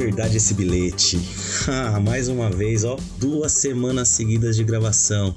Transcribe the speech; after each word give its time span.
verdade 0.00 0.38
esse 0.38 0.54
bilhete. 0.54 1.18
Ah, 1.68 2.00
mais 2.00 2.28
uma 2.28 2.50
vez, 2.50 2.84
ó, 2.84 2.96
duas 3.18 3.52
semanas 3.52 4.08
seguidas 4.08 4.56
de 4.56 4.64
gravação. 4.64 5.36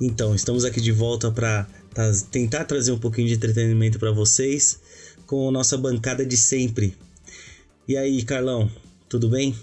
Então, 0.00 0.32
estamos 0.32 0.64
aqui 0.64 0.80
de 0.80 0.92
volta 0.92 1.30
para 1.30 1.66
tentar 2.30 2.64
trazer 2.64 2.92
um 2.92 2.98
pouquinho 2.98 3.26
de 3.26 3.34
entretenimento 3.34 3.98
para 3.98 4.12
vocês 4.12 4.80
com 5.26 5.48
a 5.48 5.52
nossa 5.52 5.76
bancada 5.76 6.24
de 6.24 6.36
sempre. 6.36 6.96
E 7.88 7.96
aí, 7.96 8.22
Carlão, 8.22 8.70
tudo 9.08 9.28
bem? 9.28 9.56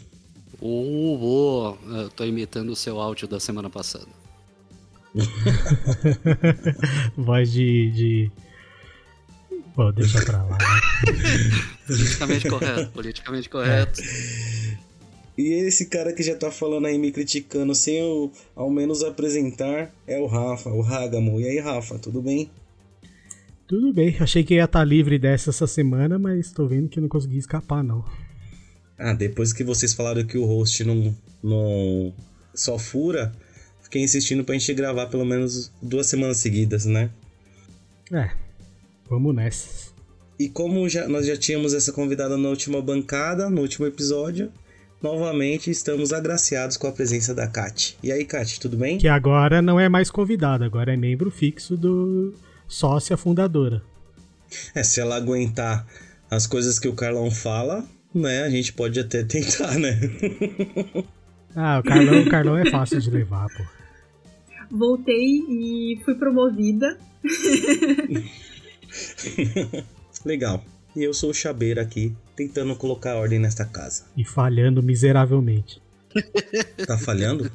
Oh. 0.59 1.75
Eu 1.88 2.09
tô 2.09 2.25
imitando 2.25 2.70
o 2.70 2.75
seu 2.75 3.00
áudio 3.00 3.30
da 3.30 3.39
semana 3.39 3.70
passada. 3.70 4.07
Voz 7.16 7.50
de, 7.50 7.91
de 7.91 8.31
Bom, 9.77 9.91
deixa 9.91 10.26
pra 10.26 10.41
lá. 10.41 10.58
Né? 10.58 10.66
politicamente 11.86 12.49
correto, 12.49 12.91
politicamente 12.91 13.48
correto. 13.48 14.02
E 15.38 15.53
esse 15.53 15.86
cara 15.86 16.12
que 16.13 16.23
já 16.23 16.36
tá 16.36 16.50
falando 16.50 16.88
aí, 16.88 16.98
me 16.98 17.12
criticando, 17.12 17.76
sem 17.76 18.00
eu 18.00 18.31
ao 18.55 18.72
menos 18.72 19.03
apresentar, 19.03 19.94
é 20.08 20.17
o 20.17 20.26
Rafa, 20.26 20.72
o 20.72 20.81
Ragamo. 20.81 21.40
E 21.40 21.45
aí, 21.45 21.59
Rafa, 21.59 22.00
tudo 22.00 22.23
bem? 22.23 22.50
Tudo 23.67 23.94
bem, 23.94 24.17
achei 24.20 24.44
que 24.44 24.55
ia 24.55 24.63
estar 24.63 24.80
tá 24.80 24.84
livre 24.84 25.20
dessa 25.20 25.52
essa 25.52 25.67
semana, 25.67 26.17
mas 26.17 26.52
tô 26.52 26.66
vendo 26.66 26.89
que 26.89 27.00
não 27.00 27.08
consegui 27.08 27.38
escapar, 27.38 27.84
não. 27.84 28.03
Ah, 28.98 29.14
depois 29.14 29.53
que 29.53 29.64
vocês 29.64 29.94
falaram 29.94 30.25
que 30.25 30.39
o 30.39 30.45
host 30.45 30.84
não, 30.86 31.16
não 31.44 32.12
só 32.55 32.80
fura, 32.80 33.31
fiquei 33.84 34.02
insistindo 34.02 34.44
pra 34.44 34.58
gente 34.58 34.73
gravar 34.73 35.05
pelo 35.05 35.23
menos 35.23 35.72
duas 35.84 36.08
semanas 36.08 36.38
seguidas, 36.38 36.86
né? 36.86 37.11
É, 38.11 38.31
Vamos 39.09 39.33
nessa. 39.33 39.91
E 40.39 40.50
como 40.50 40.88
já, 40.88 41.08
nós 41.08 41.25
já 41.25 41.36
tínhamos 41.36 41.73
essa 41.73 41.91
convidada 41.91 42.38
na 42.38 42.50
última 42.50 42.81
bancada, 42.81 43.49
no 43.49 43.61
último 43.61 43.88
episódio, 43.88 44.52
novamente 45.02 45.72
estamos 45.72 46.14
agraciados 46.14 46.77
com 46.77 46.88
a 46.88 46.91
presença 46.91 47.33
da 47.33 47.47
Kat. 47.47 47.97
E 48.03 48.11
aí, 48.11 48.23
Kat, 48.23 48.59
tudo 48.59 48.77
bem? 48.77 48.97
Que 48.97 49.08
agora 49.08 49.61
não 49.61 49.80
é 49.80 49.89
mais 49.89 50.11
convidada, 50.11 50.66
agora 50.66 50.94
é 50.94 50.97
membro 50.97 51.31
fixo 51.31 51.75
do 51.75 52.33
sócia 52.67 53.17
fundadora. 53.17 53.81
É, 54.75 54.83
se 54.83 55.02
ela 55.02 55.16
aguentar 55.16 55.88
as 56.30 56.45
coisas 56.45 56.77
que 56.77 56.88
o 56.88 56.94
Carlão 56.94 57.31
fala, 57.31 57.83
né, 58.14 58.44
a 58.44 58.49
gente 58.49 58.73
pode 58.73 58.99
até 58.99 59.23
tentar, 59.23 59.77
né? 59.80 59.99
ah, 61.55 61.80
o 61.80 61.83
Carlão, 61.83 62.21
o 62.21 62.30
Carlão 62.30 62.58
é 62.58 62.69
fácil 62.69 62.99
de 62.99 63.09
levar, 63.09 63.47
pô. 63.47 63.64
Voltei 64.69 65.39
e 65.49 65.99
fui 66.05 66.16
promovida. 66.16 66.97
Legal. 70.26 70.64
E 70.95 71.03
eu 71.03 71.14
sou 71.14 71.30
o 71.30 71.34
Chabeira 71.34 71.81
aqui, 71.81 72.16
tentando 72.36 72.76
colocar 72.76 73.16
ordem 73.16 73.38
nesta 73.39 73.66
casa. 73.66 74.06
E 74.16 74.26
falhando 74.26 74.81
miseravelmente. 74.81 75.81
Tá 76.88 76.98
falhando? 76.98 77.52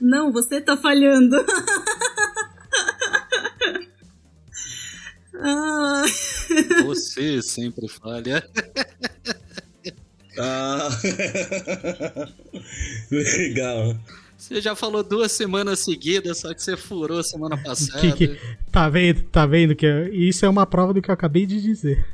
Não, 0.00 0.32
você 0.32 0.60
tá 0.60 0.76
falhando. 0.76 1.36
ah. 5.38 6.04
Você 6.84 7.40
sempre 7.42 7.86
falha. 7.88 8.44
ah. 10.38 10.88
Legal. 13.10 13.96
Você 14.42 14.60
já 14.60 14.74
falou 14.74 15.04
duas 15.04 15.30
semanas 15.30 15.78
seguidas, 15.78 16.38
só 16.38 16.52
que 16.52 16.60
você 16.60 16.76
furou 16.76 17.22
semana 17.22 17.56
passada. 17.62 18.00
Que, 18.00 18.26
que, 18.26 18.38
tá 18.72 18.88
vendo? 18.88 19.22
Tá 19.22 19.46
vendo 19.46 19.76
que 19.76 19.86
isso 20.12 20.44
é 20.44 20.48
uma 20.48 20.66
prova 20.66 20.92
do 20.92 21.00
que 21.00 21.08
eu 21.08 21.14
acabei 21.14 21.46
de 21.46 21.62
dizer. 21.62 22.04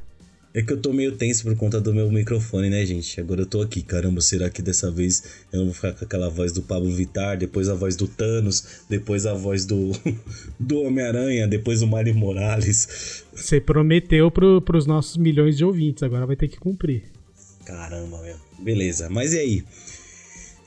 É 0.52 0.60
que 0.60 0.70
eu 0.70 0.76
tô 0.76 0.92
meio 0.92 1.16
tenso 1.16 1.44
por 1.44 1.56
conta 1.56 1.80
do 1.80 1.94
meu 1.94 2.10
microfone, 2.12 2.68
né, 2.68 2.84
gente? 2.84 3.18
Agora 3.18 3.40
eu 3.40 3.46
tô 3.46 3.62
aqui, 3.62 3.82
caramba, 3.82 4.20
será 4.20 4.50
que 4.50 4.60
dessa 4.60 4.90
vez 4.90 5.24
eu 5.50 5.60
não 5.60 5.66
vou 5.66 5.74
ficar 5.74 5.94
com 5.94 6.04
aquela 6.04 6.28
voz 6.28 6.52
do 6.52 6.60
Pablo 6.60 6.90
Vittar, 6.90 7.38
depois 7.38 7.66
a 7.66 7.74
voz 7.74 7.96
do 7.96 8.06
Thanos, 8.06 8.82
depois 8.90 9.24
a 9.24 9.32
voz 9.32 9.64
do, 9.64 9.92
do 10.60 10.82
Homem-Aranha, 10.82 11.48
depois 11.48 11.80
o 11.80 11.86
Mario 11.86 12.14
Morales? 12.14 13.24
Você 13.34 13.58
prometeu 13.58 14.30
pro, 14.30 14.60
pros 14.60 14.84
nossos 14.84 15.16
milhões 15.16 15.56
de 15.56 15.64
ouvintes, 15.64 16.02
agora 16.02 16.26
vai 16.26 16.36
ter 16.36 16.48
que 16.48 16.58
cumprir. 16.58 17.04
Caramba, 17.64 18.20
meu. 18.20 18.36
Beleza, 18.58 19.08
mas 19.08 19.32
e 19.32 19.38
aí? 19.38 19.64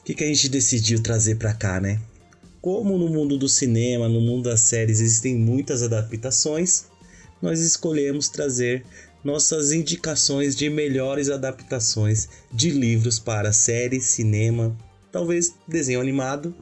O 0.02 0.04
que, 0.04 0.16
que 0.16 0.24
a 0.24 0.28
gente 0.28 0.50
decidiu 0.50 1.02
trazer 1.02 1.36
para 1.36 1.54
cá, 1.54 1.80
né? 1.80 2.00
Como 2.60 2.98
no 2.98 3.08
mundo 3.08 3.38
do 3.38 3.48
cinema, 3.48 4.10
no 4.10 4.20
mundo 4.20 4.50
das 4.50 4.62
séries 4.62 5.00
existem 5.00 5.36
muitas 5.36 5.84
adaptações, 5.84 6.86
nós 7.40 7.60
escolhemos 7.62 8.28
trazer 8.28 8.84
nossas 9.24 9.72
indicações 9.72 10.56
de 10.56 10.72
melhores 10.72 11.30
adaptações 11.30 12.28
de 12.52 12.72
livros 12.72 13.20
para 13.20 13.54
série, 13.54 14.02
cinema, 14.02 14.76
talvez 15.12 15.54
desenho 15.68 16.02
animado. 16.02 16.54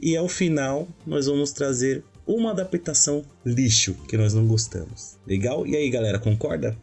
E 0.00 0.16
ao 0.16 0.28
final 0.28 0.86
nós 1.04 1.26
vamos 1.26 1.50
trazer 1.50 2.04
uma 2.24 2.52
adaptação 2.52 3.24
lixo 3.44 3.94
que 4.06 4.16
nós 4.16 4.34
não 4.34 4.46
gostamos. 4.46 5.18
Legal? 5.26 5.66
E 5.66 5.74
aí, 5.74 5.90
galera, 5.90 6.20
concorda 6.20 6.76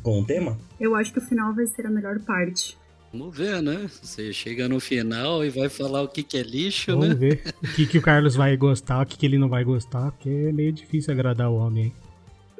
com 0.00 0.20
o 0.20 0.24
tema? 0.24 0.56
Eu 0.78 0.94
acho 0.94 1.12
que 1.12 1.18
o 1.18 1.22
final 1.22 1.52
vai 1.52 1.66
ser 1.66 1.86
a 1.86 1.90
melhor 1.90 2.20
parte. 2.20 2.78
Vamos 3.12 3.36
ver, 3.36 3.60
né? 3.60 3.90
Você 4.02 4.32
chega 4.32 4.68
no 4.68 4.78
final 4.78 5.44
e 5.44 5.50
vai 5.50 5.68
falar 5.68 6.02
o 6.02 6.08
que, 6.08 6.22
que 6.22 6.38
é 6.38 6.42
lixo, 6.42 6.92
Vamos 6.92 7.08
né? 7.08 7.14
Vamos 7.14 7.20
ver 7.20 7.42
o 7.62 7.74
que, 7.74 7.86
que 7.86 7.98
o 7.98 8.02
Carlos 8.02 8.36
vai 8.36 8.56
gostar, 8.56 9.02
o 9.02 9.06
que, 9.06 9.18
que 9.18 9.26
ele 9.26 9.38
não 9.38 9.48
vai 9.48 9.64
gostar, 9.64 10.12
porque 10.12 10.28
é 10.28 10.52
meio 10.52 10.72
difícil 10.72 11.12
agradar 11.12 11.50
o 11.50 11.56
homem, 11.56 11.86
hein? 11.86 11.92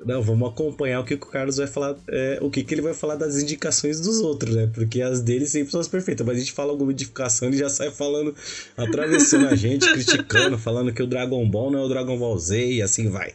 Não, 0.04 0.22
vamos 0.22 0.48
acompanhar 0.48 1.00
o 1.00 1.04
que, 1.04 1.14
que 1.14 1.26
o 1.26 1.30
Carlos 1.30 1.58
vai 1.58 1.66
falar, 1.66 1.94
é, 2.08 2.38
o 2.40 2.50
que, 2.50 2.64
que 2.64 2.72
ele 2.72 2.80
vai 2.80 2.94
falar 2.94 3.16
das 3.16 3.36
indicações 3.36 4.00
dos 4.00 4.20
outros, 4.20 4.56
né? 4.56 4.66
Porque 4.72 5.02
as 5.02 5.20
dele 5.20 5.44
sempre 5.44 5.70
são 5.70 5.80
as 5.80 5.88
perfeitas, 5.88 6.26
mas 6.26 6.36
a 6.36 6.40
gente 6.40 6.52
fala 6.52 6.70
alguma 6.72 6.90
indicação 6.90 7.50
e 7.50 7.58
já 7.58 7.68
sai 7.68 7.90
falando, 7.90 8.34
atravessando 8.76 9.46
a 9.48 9.54
gente, 9.54 9.86
criticando, 9.92 10.56
falando 10.56 10.92
que 10.92 11.02
o 11.02 11.06
Dragon 11.06 11.46
Ball 11.48 11.70
não 11.70 11.80
é 11.80 11.84
o 11.84 11.88
Dragon 11.88 12.18
Ball 12.18 12.38
Z 12.38 12.72
e 12.72 12.82
assim 12.82 13.10
vai. 13.10 13.34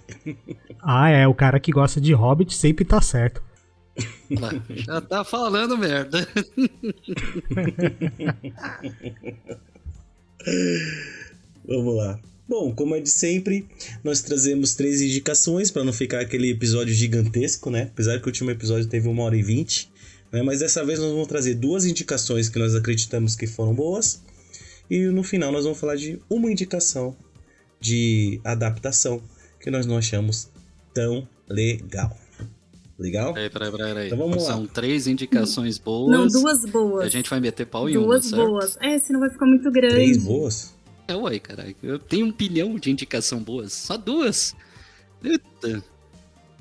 Ah, 0.82 1.10
é, 1.10 1.28
o 1.28 1.36
cara 1.36 1.60
que 1.60 1.72
gosta 1.72 2.02
de 2.02 2.14
Hobbit 2.14 2.56
sempre 2.56 2.84
tá 2.84 3.00
certo. 3.00 3.44
Já 4.70 5.02
tá 5.02 5.24
falando 5.24 5.78
merda. 5.78 6.28
Vamos 11.68 11.96
lá. 11.96 12.20
Bom, 12.48 12.76
como 12.76 12.96
é 12.96 13.00
de 13.00 13.10
sempre, 13.10 13.68
nós 14.04 14.22
trazemos 14.22 14.76
três 14.76 15.02
indicações 15.02 15.72
para 15.72 15.84
não 15.84 15.92
ficar 15.92 16.20
aquele 16.20 16.52
episódio 16.52 16.94
gigantesco, 16.94 17.72
né? 17.72 17.90
Apesar 17.92 18.20
que 18.20 18.26
o 18.26 18.30
último 18.30 18.52
episódio 18.52 18.88
teve 18.88 19.08
uma 19.08 19.24
hora 19.24 19.36
e 19.36 19.42
vinte. 19.42 19.90
Né? 20.32 20.44
Mas 20.44 20.60
dessa 20.60 20.86
vez 20.86 21.00
nós 21.00 21.12
vamos 21.12 21.28
trazer 21.28 21.56
duas 21.56 21.86
indicações 21.86 22.48
que 22.48 22.60
nós 22.60 22.76
acreditamos 22.76 23.36
que 23.36 23.48
foram 23.48 23.74
boas. 23.74 24.22
E 24.90 25.08
no 25.08 25.24
final 25.24 25.52
nós 25.52 25.64
vamos 25.64 25.80
falar 25.80 25.96
de 25.96 26.20
uma 26.30 26.52
indicação 26.52 27.16
de 27.80 28.40
adaptação 28.44 29.22
que 29.60 29.72
nós 29.72 29.88
não 29.88 29.98
achamos 29.98 30.50
tão 30.94 31.28
legal. 31.50 32.16
Legal? 32.98 33.34
Peraí, 33.34 33.50
peraí, 33.50 33.72
peraí. 33.72 34.06
Então 34.08 34.18
vamos 34.18 34.44
São 34.44 34.62
lá. 34.62 34.68
três 34.74 35.06
indicações 35.06 35.78
boas. 35.78 36.12
Não, 36.12 36.28
duas 36.28 36.66
boas. 36.66 37.06
A 37.06 37.10
gente 37.10 37.30
vai 37.30 37.40
meter 37.42 37.66
pau 37.66 37.90
em 37.90 37.94
duas 37.94 38.32
uma, 38.32 38.38
Duas 38.38 38.50
boas. 38.50 38.78
É, 38.82 38.98
senão 39.00 39.20
vai 39.20 39.30
ficar 39.30 39.46
muito 39.46 39.70
grande. 39.70 39.96
Três 39.96 40.18
boas? 40.24 40.74
É, 41.08 41.16
uai, 41.16 41.40
caralho. 41.40 41.76
Eu 41.84 42.00
tenho 42.00 42.26
um 42.26 42.32
pilhão 42.32 42.80
de 42.80 42.90
indicação 42.90 43.40
boas. 43.44 43.74
Só 43.74 43.98
duas. 43.98 44.56
Eita. 45.24 45.84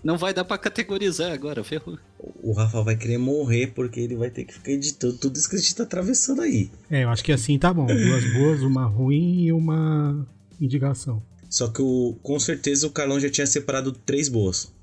Não 0.03 0.19
vai 0.19 0.35
dar 0.35 0.45
pra 0.45 0.59
categorizar 0.59 1.33
agora, 1.33 1.65
ferrou. 1.65 1.99
O 2.43 2.53
Rafa 2.53 2.83
vai 2.83 2.95
querer 2.97 3.17
morrer 3.17 3.69
porque 3.69 4.01
ele 4.01 4.17
vai 4.17 4.29
ter 4.29 4.45
que 4.45 4.53
ficar 4.53 4.73
editando 4.73 5.17
tudo 5.17 5.37
isso 5.37 5.49
que 5.49 5.57
a 5.57 5.59
gente 5.59 5.75
tá 5.75 5.85
atravessando 5.85 6.43
aí. 6.43 6.71
É, 6.91 7.05
eu 7.05 7.09
acho 7.09 7.25
que 7.25 7.33
assim 7.33 7.59
tá 7.59 7.73
bom. 7.73 7.87
Duas 7.87 8.33
boas, 8.35 8.63
uma 8.63 8.85
ruim 8.85 9.45
e 9.45 9.53
uma 9.53 10.27
indicação. 10.61 11.23
Só 11.49 11.69
que 11.69 11.81
o, 11.81 12.17
com 12.23 12.39
certeza 12.39 12.87
o 12.87 12.91
Carlão 12.91 13.19
já 13.19 13.31
tinha 13.31 13.47
separado 13.47 13.93
três 13.93 14.29
boas. 14.29 14.74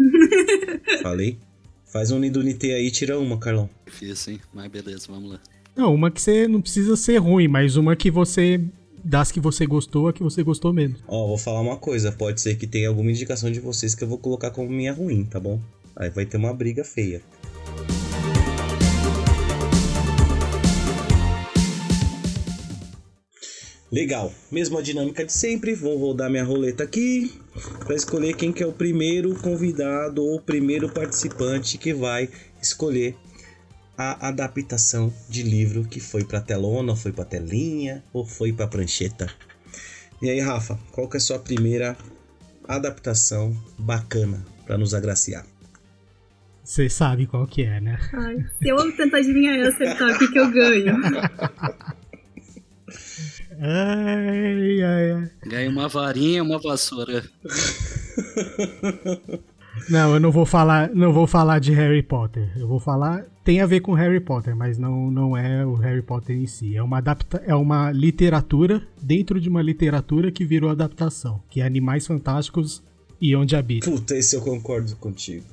Falei? 1.02 1.38
Faz 1.86 2.10
um 2.10 2.18
Nidunite 2.18 2.70
aí 2.70 2.86
e 2.86 2.90
tira 2.90 3.18
uma, 3.18 3.38
Carlão. 3.38 3.68
Fiz, 3.86 4.28
hein? 4.28 4.40
Mas 4.52 4.70
beleza, 4.70 5.06
vamos 5.08 5.32
lá. 5.32 5.40
Não, 5.76 5.94
uma 5.94 6.10
que 6.10 6.20
você 6.20 6.46
não 6.46 6.60
precisa 6.60 6.96
ser 6.96 7.18
ruim, 7.18 7.48
mas 7.48 7.76
uma 7.76 7.96
que 7.96 8.10
você. 8.10 8.60
Das 9.02 9.32
que 9.32 9.40
você 9.40 9.64
gostou, 9.64 10.08
a 10.08 10.12
que 10.12 10.22
você 10.22 10.42
gostou 10.42 10.74
mesmo. 10.74 10.96
Ó, 11.08 11.26
vou 11.26 11.38
falar 11.38 11.60
uma 11.60 11.78
coisa. 11.78 12.12
Pode 12.12 12.40
ser 12.40 12.56
que 12.56 12.66
tenha 12.66 12.88
alguma 12.88 13.10
indicação 13.10 13.50
de 13.50 13.58
vocês 13.58 13.94
que 13.94 14.04
eu 14.04 14.08
vou 14.08 14.18
colocar 14.18 14.50
como 14.50 14.68
minha 14.68 14.92
ruim, 14.92 15.24
tá 15.24 15.40
bom? 15.40 15.58
Aí 15.96 16.10
vai 16.10 16.26
ter 16.26 16.36
uma 16.36 16.52
briga 16.52 16.84
feia. 16.84 17.22
Legal, 23.92 24.32
mesma 24.52 24.80
dinâmica 24.80 25.24
de 25.24 25.32
sempre. 25.32 25.74
Vou 25.74 25.98
rodar 25.98 26.30
minha 26.30 26.44
roleta 26.44 26.84
aqui 26.84 27.32
para 27.80 27.96
escolher 27.96 28.34
quem 28.34 28.52
que 28.52 28.62
é 28.62 28.66
o 28.66 28.72
primeiro 28.72 29.34
convidado 29.34 30.22
ou 30.22 30.36
o 30.36 30.40
primeiro 30.40 30.88
participante 30.88 31.76
que 31.76 31.92
vai 31.92 32.28
escolher 32.62 33.16
a 33.98 34.28
adaptação 34.28 35.12
de 35.28 35.42
livro 35.42 35.84
que 35.84 35.98
foi 35.98 36.24
para 36.24 36.40
telona, 36.40 36.94
foi 36.94 37.10
para 37.10 37.24
telinha 37.24 38.02
ou 38.12 38.24
foi 38.24 38.52
para 38.52 38.68
prancheta. 38.68 39.28
E 40.22 40.30
aí, 40.30 40.38
Rafa, 40.38 40.78
qual 40.92 41.08
que 41.08 41.16
é 41.16 41.18
a 41.18 41.20
sua 41.20 41.38
primeira 41.38 41.96
adaptação 42.68 43.56
bacana 43.76 44.44
para 44.64 44.78
nos 44.78 44.94
agraciar? 44.94 45.44
Você 46.62 46.88
sabe 46.88 47.26
qual 47.26 47.44
que 47.46 47.62
é, 47.62 47.80
né? 47.80 47.98
Ai, 48.12 48.36
se 48.58 48.68
eu 48.68 48.96
tentar 48.96 49.18
adivinhar 49.18 49.56
e 49.58 49.62
acertar, 49.62 50.14
o 50.14 50.18
que, 50.18 50.28
que 50.28 50.38
eu 50.38 50.50
ganho? 50.50 50.96
Ai, 53.60 54.82
ai, 54.82 55.12
ai. 55.12 55.30
Ganha 55.46 55.70
uma 55.70 55.88
varinha 55.88 56.38
e 56.38 56.40
uma 56.40 56.58
vassoura. 56.58 57.24
Não, 59.88 60.12
eu 60.12 60.20
não 60.20 60.30
vou 60.30 60.44
falar, 60.44 60.90
não 60.92 61.12
vou 61.12 61.26
falar 61.26 61.58
de 61.58 61.72
Harry 61.72 62.02
Potter. 62.02 62.52
Eu 62.56 62.68
vou 62.68 62.78
falar 62.78 63.24
tem 63.42 63.60
a 63.60 63.66
ver 63.66 63.80
com 63.80 63.94
Harry 63.94 64.20
Potter, 64.20 64.54
mas 64.54 64.78
não, 64.78 65.10
não 65.10 65.36
é 65.36 65.64
o 65.64 65.74
Harry 65.74 66.02
Potter 66.02 66.36
em 66.36 66.46
si. 66.46 66.76
É 66.76 66.82
uma 66.82 66.98
adapta, 66.98 67.42
é 67.46 67.54
uma 67.54 67.90
literatura 67.90 68.86
dentro 69.00 69.40
de 69.40 69.48
uma 69.48 69.62
literatura 69.62 70.30
que 70.30 70.44
virou 70.44 70.70
adaptação, 70.70 71.42
que 71.50 71.60
é 71.60 71.64
Animais 71.64 72.06
Fantásticos 72.06 72.82
e 73.20 73.34
Onde 73.34 73.56
Habita. 73.56 73.90
Puta, 73.90 74.16
esse 74.16 74.36
eu 74.36 74.40
concordo 74.40 74.94
contigo. 74.96 75.46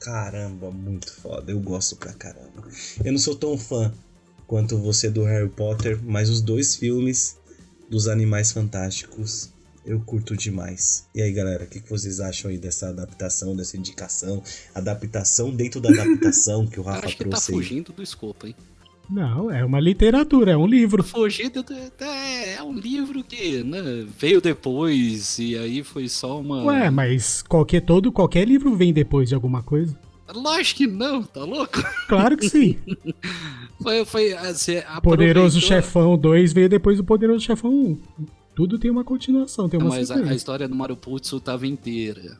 Caramba, 0.00 0.70
muito 0.70 1.12
foda. 1.12 1.52
Eu 1.52 1.60
gosto 1.60 1.96
pra 1.96 2.12
caramba. 2.12 2.64
Eu 3.04 3.12
não 3.12 3.18
sou 3.18 3.36
tão 3.36 3.56
fã 3.56 3.92
quanto 4.46 4.78
você 4.78 5.10
do 5.10 5.24
Harry 5.24 5.48
Potter, 5.48 5.98
mas 6.02 6.30
os 6.30 6.40
dois 6.40 6.76
filmes 6.76 7.36
dos 7.88 8.08
Animais 8.08 8.52
Fantásticos 8.52 9.50
eu 9.84 10.00
curto 10.00 10.36
demais. 10.36 11.06
E 11.14 11.22
aí, 11.22 11.30
galera, 11.32 11.62
o 11.62 11.66
que, 11.68 11.78
que 11.80 11.88
vocês 11.88 12.18
acham 12.18 12.50
aí 12.50 12.58
dessa 12.58 12.88
adaptação, 12.88 13.54
dessa 13.54 13.76
indicação? 13.76 14.42
Adaptação 14.74 15.50
dentro 15.52 15.80
da 15.80 15.90
adaptação 15.90 16.66
que 16.66 16.80
o 16.80 16.82
Rafa 16.82 17.06
Acho 17.06 17.16
que 17.16 17.22
tá 17.24 17.30
trouxe 17.30 17.52
aí. 17.52 17.56
fugindo 17.58 17.92
do 17.92 18.02
escopo, 18.02 18.48
hein? 18.48 18.54
Não, 19.08 19.48
é 19.48 19.64
uma 19.64 19.78
literatura, 19.78 20.50
é 20.50 20.56
um 20.56 20.66
livro. 20.66 21.04
Fugindo 21.04 21.62
do- 21.62 21.72
é, 21.72 22.54
é 22.56 22.62
um 22.64 22.72
livro 22.72 23.22
que 23.22 23.62
né, 23.62 24.04
veio 24.18 24.40
depois 24.40 25.38
e 25.38 25.56
aí 25.56 25.84
foi 25.84 26.08
só 26.08 26.40
uma. 26.40 26.64
Ué, 26.64 26.90
mas 26.90 27.40
qualquer 27.42 27.82
todo, 27.82 28.10
qualquer 28.10 28.44
livro 28.48 28.74
vem 28.74 28.92
depois 28.92 29.28
de 29.28 29.36
alguma 29.36 29.62
coisa. 29.62 29.96
Lógico 30.34 30.78
que 30.78 30.86
não, 30.86 31.22
tá 31.22 31.44
louco? 31.44 31.82
Claro 32.08 32.36
que 32.36 32.48
sim. 32.48 32.78
Foi, 33.82 34.04
foi 34.06 34.32
assim, 34.32 34.76
Poderoso 35.02 35.60
Chefão 35.60 36.16
2 36.16 36.52
veio 36.52 36.68
depois 36.68 36.96
do 36.96 37.04
Poderoso 37.04 37.44
Chefão 37.44 37.70
1. 37.70 37.98
Tudo 38.54 38.78
tem 38.78 38.90
uma 38.90 39.04
continuação, 39.04 39.68
tem 39.68 39.78
uma 39.78 39.90
mas 39.90 40.10
a, 40.10 40.16
a 40.16 40.34
história 40.34 40.66
do 40.66 40.74
Maruputsu 40.74 41.38
tava 41.38 41.66
inteira. 41.66 42.38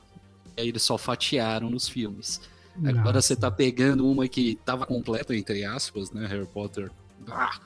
E 0.56 0.62
aí 0.62 0.68
eles 0.68 0.82
só 0.82 0.96
fatiaram 0.96 1.68
nos 1.68 1.86
filmes. 1.86 2.40
Agora 2.78 3.12
Nossa. 3.12 3.20
você 3.22 3.36
tá 3.36 3.50
pegando 3.50 4.10
uma 4.10 4.26
que 4.26 4.58
tava 4.64 4.86
completa, 4.86 5.36
entre 5.36 5.62
aspas, 5.64 6.10
né? 6.10 6.26
Harry 6.26 6.46
Potter. 6.46 6.90
Ah! 7.28 7.60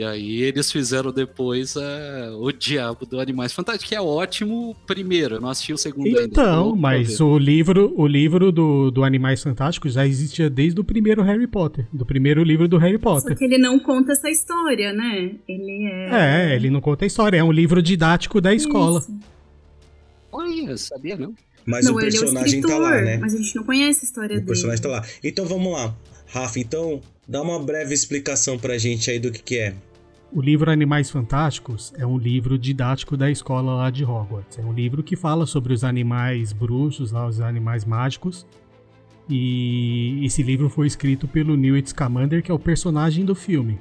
E 0.00 0.02
aí 0.02 0.42
eles 0.44 0.72
fizeram 0.72 1.12
depois 1.12 1.76
ah, 1.76 2.30
o 2.38 2.50
Diabo 2.50 3.04
do 3.04 3.20
Animais 3.20 3.52
Fantásticos, 3.52 3.86
que 3.86 3.94
é 3.94 4.00
ótimo 4.00 4.74
primeiro. 4.86 5.34
Eu 5.34 5.40
não 5.42 5.50
assisti 5.50 5.74
o 5.74 5.76
segundo 5.76 6.06
ainda. 6.06 6.22
Então, 6.22 6.62
louco 6.62 6.80
pra 6.80 6.90
mas 6.90 7.20
o 7.20 7.36
livro, 7.36 7.92
o 7.94 8.06
livro 8.06 8.50
do, 8.50 8.90
do 8.90 9.04
Animais 9.04 9.42
Fantásticos 9.42 9.92
já 9.92 10.06
existia 10.06 10.48
desde 10.48 10.80
o 10.80 10.84
primeiro 10.84 11.22
Harry 11.22 11.46
Potter, 11.46 11.86
do 11.92 12.06
primeiro 12.06 12.42
livro 12.42 12.66
do 12.66 12.78
Harry 12.78 12.94
Só 12.94 13.00
Potter. 13.00 13.36
que 13.36 13.44
ele 13.44 13.58
não 13.58 13.78
conta 13.78 14.12
essa 14.12 14.30
história, 14.30 14.90
né? 14.90 15.32
Ele 15.46 15.84
é. 15.92 16.52
É, 16.52 16.56
ele 16.56 16.70
não 16.70 16.80
conta 16.80 17.04
a 17.04 17.06
história, 17.06 17.36
é 17.36 17.44
um 17.44 17.52
livro 17.52 17.82
didático 17.82 18.40
da 18.40 18.54
escola. 18.54 19.00
Isso. 19.00 19.14
Olha, 20.32 20.78
sabia 20.78 21.18
não? 21.18 21.34
Mas 21.66 21.84
não, 21.84 21.96
o 21.96 22.00
ele 22.00 22.06
é 22.06 22.08
o 22.08 22.20
personagem 22.22 22.62
tá 22.62 22.68
escritor, 22.68 22.80
lá, 22.80 23.02
né? 23.02 23.18
mas 23.18 23.34
a 23.34 23.36
gente 23.36 23.54
não 23.54 23.64
conhece 23.64 24.00
a 24.02 24.04
história 24.06 24.32
O 24.32 24.36
dele. 24.36 24.46
personagem 24.46 24.82
tá 24.82 24.88
lá. 24.88 25.04
Então 25.22 25.44
vamos 25.44 25.70
lá. 25.70 25.94
Rafa, 26.28 26.58
então 26.58 27.02
dá 27.28 27.42
uma 27.42 27.58
breve 27.62 27.92
explicação 27.92 28.58
pra 28.58 28.78
gente 28.78 29.10
aí 29.10 29.18
do 29.18 29.30
que, 29.30 29.42
que 29.42 29.58
é. 29.58 29.74
O 30.32 30.40
livro 30.40 30.70
Animais 30.70 31.10
Fantásticos 31.10 31.92
é 31.96 32.06
um 32.06 32.16
livro 32.16 32.56
didático 32.56 33.16
da 33.16 33.28
escola 33.28 33.74
lá 33.74 33.90
de 33.90 34.04
Hogwarts. 34.04 34.60
É 34.60 34.62
um 34.62 34.72
livro 34.72 35.02
que 35.02 35.16
fala 35.16 35.44
sobre 35.44 35.72
os 35.72 35.82
animais 35.82 36.52
bruxos, 36.52 37.10
lá 37.10 37.26
os 37.26 37.40
animais 37.40 37.84
mágicos. 37.84 38.46
E 39.28 40.24
esse 40.24 40.40
livro 40.40 40.70
foi 40.70 40.86
escrito 40.86 41.26
pelo 41.26 41.56
Newt 41.56 41.90
Scamander, 41.90 42.44
que 42.44 42.50
é 42.50 42.54
o 42.54 42.60
personagem 42.60 43.24
do 43.24 43.34
filme. 43.34 43.80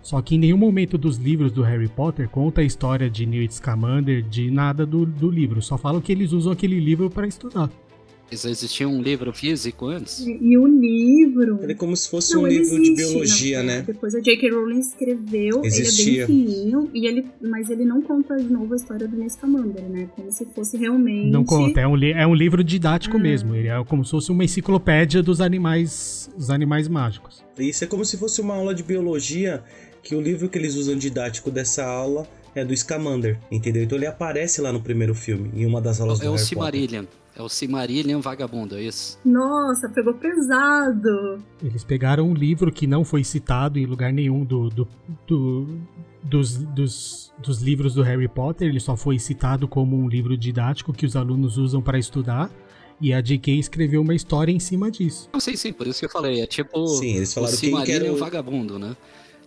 Só 0.00 0.22
que 0.22 0.36
em 0.36 0.38
nenhum 0.38 0.56
momento 0.56 0.96
dos 0.96 1.18
livros 1.18 1.52
do 1.52 1.62
Harry 1.62 1.88
Potter 1.88 2.30
conta 2.30 2.62
a 2.62 2.64
história 2.64 3.10
de 3.10 3.26
Newt 3.26 3.52
Scamander, 3.54 4.22
de 4.22 4.50
nada 4.50 4.86
do, 4.86 5.04
do 5.04 5.30
livro. 5.30 5.60
Só 5.60 5.76
falam 5.76 6.00
que 6.00 6.12
eles 6.12 6.32
usam 6.32 6.50
aquele 6.50 6.80
livro 6.80 7.10
para 7.10 7.26
estudar. 7.26 7.70
Mas 8.34 8.44
existia 8.44 8.88
um 8.88 9.00
livro 9.00 9.32
físico 9.32 9.86
antes? 9.86 10.18
E 10.26 10.58
o 10.58 10.66
livro. 10.66 11.60
Ele 11.62 11.72
é 11.72 11.74
como 11.76 11.96
se 11.96 12.08
fosse 12.10 12.34
Não, 12.34 12.42
um 12.42 12.46
livro 12.48 12.74
existe, 12.74 12.82
de 12.90 12.96
biologia, 12.96 13.58
na 13.62 13.64
né? 13.76 13.84
Depois 13.86 14.14
a 14.14 14.20
J.K. 14.20 14.50
Rowling 14.50 14.80
escreveu, 14.80 15.64
Existia. 15.64 16.12
ele 16.12 16.20
é 16.20 16.26
bem 16.26 16.46
fininho, 16.46 16.90
e 16.92 17.06
ele, 17.06 17.26
mas 17.40 17.70
ele 17.70 17.84
não 17.84 18.02
conta 18.02 18.36
de 18.36 18.52
novo 18.52 18.72
a 18.72 18.76
história 18.76 19.06
do 19.06 19.16
Newt 19.16 19.32
Scamander, 19.34 19.84
né? 19.84 20.08
Como 20.16 20.32
se 20.32 20.44
fosse 20.46 20.76
realmente... 20.76 21.30
Não 21.30 21.44
conta, 21.44 21.80
é 21.80 21.86
um, 21.86 21.94
li- 21.94 22.12
é 22.12 22.26
um 22.26 22.34
livro 22.34 22.64
didático 22.64 23.18
mesmo. 23.18 23.54
Ele 23.54 23.68
é 23.68 23.84
como 23.84 24.04
se 24.04 24.10
fosse 24.10 24.32
uma 24.32 24.42
enciclopédia 24.44 25.22
dos 25.22 25.40
animais, 25.40 26.28
dos 26.36 26.50
animais 26.50 26.88
mágicos. 26.88 27.44
Isso 27.56 27.84
é 27.84 27.86
como 27.86 28.04
se 28.04 28.16
fosse 28.16 28.40
uma 28.40 28.54
aula 28.54 28.74
de 28.74 28.82
biologia, 28.82 29.62
que 30.02 30.14
o 30.16 30.20
livro 30.20 30.48
que 30.48 30.58
eles 30.58 30.74
usam 30.74 30.96
didático 30.96 31.50
dessa 31.52 31.84
aula 31.84 32.26
é 32.54 32.64
do 32.64 32.76
Scamander, 32.76 33.38
entendeu? 33.50 33.82
Então 33.84 33.96
ele 33.98 34.06
aparece 34.06 34.60
lá 34.60 34.72
no 34.72 34.80
primeiro 34.80 35.14
filme, 35.14 35.50
em 35.54 35.64
uma 35.66 35.80
das 35.80 36.00
aulas 36.00 36.20
É 36.20 36.24
do 36.24 36.32
o 36.32 36.34
Harry 36.36 36.54
Potter. 36.54 37.04
É 37.36 37.42
o 37.42 37.48
Cimarillion 37.48 38.20
vagabundo, 38.20 38.76
é 38.76 38.82
isso? 38.84 39.18
Nossa, 39.24 39.88
pegou 39.88 40.14
pesado. 40.14 41.42
Eles 41.62 41.82
pegaram 41.82 42.28
um 42.28 42.34
livro 42.34 42.70
que 42.70 42.86
não 42.86 43.04
foi 43.04 43.24
citado 43.24 43.78
em 43.78 43.86
lugar 43.86 44.12
nenhum 44.12 44.44
do, 44.44 44.68
do- 44.68 44.88
do- 45.26 45.78
dos, 46.22 46.56
dos, 46.58 47.32
dos 47.38 47.60
livros 47.60 47.94
do 47.94 48.02
Harry 48.02 48.28
Potter, 48.28 48.68
ele 48.68 48.80
só 48.80 48.96
foi 48.96 49.18
citado 49.18 49.66
como 49.68 49.96
um 49.96 50.08
livro 50.08 50.36
didático 50.36 50.92
que 50.92 51.04
os 51.04 51.16
alunos 51.16 51.58
usam 51.58 51.82
para 51.82 51.98
estudar. 51.98 52.50
E 53.00 53.12
a 53.12 53.20
J.K. 53.20 53.58
escreveu 53.58 54.00
uma 54.00 54.14
história 54.14 54.52
em 54.52 54.60
cima 54.60 54.88
disso. 54.90 55.28
Não 55.32 55.40
sei, 55.40 55.56
sim, 55.56 55.72
por 55.72 55.86
isso 55.88 55.98
que 55.98 56.06
eu 56.06 56.10
falei. 56.10 56.40
É 56.40 56.46
tipo 56.46 56.86
Sim, 56.86 57.16
eles 57.16 57.32
o 57.32 57.34
falaram 57.34 57.50
era 57.52 57.58
Cimarillion 57.60 58.14
o... 58.14 58.16
vagabundo, 58.16 58.78
né? 58.78 58.96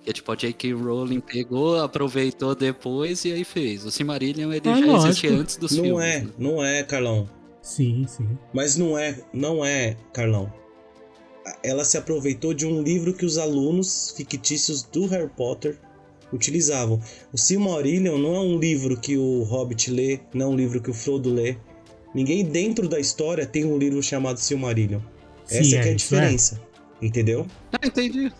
Que 0.03 0.09
é 0.09 0.13
tipo 0.13 0.29
a 0.31 0.35
J.K. 0.35 0.73
Rowling 0.73 1.21
pegou, 1.21 1.79
aproveitou 1.81 2.53
depois 2.53 3.23
e 3.23 3.31
aí 3.31 3.45
fez. 3.45 3.85
O 3.85 3.91
Cimarillion 3.91 4.51
ele 4.51 4.67
É 4.67 4.75
já 4.75 4.85
lógico. 4.85 5.07
existia 5.07 5.31
antes 5.31 5.55
dos 5.55 5.71
Não 5.71 5.83
filmes. 5.85 6.03
é, 6.05 6.19
né? 6.21 6.29
não 6.37 6.63
é, 6.63 6.83
Carlão. 6.83 7.29
Sim, 7.67 8.05
sim. 8.07 8.37
Mas 8.53 8.77
não 8.77 8.97
é, 8.97 9.19
não 9.33 9.63
é, 9.65 9.97
Carlão. 10.13 10.51
Ela 11.61 11.83
se 11.83 11.97
aproveitou 11.97 12.53
de 12.53 12.65
um 12.65 12.81
livro 12.81 13.13
que 13.13 13.25
os 13.25 13.37
alunos 13.37 14.13
fictícios 14.15 14.83
do 14.83 15.05
Harry 15.07 15.29
Potter 15.29 15.77
utilizavam. 16.31 17.01
O 17.33 17.37
Silmarillion 17.37 18.17
não 18.17 18.35
é 18.35 18.39
um 18.39 18.57
livro 18.57 18.97
que 18.97 19.17
o 19.17 19.43
Hobbit 19.43 19.91
lê, 19.91 20.19
não 20.33 20.45
é 20.47 20.49
um 20.49 20.55
livro 20.55 20.81
que 20.81 20.89
o 20.89 20.93
Frodo 20.93 21.33
lê. 21.33 21.57
Ninguém 22.15 22.45
dentro 22.45 22.87
da 22.87 22.99
história 22.99 23.45
tem 23.45 23.65
um 23.65 23.77
livro 23.77 24.01
chamado 24.01 24.37
Silmarillion. 24.39 25.01
Essa 25.49 25.63
Sim, 25.63 25.69
que 25.71 25.75
é 25.75 25.79
a 25.79 25.85
é, 25.87 25.93
isso 25.95 26.15
é. 26.15 26.19
diferença. 26.19 26.61
Entendeu? 27.01 27.45
Ah, 27.73 27.85
entendi. 27.85 28.31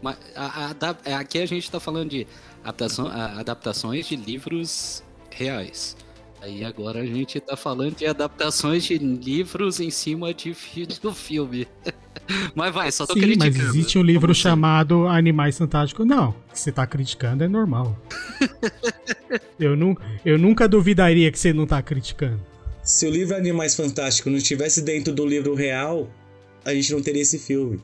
Mas 0.00 0.16
a- 0.34 0.74
a 0.80 1.10
é, 1.10 1.14
aqui 1.14 1.38
a 1.38 1.46
gente 1.46 1.70
tá 1.70 1.78
falando 1.78 2.08
de 2.10 2.26
adaptação- 2.62 3.06
a- 3.06 3.38
adaptações 3.38 4.06
de 4.06 4.16
livros 4.16 5.02
reais. 5.30 5.94
Aí 6.42 6.64
agora 6.64 7.00
a 7.00 7.06
gente 7.06 7.38
tá 7.38 7.56
falando 7.56 7.94
de 7.94 8.04
adaptações 8.04 8.82
de 8.82 8.98
livros 8.98 9.78
em 9.78 9.90
cima 9.90 10.34
de 10.34 10.52
fi- 10.52 10.86
do 11.00 11.14
filme. 11.14 11.68
Mas 12.54 12.74
vai, 12.74 12.90
só 12.90 13.06
tô 13.06 13.14
Sim, 13.14 13.20
criticando. 13.20 13.58
mas 13.58 13.68
existe 13.68 13.98
um 13.98 14.02
livro 14.02 14.22
Como 14.22 14.32
assim? 14.32 14.40
chamado 14.42 15.06
Animais 15.06 15.56
Fantásticos. 15.58 16.06
Não, 16.06 16.30
o 16.30 16.52
que 16.52 16.58
você 16.58 16.70
tá 16.72 16.86
criticando 16.86 17.42
é 17.44 17.48
normal. 17.48 17.96
eu, 19.58 19.76
nu, 19.76 19.96
eu 20.24 20.38
nunca 20.38 20.68
duvidaria 20.68 21.30
que 21.30 21.38
você 21.38 21.52
não 21.52 21.66
tá 21.66 21.80
criticando. 21.82 22.40
Se 22.82 23.06
o 23.06 23.10
livro 23.10 23.36
Animais 23.36 23.74
Fantásticos 23.74 24.30
não 24.30 24.38
estivesse 24.38 24.82
dentro 24.82 25.12
do 25.12 25.24
livro 25.26 25.54
real, 25.54 26.08
a 26.64 26.72
gente 26.74 26.92
não 26.92 27.02
teria 27.02 27.22
esse 27.22 27.38
filme. 27.38 27.80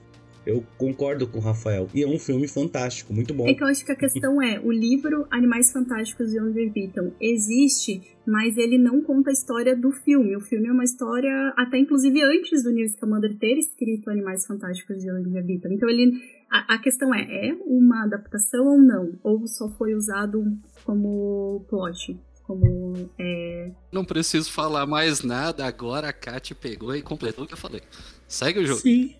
Eu 0.48 0.64
concordo 0.78 1.28
com 1.28 1.36
o 1.36 1.42
Rafael. 1.42 1.90
E 1.94 2.02
é 2.02 2.08
um 2.08 2.18
filme 2.18 2.48
fantástico, 2.48 3.12
muito 3.12 3.34
bom. 3.34 3.46
É 3.46 3.52
que 3.52 3.62
eu 3.62 3.66
acho 3.66 3.84
que 3.84 3.92
a 3.92 3.94
questão 3.94 4.40
é, 4.40 4.58
o 4.58 4.72
livro 4.72 5.26
Animais 5.30 5.70
Fantásticos 5.70 6.32
e 6.32 6.40
Onde 6.40 6.66
Habitam 6.66 7.12
existe, 7.20 8.00
mas 8.26 8.56
ele 8.56 8.78
não 8.78 9.02
conta 9.02 9.28
a 9.28 9.32
história 9.34 9.76
do 9.76 9.92
filme. 9.92 10.34
O 10.34 10.40
filme 10.40 10.68
é 10.68 10.72
uma 10.72 10.84
história, 10.84 11.52
até 11.54 11.76
inclusive 11.76 12.22
antes 12.22 12.62
do 12.62 12.70
Newt 12.70 12.92
Scamander 12.92 13.36
ter 13.36 13.58
escrito 13.58 14.08
Animais 14.08 14.46
Fantásticos 14.46 15.04
e 15.04 15.10
Onde 15.12 15.36
Habitam. 15.38 15.70
Então 15.70 15.86
ele, 15.86 16.18
a, 16.50 16.76
a 16.76 16.78
questão 16.78 17.14
é, 17.14 17.50
é 17.50 17.54
uma 17.66 18.04
adaptação 18.04 18.64
ou 18.68 18.78
não? 18.78 19.18
Ou 19.22 19.46
só 19.46 19.68
foi 19.68 19.94
usado 19.94 20.42
como 20.82 21.62
plot? 21.68 22.18
Como, 22.44 23.10
é... 23.18 23.70
Não 23.92 24.02
preciso 24.02 24.50
falar 24.50 24.86
mais 24.86 25.22
nada, 25.22 25.66
agora 25.66 26.08
a 26.08 26.12
Kat 26.14 26.54
pegou 26.54 26.96
e 26.96 27.02
completou 27.02 27.44
o 27.44 27.46
que 27.46 27.52
eu 27.52 27.58
falei. 27.58 27.82
Segue 28.26 28.60
o 28.60 28.66
jogo. 28.66 28.80
Sim. 28.80 29.14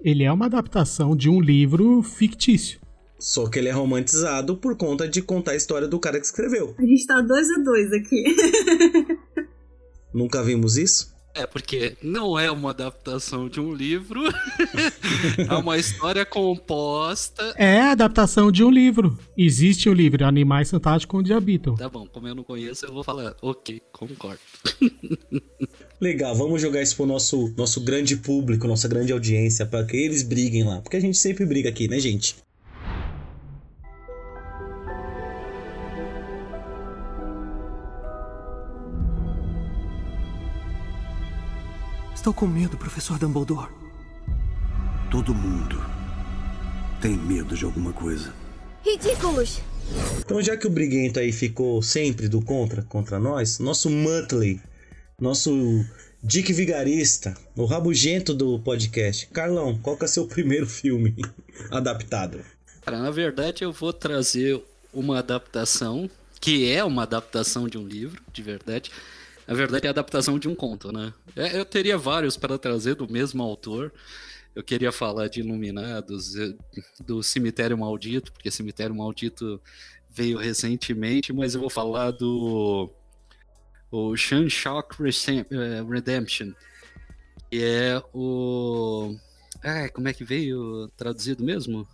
Ele 0.00 0.24
é 0.24 0.32
uma 0.32 0.46
adaptação 0.46 1.16
de 1.16 1.28
um 1.28 1.40
livro 1.40 2.02
fictício. 2.02 2.80
Só 3.18 3.48
que 3.48 3.58
ele 3.58 3.68
é 3.68 3.72
romantizado 3.72 4.56
por 4.56 4.76
conta 4.76 5.08
de 5.08 5.22
contar 5.22 5.52
a 5.52 5.56
história 5.56 5.88
do 5.88 5.98
cara 5.98 6.20
que 6.20 6.26
escreveu. 6.26 6.74
A 6.78 6.82
gente 6.82 7.06
tá 7.06 7.20
dois 7.20 7.48
a 7.50 7.58
dois 7.62 7.92
aqui. 7.92 8.36
Nunca 10.12 10.42
vimos 10.42 10.76
isso? 10.76 11.14
É, 11.34 11.48
porque 11.48 11.96
não 12.00 12.38
é 12.38 12.48
uma 12.48 12.70
adaptação 12.70 13.48
de 13.48 13.60
um 13.60 13.74
livro, 13.74 14.22
é 15.36 15.54
uma 15.54 15.76
história 15.76 16.24
composta. 16.24 17.52
É 17.56 17.80
a 17.80 17.90
adaptação 17.90 18.52
de 18.52 18.62
um 18.62 18.70
livro. 18.70 19.18
Existe 19.36 19.88
o 19.88 19.92
um 19.92 19.94
livro 19.96 20.24
Animais 20.24 20.70
Fantásticos 20.70 21.18
onde 21.18 21.32
habitam. 21.32 21.74
Tá 21.74 21.88
bom, 21.88 22.06
como 22.06 22.28
eu 22.28 22.36
não 22.36 22.44
conheço, 22.44 22.86
eu 22.86 22.92
vou 22.92 23.02
falar, 23.02 23.34
ok, 23.42 23.82
concordo. 23.90 24.38
Legal, 26.04 26.36
vamos 26.36 26.60
jogar 26.60 26.82
isso 26.82 26.96
pro 26.96 27.06
nosso, 27.06 27.54
nosso 27.56 27.80
grande 27.80 28.14
público, 28.14 28.68
nossa 28.68 28.86
grande 28.86 29.10
audiência, 29.10 29.64
para 29.64 29.86
que 29.86 29.96
eles 29.96 30.22
briguem 30.22 30.62
lá. 30.62 30.82
Porque 30.82 30.98
a 30.98 31.00
gente 31.00 31.16
sempre 31.16 31.46
briga 31.46 31.70
aqui, 31.70 31.88
né, 31.88 31.98
gente? 31.98 32.36
Estou 42.14 42.34
com 42.34 42.46
medo, 42.46 42.76
professor 42.76 43.18
Dumbledore. 43.18 43.72
Todo 45.10 45.34
mundo 45.34 45.82
tem 47.00 47.16
medo 47.16 47.56
de 47.56 47.64
alguma 47.64 47.94
coisa. 47.94 48.30
Ridículos! 48.84 49.62
Então, 50.18 50.42
já 50.42 50.54
que 50.54 50.66
o 50.66 50.70
briguento 50.70 51.18
aí 51.18 51.32
ficou 51.32 51.80
sempre 51.80 52.28
do 52.28 52.42
contra 52.42 52.82
contra 52.82 53.18
nós, 53.18 53.58
nosso 53.58 53.88
Muttley, 53.88 54.60
nosso 55.20 55.84
Dick 56.22 56.52
Vigarista, 56.52 57.34
o 57.56 57.64
rabugento 57.64 58.34
do 58.34 58.58
podcast. 58.58 59.26
Carlão, 59.28 59.78
qual 59.78 59.96
que 59.96 60.04
é 60.04 60.08
seu 60.08 60.26
primeiro 60.26 60.66
filme 60.66 61.14
adaptado? 61.70 62.44
Cara, 62.82 62.98
na 62.98 63.10
verdade 63.10 63.64
eu 63.64 63.72
vou 63.72 63.92
trazer 63.92 64.60
uma 64.92 65.18
adaptação, 65.18 66.10
que 66.40 66.70
é 66.70 66.84
uma 66.84 67.02
adaptação 67.02 67.68
de 67.68 67.78
um 67.78 67.86
livro, 67.86 68.22
de 68.32 68.42
verdade, 68.42 68.90
na 69.46 69.54
verdade 69.54 69.86
é 69.86 69.88
a 69.88 69.90
adaptação 69.90 70.38
de 70.38 70.48
um 70.48 70.54
conto, 70.54 70.90
né? 70.90 71.12
É, 71.36 71.58
eu 71.58 71.64
teria 71.64 71.98
vários 71.98 72.36
para 72.36 72.58
trazer 72.58 72.94
do 72.94 73.10
mesmo 73.10 73.42
autor. 73.42 73.92
Eu 74.54 74.62
queria 74.62 74.92
falar 74.92 75.28
de 75.28 75.40
Iluminados, 75.40 76.36
eh, 76.36 76.54
do 77.04 77.22
Cemitério 77.22 77.76
Maldito, 77.76 78.32
porque 78.32 78.50
Cemitério 78.50 78.94
Maldito 78.94 79.60
veio 80.08 80.38
recentemente, 80.38 81.32
mas 81.32 81.54
eu 81.54 81.60
vou 81.60 81.68
falar 81.68 82.12
do 82.12 82.88
o 83.90 84.16
Shanshock 84.16 84.96
eh, 85.02 85.82
Redemption, 85.88 86.52
que 87.50 87.62
é 87.62 88.02
o 88.12 89.16
ah, 89.62 89.88
como 89.88 90.08
é 90.08 90.12
que 90.12 90.24
veio 90.24 90.88
traduzido 90.96 91.42
mesmo? 91.42 91.88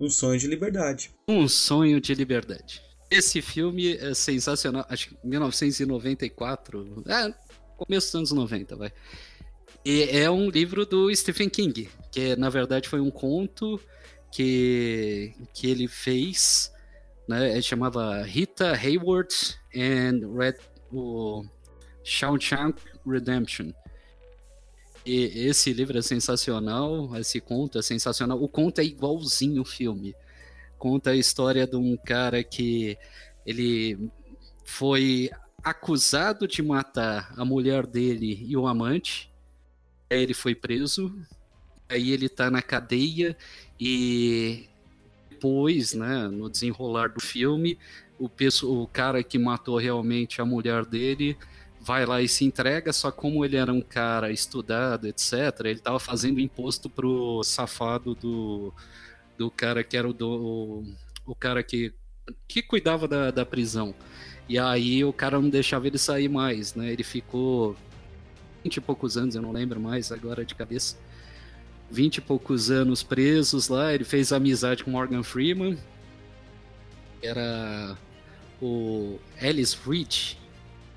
Um 0.00 0.10
sonho 0.10 0.40
de 0.40 0.48
liberdade. 0.48 1.12
Um 1.28 1.46
sonho 1.46 2.00
de 2.00 2.12
liberdade. 2.14 2.82
Esse 3.08 3.40
filme 3.40 3.96
é 3.96 4.12
sensacional. 4.12 4.84
Acho 4.88 5.10
que 5.10 5.16
1994. 5.22 7.04
É, 7.06 7.32
começo 7.76 8.06
dos 8.08 8.14
anos 8.14 8.32
90, 8.32 8.74
vai. 8.74 8.92
E 9.84 10.02
é 10.04 10.28
um 10.28 10.50
livro 10.50 10.84
do 10.84 11.14
Stephen 11.14 11.48
King, 11.48 11.88
que 12.10 12.34
na 12.34 12.48
verdade 12.48 12.88
foi 12.88 13.00
um 13.00 13.10
conto 13.10 13.80
que, 14.32 15.32
que 15.54 15.70
ele 15.70 15.86
fez. 15.86 16.72
Né? 17.28 17.52
Ele 17.52 17.62
chamava 17.62 18.22
Rita 18.22 18.72
Hayward 18.72 19.32
and 19.76 20.20
Red, 20.36 20.56
o 20.92 21.44
Shawshank 22.04 22.80
Redemption. 23.06 23.72
E 25.04 25.46
esse 25.46 25.72
livro 25.72 25.98
é 25.98 26.02
sensacional, 26.02 27.16
esse 27.16 27.40
conto 27.40 27.78
é 27.78 27.82
sensacional. 27.82 28.40
O 28.40 28.48
conto 28.48 28.80
é 28.80 28.84
igualzinho 28.84 29.62
o 29.62 29.64
filme 29.64 30.14
conta 30.82 31.10
a 31.10 31.16
história 31.16 31.64
de 31.64 31.76
um 31.76 31.96
cara 31.96 32.42
que 32.42 32.98
ele 33.46 34.10
foi 34.64 35.30
acusado 35.62 36.48
de 36.48 36.60
matar 36.60 37.32
a 37.36 37.44
mulher 37.44 37.86
dele 37.86 38.44
e 38.48 38.56
o 38.56 38.66
amante. 38.66 39.32
Aí 40.10 40.20
ele 40.20 40.34
foi 40.34 40.56
preso. 40.56 41.16
Aí 41.88 42.10
ele 42.10 42.28
tá 42.28 42.50
na 42.50 42.60
cadeia 42.60 43.36
e 43.78 44.68
depois, 45.30 45.94
né, 45.94 46.26
no 46.26 46.50
desenrolar 46.50 47.10
do 47.10 47.20
filme, 47.20 47.78
o, 48.18 48.30
o 48.64 48.86
cara 48.86 49.22
que 49.22 49.38
matou 49.38 49.76
realmente 49.78 50.40
a 50.40 50.44
mulher 50.44 50.84
dele 50.84 51.36
vai 51.82 52.06
lá 52.06 52.22
e 52.22 52.28
se 52.28 52.44
entrega, 52.44 52.92
só 52.92 53.10
como 53.10 53.44
ele 53.44 53.56
era 53.56 53.72
um 53.72 53.80
cara 53.80 54.30
estudado, 54.30 55.08
etc., 55.08 55.32
ele 55.64 55.80
tava 55.80 55.98
fazendo 55.98 56.38
imposto 56.38 56.88
pro 56.88 57.42
safado 57.42 58.14
do, 58.14 58.72
do 59.36 59.50
cara 59.50 59.82
que 59.82 59.96
era 59.96 60.08
o, 60.08 60.12
do, 60.12 60.84
o, 61.26 61.34
cara 61.34 61.62
que, 61.62 61.92
que 62.46 62.62
cuidava 62.62 63.08
da, 63.08 63.30
da 63.32 63.44
prisão. 63.44 63.92
E 64.48 64.58
aí 64.58 65.04
o 65.04 65.12
cara 65.12 65.40
não 65.40 65.48
deixava 65.48 65.88
ele 65.88 65.98
sair 65.98 66.28
mais, 66.28 66.74
né? 66.74 66.92
Ele 66.92 67.02
ficou 67.02 67.76
20 68.62 68.76
e 68.76 68.80
poucos 68.80 69.16
anos, 69.16 69.34
eu 69.34 69.42
não 69.42 69.50
lembro 69.50 69.80
mais 69.80 70.12
agora 70.12 70.44
de 70.44 70.54
cabeça. 70.54 70.96
20 71.90 72.18
e 72.18 72.20
poucos 72.20 72.70
anos 72.70 73.02
presos 73.02 73.68
lá, 73.68 73.92
ele 73.92 74.04
fez 74.04 74.32
amizade 74.32 74.84
com 74.84 74.90
Morgan 74.90 75.22
Freeman. 75.22 75.76
Era 77.22 77.96
o 78.60 79.18
Alice 79.40 79.76
Reed. 79.86 80.36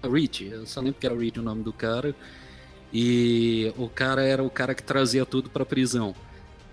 Reed, 0.04 0.42
eu 0.52 0.66
só 0.66 0.82
lembro 0.82 1.00
que 1.00 1.06
era 1.06 1.16
Reed 1.16 1.38
o 1.38 1.42
nome 1.42 1.64
do 1.64 1.72
cara. 1.72 2.16
E 2.94 3.74
o 3.78 3.90
cara 3.90 4.24
era 4.24 4.44
o 4.44 4.50
cara 4.50 4.74
que 4.74 4.84
trazia 4.84 5.26
tudo 5.26 5.50
pra 5.50 5.66
prisão. 5.66 6.16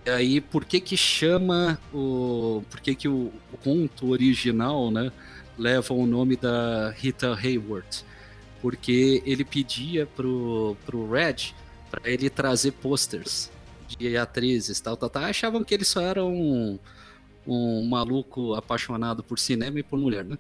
E 0.05 0.11
aí, 0.11 0.41
por 0.41 0.65
que 0.65 0.81
que 0.81 0.97
chama 0.97 1.79
o... 1.93 2.63
Por 2.71 2.81
que 2.81 2.95
que 2.95 3.09
o, 3.09 3.33
o 3.53 3.57
conto 3.63 4.11
original, 4.11 4.91
né, 4.91 5.13
leva 5.59 5.95
o 5.95 6.07
nome 6.07 6.37
da 6.37 6.91
Rita 6.91 7.35
Hayworth? 7.35 8.05
Porque 8.61 9.23
ele 9.27 9.45
pedia 9.45 10.07
pro, 10.07 10.77
pro 10.87 11.11
Red 11.11 11.55
para 11.91 12.11
ele 12.11 12.31
trazer 12.31 12.73
posters 12.73 13.51
de 13.89 14.17
atrizes, 14.17 14.81
tal, 14.81 14.97
tal, 14.97 15.11
tal. 15.11 15.25
Achavam 15.25 15.63
que 15.65 15.75
ele 15.75 15.85
só 15.85 16.01
era 16.01 16.25
um, 16.25 16.79
um 17.47 17.85
maluco 17.89 18.55
apaixonado 18.55 19.23
por 19.23 19.39
cinema 19.39 19.81
e 19.81 19.83
por 19.83 19.99
mulher, 19.99 20.25
né? 20.25 20.39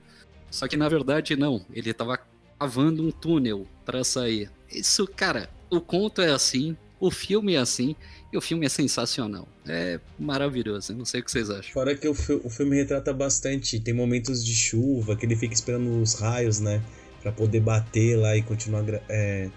Só 0.51 0.69
que 0.69 0.77
na 0.77 0.89
verdade 0.89 1.35
não, 1.37 1.65
ele 1.73 1.93
tava 1.93 2.19
cavando 2.59 3.03
um 3.03 3.11
túnel 3.11 3.67
para 3.85 4.05
sair. 4.05 4.51
Isso, 4.71 5.07
cara, 5.07 5.49
o 5.71 5.81
conto 5.81 6.21
é 6.21 6.31
assim, 6.31 6.77
o 7.01 7.11
filme 7.11 7.55
é 7.55 7.59
assim, 7.59 7.97
e 8.33 8.37
o 8.37 8.41
filme 8.41 8.65
é 8.65 8.69
sensacional. 8.69 9.47
É 9.67 10.01
maravilhoso. 10.19 10.95
Não 10.95 11.05
sei 11.05 11.21
o 11.21 11.25
que 11.25 11.31
vocês 11.31 11.51
acham. 11.51 11.73
Fora 11.73 11.95
que 11.95 12.09
o, 12.09 12.15
fi 12.15 12.33
o 12.33 12.49
filme 12.49 12.77
retrata 12.77 13.13
bastante. 13.13 13.79
Tem 13.79 13.93
momentos 13.93 14.45
de 14.45 14.55
chuva, 14.55 15.15
que 15.15 15.27
ele 15.27 15.37
fica 15.37 15.53
esperando 15.53 16.01
os 16.01 16.15
raios, 16.15 16.59
né? 16.59 16.83
Pra 17.21 17.31
poder 17.31 17.61
bater 17.61 18.17
lá 18.17 18.37
e 18.37 18.43
continuar 18.43 18.85
é, 19.09 19.51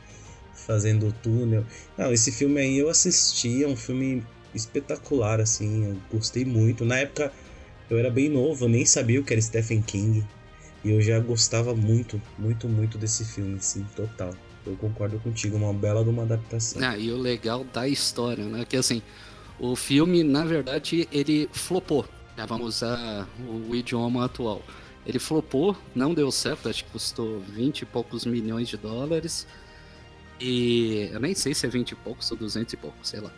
fazendo 0.54 1.08
o 1.08 1.12
túnel. 1.14 1.66
Não, 1.98 2.12
esse 2.12 2.32
filme 2.32 2.60
aí 2.60 2.78
eu 2.78 2.90
assisti. 2.90 3.64
É 3.64 3.68
um 3.68 3.78
filme 3.78 4.24
espetacular, 4.56 5.40
assim. 5.40 5.86
Eu 5.90 5.98
gostei 6.12 6.46
muito. 6.46 6.86
Na 6.86 6.98
época 6.98 7.32
eu 7.90 8.00
era 8.00 8.10
bem 8.10 8.30
novo, 8.30 8.66
eu 8.66 8.70
nem 8.70 8.86
sabia 8.86 9.20
o 9.20 9.24
que 9.24 9.34
era 9.34 9.42
Stephen 9.42 9.82
King. 9.82 10.26
E 10.84 10.92
eu 10.92 11.02
já 11.02 11.20
gostava 11.20 11.74
muito, 11.76 12.22
muito, 12.38 12.68
muito 12.70 12.98
desse 12.98 13.26
filme, 13.26 13.56
assim, 13.56 13.86
total. 13.96 14.34
Eu 14.66 14.76
concordo 14.76 15.20
contigo, 15.20 15.58
uma 15.58 15.74
bela 15.74 16.04
de 16.04 16.10
uma 16.10 16.24
adaptação. 16.24 16.82
Ah, 16.84 16.98
e 16.98 17.12
o 17.12 17.18
legal 17.18 17.64
da 17.64 17.88
história, 17.88 18.46
né? 18.46 18.66
Que 18.66 18.78
assim, 18.78 19.02
o 19.60 19.76
filme, 19.76 20.24
na 20.24 20.44
verdade, 20.44 21.08
ele 21.12 21.50
flopou. 21.52 22.06
Já 22.38 22.46
vamos 22.46 22.68
usar 22.68 23.28
o 23.48 23.74
idioma 23.76 24.26
atual. 24.26 24.62
Ele 25.06 25.20
flopou, 25.20 25.78
não 25.94 26.14
deu 26.14 26.32
certo, 26.32 26.68
acho 26.68 26.84
que 26.84 26.92
custou 26.92 27.40
20 27.40 27.82
e 27.82 27.86
poucos 27.86 28.26
milhões 28.26 28.68
de 28.68 28.78
dólares. 28.78 29.48
E 30.40 31.10
eu 31.14 31.20
nem 31.20 31.34
sei 31.34 31.54
se 31.54 31.66
é 31.66 31.70
20 31.70 31.92
e 31.92 31.96
poucos 31.96 32.30
ou 32.32 32.38
200 32.38 32.74
e 32.74 32.78
poucos, 32.78 33.10
sei 33.10 33.22
lá. 33.22 33.32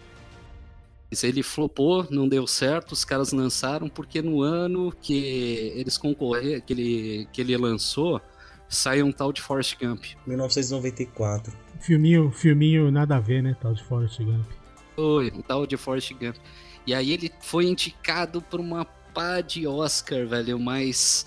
Mas 1.09 1.23
ele 1.23 1.41
flopou, 1.41 2.05
não 2.09 2.27
deu 2.27 2.45
certo, 2.45 2.91
os 2.91 3.05
caras 3.05 3.31
lançaram 3.31 3.87
porque 3.87 4.21
no 4.21 4.41
ano 4.41 4.93
que 5.01 5.73
eles 5.75 5.97
concorreram, 5.97 6.61
que 6.61 6.73
ele, 6.73 7.27
que 7.31 7.41
ele 7.41 7.55
lançou, 7.55 8.21
saiu 8.67 9.05
um 9.05 9.11
tal 9.11 9.31
de 9.31 9.41
Forrest 9.41 9.77
Gump. 9.79 10.03
1994. 10.25 11.53
Filminho, 11.79 12.31
filminho 12.31 12.91
nada 12.91 13.15
a 13.15 13.19
ver, 13.19 13.41
né? 13.41 13.55
Tal 13.61 13.73
de 13.73 13.83
Forrest 13.83 14.19
Gump. 14.19 14.45
Foi, 14.95 15.31
um 15.31 15.41
tal 15.41 15.65
de 15.65 15.77
Forrest 15.77 16.11
Gump. 16.13 16.35
E 16.85 16.93
aí 16.93 17.11
ele 17.11 17.31
foi 17.41 17.65
indicado 17.65 18.41
por 18.41 18.59
uma 18.59 18.85
pá 18.85 19.41
de 19.41 19.65
Oscar, 19.65 20.27
velho, 20.27 20.59
mas 20.59 21.25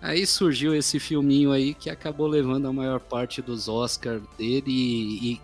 aí 0.00 0.26
surgiu 0.26 0.74
esse 0.74 1.00
filminho 1.00 1.50
aí 1.50 1.74
que 1.74 1.90
acabou 1.90 2.26
levando 2.26 2.66
a 2.68 2.72
maior 2.72 3.00
parte 3.00 3.40
dos 3.40 3.68
Oscars 3.68 4.22
dele 4.36 4.70
e, 4.70 5.32
e 5.32 5.40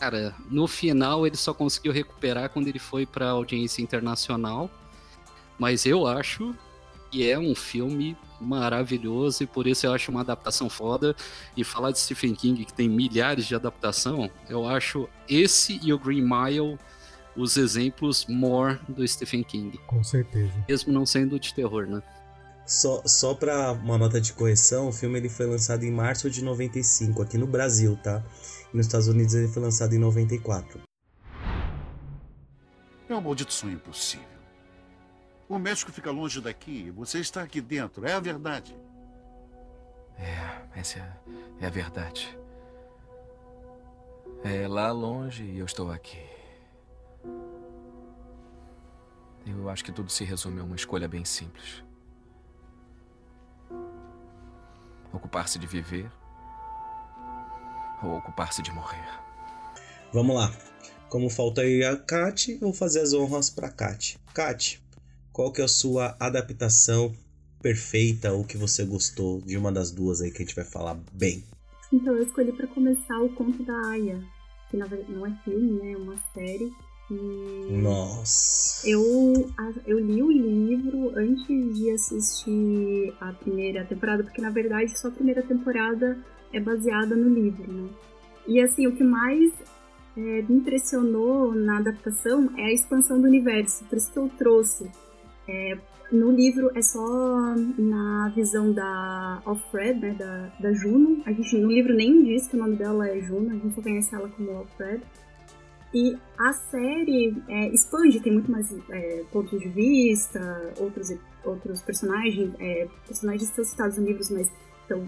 cara, 0.00 0.34
no 0.50 0.66
final 0.66 1.26
ele 1.26 1.36
só 1.36 1.52
conseguiu 1.52 1.92
recuperar 1.92 2.48
quando 2.48 2.66
ele 2.66 2.78
foi 2.78 3.04
para 3.04 3.28
audiência 3.28 3.82
internacional. 3.82 4.70
Mas 5.58 5.84
eu 5.84 6.06
acho 6.06 6.54
que 7.10 7.30
é 7.30 7.38
um 7.38 7.54
filme 7.54 8.16
maravilhoso 8.40 9.42
e 9.42 9.46
por 9.46 9.66
isso 9.66 9.84
eu 9.84 9.92
acho 9.92 10.10
uma 10.10 10.22
adaptação 10.22 10.70
foda. 10.70 11.14
E 11.54 11.62
falar 11.62 11.90
de 11.90 11.98
Stephen 11.98 12.34
King, 12.34 12.64
que 12.64 12.72
tem 12.72 12.88
milhares 12.88 13.44
de 13.46 13.54
adaptação, 13.54 14.30
eu 14.48 14.66
acho 14.66 15.06
esse 15.28 15.78
e 15.82 15.92
o 15.92 15.98
Green 15.98 16.22
Mile 16.22 16.78
os 17.36 17.56
exemplos 17.58 18.26
more 18.26 18.78
do 18.88 19.06
Stephen 19.06 19.42
King. 19.42 19.78
Com 19.86 20.02
certeza. 20.02 20.52
Mesmo 20.66 20.92
não 20.92 21.04
sendo 21.04 21.38
de 21.38 21.52
terror, 21.52 21.86
né? 21.86 22.02
Só, 22.66 23.02
só 23.04 23.34
pra 23.34 23.72
uma 23.72 23.98
nota 23.98 24.20
de 24.20 24.32
correção, 24.32 24.88
o 24.88 24.92
filme 24.92 25.18
ele 25.18 25.28
foi 25.28 25.44
lançado 25.44 25.84
em 25.84 25.90
março 25.90 26.30
de 26.30 26.42
95, 26.42 27.22
aqui 27.22 27.36
no 27.36 27.46
Brasil, 27.46 27.98
tá? 28.02 28.22
Nos 28.72 28.86
Estados 28.86 29.08
Unidos 29.08 29.34
ele 29.34 29.48
foi 29.48 29.62
lançado 29.62 29.94
em 29.94 29.98
94. 29.98 30.80
É 33.08 33.14
um 33.14 33.20
maldito 33.20 33.52
sonho 33.52 33.74
impossível. 33.74 34.28
O 35.48 35.58
México 35.58 35.90
fica 35.90 36.12
longe 36.12 36.40
daqui, 36.40 36.92
você 36.92 37.18
está 37.18 37.42
aqui 37.42 37.60
dentro, 37.60 38.06
é 38.06 38.12
a 38.12 38.20
verdade. 38.20 38.76
É, 40.16 40.78
essa 40.78 41.00
é, 41.00 41.64
é 41.64 41.66
a 41.66 41.70
verdade. 41.70 42.38
É 44.44 44.68
lá 44.68 44.92
longe 44.92 45.42
e 45.42 45.58
eu 45.58 45.66
estou 45.66 45.90
aqui. 45.90 46.24
Eu 49.44 49.68
acho 49.68 49.84
que 49.84 49.90
tudo 49.90 50.08
se 50.10 50.22
resume 50.22 50.60
a 50.60 50.64
uma 50.64 50.76
escolha 50.76 51.08
bem 51.08 51.24
simples: 51.24 51.82
ocupar-se 55.12 55.58
de 55.58 55.66
viver 55.66 56.10
ou 58.02 58.16
ocupar-se 58.16 58.62
de 58.62 58.72
morrer. 58.72 59.04
Vamos 60.12 60.34
lá. 60.34 60.52
Como 61.08 61.28
falta 61.28 61.62
aí 61.62 61.84
a 61.84 61.96
Kat, 61.96 62.56
vou 62.58 62.72
fazer 62.72 63.00
as 63.00 63.12
honras 63.12 63.50
para 63.50 63.68
Kat. 63.68 64.18
Kat, 64.32 64.80
qual 65.32 65.52
que 65.52 65.60
é 65.60 65.64
a 65.64 65.68
sua 65.68 66.16
adaptação 66.20 67.12
perfeita 67.60 68.32
ou 68.32 68.44
que 68.44 68.56
você 68.56 68.84
gostou 68.84 69.40
de 69.40 69.56
uma 69.56 69.70
das 69.70 69.90
duas 69.90 70.20
aí 70.20 70.30
que 70.30 70.42
a 70.42 70.46
gente 70.46 70.54
vai 70.54 70.64
falar 70.64 70.98
bem? 71.12 71.44
Então 71.92 72.14
eu 72.14 72.22
escolhi 72.22 72.52
para 72.52 72.66
começar 72.68 73.20
o 73.20 73.28
conto 73.30 73.62
da 73.64 73.74
Aya, 73.88 74.22
que 74.70 74.76
na 74.76 74.86
verdade 74.86 75.12
não 75.12 75.26
é 75.26 75.32
filme, 75.44 75.72
né? 75.72 75.92
É 75.92 75.96
uma 75.96 76.16
série. 76.32 76.72
E 77.10 77.72
Nossa. 77.72 78.88
eu, 78.88 79.50
eu 79.84 79.98
li 79.98 80.22
o 80.22 80.30
livro 80.30 81.12
antes 81.16 81.76
de 81.76 81.90
assistir 81.90 83.12
a 83.20 83.32
primeira 83.32 83.84
temporada, 83.84 84.22
porque 84.22 84.40
na 84.40 84.50
verdade 84.50 84.96
só 84.96 85.08
a 85.08 85.10
primeira 85.10 85.42
temporada 85.42 86.16
é 86.52 86.60
baseada 86.60 87.14
no 87.14 87.28
livro, 87.28 87.72
né? 87.72 87.88
E 88.46 88.60
assim, 88.60 88.86
o 88.86 88.92
que 88.96 89.04
mais 89.04 89.52
é, 90.16 90.42
me 90.42 90.56
impressionou 90.56 91.54
na 91.54 91.78
adaptação 91.78 92.50
é 92.56 92.64
a 92.64 92.72
expansão 92.72 93.20
do 93.20 93.26
universo, 93.26 93.84
por 93.84 93.96
isso 93.96 94.12
que 94.12 94.18
eu 94.18 94.28
trouxe. 94.36 94.90
É, 95.48 95.78
no 96.12 96.32
livro 96.32 96.70
é 96.74 96.82
só 96.82 97.54
na 97.78 98.32
visão 98.34 98.72
da 98.72 99.40
Alfred, 99.44 100.00
né, 100.00 100.14
da, 100.14 100.52
da 100.58 100.72
Juno. 100.72 101.22
A 101.24 101.32
gente 101.32 101.56
no 101.56 101.68
livro 101.68 101.94
nem 101.94 102.24
diz 102.24 102.48
que 102.48 102.56
o 102.56 102.58
nome 102.58 102.76
dela 102.76 103.08
é 103.08 103.20
Juno, 103.20 103.50
a 103.50 103.54
gente 103.54 103.74
só 103.74 103.82
conhece 103.82 104.14
ela 104.14 104.28
como 104.28 104.50
Alfred. 104.50 105.02
E 105.94 106.16
a 106.38 106.52
série 106.52 107.36
é, 107.48 107.68
expande, 107.68 108.20
tem 108.20 108.32
muito 108.32 108.50
mais 108.50 108.72
é, 108.90 109.24
pontos 109.32 109.58
de 109.58 109.68
vista, 109.68 110.72
outros, 110.78 111.12
outros 111.44 111.82
personagens, 111.82 112.54
é, 112.60 112.88
personagens 113.06 113.48
que 113.50 113.56
são 113.56 113.64
citados 113.64 113.98
nos 113.98 114.06
livros, 114.06 114.30
mas 114.30 114.50
são, 114.86 115.06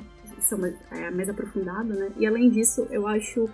mais, 0.51 0.75
é, 0.91 1.11
mais 1.11 1.29
aprofundados, 1.29 1.97
né? 1.97 2.13
E 2.17 2.27
além 2.27 2.51
disso, 2.51 2.87
eu 2.91 3.07
acho 3.07 3.49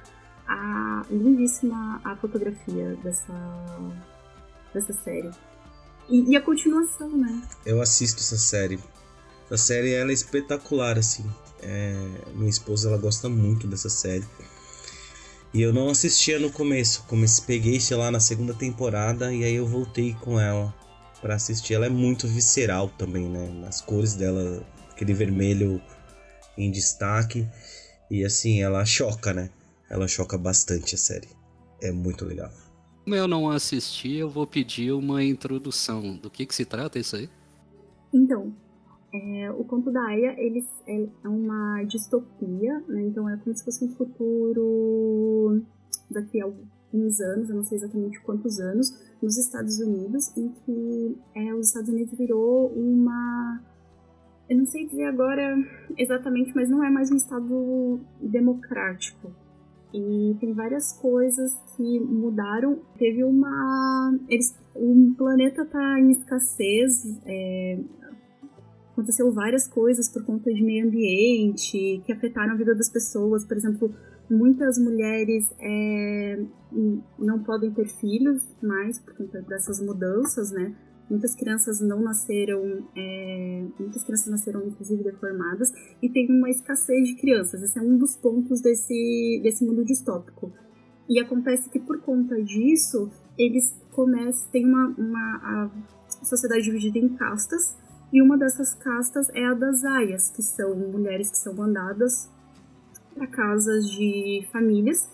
a 0.47 1.03
lindíssima 1.11 2.01
a 2.05 2.17
fotografia 2.17 2.97
dessa, 3.03 3.35
dessa 4.73 4.93
série. 4.93 5.31
E, 6.09 6.31
e, 6.31 6.37
a 6.37 6.41
continuação, 6.41 7.11
né? 7.11 7.43
Eu 7.67 7.83
assisto 7.83 8.21
essa 8.21 8.39
série. 8.39 8.79
A 9.51 9.59
série 9.59 9.93
ela 9.93 10.11
é 10.11 10.15
espetacular, 10.15 10.99
assim. 10.99 11.25
É, 11.61 11.95
minha 12.35 12.49
esposa 12.49 12.89
ela 12.89 12.97
gosta 12.97 13.29
muito 13.29 13.67
dessa 13.67 13.91
série. 13.91 14.25
E 15.53 15.61
eu 15.61 15.73
não 15.73 15.91
assistia 15.91 16.39
no 16.39 16.51
começo. 16.51 17.05
Comecei, 17.07 17.45
peguei, 17.47 17.81
sei 17.81 17.97
lá, 17.97 18.11
na 18.11 18.21
segunda 18.21 18.55
temporada 18.55 19.33
e 19.33 19.45
aí 19.45 19.55
eu 19.55 19.67
voltei 19.67 20.15
com 20.21 20.41
ela 20.41 20.75
para 21.21 21.35
assistir. 21.35 21.75
Ela 21.75 21.87
é 21.87 21.91
muito 21.91 22.27
visceral 22.27 22.89
também, 22.97 23.29
né? 23.29 23.49
Nas 23.61 23.81
cores 23.81 24.15
dela, 24.15 24.63
aquele 24.91 25.13
vermelho 25.13 25.81
em 26.59 26.71
destaque. 26.71 27.49
E 28.11 28.25
assim, 28.25 28.63
ela 28.63 28.85
choca, 28.85 29.33
né? 29.33 29.51
Ela 29.89 30.07
choca 30.07 30.37
bastante 30.37 30.95
a 30.95 30.99
série. 30.99 31.29
É 31.81 31.91
muito 31.91 32.25
legal. 32.25 32.51
Como 33.05 33.17
eu 33.17 33.27
não 33.27 33.49
assisti, 33.49 34.17
eu 34.17 34.29
vou 34.29 34.47
pedir 34.47 34.93
uma 34.93 35.25
introdução. 35.25 36.17
Do 36.17 36.29
que, 36.29 36.45
que 36.45 36.55
se 36.55 36.65
trata 36.67 36.99
isso 36.99 37.17
aí? 37.17 37.31
Então, 38.13 38.53
é, 39.13 39.51
o 39.51 39.65
conto 39.65 39.91
da 39.91 40.03
Aya 40.03 40.35
ele 40.39 40.63
é, 40.87 41.09
é 41.25 41.29
uma 41.29 41.83
distopia, 41.85 42.83
né? 42.87 43.03
então 43.03 43.29
é 43.29 43.37
como 43.39 43.57
se 43.57 43.65
fosse 43.65 43.85
um 43.85 43.95
futuro 43.95 45.63
daqui 46.11 46.41
a 46.41 46.45
alguns 46.45 47.21
anos, 47.21 47.49
eu 47.49 47.57
não 47.57 47.65
sei 47.65 47.79
exatamente 47.79 48.21
quantos 48.21 48.61
anos, 48.61 48.93
nos 49.23 49.37
Estados 49.39 49.79
Unidos, 49.81 50.37
em 50.37 50.49
que 50.51 51.17
é, 51.35 51.55
os 51.55 51.69
Estados 51.69 51.89
Unidos 51.89 52.17
virou 52.17 52.69
uma. 52.69 53.63
Eu 54.49 54.59
não 54.59 54.67
sei 54.67 54.87
dizer 54.87 55.05
agora 55.05 55.57
exatamente, 55.97 56.53
mas 56.55 56.71
não 56.71 56.83
é 56.83 56.91
mais 56.91 57.11
um 57.11 57.17
Estado 57.17 58.01
democrático 58.21 59.31
e 59.93 60.37
tem 60.39 60.53
várias 60.53 60.93
coisas 60.93 61.53
que 61.77 62.01
mudaram. 62.01 62.79
Teve 62.99 63.25
uma. 63.25 64.15
Eles, 64.29 64.55
o 64.75 65.15
planeta 65.17 65.63
está 65.63 65.99
em 65.99 66.11
escassez. 66.11 67.05
É, 67.25 67.79
aconteceu 68.93 69.33
várias 69.33 69.67
coisas 69.67 70.13
por 70.13 70.25
conta 70.25 70.53
de 70.53 70.63
meio 70.63 70.87
ambiente 70.87 72.03
que 72.05 72.13
afetaram 72.13 72.53
a 72.53 72.57
vida 72.57 72.75
das 72.75 72.91
pessoas. 72.91 73.47
Por 73.47 73.57
exemplo, 73.57 73.95
muitas 74.29 74.79
mulheres 74.79 75.51
é, 75.59 76.43
não 77.19 77.43
podem 77.43 77.73
ter 77.73 77.89
filhos 77.89 78.47
mais 78.63 78.99
por 78.99 79.15
conta 79.15 79.41
dessas 79.43 79.81
mudanças, 79.81 80.51
né? 80.53 80.75
Muitas 81.09 81.35
crianças 81.35 81.81
não 81.81 82.03
nasceram, 82.03 82.87
é, 82.95 83.65
muitas 83.79 84.05
crianças 84.05 84.27
nasceram 84.29 84.67
inclusive 84.67 85.03
deformadas 85.03 85.73
e 86.03 86.09
tem 86.09 86.31
uma 86.31 86.51
escassez 86.51 87.09
de 87.09 87.15
crianças. 87.15 87.63
Esse 87.63 87.79
é 87.79 87.83
um 87.83 87.97
dos 87.97 88.17
pontos 88.17 88.61
desse, 88.61 89.41
desse 89.43 89.65
mundo 89.65 89.85
distópico. 89.85 90.53
E 91.09 91.19
acontece 91.19 91.71
que 91.71 91.81
por 91.81 92.01
conta 92.03 92.43
disso, 92.43 93.11
eles 93.39 93.75
começam, 93.93 94.51
tem 94.51 94.67
uma, 94.67 94.89
uma 94.99 95.71
sociedade 96.23 96.65
dividida 96.65 96.99
em 96.99 97.09
castas, 97.17 97.75
e 98.13 98.23
uma 98.23 98.37
dessas 98.37 98.75
castas 98.75 99.29
é 99.35 99.45
a 99.45 99.55
das 99.55 99.85
aias, 99.85 100.31
que 100.31 100.43
são 100.43 100.75
mulheres 100.75 101.31
que 101.31 101.37
são 101.37 101.55
mandadas 101.55 102.31
para 103.15 103.27
casas 103.27 103.91
de 103.91 104.47
famílias 104.51 105.09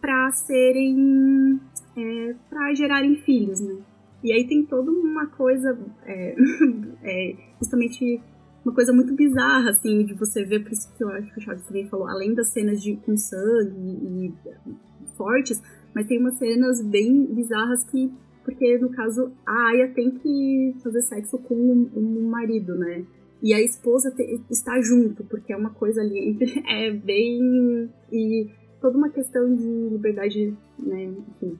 para 0.00 0.30
serem 0.32 1.60
é, 1.96 2.34
para 2.50 2.74
gerarem 2.74 3.16
filhos, 3.16 3.60
né? 3.60 3.76
E 4.26 4.32
aí 4.32 4.44
tem 4.44 4.66
toda 4.66 4.90
uma 4.90 5.28
coisa, 5.28 5.78
é, 6.04 6.34
é, 7.04 7.36
justamente 7.60 8.20
uma 8.64 8.74
coisa 8.74 8.92
muito 8.92 9.14
bizarra, 9.14 9.70
assim, 9.70 10.04
de 10.04 10.14
você 10.14 10.44
ver, 10.44 10.64
por 10.64 10.72
isso 10.72 10.92
que 10.96 11.04
eu 11.04 11.08
acho 11.10 11.32
que 11.32 11.38
o 11.38 11.40
Chaves 11.40 11.64
também 11.64 11.86
falou, 11.86 12.08
além 12.08 12.34
das 12.34 12.48
cenas 12.48 12.82
de, 12.82 12.96
com 12.96 13.16
sangue 13.16 13.78
e, 13.78 14.26
e 14.26 15.06
fortes, 15.16 15.62
mas 15.94 16.08
tem 16.08 16.18
umas 16.18 16.34
cenas 16.38 16.82
bem 16.82 17.24
bizarras 17.26 17.84
que, 17.84 18.12
porque 18.44 18.76
no 18.78 18.90
caso 18.90 19.30
a 19.46 19.68
Aya 19.68 19.92
tem 19.94 20.10
que 20.10 20.74
fazer 20.82 21.02
sexo 21.02 21.38
com 21.38 21.54
o 21.54 21.72
um, 21.72 21.90
um 21.94 22.28
marido, 22.28 22.74
né? 22.74 23.04
E 23.40 23.54
a 23.54 23.62
esposa 23.62 24.10
te, 24.10 24.40
está 24.50 24.80
junto, 24.80 25.22
porque 25.22 25.52
é 25.52 25.56
uma 25.56 25.70
coisa 25.70 26.00
ali 26.00 26.30
entre. 26.30 26.62
É 26.66 26.90
bem. 26.90 27.88
E 28.10 28.50
toda 28.80 28.98
uma 28.98 29.10
questão 29.10 29.54
de 29.54 29.88
liberdade, 29.88 30.52
né? 30.78 31.14
Enfim, 31.30 31.56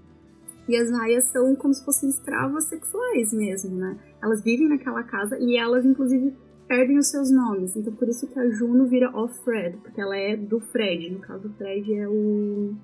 e 0.69 0.77
as 0.77 0.91
raias 0.91 1.27
são 1.27 1.55
como 1.55 1.73
se 1.73 1.85
fossem 1.85 2.09
escravas 2.09 2.65
sexuais 2.65 3.33
mesmo, 3.33 3.77
né? 3.77 3.97
Elas 4.23 4.43
vivem 4.43 4.69
naquela 4.69 5.03
casa 5.03 5.39
e 5.39 5.57
elas, 5.57 5.85
inclusive, 5.85 6.35
perdem 6.67 6.99
os 6.99 7.09
seus 7.09 7.31
nomes. 7.31 7.77
Então, 7.77 7.93
por 7.93 8.09
isso 8.09 8.27
que 8.27 8.39
a 8.39 8.51
Juno 8.51 8.87
vira 8.87 9.11
Off-Fred, 9.17 9.79
porque 9.79 10.01
ela 10.01 10.17
é 10.17 10.37
do 10.37 10.61
Fred. 10.61 11.11
No 11.11 11.21
caso, 11.21 11.49
o 11.49 11.53
Fred 11.53 11.95
é 11.95 12.09
o. 12.09 12.75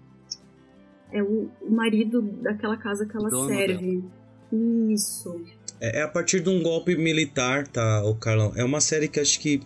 É 1.10 1.22
o 1.22 1.50
marido 1.68 2.22
daquela 2.22 2.76
casa 2.76 3.04
que 3.04 3.16
ela 3.16 3.30
serve. 3.46 3.98
Dela. 3.98 4.92
Isso. 4.92 5.42
É, 5.80 6.00
é 6.00 6.02
a 6.02 6.08
partir 6.08 6.40
de 6.40 6.48
um 6.48 6.62
golpe 6.62 6.96
militar, 6.96 7.66
tá, 7.66 8.04
o 8.04 8.14
Carlão? 8.14 8.52
É 8.54 8.64
uma 8.64 8.80
série 8.80 9.08
que 9.08 9.18
acho 9.18 9.40
que 9.40 9.60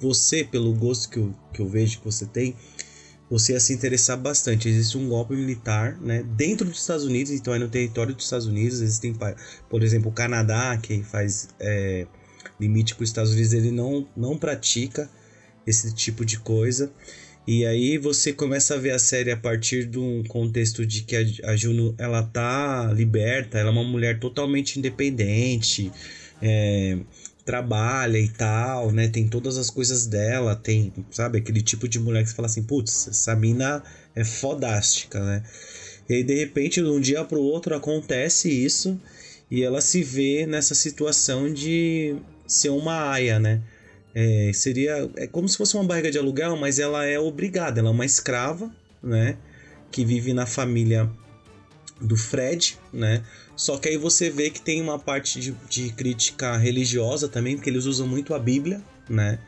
você, 0.00 0.42
pelo 0.42 0.72
gosto 0.72 1.10
que 1.10 1.18
eu, 1.18 1.34
que 1.52 1.60
eu 1.60 1.66
vejo 1.66 1.98
que 1.98 2.04
você 2.04 2.24
tem, 2.24 2.56
você 3.30 3.52
ia 3.52 3.60
se 3.60 3.72
interessar 3.72 4.18
bastante. 4.18 4.68
Existe 4.68 4.98
um 4.98 5.08
golpe 5.08 5.34
militar, 5.34 5.96
né, 6.00 6.24
dentro 6.36 6.68
dos 6.68 6.80
Estados 6.80 7.04
Unidos, 7.04 7.30
então 7.30 7.54
é 7.54 7.58
no 7.58 7.68
território 7.68 8.14
dos 8.14 8.24
Estados 8.24 8.46
Unidos. 8.46 8.80
Existem, 8.80 9.16
por 9.68 9.82
exemplo, 9.82 10.10
o 10.10 10.12
Canadá, 10.12 10.76
que 10.76 11.02
faz 11.04 11.48
é, 11.60 12.06
limite 12.58 12.94
com 12.96 13.04
os 13.04 13.08
Estados 13.08 13.32
Unidos, 13.32 13.52
ele 13.52 13.70
não, 13.70 14.06
não 14.16 14.36
pratica 14.36 15.08
esse 15.64 15.94
tipo 15.94 16.24
de 16.24 16.40
coisa. 16.40 16.92
E 17.46 17.64
aí 17.64 17.98
você 17.98 18.32
começa 18.32 18.74
a 18.74 18.78
ver 18.78 18.90
a 18.90 18.98
série 18.98 19.30
a 19.30 19.36
partir 19.36 19.86
de 19.86 19.98
um 19.98 20.22
contexto 20.24 20.84
de 20.84 21.02
que 21.02 21.16
a, 21.44 21.56
Juno 21.56 21.94
ela 21.98 22.22
tá 22.22 22.92
liberta, 22.92 23.58
ela 23.58 23.70
é 23.70 23.72
uma 23.72 23.84
mulher 23.84 24.18
totalmente 24.18 24.78
independente. 24.78 25.90
É, 26.42 26.98
trabalha 27.50 28.16
e 28.16 28.28
tal, 28.28 28.92
né? 28.92 29.08
Tem 29.08 29.26
todas 29.26 29.58
as 29.58 29.68
coisas 29.68 30.06
dela, 30.06 30.54
tem, 30.54 30.92
sabe, 31.10 31.38
aquele 31.38 31.60
tipo 31.60 31.88
de 31.88 31.98
mulher 31.98 32.22
que 32.22 32.28
você 32.30 32.36
fala 32.36 32.46
assim, 32.46 32.62
putz, 32.62 33.08
essa 33.08 33.34
mina 33.34 33.82
é 34.14 34.22
fodástica, 34.22 35.18
né? 35.18 35.42
E 36.08 36.14
aí, 36.14 36.22
de 36.22 36.32
repente, 36.36 36.80
de 36.80 36.86
um 36.86 37.00
dia 37.00 37.24
pro 37.24 37.40
outro 37.40 37.74
acontece 37.74 38.48
isso 38.48 39.00
e 39.50 39.64
ela 39.64 39.80
se 39.80 40.00
vê 40.04 40.46
nessa 40.46 40.76
situação 40.76 41.52
de 41.52 42.14
ser 42.46 42.68
uma 42.68 43.10
aia, 43.10 43.40
né? 43.40 43.60
É, 44.14 44.52
seria 44.54 45.10
é 45.16 45.26
como 45.26 45.48
se 45.48 45.56
fosse 45.56 45.74
uma 45.74 45.82
barriga 45.82 46.08
de 46.08 46.18
aluguel, 46.18 46.56
mas 46.56 46.78
ela 46.78 47.04
é 47.04 47.18
obrigada, 47.18 47.80
ela 47.80 47.88
é 47.88 47.92
uma 47.92 48.06
escrava, 48.06 48.70
né? 49.02 49.36
Que 49.90 50.04
vive 50.04 50.32
na 50.32 50.46
família 50.46 51.10
do 52.00 52.16
Fred, 52.16 52.78
né? 52.92 53.24
Só 53.60 53.76
que 53.76 53.90
aí 53.90 53.98
você 53.98 54.30
vê 54.30 54.48
que 54.48 54.58
tem 54.58 54.80
uma 54.80 54.98
parte 54.98 55.38
de, 55.38 55.54
de 55.68 55.90
crítica 55.90 56.56
religiosa 56.56 57.28
também, 57.28 57.56
porque 57.56 57.68
eles 57.68 57.84
usam 57.84 58.06
muito 58.06 58.32
a 58.32 58.38
Bíblia, 58.38 58.82
né? 59.06 59.38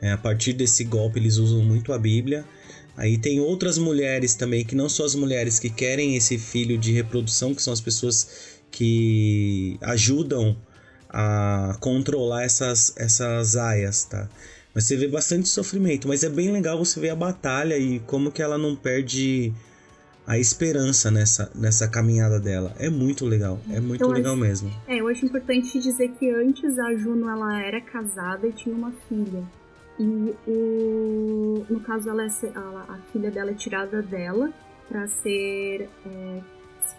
É, 0.00 0.10
a 0.10 0.18
partir 0.18 0.52
desse 0.52 0.82
golpe 0.82 1.20
eles 1.20 1.36
usam 1.36 1.60
muito 1.62 1.92
a 1.92 1.98
Bíblia. 1.98 2.44
Aí 2.96 3.16
tem 3.16 3.38
outras 3.38 3.78
mulheres 3.78 4.34
também, 4.34 4.64
que 4.64 4.74
não 4.74 4.88
são 4.88 5.06
as 5.06 5.14
mulheres 5.14 5.60
que 5.60 5.70
querem 5.70 6.16
esse 6.16 6.38
filho 6.38 6.76
de 6.76 6.90
reprodução, 6.90 7.54
que 7.54 7.62
são 7.62 7.72
as 7.72 7.80
pessoas 7.80 8.58
que 8.68 9.78
ajudam 9.82 10.56
a 11.08 11.76
controlar 11.78 12.42
essas, 12.42 12.92
essas 12.96 13.54
aias, 13.54 14.02
tá? 14.02 14.28
Mas 14.74 14.86
você 14.86 14.96
vê 14.96 15.06
bastante 15.06 15.48
sofrimento, 15.48 16.08
mas 16.08 16.24
é 16.24 16.28
bem 16.28 16.50
legal 16.50 16.76
você 16.76 16.98
ver 16.98 17.10
a 17.10 17.14
batalha 17.16 17.78
e 17.78 18.00
como 18.00 18.32
que 18.32 18.42
ela 18.42 18.58
não 18.58 18.74
perde 18.74 19.54
a 20.26 20.38
esperança 20.38 21.10
nessa, 21.10 21.50
nessa 21.54 21.88
caminhada 21.88 22.38
dela. 22.38 22.72
É 22.78 22.88
muito 22.88 23.24
legal, 23.26 23.58
é 23.70 23.80
muito 23.80 24.02
Eu 24.04 24.10
legal 24.10 24.32
acho- 24.34 24.40
mesmo. 24.42 24.70
É, 24.86 25.00
eu 25.00 25.08
acho 25.08 25.24
importante 25.26 25.78
dizer 25.80 26.08
que 26.18 26.30
antes 26.30 26.78
a 26.78 26.94
Juno 26.94 27.28
ela 27.28 27.60
era 27.62 27.80
casada 27.80 28.46
e 28.46 28.52
tinha 28.52 28.74
uma 28.74 28.92
filha. 29.08 29.42
E 29.98 30.34
o, 30.46 31.66
no 31.68 31.80
caso 31.80 32.08
ela, 32.08 32.24
é 32.24 32.28
ela- 32.54 32.86
a 32.88 32.98
filha 33.12 33.30
dela 33.30 33.50
é 33.50 33.54
tirada 33.54 34.00
dela 34.02 34.50
para 34.88 35.06
ser 35.08 35.88
é, 36.06 36.40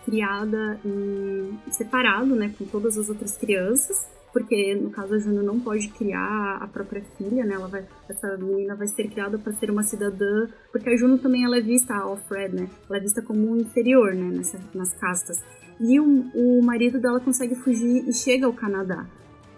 criada 0.06 0.80
e 0.86 1.54
separado, 1.72 2.36
né, 2.36 2.54
com 2.58 2.66
todas 2.66 2.98
as 2.98 3.10
outras 3.10 3.38
crianças, 3.38 4.06
porque 4.34 4.74
no 4.74 4.90
caso 4.90 5.14
a 5.14 5.20
Juno 5.20 5.44
não 5.44 5.60
pode 5.60 5.90
criar 5.90 6.58
a 6.60 6.68
própria 6.68 7.04
filha, 7.18 7.46
né? 7.46 7.54
Ela 7.54 7.68
vai, 7.68 7.86
essa 8.10 8.36
menina 8.36 8.76
vai 8.76 8.88
ser 8.88 9.08
criada 9.08 9.38
para 9.38 9.54
ser 9.54 9.70
uma 9.70 9.84
cidadã, 9.84 10.48
porque 10.72 10.90
a 10.90 10.98
Juno 10.98 11.20
também 11.20 11.46
ela 11.46 11.58
é 11.58 11.62
vista 11.62 11.94
a 11.94 12.02
Alfred, 12.02 12.56
né? 12.56 12.68
Ela 12.90 12.98
é 12.98 13.02
vista 13.02 13.22
como 13.22 13.48
um 13.48 13.58
inferior, 13.58 14.16
né, 14.16 14.36
nessa, 14.36 14.60
nas 14.74 14.92
castas. 14.96 15.40
E 15.80 16.00
o, 16.00 16.26
o 16.34 16.64
marido 16.64 17.00
dela 17.00 17.20
consegue 17.20 17.54
fugir 17.54 18.10
e 18.10 18.12
chega 18.12 18.48
ao 18.48 18.54
Canadá. 18.54 19.06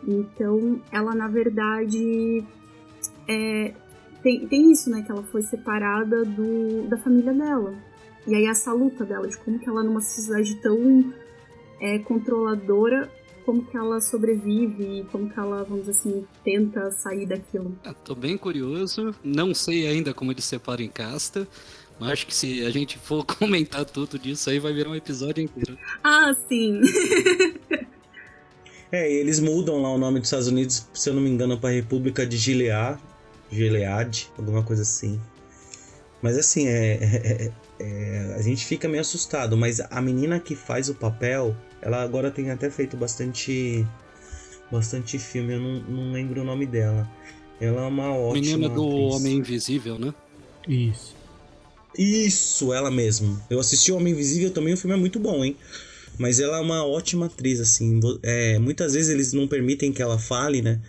Então, 0.06 0.82
ela 0.92 1.16
na 1.16 1.30
verdade 1.30 2.44
é, 3.30 3.74
tem, 4.22 4.46
tem 4.48 4.72
isso, 4.72 4.90
né? 4.90 5.04
Que 5.04 5.12
ela 5.12 5.24
foi 5.24 5.42
separada 5.42 6.26
do, 6.26 6.88
da 6.90 6.98
família 6.98 7.34
dela. 7.34 7.74
E 8.28 8.36
aí 8.36 8.46
essa 8.46 8.74
luta 8.74 9.06
dela, 9.06 9.28
de 9.28 9.38
como 9.38 9.58
que 9.58 9.70
ela 9.70 9.84
numa 9.84 10.02
sociedade 10.02 10.56
tão 10.56 11.14
é, 11.80 12.00
controladora, 12.00 13.10
como 13.46 13.64
que 13.66 13.78
ela 13.78 14.02
sobrevive 14.02 15.00
e 15.00 15.04
como 15.12 15.30
que 15.30 15.40
ela, 15.40 15.64
vamos 15.64 15.86
dizer 15.86 15.92
assim, 16.00 16.26
tenta 16.44 16.90
sair 16.92 17.26
daquilo. 17.26 17.78
Ah, 17.86 17.94
tô 17.94 18.16
bem 18.16 18.38
curioso. 18.38 19.14
Não 19.24 19.54
sei 19.54 19.88
ainda 19.88 20.14
como 20.14 20.32
eles 20.32 20.46
separam 20.46 20.84
em 20.84 20.90
casta. 20.90 21.48
Mas 22.00 22.12
acho 22.12 22.28
que 22.28 22.36
se 22.36 22.66
a 22.66 22.70
gente 22.72 22.98
for 22.98 23.24
comentar 23.26 23.86
tudo 23.86 24.18
disso 24.20 24.50
aí, 24.50 24.60
vai 24.60 24.74
virar 24.74 24.90
um 24.90 24.96
episódio 24.96 25.44
inteiro. 25.44 25.78
Ah, 26.04 26.36
sim! 26.50 26.82
É, 28.92 29.12
e 29.12 29.16
eles 29.16 29.40
mudam 29.40 29.82
lá 29.82 29.90
o 29.90 29.98
nome 29.98 30.20
dos 30.20 30.28
Estados 30.28 30.48
Unidos, 30.48 30.88
se 30.94 31.10
eu 31.10 31.14
não 31.16 31.22
me 31.22 31.30
engano, 31.30 31.58
para 31.60 31.72
República 31.72 32.26
de 32.26 32.38
Gilead, 32.38 32.98
Gilead, 33.52 34.30
alguma 34.38 34.64
coisa 34.64 34.84
assim. 34.84 35.20
Mas 36.22 36.38
assim, 36.38 36.68
é, 36.68 36.94
é- 37.02 37.52
é- 37.80 38.36
a 38.38 38.42
gente 38.42 38.64
fica 38.66 38.88
meio 38.88 39.02
assustado, 39.02 39.58
mas 39.58 39.80
a 39.82 40.02
menina 40.02 40.40
que 40.40 40.56
faz 40.56 40.88
o 40.88 40.96
papel, 40.96 41.56
ela 41.86 42.02
agora 42.02 42.32
tem 42.32 42.50
até 42.50 42.70
feito 42.70 42.98
bastante 42.98 43.86
bastante 44.72 45.20
filme, 45.20 45.54
eu 45.54 45.60
não, 45.60 45.80
não 45.84 46.12
lembro 46.12 46.42
o 46.42 46.44
nome 46.44 46.66
dela. 46.66 47.08
Ela 47.62 47.84
é 47.84 47.88
uma 47.88 48.12
ótima 48.12 48.58
Menina 48.58 48.70
do 48.70 48.84
atriz. 48.84 49.14
Homem 49.14 49.38
Invisível, 49.38 50.00
né? 50.00 50.14
Isso. 50.68 51.16
Isso, 51.96 52.74
ela 52.74 52.90
mesmo. 52.90 53.40
Eu 53.50 53.60
assisti 53.60 53.92
o 53.92 53.98
Homem 53.98 54.14
Invisível 54.14 54.50
também, 54.50 54.74
o 54.74 54.78
filme 54.78 54.96
é 54.96 55.00
muito 55.00 55.20
bom, 55.20 55.46
hein? 55.46 55.56
Mas 56.18 56.40
ela 56.40 56.58
é 56.58 56.60
uma 56.60 56.84
ótima 56.84 57.28
atriz, 57.28 57.60
assim. 57.60 58.00
é, 58.24 58.58
muitas 58.58 58.94
vezes 58.94 59.10
eles 59.12 59.32
não 59.32 59.48
permitem 59.48 59.94
que 59.94 60.02
ela 60.02 60.18
fale, 60.18 60.64
né? 60.64 60.82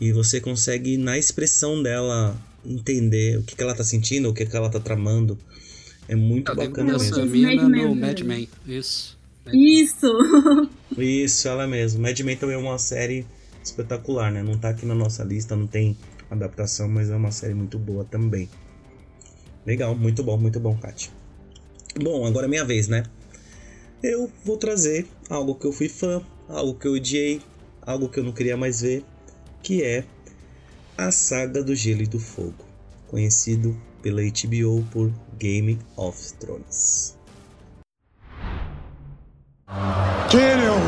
E 0.00 0.10
você 0.10 0.40
consegue, 0.40 0.96
na 0.96 1.18
expressão 1.18 1.82
dela, 1.82 2.36
entender 2.64 3.38
o 3.38 3.42
que, 3.42 3.54
que 3.54 3.62
ela 3.62 3.74
tá 3.74 3.84
sentindo, 3.84 4.30
o 4.30 4.34
que, 4.34 4.46
que 4.46 4.56
ela 4.56 4.70
tá 4.70 4.80
tramando. 4.80 5.38
É 6.08 6.16
muito 6.16 6.54
bacana 6.54 6.98
mesmo. 6.98 7.26
mina 7.26 7.54
Mad 7.54 7.70
Men 7.70 7.84
no. 7.84 7.94
Mad 7.94 8.20
Men. 8.20 8.48
Isso. 8.66 9.16
Isso! 9.52 10.70
Isso, 10.96 11.48
ela 11.48 11.66
mesmo. 11.66 12.00
Mad 12.00 12.18
Men 12.20 12.36
também 12.36 12.54
é 12.54 12.58
uma 12.58 12.78
série 12.78 13.26
espetacular, 13.62 14.30
né? 14.32 14.42
Não 14.42 14.58
tá 14.58 14.70
aqui 14.70 14.86
na 14.86 14.94
nossa 14.94 15.24
lista, 15.24 15.56
não 15.56 15.66
tem 15.66 15.96
adaptação, 16.30 16.88
mas 16.88 17.10
é 17.10 17.16
uma 17.16 17.30
série 17.30 17.54
muito 17.54 17.78
boa 17.78 18.04
também. 18.04 18.48
Legal, 19.66 19.94
muito 19.94 20.22
bom, 20.22 20.36
muito 20.36 20.60
bom, 20.60 20.76
Kátia. 20.76 21.10
Bom, 21.96 22.26
agora 22.26 22.46
é 22.46 22.48
minha 22.48 22.64
vez, 22.64 22.88
né? 22.88 23.04
Eu 24.02 24.30
vou 24.44 24.56
trazer 24.56 25.06
algo 25.30 25.54
que 25.54 25.66
eu 25.66 25.72
fui 25.72 25.88
fã, 25.88 26.22
algo 26.48 26.74
que 26.74 26.86
eu 26.86 26.92
odiei, 26.92 27.40
algo 27.80 28.08
que 28.08 28.20
eu 28.20 28.24
não 28.24 28.32
queria 28.32 28.56
mais 28.56 28.82
ver, 28.82 29.04
que 29.62 29.82
é 29.82 30.04
a 30.96 31.10
saga 31.10 31.62
do 31.62 31.74
Gelo 31.74 32.02
e 32.02 32.06
do 32.06 32.18
Fogo, 32.18 32.64
conhecido 33.08 33.76
pela 34.02 34.20
HBO 34.20 34.84
por 34.92 35.10
Game 35.38 35.78
of 35.96 36.34
Thrones. 36.34 37.16
Tyrion! 40.30 40.78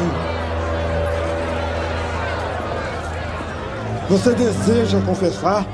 Você 4.08 4.34
deseja 4.34 5.00
confessar? 5.00 5.66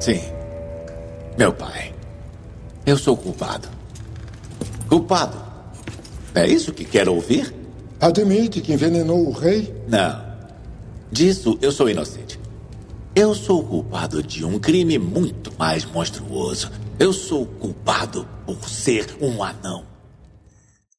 Sim. 0.00 0.20
Meu 1.38 1.52
pai. 1.52 1.94
Eu 2.84 2.98
sou 2.98 3.16
culpado. 3.16 3.68
Culpado. 4.88 5.36
É 6.34 6.46
isso 6.48 6.72
que 6.72 6.84
quer 6.84 7.08
ouvir? 7.08 7.54
Admite 8.00 8.60
que 8.60 8.72
envenenou 8.72 9.28
o 9.28 9.32
rei? 9.32 9.72
Não. 9.86 10.20
Disso 11.12 11.58
eu 11.62 11.70
sou 11.70 11.88
inocente. 11.88 12.40
Eu 13.14 13.34
sou 13.34 13.62
culpado 13.62 14.22
de 14.22 14.44
um 14.44 14.58
crime 14.58 14.98
muito 14.98 15.52
mais 15.58 15.84
monstruoso. 15.84 16.70
Eu 17.02 17.14
sou 17.14 17.46
culpado 17.46 18.28
por 18.44 18.68
ser 18.68 19.06
um 19.22 19.42
anão. 19.42 19.86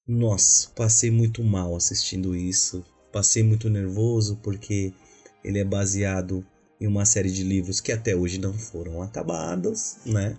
Nossa, 0.07 0.67
passei 0.71 1.11
muito 1.11 1.43
mal 1.43 1.75
assistindo 1.75 2.35
isso. 2.35 2.83
Passei 3.11 3.43
muito 3.43 3.69
nervoso 3.69 4.39
porque 4.41 4.95
ele 5.43 5.59
é 5.59 5.63
baseado 5.63 6.43
em 6.79 6.87
uma 6.87 7.05
série 7.05 7.29
de 7.29 7.43
livros 7.43 7.79
que 7.79 7.91
até 7.91 8.15
hoje 8.15 8.39
não 8.39 8.51
foram 8.51 9.03
acabados, 9.03 9.97
né? 10.03 10.35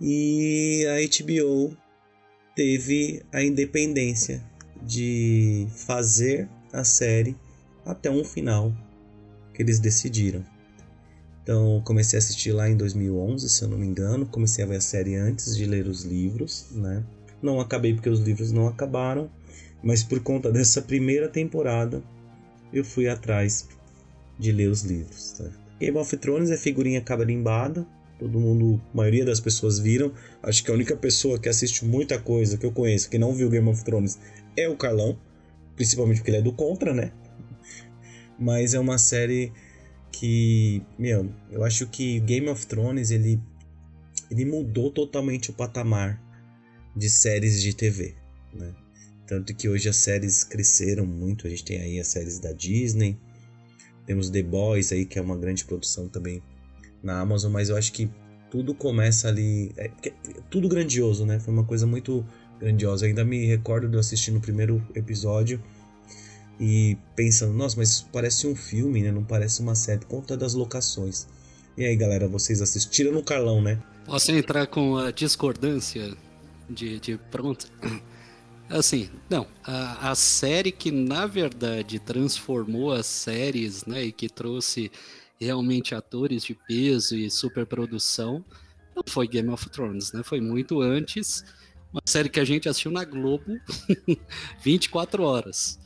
E 0.00 0.86
a 0.86 1.24
HBO 1.24 1.76
teve 2.56 3.22
a 3.30 3.44
independência 3.44 4.42
de 4.82 5.68
fazer 5.76 6.48
a 6.72 6.84
série 6.84 7.36
até 7.84 8.10
um 8.10 8.24
final 8.24 8.72
que 9.52 9.60
eles 9.60 9.78
decidiram. 9.78 10.42
Então, 11.42 11.80
comecei 11.84 12.18
a 12.18 12.20
assistir 12.20 12.52
lá 12.52 12.68
em 12.68 12.76
2011, 12.76 13.48
se 13.48 13.62
eu 13.62 13.68
não 13.68 13.78
me 13.78 13.86
engano. 13.86 14.26
Comecei 14.26 14.62
a 14.62 14.66
ver 14.66 14.76
a 14.76 14.80
série 14.80 15.16
antes 15.16 15.56
de 15.56 15.64
ler 15.64 15.86
os 15.86 16.04
livros, 16.04 16.66
né? 16.72 17.02
Não 17.42 17.60
acabei 17.60 17.94
porque 17.94 18.10
os 18.10 18.20
livros 18.20 18.52
não 18.52 18.68
acabaram, 18.68 19.30
mas 19.82 20.02
por 20.02 20.20
conta 20.20 20.50
dessa 20.52 20.82
primeira 20.82 21.28
temporada 21.28 22.02
eu 22.72 22.84
fui 22.84 23.08
atrás 23.08 23.68
de 24.38 24.52
ler 24.52 24.70
os 24.70 24.82
livros. 24.82 25.32
Tá? 25.32 25.50
Game 25.80 25.96
of 25.96 26.16
Thrones 26.18 26.50
é 26.50 26.56
figurinha 26.56 27.00
cabarimbada, 27.00 27.86
todo 28.18 28.38
mundo, 28.38 28.80
a 28.92 28.96
maioria 28.96 29.24
das 29.24 29.40
pessoas 29.40 29.78
viram. 29.78 30.12
Acho 30.42 30.62
que 30.62 30.70
a 30.70 30.74
única 30.74 30.94
pessoa 30.94 31.38
que 31.38 31.48
assiste 31.48 31.84
muita 31.84 32.18
coisa 32.18 32.58
que 32.58 32.66
eu 32.66 32.72
conheço 32.72 33.08
que 33.08 33.18
não 33.18 33.34
viu 33.34 33.48
Game 33.48 33.68
of 33.68 33.82
Thrones 33.82 34.18
é 34.56 34.68
o 34.68 34.76
Carlão, 34.76 35.18
principalmente 35.74 36.18
porque 36.18 36.30
ele 36.30 36.38
é 36.38 36.42
do 36.42 36.52
contra, 36.52 36.92
né? 36.92 37.12
Mas 38.38 38.74
é 38.74 38.78
uma 38.78 38.98
série 38.98 39.52
que, 40.12 40.82
meu, 40.98 41.32
eu 41.50 41.64
acho 41.64 41.86
que 41.86 42.20
Game 42.20 42.48
of 42.48 42.66
Thrones 42.66 43.10
ele 43.10 43.40
ele 44.30 44.44
mudou 44.44 44.90
totalmente 44.90 45.50
o 45.50 45.52
patamar 45.52 46.22
de 46.94 47.10
séries 47.10 47.60
de 47.60 47.74
TV, 47.74 48.14
né? 48.54 48.72
Tanto 49.26 49.54
que 49.54 49.68
hoje 49.68 49.88
as 49.88 49.96
séries 49.96 50.44
cresceram 50.44 51.04
muito, 51.04 51.46
a 51.46 51.50
gente 51.50 51.64
tem 51.64 51.80
aí 51.80 51.98
as 51.98 52.08
séries 52.08 52.38
da 52.38 52.52
Disney, 52.52 53.18
temos 54.06 54.30
The 54.30 54.42
Boys 54.42 54.92
aí, 54.92 55.04
que 55.04 55.18
é 55.18 55.22
uma 55.22 55.36
grande 55.36 55.64
produção 55.64 56.08
também 56.08 56.42
na 57.02 57.20
Amazon, 57.20 57.52
mas 57.52 57.68
eu 57.68 57.76
acho 57.76 57.92
que 57.92 58.10
tudo 58.50 58.74
começa 58.74 59.28
ali, 59.28 59.72
é, 59.76 59.90
é 60.04 60.12
tudo 60.50 60.68
grandioso, 60.68 61.24
né? 61.24 61.38
Foi 61.38 61.54
uma 61.54 61.64
coisa 61.64 61.86
muito 61.86 62.26
grandiosa. 62.58 63.04
Eu 63.04 63.08
ainda 63.08 63.24
me 63.24 63.46
recordo 63.46 63.88
de 63.88 63.94
eu 63.94 64.00
assistir 64.00 64.32
no 64.32 64.40
primeiro 64.40 64.84
episódio 64.94 65.62
e 66.60 66.98
pensando, 67.16 67.54
nossa, 67.54 67.76
mas 67.78 68.02
parece 68.12 68.46
um 68.46 68.54
filme, 68.54 69.02
né? 69.02 69.10
Não 69.10 69.24
parece 69.24 69.62
uma 69.62 69.74
série, 69.74 70.00
por 70.00 70.08
conta 70.08 70.36
das 70.36 70.52
locações. 70.52 71.26
E 71.76 71.84
aí, 71.86 71.96
galera, 71.96 72.28
vocês 72.28 72.60
assistiram 72.60 73.12
no 73.12 73.22
Carlão, 73.22 73.62
né? 73.62 73.82
Posso 74.04 74.30
entrar 74.30 74.66
com 74.66 74.98
a 74.98 75.10
discordância 75.10 76.14
de, 76.68 77.00
de 77.00 77.16
pronto? 77.30 77.66
Assim, 78.68 79.08
não. 79.30 79.46
A, 79.64 80.10
a 80.10 80.14
série 80.14 80.70
que 80.70 80.90
na 80.90 81.26
verdade 81.26 81.98
transformou 81.98 82.92
as 82.92 83.06
séries, 83.06 83.86
né, 83.86 84.04
e 84.04 84.12
que 84.12 84.28
trouxe 84.28 84.92
realmente 85.40 85.94
atores 85.94 86.44
de 86.44 86.54
peso 86.68 87.16
e 87.16 87.30
superprodução, 87.30 88.44
não 88.94 89.02
foi 89.08 89.26
Game 89.26 89.48
of 89.48 89.70
Thrones, 89.70 90.12
né? 90.12 90.22
Foi 90.22 90.40
muito 90.42 90.82
antes, 90.82 91.42
uma 91.90 92.02
série 92.04 92.28
que 92.28 92.38
a 92.38 92.44
gente 92.44 92.68
assistiu 92.68 92.90
na 92.90 93.04
Globo, 93.04 93.58
24 94.62 95.22
horas. 95.22 95.78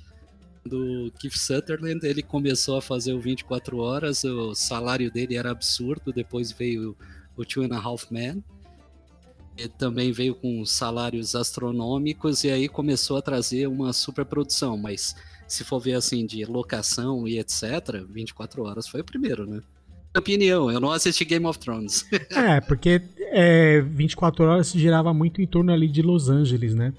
Do 0.65 1.13
Keith 1.19 1.37
Sutherland, 1.37 2.07
ele 2.07 2.23
começou 2.23 2.79
a 2.79 2.83
fazer 2.83 3.13
o 3.13 3.21
24 3.21 3.79
horas, 3.79 4.25
o 4.25 4.55
salário 4.55 5.11
dele 5.11 5.37
era 5.37 5.51
absurdo, 5.51 6.13
depois 6.13 6.51
veio 6.51 6.97
o 7.37 7.45
Two 7.45 7.65
and 7.65 7.75
a 7.75 7.79
Half 7.79 8.11
Men, 8.11 8.43
também 9.79 10.11
veio 10.11 10.35
com 10.35 10.65
salários 10.65 11.35
astronômicos 11.35 12.45
e 12.45 12.51
aí 12.51 12.69
começou 12.69 13.17
a 13.17 13.23
trazer 13.23 13.67
uma 13.67 13.93
superprodução, 13.93 14.77
mas 14.77 15.15
se 15.47 15.63
for 15.63 15.79
ver 15.79 15.95
assim 15.95 16.27
de 16.27 16.45
locação 16.45 17.29
e 17.29 17.39
etc, 17.39 18.05
24 18.09 18.63
horas 18.63 18.89
foi 18.89 19.01
o 19.01 19.05
primeiro, 19.05 19.47
né? 19.47 19.61
opinião, 20.19 20.71
eu 20.71 20.79
não 20.79 20.93
assisti 20.93 21.25
Game 21.25 21.45
of 21.47 21.59
Thrones. 21.59 22.07
é, 22.31 22.61
porque 22.61 23.03
é, 23.19 23.81
24 23.81 24.45
horas 24.45 24.69
se 24.69 24.79
girava 24.79 25.13
muito 25.13 25.43
em 25.43 25.47
torno 25.47 25.73
ali 25.73 25.89
de 25.89 26.03
Los 26.03 26.29
Angeles, 26.29 26.75
né? 26.75 26.93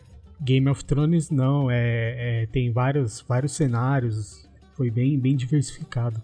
Game 0.45 0.69
of 0.69 0.85
Thrones 0.85 1.31
não, 1.31 1.71
é, 1.71 2.43
é 2.43 2.45
tem 2.51 2.71
vários, 2.71 3.25
vários 3.27 3.53
cenários, 3.53 4.47
foi 4.77 4.91
bem, 4.91 5.17
bem 5.19 5.35
diversificado. 5.35 6.21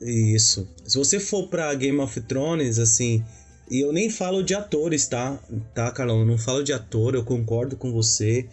Isso. 0.00 0.68
Se 0.84 0.98
você 0.98 1.20
for 1.20 1.46
pra 1.46 1.72
Game 1.74 2.00
of 2.00 2.20
Thrones, 2.22 2.80
assim, 2.80 3.24
e 3.70 3.80
eu 3.80 3.92
nem 3.92 4.10
falo 4.10 4.42
de 4.42 4.52
atores, 4.52 5.06
tá? 5.06 5.38
Tá, 5.72 5.92
Carlão? 5.92 6.20
Eu 6.20 6.26
não 6.26 6.36
falo 6.36 6.64
de 6.64 6.72
ator, 6.72 7.14
eu 7.14 7.24
concordo 7.24 7.76
com 7.76 7.92
você. 7.92 8.48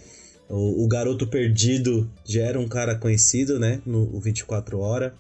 O, 0.47 0.85
o 0.85 0.87
Garoto 0.87 1.25
Perdido 1.25 2.07
já 2.23 2.43
era 2.43 2.59
um 2.59 2.67
cara 2.67 2.95
conhecido, 2.95 3.59
né? 3.59 3.81
No 3.85 4.19
24 4.19 4.79
Horas. 4.79 5.11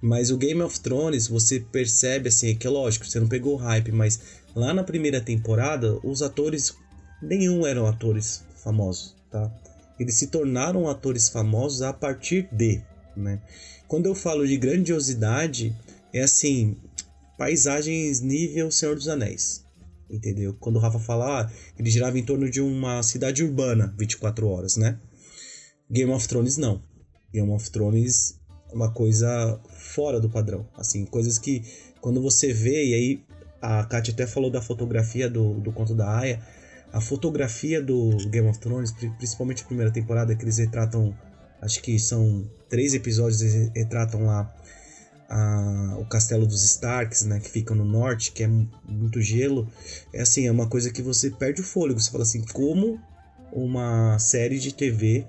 Mas 0.00 0.30
o 0.30 0.36
Game 0.36 0.62
of 0.62 0.78
Thrones, 0.78 1.26
você 1.26 1.58
percebe 1.58 2.28
assim, 2.28 2.50
é 2.50 2.54
que 2.54 2.66
é 2.66 2.70
lógico, 2.70 3.06
você 3.06 3.18
não 3.18 3.26
pegou 3.26 3.56
hype, 3.56 3.90
mas 3.90 4.20
lá 4.54 4.72
na 4.72 4.84
primeira 4.84 5.20
temporada, 5.20 5.98
os 6.04 6.22
atores, 6.22 6.74
nenhum 7.22 7.66
eram 7.66 7.86
atores 7.86 8.44
famosos, 8.62 9.14
tá? 9.34 9.52
Eles 9.98 10.14
se 10.14 10.28
tornaram 10.28 10.88
atores 10.88 11.28
famosos 11.28 11.82
a 11.82 11.92
partir 11.92 12.48
de, 12.52 12.80
né? 13.16 13.42
Quando 13.88 14.06
eu 14.06 14.14
falo 14.14 14.46
de 14.46 14.56
grandiosidade, 14.56 15.76
é 16.12 16.22
assim, 16.22 16.76
paisagens 17.36 18.20
nível 18.20 18.70
Senhor 18.70 18.94
dos 18.94 19.08
Anéis. 19.08 19.64
Entendeu? 20.08 20.54
Quando 20.60 20.76
o 20.76 20.78
Rafa 20.78 21.00
fala, 21.00 21.42
ah, 21.42 21.50
ele 21.76 21.90
girava 21.90 22.16
em 22.16 22.24
torno 22.24 22.48
de 22.48 22.60
uma 22.60 23.02
cidade 23.02 23.42
urbana 23.42 23.92
24 23.98 24.46
horas, 24.46 24.76
né? 24.76 25.00
Game 25.90 26.12
of 26.12 26.28
Thrones 26.28 26.56
não. 26.56 26.80
Game 27.32 27.50
of 27.50 27.70
Thrones 27.70 28.38
é 28.70 28.74
uma 28.74 28.92
coisa 28.92 29.60
fora 29.68 30.20
do 30.20 30.30
padrão. 30.30 30.68
Assim, 30.76 31.04
coisas 31.04 31.38
que 31.38 31.64
quando 32.00 32.22
você 32.22 32.52
vê, 32.52 32.86
e 32.86 32.94
aí 32.94 33.24
a 33.60 33.84
Kátia 33.84 34.12
até 34.12 34.26
falou 34.26 34.50
da 34.50 34.62
fotografia 34.62 35.28
do, 35.28 35.54
do 35.54 35.72
conto 35.72 35.94
da 35.94 36.18
Aya. 36.18 36.40
A 36.94 37.00
fotografia 37.00 37.82
do 37.82 38.16
Game 38.28 38.48
of 38.48 38.60
Thrones, 38.60 38.92
principalmente 39.18 39.64
a 39.64 39.66
primeira 39.66 39.90
temporada, 39.90 40.32
que 40.32 40.44
eles 40.44 40.58
retratam, 40.58 41.12
acho 41.60 41.82
que 41.82 41.98
são 41.98 42.48
três 42.68 42.94
episódios, 42.94 43.42
eles 43.42 43.72
retratam 43.74 44.24
lá 44.24 44.48
a, 45.28 45.96
o 45.98 46.04
castelo 46.04 46.46
dos 46.46 46.62
Starks, 46.62 47.24
né, 47.24 47.40
que 47.40 47.50
fica 47.50 47.74
no 47.74 47.84
norte, 47.84 48.30
que 48.30 48.44
é 48.44 48.50
muito 48.88 49.20
gelo, 49.20 49.68
é 50.12 50.20
assim, 50.22 50.46
é 50.46 50.52
uma 50.52 50.68
coisa 50.68 50.88
que 50.88 51.02
você 51.02 51.30
perde 51.30 51.62
o 51.62 51.64
fôlego. 51.64 52.00
Você 52.00 52.12
fala 52.12 52.22
assim, 52.22 52.42
como 52.52 53.00
uma 53.52 54.16
série 54.20 54.60
de 54.60 54.72
TV 54.72 55.26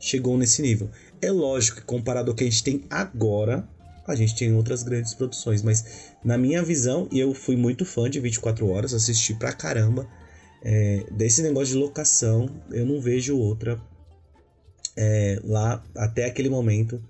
chegou 0.00 0.36
nesse 0.36 0.60
nível? 0.60 0.90
É 1.22 1.30
lógico 1.30 1.76
que 1.76 1.84
comparado 1.84 2.32
ao 2.32 2.34
que 2.34 2.42
a 2.42 2.50
gente 2.50 2.64
tem 2.64 2.82
agora, 2.90 3.64
a 4.08 4.16
gente 4.16 4.34
tem 4.34 4.52
outras 4.52 4.82
grandes 4.82 5.14
produções, 5.14 5.62
mas 5.62 5.84
na 6.24 6.36
minha 6.36 6.64
visão, 6.64 7.08
e 7.12 7.20
eu 7.20 7.32
fui 7.32 7.54
muito 7.54 7.84
fã 7.84 8.10
de 8.10 8.18
24 8.18 8.66
horas, 8.68 8.92
assisti 8.92 9.34
pra 9.34 9.52
caramba, 9.52 10.04
é, 10.68 11.06
desse 11.12 11.42
negócio 11.42 11.74
de 11.74 11.78
locação, 11.78 12.50
eu 12.72 12.84
não 12.84 13.00
vejo 13.00 13.38
outra 13.38 13.80
é, 14.96 15.40
lá 15.44 15.80
até 15.94 16.24
aquele 16.24 16.48
momento 16.48 17.00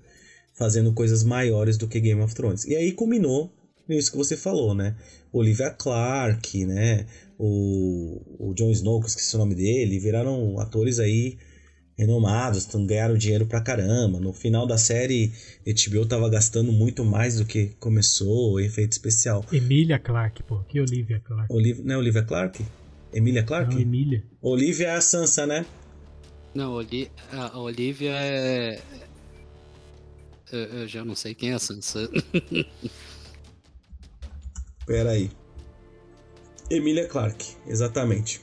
fazendo 0.54 0.92
coisas 0.92 1.24
maiores 1.24 1.78
do 1.78 1.88
que 1.88 1.98
Game 1.98 2.20
of 2.20 2.34
Thrones. 2.34 2.66
E 2.66 2.76
aí 2.76 2.92
culminou 2.92 3.50
nisso 3.88 4.10
que 4.10 4.18
você 4.18 4.36
falou, 4.36 4.74
né? 4.74 4.94
Olivia 5.32 5.70
Clarke, 5.70 6.66
né? 6.66 7.06
O, 7.38 8.20
o 8.38 8.52
Jon 8.52 8.70
Snow, 8.72 9.00
que 9.00 9.08
esqueci 9.08 9.34
o 9.34 9.38
nome 9.38 9.54
dele, 9.54 9.98
viraram 9.98 10.60
atores 10.60 10.98
aí 10.98 11.38
renomados, 11.96 12.68
ganharam 12.86 13.16
dinheiro 13.16 13.46
pra 13.46 13.62
caramba. 13.62 14.20
No 14.20 14.34
final 14.34 14.66
da 14.66 14.76
série, 14.76 15.32
HBO 15.64 16.04
tava 16.04 16.28
gastando 16.28 16.72
muito 16.72 17.06
mais 17.06 17.38
do 17.38 17.46
que 17.46 17.68
começou, 17.80 18.60
efeito 18.60 18.92
especial. 18.92 19.42
Emília 19.50 19.98
Clarke, 19.98 20.42
pô, 20.42 20.58
que 20.64 20.78
Olivia 20.78 21.20
Clarke? 21.20 21.50
Oliv... 21.50 21.80
Não 21.82 21.94
é 21.94 21.98
Olivia 21.98 22.22
Clarke? 22.22 22.62
Emília 23.16 23.42
Clarke? 23.42 23.74
Não, 23.74 23.81
Emília. 23.81 24.22
Olivia 24.42 24.88
é 24.88 24.96
a 24.96 25.00
Sansa, 25.00 25.46
né? 25.46 25.64
Não, 26.55 26.72
Oli... 26.72 27.11
a 27.33 27.59
Olivia 27.59 28.12
é 28.12 28.81
eu, 30.52 30.61
eu 30.61 30.88
já 30.88 31.05
não 31.05 31.14
sei 31.14 31.35
quem 31.35 31.50
é 31.50 31.55
a 31.55 31.59
Sansa. 31.59 32.09
Pera 34.87 35.11
aí. 35.11 35.31
Emília 36.70 37.09
Clarke, 37.09 37.57
exatamente. 37.66 38.40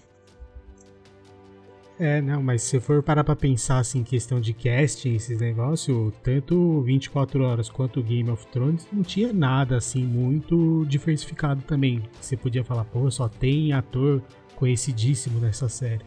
É, 1.99 2.21
não, 2.21 2.41
mas 2.41 2.63
se 2.63 2.79
for 2.79 3.03
parar 3.03 3.23
pra 3.23 3.35
pensar 3.35 3.77
assim, 3.77 3.99
em 3.99 4.03
questão 4.03 4.41
de 4.41 4.53
casting, 4.53 5.15
esses 5.15 5.39
negócios, 5.39 6.13
tanto 6.23 6.81
24 6.81 7.43
horas 7.43 7.69
quanto 7.69 8.01
Game 8.01 8.29
of 8.29 8.47
Thrones 8.47 8.87
não 8.91 9.03
tinha 9.03 9.31
nada 9.31 9.77
assim 9.77 10.03
muito 10.03 10.85
diversificado 10.85 11.61
também. 11.61 12.03
Você 12.19 12.35
podia 12.35 12.63
falar, 12.63 12.85
pô, 12.85 13.09
só 13.11 13.29
tem 13.29 13.71
ator 13.71 14.23
conhecidíssimo 14.55 15.39
nessa 15.39 15.69
série. 15.69 16.01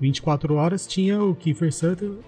24 0.00 0.54
horas 0.54 0.86
tinha 0.86 1.22
o 1.22 1.34
Kiefer 1.34 1.72
Sutherland, 1.72 2.22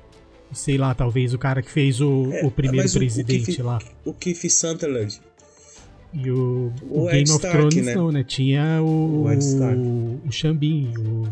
sei 0.52 0.78
lá, 0.78 0.94
talvez 0.94 1.34
o 1.34 1.38
cara 1.38 1.62
que 1.62 1.70
fez 1.70 2.00
o, 2.00 2.32
é, 2.32 2.44
o 2.44 2.50
primeiro 2.50 2.90
presidente 2.90 3.42
o 3.42 3.46
Keith, 3.46 3.64
lá. 3.64 3.78
O 4.04 4.14
Keith 4.14 4.50
Sutherland. 4.50 5.20
E 6.12 6.30
o, 6.30 6.72
o, 6.88 7.04
o 7.04 7.06
Game 7.06 7.20
Ed 7.20 7.30
of 7.30 7.44
Stark, 7.44 7.58
Thrones 7.58 7.86
né? 7.86 7.94
não, 7.94 8.10
né? 8.10 8.24
Tinha 8.24 8.82
o, 8.82 8.86
o, 8.86 9.28
o, 9.28 10.20
o 10.26 10.32
Xambin, 10.32 10.94
o... 10.98 11.28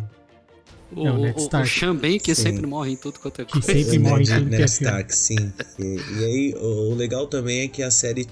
O, 0.95 1.03
não, 1.03 1.27
Stark. 1.37 1.67
o 1.67 1.71
Xambin 1.71 2.19
que 2.19 2.35
sim. 2.35 2.43
sempre 2.43 2.67
morre 2.67 2.93
em 2.93 2.97
tudo 2.97 3.19
quanto 3.19 3.43
é 3.43 3.45
coisa. 3.45 3.67
Que 3.67 3.85
sempre 3.85 3.99
morre 3.99 4.23
em 4.23 4.27
tudo 4.27 4.45
Ned 4.45 4.57
que 4.57 4.63
é 4.63 4.67
Stark, 4.67 5.17
sim. 5.17 5.53
E, 5.79 5.83
e 5.83 6.25
aí, 6.25 6.55
o, 6.57 6.93
o 6.93 6.95
legal 6.95 7.27
também 7.27 7.63
é 7.63 7.69
que 7.69 7.83
a 7.83 7.91
série... 7.91 8.27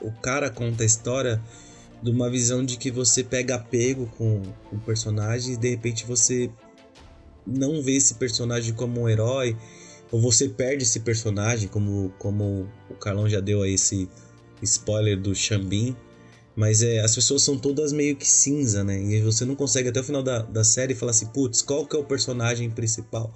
O 0.00 0.12
cara 0.12 0.50
conta 0.50 0.82
a 0.82 0.86
história 0.86 1.40
de 2.06 2.12
uma 2.12 2.30
visão 2.30 2.64
de 2.64 2.76
que 2.76 2.90
você 2.90 3.24
pega 3.24 3.56
apego 3.56 4.06
com 4.16 4.40
o 4.72 4.78
personagem 4.78 5.54
e 5.54 5.56
de 5.56 5.70
repente 5.70 6.06
você 6.06 6.50
não 7.46 7.82
vê 7.82 7.96
esse 7.96 8.14
personagem 8.14 8.72
como 8.74 9.02
um 9.02 9.08
herói, 9.08 9.56
ou 10.10 10.20
você 10.20 10.48
perde 10.48 10.84
esse 10.84 11.00
personagem, 11.00 11.68
como, 11.68 12.12
como 12.18 12.68
o 12.88 12.94
Carlão 12.94 13.28
já 13.28 13.40
deu 13.40 13.62
aí 13.62 13.74
esse 13.74 14.08
spoiler 14.62 15.20
do 15.20 15.34
Xambin. 15.34 15.96
Mas 16.54 16.80
é, 16.80 17.00
as 17.00 17.14
pessoas 17.14 17.42
são 17.42 17.58
todas 17.58 17.92
meio 17.92 18.16
que 18.16 18.26
cinza, 18.26 18.82
né? 18.82 18.98
E 18.98 19.20
você 19.20 19.44
não 19.44 19.54
consegue 19.54 19.90
até 19.90 20.00
o 20.00 20.04
final 20.04 20.22
da, 20.22 20.38
da 20.40 20.64
série 20.64 20.94
falar 20.94 21.10
assim, 21.10 21.26
putz, 21.26 21.60
qual 21.60 21.86
que 21.86 21.94
é 21.94 21.98
o 21.98 22.04
personagem 22.04 22.70
principal? 22.70 23.30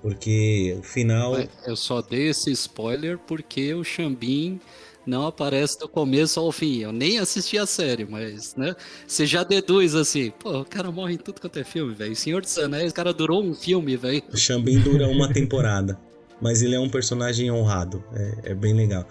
Porque 0.00 0.76
o 0.78 0.82
final. 0.82 1.34
Eu 1.66 1.74
só 1.74 2.00
dei 2.00 2.28
esse 2.28 2.52
spoiler 2.52 3.18
porque 3.18 3.74
o 3.74 3.82
Xambin 3.82 4.60
não 5.08 5.26
aparece 5.26 5.78
do 5.78 5.88
começo 5.88 6.38
ao 6.38 6.52
fim. 6.52 6.80
Eu 6.80 6.92
nem 6.92 7.18
assisti 7.18 7.58
a 7.58 7.64
série, 7.64 8.04
mas, 8.04 8.54
né? 8.54 8.76
Você 9.06 9.24
já 9.26 9.42
deduz 9.42 9.94
assim, 9.94 10.30
pô, 10.38 10.60
o 10.60 10.64
cara 10.64 10.92
morre 10.92 11.14
em 11.14 11.16
tudo 11.16 11.40
quanto 11.40 11.58
é 11.58 11.64
filme, 11.64 11.94
velho. 11.94 12.14
Senhor 12.14 12.42
dos 12.42 12.56
Anéis, 12.58 12.92
o 12.92 12.94
cara 12.94 13.12
durou 13.12 13.42
um 13.42 13.54
filme, 13.54 13.96
velho. 13.96 14.22
O 14.32 14.36
Xambin 14.36 14.78
dura 14.80 15.08
uma 15.08 15.32
temporada, 15.32 15.98
mas 16.40 16.60
ele 16.62 16.74
é 16.74 16.80
um 16.80 16.90
personagem 16.90 17.50
honrado. 17.50 18.04
É, 18.12 18.50
é 18.50 18.54
bem 18.54 18.74
legal. 18.74 19.06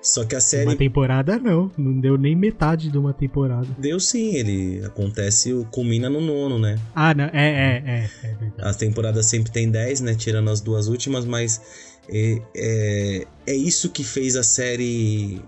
Só 0.00 0.24
que 0.24 0.34
a 0.34 0.40
série. 0.40 0.66
Uma 0.66 0.76
temporada 0.76 1.38
não, 1.38 1.70
não 1.78 2.00
deu 2.00 2.18
nem 2.18 2.34
metade 2.34 2.90
de 2.90 2.98
uma 2.98 3.12
temporada. 3.12 3.68
Deu 3.78 4.00
sim, 4.00 4.34
ele 4.34 4.84
acontece, 4.84 5.52
culmina 5.70 6.10
no 6.10 6.20
nono, 6.20 6.58
né? 6.58 6.76
Ah, 6.92 7.14
não, 7.14 7.24
é, 7.26 7.30
é, 7.32 7.82
é. 7.86 8.10
é 8.24 8.50
a 8.60 8.74
temporada 8.74 9.22
sempre 9.22 9.52
tem 9.52 9.70
10, 9.70 10.00
né? 10.00 10.14
Tirando 10.16 10.50
as 10.50 10.60
duas 10.60 10.88
últimas, 10.88 11.24
mas 11.24 11.60
é, 12.08 12.42
é, 12.54 13.26
é 13.46 13.54
isso 13.54 13.90
que 13.90 14.04
fez 14.04 14.36
a 14.36 14.42
série 14.42 15.42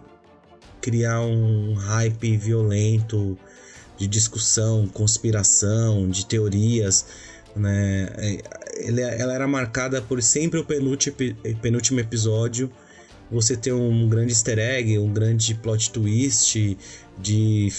criar 0.81 1.21
um 1.21 1.75
hype 1.75 2.37
violento 2.37 3.39
de 3.97 4.07
discussão, 4.07 4.87
conspiração, 4.89 6.09
de 6.09 6.27
teorias. 6.27 7.07
Né? 7.57 8.09
É, 8.19 9.21
ela 9.21 9.35
era 9.35 9.47
marcada 9.47 10.03
por 10.03 10.23
sempre 10.23 10.61
o 10.61 10.65
penúltimo, 10.65 11.17
penúltimo 11.63 12.01
episódio 12.01 12.71
você 13.31 13.57
ter 13.57 13.73
um 13.73 14.09
grande 14.09 14.33
easter 14.33 14.59
egg, 14.59 14.99
um 14.99 15.13
grande 15.13 15.55
plot 15.55 15.91
twist, 15.91 16.77
de 17.19 17.73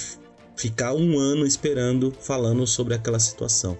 ficar 0.56 0.94
um 0.94 1.20
ano 1.20 1.46
esperando 1.46 2.12
falando 2.20 2.66
sobre 2.66 2.94
aquela 2.94 3.20
situação. 3.20 3.78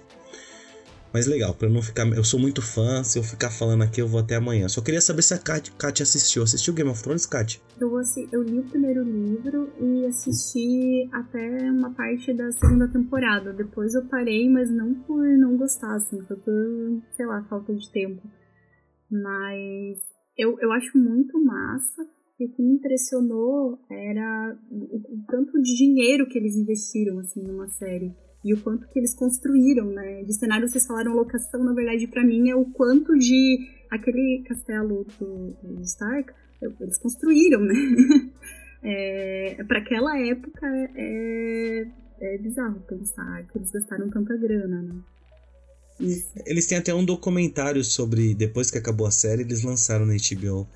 Mas 1.16 1.26
legal, 1.26 1.56
eu 1.62 1.70
não 1.70 1.80
ficar. 1.80 2.06
Eu 2.08 2.22
sou 2.22 2.38
muito 2.38 2.60
fã, 2.60 3.02
se 3.02 3.18
eu 3.18 3.22
ficar 3.22 3.48
falando 3.48 3.82
aqui, 3.82 4.02
eu 4.02 4.06
vou 4.06 4.20
até 4.20 4.34
amanhã. 4.34 4.68
Só 4.68 4.82
queria 4.82 5.00
saber 5.00 5.22
se 5.22 5.32
a 5.32 5.38
Kat, 5.38 5.72
Kat 5.72 6.02
assistiu. 6.02 6.42
Assistiu 6.42 6.74
Game 6.74 6.90
of 6.90 7.02
Thrones, 7.02 7.24
Kat? 7.24 7.58
Eu, 7.80 7.90
eu 8.32 8.42
li 8.42 8.58
o 8.58 8.64
primeiro 8.64 9.02
livro 9.02 9.72
e 9.80 10.04
assisti 10.04 11.08
até 11.10 11.70
uma 11.70 11.90
parte 11.94 12.34
da 12.34 12.52
segunda 12.52 12.86
temporada. 12.88 13.54
Depois 13.54 13.94
eu 13.94 14.04
parei, 14.04 14.46
mas 14.50 14.70
não 14.70 14.92
por 14.92 15.26
não 15.38 15.56
gostar, 15.56 15.94
assim, 15.94 16.20
foi 16.20 16.36
por, 16.36 17.02
sei 17.16 17.24
lá, 17.24 17.42
falta 17.48 17.74
de 17.74 17.90
tempo. 17.90 18.20
Mas 19.10 19.98
eu, 20.36 20.60
eu 20.60 20.70
acho 20.70 20.98
muito 20.98 21.42
massa. 21.42 22.06
E 22.38 22.44
o 22.44 22.52
que 22.52 22.62
me 22.62 22.74
impressionou 22.74 23.78
era 23.90 24.54
o, 24.70 25.14
o 25.14 25.24
tanto 25.30 25.62
de 25.62 25.74
dinheiro 25.78 26.28
que 26.28 26.36
eles 26.36 26.56
investiram, 26.56 27.18
assim, 27.20 27.42
numa 27.42 27.68
série 27.68 28.14
e 28.44 28.54
o 28.54 28.60
quanto 28.60 28.88
que 28.88 28.98
eles 28.98 29.14
construíram, 29.14 29.86
né? 29.86 30.22
De 30.22 30.32
cenário 30.34 30.68
vocês 30.68 30.86
falaram 30.86 31.14
locação, 31.14 31.64
na 31.64 31.72
verdade 31.72 32.06
para 32.06 32.24
mim 32.24 32.50
é 32.50 32.56
o 32.56 32.64
quanto 32.64 33.16
de 33.18 33.68
aquele 33.90 34.44
castelo 34.46 35.06
do, 35.18 35.56
do 35.62 35.82
Stark 35.82 36.32
eles 36.80 36.98
construíram, 36.98 37.60
né? 37.60 37.74
é, 38.82 39.64
para 39.66 39.78
aquela 39.78 40.18
época 40.18 40.66
é, 40.94 41.86
é 42.20 42.38
bizarro 42.38 42.80
pensar 42.80 43.46
que 43.48 43.58
eles 43.58 43.70
gastaram 43.70 44.08
tanta 44.10 44.36
grana, 44.36 44.82
né? 44.82 44.94
Isso. 45.98 46.28
Eles 46.44 46.66
têm 46.66 46.78
até 46.78 46.94
um 46.94 47.04
documentário 47.04 47.82
sobre 47.82 48.34
depois 48.34 48.70
que 48.70 48.78
acabou 48.78 49.06
a 49.06 49.10
série 49.10 49.42
eles 49.42 49.62
lançaram 49.62 50.04
na 50.04 50.14
HBO 50.14 50.68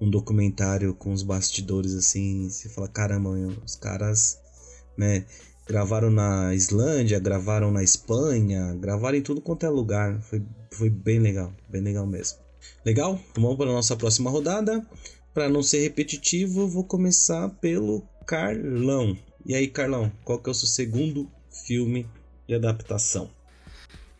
um 0.00 0.10
documentário 0.10 0.92
com 0.94 1.12
os 1.12 1.22
bastidores 1.22 1.94
assim, 1.94 2.48
você 2.48 2.68
fala 2.68 2.88
caramba, 2.88 3.30
os 3.64 3.76
caras, 3.76 4.40
né? 4.98 5.24
Gravaram 5.66 6.10
na 6.10 6.54
Islândia, 6.54 7.20
gravaram 7.20 7.70
na 7.70 7.82
Espanha, 7.82 8.74
gravaram 8.74 9.16
em 9.16 9.22
tudo 9.22 9.40
quanto 9.40 9.64
é 9.64 9.68
lugar. 9.68 10.20
Foi, 10.22 10.42
foi 10.70 10.90
bem 10.90 11.18
legal, 11.20 11.52
bem 11.68 11.80
legal 11.80 12.06
mesmo. 12.06 12.38
Legal? 12.84 13.20
Então 13.30 13.42
vamos 13.42 13.56
para 13.56 13.70
a 13.70 13.74
nossa 13.74 13.96
próxima 13.96 14.30
rodada. 14.30 14.84
Para 15.32 15.48
não 15.48 15.62
ser 15.62 15.80
repetitivo, 15.80 16.68
vou 16.68 16.84
começar 16.84 17.48
pelo 17.48 18.02
Carlão. 18.26 19.16
E 19.46 19.54
aí, 19.54 19.66
Carlão, 19.66 20.12
qual 20.24 20.38
que 20.38 20.50
é 20.50 20.52
o 20.52 20.54
seu 20.54 20.68
segundo 20.68 21.30
filme 21.66 22.06
de 22.46 22.54
adaptação? 22.54 23.30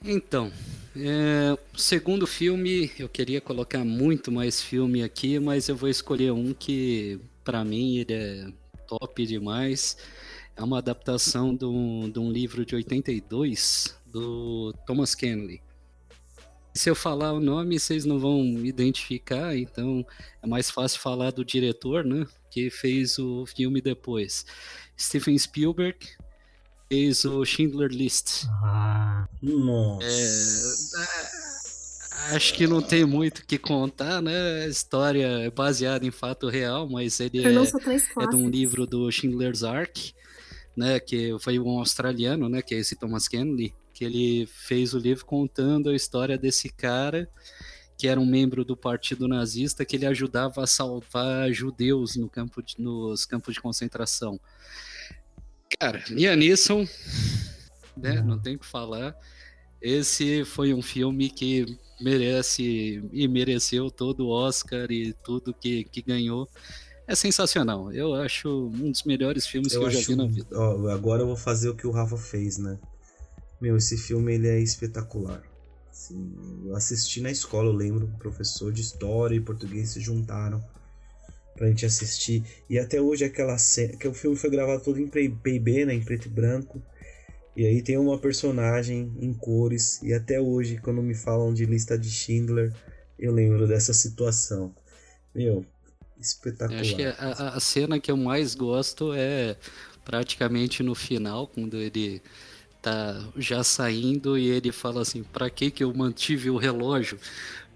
Então, 0.05 0.51
é, 0.97 1.57
segundo 1.77 2.27
filme, 2.27 2.91
eu 2.99 3.09
queria 3.09 3.41
colocar 3.41 3.85
muito 3.85 4.33
mais 4.33 4.61
filme 4.61 5.03
aqui, 5.03 5.39
mas 5.39 5.69
eu 5.69 5.77
vou 5.77 5.89
escolher 5.89 6.33
um 6.33 6.55
que, 6.55 7.21
para 7.45 7.65
mim, 7.65 7.99
ele 7.99 8.13
é 8.13 8.47
top 8.89 9.27
demais 9.27 9.97
é 10.57 10.63
uma 10.63 10.79
adaptação 10.79 11.55
de 11.55 11.65
um, 11.65 12.11
de 12.11 12.19
um 12.19 12.31
livro 12.31 12.65
de 12.65 12.75
82 12.75 13.97
do 14.07 14.75
Thomas 14.87 15.15
Kenley. 15.15 15.63
Se 16.75 16.89
eu 16.89 16.95
falar 16.95 17.33
o 17.33 17.41
nome, 17.41 17.79
vocês 17.79 18.05
não 18.05 18.19
vão 18.19 18.43
identificar, 18.65 19.57
então 19.57 20.07
é 20.43 20.47
mais 20.47 20.71
fácil 20.71 21.01
falar 21.01 21.31
do 21.31 21.45
diretor, 21.45 22.05
né? 22.05 22.27
Que 22.51 22.71
fez 22.71 23.19
o 23.19 23.45
filme 23.47 23.81
depois. 23.81 24.47
Steven 24.99 25.37
Spielberg 25.37 25.99
fez 26.89 27.25
o 27.25 27.45
Schindler 27.45 27.91
List. 27.91 28.47
Ah, 28.65 29.29
nossa. 29.43 30.07
É, 32.31 32.37
acho 32.37 32.55
que 32.55 32.67
não 32.67 32.81
tem 32.81 33.05
muito 33.05 33.41
o 33.41 33.47
que 33.47 33.59
contar, 33.59 34.23
né? 34.23 34.65
A 34.65 34.67
história 34.67 35.27
é 35.27 35.51
baseada 35.51 36.07
em 36.07 36.11
fato 36.11 36.49
real, 36.49 36.89
mas 36.89 37.21
ele 37.21 37.45
é, 37.47 37.53
é 37.53 38.27
de 38.29 38.37
um 38.37 38.49
livro 38.49 38.87
do 38.87 39.11
Schindler's 39.11 39.63
Ark 39.63 40.15
né, 40.77 40.99
que 40.99 41.37
foi 41.41 41.59
um 41.59 41.79
australiano, 41.79 42.49
né, 42.49 42.63
que 42.63 42.75
é 42.75 42.79
esse 42.79 42.97
Thomas 42.97 43.29
Kenley, 43.29 43.75
que 43.93 44.05
ele 44.05 44.47
fez 44.47 44.95
o 44.95 44.99
livro 44.99 45.25
contando 45.25 45.91
a 45.91 45.95
história 45.95 46.39
desse 46.39 46.69
cara 46.71 47.29
que 48.03 48.09
era 48.09 48.19
um 48.19 48.27
membro 48.27 48.65
do 48.65 48.77
partido 48.77 49.29
nazista 49.29 49.85
que 49.85 49.95
ele 49.95 50.07
ajudava 50.07 50.65
a 50.65 50.67
salvar 50.67 51.53
judeus 51.53 52.17
no 52.17 52.29
campo 52.29 52.61
de, 52.61 52.81
nos 52.81 53.25
campos 53.25 53.55
de 53.55 53.61
concentração. 53.61 54.41
Cara, 55.79 56.03
Liam 56.09 56.35
Neeson, 56.35 56.85
né, 57.97 58.21
não 58.21 58.41
tem 58.41 58.57
o 58.57 58.59
que 58.59 58.67
falar. 58.67 59.15
Esse 59.81 60.45
foi 60.45 60.75
um 60.75 60.83
filme 60.83 61.31
que 61.31 61.79
merece 62.01 63.09
e 63.13 63.29
mereceu 63.29 63.89
todo 63.89 64.27
o 64.27 64.31
Oscar 64.31 64.91
e 64.91 65.13
tudo 65.13 65.55
que, 65.55 65.85
que 65.85 66.03
ganhou 66.03 66.49
é 67.13 67.15
sensacional. 67.15 67.93
Eu 67.93 68.15
acho 68.15 68.49
um 68.49 68.91
dos 68.91 69.05
melhores 69.05 69.47
filmes 69.47 69.73
eu 69.73 69.81
que 69.81 69.87
eu 69.87 69.91
já 69.91 70.01
vi 70.01 70.17
na 70.17 70.27
vida. 70.27 70.47
Ó, 70.53 70.89
agora 70.89 71.23
eu 71.23 71.27
vou 71.27 71.37
fazer 71.37 71.69
o 71.69 71.75
que 71.75 71.87
o 71.87 71.91
Rafa 71.91 72.17
fez, 72.17 72.59
né? 72.59 72.79
Meu, 73.61 73.77
esse 73.77 73.97
filme 73.97 74.35
ele 74.35 74.49
é 74.49 74.59
espetacular. 74.59 75.43
Assim, 75.91 76.35
eu 76.65 76.75
assisti 76.75 77.21
na 77.21 77.31
escola, 77.31 77.69
eu 77.69 77.75
lembro, 77.75 78.07
o 78.07 78.19
professor 78.19 78.73
de 78.73 78.81
história 78.81 79.37
e 79.37 79.41
português 79.41 79.91
se 79.91 80.01
juntaram 80.01 80.65
pra 81.55 81.69
gente 81.69 81.85
assistir. 81.85 82.43
E 82.69 82.79
até 82.79 83.01
hoje 83.01 83.25
aquela 83.25 83.59
cena, 83.59 83.97
que 83.97 84.09
o 84.09 84.15
filme 84.15 84.37
foi 84.37 84.51
gravado 84.51 84.83
todo 84.83 84.99
em 84.99 85.07
PIB, 85.07 85.85
né, 85.85 85.95
em 85.95 86.03
preto 86.03 86.27
e 86.27 86.31
branco. 86.31 86.83
E 87.55 87.67
aí 87.67 87.83
tem 87.83 87.99
uma 87.99 88.19
personagem 88.19 89.13
em 89.21 89.35
cores 89.35 90.01
e 90.03 90.15
até 90.15 90.41
hoje 90.41 90.79
quando 90.79 91.03
me 91.03 91.15
falam 91.15 91.53
de 91.53 91.67
lista 91.67 91.99
de 91.99 92.11
Schindler, 92.11 92.75
eu 93.19 93.31
lembro 93.31 93.69
dessa 93.69 93.93
situação. 93.93 94.75
Meu, 95.35 95.65
espetacular. 96.27 96.81
Acho 96.81 96.97
que 96.97 97.05
a, 97.05 97.55
a, 97.55 97.61
cena 97.61 97.99
que 97.99 98.11
eu 98.11 98.17
mais 98.17 98.55
gosto 98.55 99.13
é 99.15 99.57
praticamente 100.05 100.83
no 100.83 100.95
final, 100.95 101.47
quando 101.47 101.77
ele 101.77 102.23
tá 102.81 103.23
já 103.37 103.63
saindo 103.63 104.37
e 104.37 104.49
ele 104.49 104.73
fala 104.73 105.03
assim: 105.03 105.23
para 105.23 105.49
que 105.49 105.71
que 105.71 105.85
eu 105.85 105.93
mantive 105.95 106.51
o 106.51 106.57
relógio? 106.57 107.19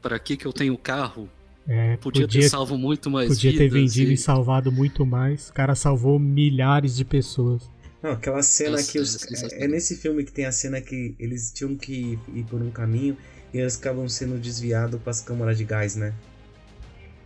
Para 0.03 0.19
que 0.19 0.37
que 0.37 0.47
eu 0.47 0.53
tenho 0.53 0.77
carro? 0.77 1.29
É, 1.69 1.97
podia, 1.97 2.23
podia, 2.23 2.43
ter 2.43 2.49
salvo 2.49 2.79
muito 2.79 3.11
mais 3.11 3.29
Podia 3.29 3.51
vidas, 3.51 3.67
ter 3.67 3.73
vendido 3.73 4.11
e... 4.13 4.15
e 4.15 4.17
salvado 4.17 4.71
muito 4.71 5.05
mais. 5.05 5.49
O 5.49 5.53
cara 5.53 5.75
salvou 5.75 6.19
milhares 6.19 6.97
de 6.97 7.05
pessoas. 7.05 7.69
Não, 8.03 8.13
aquela 8.13 8.43
cena 8.43 8.73
Nossa, 8.73 8.93
que 8.93 9.01
os, 9.01 9.43
é, 9.43 9.65
é, 9.65 9.69
nesse 9.69 9.97
filme 9.97 10.23
que 10.23 10.31
tem 10.31 10.45
a 10.45 10.53
cena 10.53 10.81
que 10.81 11.17
eles 11.19 11.51
tinham 11.51 11.75
que 11.75 12.19
ir 12.33 12.45
por 12.45 12.63
um 12.63 12.71
caminho 12.71 13.17
e 13.53 13.59
eles 13.59 13.77
acabam 13.79 14.09
sendo 14.09 14.39
desviados 14.39 15.01
para 15.01 15.11
as 15.11 15.21
câmaras 15.21 15.59
de 15.59 15.65
gás, 15.65 15.97
né? 15.97 16.15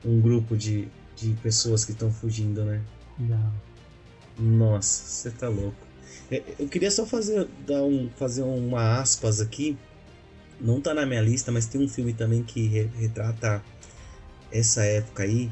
Um 0.03 0.21
grupo 0.23 0.57
de, 0.57 0.89
de 1.21 1.35
pessoas 1.43 1.85
que 1.85 1.93
estão 1.93 2.11
fugindo, 2.11 2.65
né? 2.65 2.81
Não. 3.19 3.53
Nossa, 4.39 5.05
você 5.05 5.31
tá 5.31 5.49
louco. 5.49 5.77
É, 6.31 6.43
eu 6.59 6.69
queria 6.69 6.91
só 6.91 7.05
fazer, 7.05 7.47
dar 7.67 7.83
um, 7.83 8.09
fazer 8.17 8.43
uma 8.43 9.01
aspas 9.01 9.41
aqui. 9.41 9.77
Não 10.61 10.81
tá 10.81 10.95
na 10.95 11.05
minha 11.05 11.21
lista, 11.21 11.51
mas 11.51 11.67
tem 11.67 11.81
um 11.81 11.89
filme 11.89 12.13
também 12.13 12.43
que 12.43 12.67
retrata 12.99 13.63
essa 14.53 14.85
época 14.85 15.23
aí, 15.23 15.51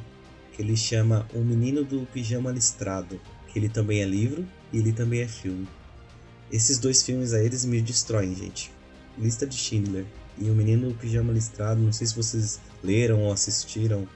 que 0.53 0.63
ele 0.63 0.77
chama 0.77 1.27
O 1.35 1.39
Menino 1.39 1.85
do 1.85 2.07
Pijama 2.13 2.51
Listrado, 2.51 3.21
que 3.49 3.59
ele 3.59 3.69
também 3.69 4.03
é 4.03 4.05
livro 4.05 4.47
e 4.73 4.79
ele 4.79 4.93
também 4.93 5.21
é 5.21 5.29
filme. 5.29 5.69
Esses 6.51 6.79
dois 6.79 7.03
filmes 7.03 7.33
aí, 7.33 7.47
eles 7.47 7.65
me 7.65 7.81
destroem, 7.81 8.35
gente. 8.35 8.71
Lista 9.19 9.47
de 9.47 9.57
Schindler 9.57 10.07
e 10.39 10.49
O 10.51 10.55
Menino 10.55 10.89
do 10.89 10.95
Pijama 10.95 11.33
Listrado, 11.33 11.81
não 11.81 11.93
sei 11.93 12.07
se 12.07 12.15
vocês 12.15 12.61
leram 12.83 13.23
ou 13.23 13.33
assistiram 13.33 14.07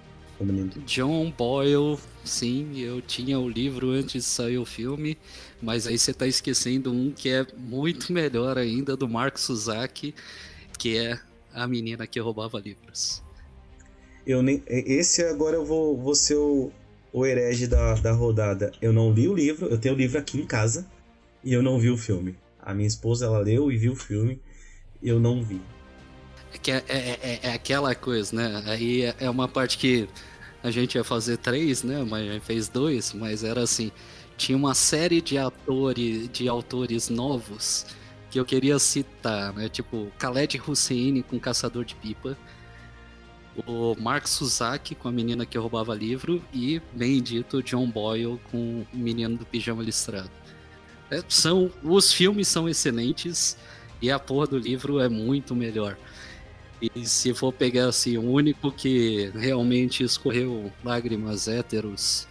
John 0.87 1.31
Boyle, 1.37 1.99
sim, 2.25 2.79
eu 2.79 3.01
tinha 3.01 3.39
o 3.39 3.49
livro 3.49 3.91
antes 3.91 4.13
de 4.13 4.23
sair 4.23 4.59
o 4.59 4.65
filme, 4.65 5.17
mas 5.61 5.87
aí 5.87 5.99
você 5.99 6.13
tá 6.13 6.27
esquecendo 6.27 6.93
um 6.93 7.11
que 7.11 7.29
é 7.29 7.47
muito 7.57 8.13
melhor 8.13 8.59
ainda, 8.59 8.97
do 8.97 9.09
Mark 9.09 9.39
Suzaki, 9.39 10.15
que 10.79 10.97
é 10.97 11.19
A 11.55 11.67
Menina 11.67 12.07
que 12.07 12.19
Roubava 12.21 12.59
Livros. 12.59 13.23
Eu 14.27 14.43
nem, 14.43 14.63
esse 14.69 15.23
agora 15.25 15.57
eu 15.57 15.65
vou, 15.65 15.97
vou 15.97 16.15
ser 16.15 16.37
o, 16.37 16.71
o 17.13 17.27
herege 17.27 17.67
da, 17.67 17.95
da 17.95 18.13
rodada. 18.13 18.73
Eu 18.81 18.93
não 18.93 19.13
li 19.13 19.29
o 19.29 19.35
livro, 19.35 19.67
eu 19.67 19.79
tenho 19.79 19.95
o 19.95 19.99
livro 19.99 20.19
aqui 20.19 20.39
em 20.39 20.47
casa 20.47 20.87
e 21.45 21.53
eu 21.53 21.63
não 21.63 21.79
vi 21.79 21.91
o 21.91 21.97
filme. 21.97 22.37
A 22.61 22.73
minha 22.73 22.87
esposa 22.87 23.27
ela 23.27 23.39
leu 23.39 23.71
e 23.73 23.77
viu 23.77 23.93
o 23.93 23.97
filme, 23.97 24.41
eu 25.03 25.19
não 25.19 25.43
vi. 25.43 25.61
É, 26.67 26.71
é, 26.71 26.83
é, 26.89 27.19
é, 27.23 27.41
é 27.43 27.53
aquela 27.53 27.95
coisa, 27.95 28.37
né? 28.37 28.63
Aí 28.67 29.03
é, 29.03 29.15
é 29.21 29.31
uma 29.31 29.49
parte 29.49 29.79
que 29.79 30.09
a 30.62 30.70
gente 30.70 30.94
ia 30.94 31.05
fazer 31.05 31.37
três, 31.38 31.83
né? 31.83 32.05
Mas 32.09 32.29
a 32.29 32.33
gente 32.33 32.44
fez 32.44 32.68
dois, 32.68 33.12
mas 33.12 33.42
era 33.44 33.62
assim, 33.62 33.90
tinha 34.37 34.57
uma 34.57 34.75
série 34.75 35.20
de 35.20 35.37
atores, 35.38 36.29
de 36.31 36.48
autores 36.48 37.09
novos 37.09 37.87
que 38.31 38.40
eu 38.40 38.44
queria 38.44 38.79
citar, 38.79 39.53
né? 39.53 39.68
Tipo, 39.68 40.11
Khaled 40.18 40.61
Hussein 40.66 41.21
com 41.23 41.38
Caçador 41.38 41.85
de 41.85 41.94
Pipa, 41.94 42.37
o 43.67 43.94
Mark 44.00 44.27
Suzaki 44.27 44.94
com 44.94 45.08
a 45.08 45.13
menina 45.13 45.44
que 45.44 45.58
roubava 45.58 45.94
livro 45.94 46.42
e, 46.52 46.81
bem 46.92 47.23
dito, 47.23 47.63
John 47.63 47.90
Boyle 47.90 48.40
com 48.50 48.87
o 48.92 48.96
menino 48.96 49.37
do 49.37 49.44
pijama 49.44 49.83
listrado. 49.83 50.31
É, 51.10 51.23
são, 51.29 51.71
os 51.83 52.13
filmes 52.13 52.48
são 52.48 52.67
excelentes 52.69 53.56
e 54.00 54.10
a 54.10 54.19
porra 54.19 54.46
do 54.46 54.58
livro 54.58 54.98
é 54.98 55.08
muito 55.08 55.54
melhor. 55.54 55.96
E 56.95 57.07
se 57.07 57.33
for 57.33 57.53
pegar 57.53 57.87
assim, 57.87 58.17
o 58.17 58.31
único 58.31 58.73
que 58.73 59.31
realmente 59.35 60.03
escorreu 60.03 60.73
lágrimas 60.83 61.47
héteros 61.47 62.27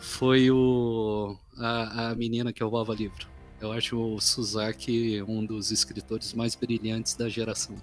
foi 0.00 0.50
o 0.50 1.36
a, 1.56 2.10
a 2.10 2.14
menina 2.14 2.52
que 2.52 2.62
roubava 2.62 2.94
livro. 2.94 3.26
Eu 3.60 3.72
acho 3.72 3.96
o 3.96 4.20
Suzaki 4.20 5.22
um 5.26 5.44
dos 5.44 5.70
escritores 5.70 6.34
mais 6.34 6.54
brilhantes 6.54 7.14
da 7.14 7.28
geração. 7.28 7.76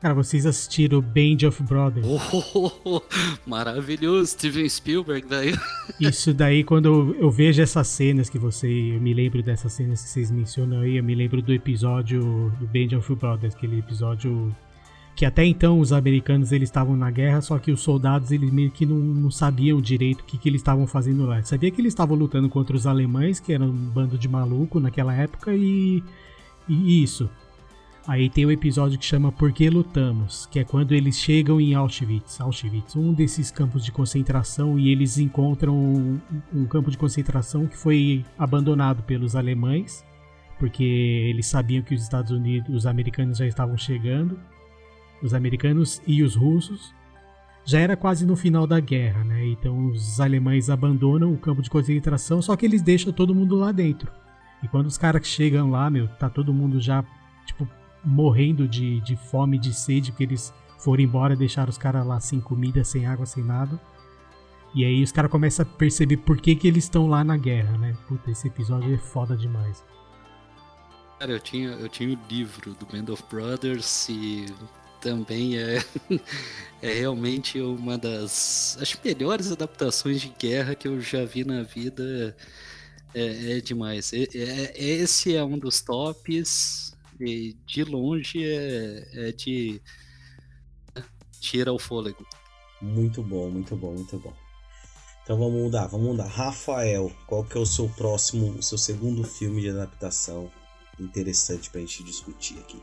Cara, 0.00 0.14
vocês 0.14 0.44
assistiram 0.46 1.00
Band 1.00 1.46
of 1.46 1.62
Brothers? 1.62 2.04
Oh, 2.52 3.00
maravilhoso, 3.46 4.32
Steven 4.32 4.68
Spielberg 4.68 5.28
daí. 5.28 5.54
Isso 6.00 6.34
daí, 6.34 6.64
quando 6.64 6.86
eu, 6.86 7.14
eu, 7.20 7.30
vejo 7.30 7.62
essas 7.62 7.86
cenas 7.86 8.28
que 8.28 8.36
você. 8.36 8.66
Eu 8.66 9.00
me 9.00 9.14
lembro 9.14 9.40
dessas 9.44 9.72
cenas 9.72 10.02
que 10.02 10.08
vocês 10.08 10.28
mencionam 10.32 10.80
aí, 10.80 10.96
eu 10.96 11.04
me 11.04 11.14
lembro 11.14 11.40
do 11.40 11.52
episódio 11.52 12.20
do 12.58 12.66
Band 12.66 12.98
of 12.98 13.14
Brothers, 13.14 13.54
aquele 13.54 13.78
episódio 13.78 14.52
que 15.14 15.26
até 15.26 15.44
então 15.44 15.78
os 15.78 15.92
americanos 15.92 16.52
eles 16.52 16.68
estavam 16.68 16.96
na 16.96 17.10
guerra, 17.10 17.40
só 17.40 17.58
que 17.58 17.70
os 17.70 17.80
soldados 17.80 18.30
eles 18.30 18.50
meio 18.50 18.70
que 18.70 18.86
não, 18.86 18.96
não 18.96 19.30
sabiam 19.30 19.80
direito 19.80 20.22
o 20.22 20.24
que, 20.24 20.38
que 20.38 20.48
eles 20.48 20.60
estavam 20.60 20.86
fazendo 20.86 21.26
lá. 21.26 21.42
Sabia 21.42 21.70
que 21.70 21.80
eles 21.80 21.92
estavam 21.92 22.16
lutando 22.16 22.48
contra 22.48 22.74
os 22.74 22.86
alemães, 22.86 23.38
que 23.38 23.52
eram 23.52 23.66
um 23.66 23.90
bando 23.90 24.16
de 24.16 24.28
maluco 24.28 24.80
naquela 24.80 25.14
época, 25.14 25.54
e, 25.54 26.02
e 26.68 27.02
isso. 27.02 27.28
Aí 28.06 28.28
tem 28.28 28.44
o 28.44 28.48
um 28.48 28.50
episódio 28.50 28.98
que 28.98 29.04
chama 29.04 29.30
Por 29.30 29.52
que 29.52 29.70
Lutamos, 29.70 30.46
que 30.46 30.58
é 30.58 30.64
quando 30.64 30.92
eles 30.92 31.16
chegam 31.16 31.60
em 31.60 31.74
Auschwitz, 31.74 32.40
Auschwitz, 32.40 32.96
um 32.96 33.12
desses 33.12 33.50
campos 33.52 33.84
de 33.84 33.92
concentração, 33.92 34.76
e 34.76 34.88
eles 34.88 35.18
encontram 35.18 35.76
um, 35.76 36.18
um 36.52 36.66
campo 36.66 36.90
de 36.90 36.98
concentração 36.98 37.66
que 37.66 37.76
foi 37.76 38.24
abandonado 38.36 39.04
pelos 39.04 39.36
alemães, 39.36 40.04
porque 40.58 40.82
eles 40.82 41.46
sabiam 41.46 41.82
que 41.82 41.94
os 41.94 42.02
Estados 42.02 42.32
Unidos, 42.32 42.74
os 42.74 42.86
americanos 42.86 43.38
já 43.38 43.46
estavam 43.46 43.76
chegando, 43.76 44.36
os 45.22 45.32
americanos 45.34 46.02
e 46.06 46.22
os 46.22 46.34
russos. 46.34 46.94
Já 47.64 47.78
era 47.78 47.96
quase 47.96 48.26
no 48.26 48.34
final 48.34 48.66
da 48.66 48.80
guerra, 48.80 49.22
né? 49.22 49.46
Então 49.46 49.86
os 49.86 50.20
alemães 50.20 50.68
abandonam 50.68 51.32
o 51.32 51.38
campo 51.38 51.62
de 51.62 51.70
concentração, 51.70 52.42
só 52.42 52.56
que 52.56 52.66
eles 52.66 52.82
deixam 52.82 53.12
todo 53.12 53.34
mundo 53.34 53.54
lá 53.56 53.70
dentro. 53.70 54.10
E 54.62 54.68
quando 54.68 54.86
os 54.86 54.98
caras 54.98 55.26
chegam 55.26 55.70
lá, 55.70 55.88
meu, 55.88 56.08
tá 56.08 56.28
todo 56.28 56.52
mundo 56.52 56.80
já, 56.80 57.04
tipo, 57.46 57.68
morrendo 58.04 58.66
de, 58.66 59.00
de 59.00 59.16
fome, 59.16 59.58
de 59.58 59.72
sede, 59.72 60.10
porque 60.10 60.24
eles 60.24 60.52
foram 60.78 61.02
embora, 61.02 61.36
deixaram 61.36 61.70
os 61.70 61.78
caras 61.78 62.04
lá 62.06 62.18
sem 62.18 62.40
comida, 62.40 62.82
sem 62.82 63.06
água, 63.06 63.26
sem 63.26 63.44
nada. 63.44 63.80
E 64.74 64.84
aí 64.84 65.02
os 65.02 65.12
caras 65.12 65.30
começam 65.30 65.64
a 65.64 65.68
perceber 65.68 66.16
por 66.18 66.40
que, 66.40 66.56
que 66.56 66.66
eles 66.66 66.84
estão 66.84 67.06
lá 67.06 67.22
na 67.22 67.36
guerra, 67.36 67.76
né? 67.76 67.94
Puta, 68.08 68.30
esse 68.30 68.48
episódio 68.48 68.92
é 68.92 68.98
foda 68.98 69.36
demais. 69.36 69.84
Cara, 71.18 71.32
eu 71.32 71.40
tinha, 71.40 71.68
eu 71.68 71.88
tinha 71.88 72.16
o 72.16 72.18
livro 72.28 72.74
do 72.74 72.86
Band 72.86 73.12
of 73.12 73.22
Brothers 73.30 74.08
e 74.08 74.46
também 75.02 75.58
é, 75.58 75.84
é 76.80 76.92
realmente 76.94 77.60
uma 77.60 77.98
das 77.98 78.78
as 78.80 78.96
melhores 79.04 79.50
adaptações 79.50 80.20
de 80.20 80.28
guerra 80.38 80.74
que 80.74 80.88
eu 80.88 81.00
já 81.00 81.24
vi 81.24 81.44
na 81.44 81.62
vida. 81.62 82.36
É, 83.14 83.58
é 83.58 83.60
demais. 83.60 84.12
É, 84.14 84.22
é, 84.34 84.82
esse 84.82 85.36
é 85.36 85.44
um 85.44 85.58
dos 85.58 85.82
tops 85.82 86.96
e 87.20 87.54
de 87.66 87.84
longe 87.84 88.42
é, 88.42 89.28
é 89.28 89.32
de 89.32 89.82
tira 91.40 91.72
o 91.72 91.78
fôlego. 91.78 92.24
Muito 92.80 93.22
bom, 93.22 93.50
muito 93.50 93.76
bom, 93.76 93.92
muito 93.92 94.18
bom. 94.18 94.32
Então 95.22 95.38
vamos 95.38 95.62
mudar, 95.62 95.86
vamos 95.88 96.06
mudar. 96.06 96.26
Rafael, 96.26 97.12
qual 97.26 97.44
que 97.44 97.56
é 97.56 97.60
o 97.60 97.66
seu 97.66 97.88
próximo, 97.88 98.58
o 98.58 98.62
seu 98.62 98.78
segundo 98.78 99.22
filme 99.24 99.60
de 99.60 99.70
adaptação 99.70 100.50
interessante 100.98 101.70
pra 101.70 101.80
gente 101.80 102.02
discutir 102.02 102.58
aqui? 102.58 102.82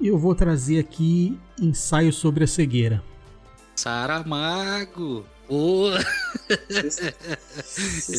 Eu 0.00 0.18
vou 0.18 0.34
trazer 0.34 0.78
aqui 0.78 1.38
ensaio 1.60 2.12
sobre 2.12 2.44
a 2.44 2.46
cegueira. 2.46 3.02
Saramago! 3.76 5.24
Boa! 5.48 5.98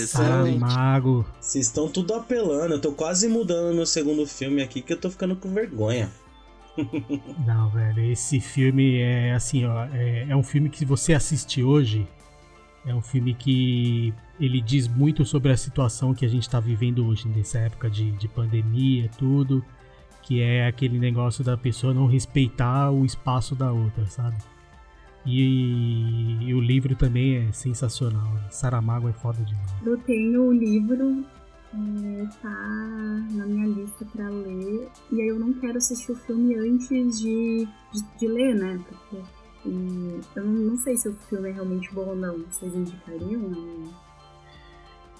Saramago. 0.07 1.25
Vocês 1.39 1.67
estão 1.67 1.89
tudo 1.89 2.13
apelando. 2.13 2.75
Eu 2.75 2.81
tô 2.81 2.91
quase 2.91 3.27
mudando 3.27 3.75
meu 3.75 3.85
segundo 3.85 4.25
filme 4.25 4.61
aqui 4.61 4.81
que 4.81 4.93
eu 4.93 4.99
tô 4.99 5.09
ficando 5.09 5.35
com 5.35 5.53
vergonha. 5.53 6.11
Não, 7.45 7.69
velho, 7.69 8.11
esse 8.11 8.39
filme 8.39 8.99
é 8.99 9.33
assim, 9.33 9.65
ó. 9.65 9.85
É, 9.93 10.27
é 10.29 10.35
um 10.35 10.43
filme 10.43 10.69
que 10.69 10.85
você 10.85 11.13
assiste 11.13 11.63
hoje. 11.63 12.07
É 12.85 12.93
um 12.93 13.01
filme 13.01 13.33
que 13.33 14.13
ele 14.39 14.61
diz 14.61 14.87
muito 14.87 15.25
sobre 15.25 15.51
a 15.51 15.57
situação 15.57 16.13
que 16.13 16.25
a 16.25 16.29
gente 16.29 16.43
está 16.43 16.59
vivendo 16.59 17.07
hoje, 17.07 17.27
nessa 17.27 17.57
época 17.59 17.89
de, 17.89 18.11
de 18.11 18.27
pandemia, 18.27 19.09
tudo. 19.17 19.65
Que 20.25 20.41
é 20.41 20.67
aquele 20.67 20.99
negócio 20.99 21.43
da 21.43 21.55
pessoa 21.55 21.93
não 21.93 22.07
respeitar 22.07 22.91
o 22.91 23.05
espaço 23.05 23.55
da 23.55 23.71
outra, 23.71 24.05
sabe? 24.07 24.35
E, 25.25 26.37
e, 26.41 26.53
o 26.53 26.59
livro 26.59 26.95
também 26.95 27.47
é 27.47 27.51
sensacional. 27.51 28.31
Né? 28.33 28.47
Saramago 28.51 29.07
é 29.09 29.13
foda 29.13 29.43
demais. 29.43 29.73
Eu 29.83 29.97
tenho 29.97 30.43
o 30.43 30.53
livro, 30.53 31.25
é, 31.73 32.25
tá 32.41 32.49
na 33.31 33.45
minha 33.45 33.67
lista 33.67 34.05
pra 34.05 34.29
ler. 34.29 34.87
E 35.11 35.21
aí 35.21 35.27
eu 35.27 35.39
não 35.39 35.53
quero 35.53 35.77
assistir 35.77 36.11
o 36.11 36.15
filme 36.15 36.55
antes 36.55 37.19
de, 37.19 37.67
de, 37.91 38.03
de 38.19 38.27
ler, 38.27 38.55
né? 38.55 38.79
Porque 38.87 39.23
e, 39.65 40.21
eu 40.35 40.43
não, 40.43 40.53
não, 40.53 40.77
sei 40.77 40.95
se 40.95 41.09
o 41.09 41.13
filme 41.27 41.49
é 41.49 41.53
realmente 41.53 41.91
bom 41.91 42.05
ou 42.05 42.15
não. 42.15 42.37
Vocês 42.49 42.73
indicariam? 42.75 43.51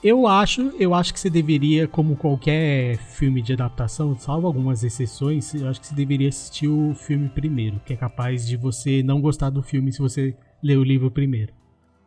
Eu 0.06 0.28
acho, 0.28 0.72
eu 0.80 0.94
acho 0.94 1.12
que 1.12 1.20
você 1.20 1.32
deveria, 1.32 1.88
como 1.88 2.16
qualquer 2.16 2.96
filme 2.96 3.42
de 3.42 3.54
adaptação, 3.54 4.16
salvo 4.16 4.46
algumas 4.46 4.84
exceções, 4.84 5.52
eu 5.56 5.68
acho 5.68 5.82
que 5.82 5.88
você 5.88 5.96
deveria 5.96 6.30
assistir 6.30 6.68
o 6.68 6.94
filme 6.94 7.28
primeiro, 7.28 7.82
que 7.84 7.92
é 7.92 7.96
capaz 7.96 8.46
de 8.46 8.56
você 8.56 9.02
não 9.02 9.20
gostar 9.20 9.50
do 9.50 9.64
filme 9.64 9.92
se 9.92 9.98
você 9.98 10.38
ler 10.62 10.78
o 10.78 10.84
livro 10.84 11.10
primeiro. 11.10 11.52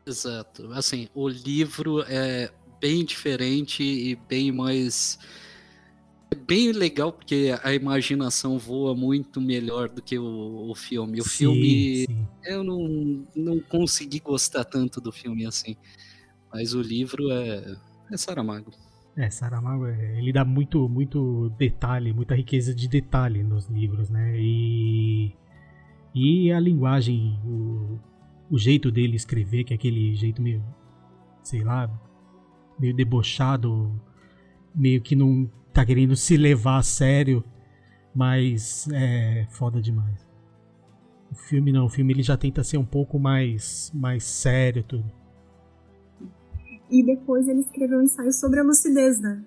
Exato. 0.06 0.72
Assim, 0.74 1.08
o 1.12 1.28
livro 1.28 2.04
é 2.06 2.52
bem 2.80 3.04
diferente 3.04 3.82
e 3.82 4.14
bem 4.14 4.52
mais 4.52 5.18
é 6.30 6.36
bem 6.36 6.70
legal 6.70 7.12
porque 7.12 7.52
a 7.64 7.74
imaginação 7.74 8.60
voa 8.60 8.94
muito 8.94 9.40
melhor 9.40 9.88
do 9.88 10.00
que 10.00 10.16
o, 10.16 10.70
o 10.70 10.74
filme. 10.76 11.18
O 11.18 11.24
sim, 11.24 11.30
filme 11.30 12.06
sim. 12.06 12.26
eu 12.44 12.62
não, 12.62 13.26
não 13.34 13.58
consegui 13.58 14.20
gostar 14.20 14.62
tanto 14.62 15.00
do 15.00 15.10
filme 15.10 15.44
assim. 15.44 15.76
Mas 16.52 16.74
o 16.74 16.80
livro 16.80 17.30
é 17.30 17.76
é 18.10 18.16
Saramago. 18.16 18.72
É, 19.16 19.28
Saramago, 19.30 19.86
é, 19.86 20.18
ele 20.18 20.32
dá 20.32 20.44
muito, 20.44 20.88
muito 20.88 21.50
detalhe, 21.58 22.12
muita 22.12 22.34
riqueza 22.34 22.74
de 22.74 22.86
detalhe 22.86 23.42
nos 23.42 23.66
livros, 23.66 24.08
né? 24.08 24.34
E, 24.38 25.34
e 26.14 26.52
a 26.52 26.60
linguagem, 26.60 27.38
o, 27.44 27.98
o 28.50 28.58
jeito 28.58 28.90
dele 28.90 29.16
escrever, 29.16 29.64
que 29.64 29.72
é 29.72 29.76
aquele 29.76 30.14
jeito 30.14 30.40
meio, 30.40 30.64
sei 31.42 31.64
lá, 31.64 31.90
meio 32.78 32.94
debochado, 32.94 34.00
meio 34.74 35.00
que 35.00 35.16
não 35.16 35.50
tá 35.72 35.84
querendo 35.84 36.14
se 36.14 36.36
levar 36.36 36.78
a 36.78 36.82
sério, 36.82 37.42
mas 38.14 38.88
é 38.92 39.46
foda 39.50 39.82
demais. 39.82 40.26
O 41.30 41.34
filme 41.34 41.72
não, 41.72 41.86
o 41.86 41.88
filme 41.88 42.12
ele 42.12 42.22
já 42.22 42.36
tenta 42.36 42.64
ser 42.64 42.78
um 42.78 42.84
pouco 42.84 43.18
mais, 43.18 43.90
mais 43.94 44.24
sério 44.24 44.82
tudo. 44.82 45.10
E 46.90 47.02
depois 47.02 47.46
ele 47.46 47.60
escreveu 47.60 47.98
um 47.98 48.02
ensaio 48.02 48.32
sobre 48.32 48.60
a 48.60 48.62
lucidez, 48.62 49.20
né? 49.20 49.42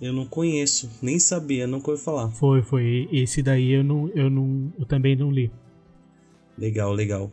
Eu 0.00 0.12
não 0.12 0.26
conheço, 0.26 0.90
nem 1.00 1.18
sabia, 1.18 1.66
nunca 1.66 1.90
ouvi 1.90 2.02
falar. 2.02 2.28
Foi, 2.30 2.62
foi. 2.62 3.08
Esse 3.12 3.42
daí 3.42 3.72
eu 3.72 3.84
não, 3.84 4.08
eu 4.08 4.28
não, 4.28 4.72
eu 4.78 4.84
também 4.84 5.14
não 5.14 5.30
li. 5.30 5.50
Legal, 6.58 6.92
legal. 6.92 7.30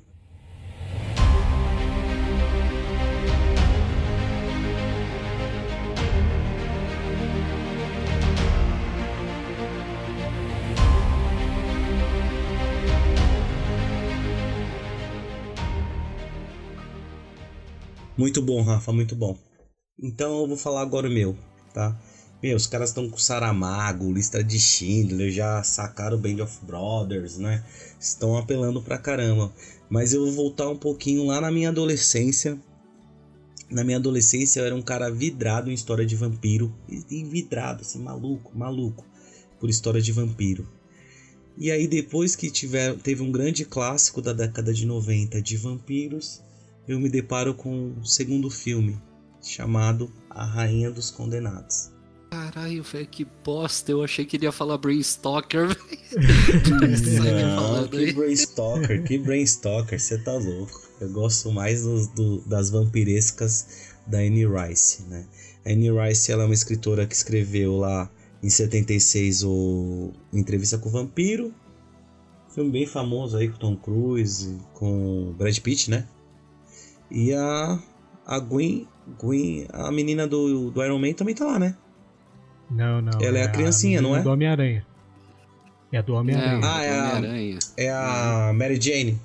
Muito 18.18 18.42
bom, 18.42 18.62
Rafa, 18.62 18.92
muito 18.92 19.16
bom. 19.16 19.38
Então 19.98 20.42
eu 20.42 20.48
vou 20.48 20.58
falar 20.58 20.82
agora 20.82 21.08
o 21.08 21.12
meu, 21.12 21.38
tá? 21.74 21.98
Meu, 22.44 22.58
os 22.58 22.68
caras 22.68 22.90
estão 22.90 23.08
com 23.08 23.18
Saramago, 23.18 24.12
lista 24.12 24.44
de 24.44 24.60
Schindler, 24.60 25.32
já 25.32 25.64
sacaram 25.64 26.18
Band 26.18 26.44
of 26.44 26.66
Brothers, 26.66 27.38
né? 27.38 27.64
Estão 28.00 28.36
apelando 28.36 28.82
pra 28.82 28.98
caramba. 28.98 29.54
Mas 29.90 30.12
eu 30.14 30.26
vou 30.26 30.32
voltar 30.34 30.68
um 30.68 30.76
pouquinho 30.76 31.26
lá 31.26 31.40
na 31.40 31.52
minha 31.52 31.70
adolescência. 31.70 32.60
Na 33.70 33.84
minha 33.84 33.98
adolescência 33.98 34.60
eu 34.60 34.66
era 34.66 34.76
um 34.76 34.82
cara 34.82 35.10
vidrado 35.10 35.70
em 35.70 35.74
história 35.74 36.06
de 36.06 36.16
vampiro. 36.16 36.76
E 36.90 37.24
vidrado, 37.24 37.82
assim, 37.82 38.00
maluco, 38.00 38.58
maluco. 38.58 39.06
Por 39.60 39.70
história 39.70 40.02
de 40.02 40.12
vampiro. 40.12 40.68
E 41.58 41.72
aí 41.72 41.88
depois 41.88 42.36
que 42.36 42.50
tiver, 42.50 42.96
teve 42.98 43.22
um 43.22 43.32
grande 43.32 43.64
clássico 43.64 44.22
da 44.22 44.34
década 44.34 44.74
de 44.74 44.86
90 44.86 45.42
de 45.42 45.56
vampiros 45.58 46.42
eu 46.88 47.00
me 47.00 47.10
deparo 47.10 47.54
com 47.54 47.94
o 48.00 48.06
segundo 48.06 48.50
filme, 48.50 49.02
chamado 49.42 50.12
A 50.30 50.46
Rainha 50.46 50.92
dos 50.92 51.10
Condenados. 51.12 51.92
Caralho, 52.32 52.82
velho, 52.82 53.08
que 53.08 53.28
bosta. 53.44 53.92
Eu 53.92 54.04
achei 54.04 54.26
que 54.26 54.38
ele 54.38 54.46
ia 54.46 54.52
falar 54.52 54.78
Brainstalker. 54.78 55.68
Não, 56.70 57.88
que 57.88 58.14
Brainstalker, 58.14 59.04
que 59.04 59.18
Brainstalker, 59.18 60.00
você 60.00 60.18
tá 60.18 60.34
louco. 60.34 60.82
Eu 61.02 61.10
gosto 61.10 61.52
mais 61.52 61.84
do, 61.84 62.08
do, 62.08 62.42
das 62.48 62.70
vampirescas 62.70 63.92
da 64.08 64.20
Anne 64.20 64.46
Rice, 64.46 65.04
né? 65.04 65.26
A 65.66 65.72
Anne 65.72 65.92
Rice 65.92 66.32
ela 66.32 66.44
é 66.44 66.46
uma 66.46 66.54
escritora 66.54 67.06
que 67.06 67.16
escreveu 67.16 67.78
lá 67.78 68.10
em 68.42 68.50
76 68.50 69.44
o 69.44 70.12
Entrevista 70.34 70.78
com 70.78 70.90
o 70.90 70.92
Vampiro, 70.92 71.54
Filme 72.54 72.70
bem 72.70 72.86
famoso 72.86 73.38
aí 73.38 73.48
com 73.48 73.58
Tom 73.58 73.76
Cruise, 73.78 74.58
com 74.74 75.34
Brad 75.38 75.58
Pitt, 75.60 75.90
né? 75.90 76.06
E 77.12 77.34
a, 77.34 77.80
a 78.26 78.40
Gwen, 78.40 78.88
Gwen, 79.20 79.68
a 79.74 79.92
menina 79.92 80.28
do, 80.28 80.72
do 80.72 80.84
Iron 80.84 80.98
Man 80.98 81.14
também 81.14 81.36
tá 81.36 81.46
lá, 81.46 81.60
né? 81.60 81.76
Não, 82.70 83.02
não. 83.02 83.20
Ela 83.22 83.40
é, 83.40 83.44
a 83.44 83.50
criancinha, 83.50 84.02
menina 84.02 84.16
não 84.16 84.20
é? 84.20 84.24
Do 84.24 84.32
Homem-Aranha. 84.32 84.86
É 85.92 85.98
a 85.98 86.02
do 86.02 86.14
Homem-Aranha. 86.14 86.62
Ah, 86.64 86.84
é 86.84 87.00
a, 87.00 87.18
Homem-Aranha. 87.18 87.60
é 87.76 87.92
a 87.92 88.54
Mary 88.56 88.80
Jane. 88.82 89.20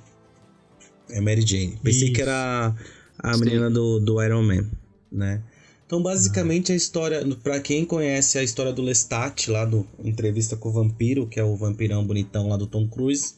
É 1.08 1.18
a 1.18 1.22
Mary 1.22 1.46
Jane. 1.46 1.78
Pensei 1.82 2.08
Isso. 2.08 2.12
que 2.12 2.22
era 2.22 2.74
a 3.18 3.36
menina 3.36 3.70
do, 3.70 4.00
do 4.00 4.22
Iron 4.22 4.42
Man, 4.42 4.66
né? 5.10 5.42
Então, 5.86 6.02
basicamente, 6.02 6.72
a 6.72 6.74
história, 6.74 7.24
pra 7.44 7.60
quem 7.60 7.84
conhece 7.84 8.36
a 8.38 8.42
história 8.42 8.72
do 8.72 8.82
Lestat, 8.82 9.48
lá 9.48 9.64
do 9.64 9.86
Entrevista 10.02 10.56
com 10.56 10.68
o 10.68 10.72
Vampiro, 10.72 11.28
que 11.28 11.38
é 11.38 11.44
o 11.44 11.54
vampirão 11.54 12.04
bonitão 12.04 12.48
lá 12.48 12.56
do 12.56 12.66
Tom 12.66 12.88
Cruise, 12.88 13.34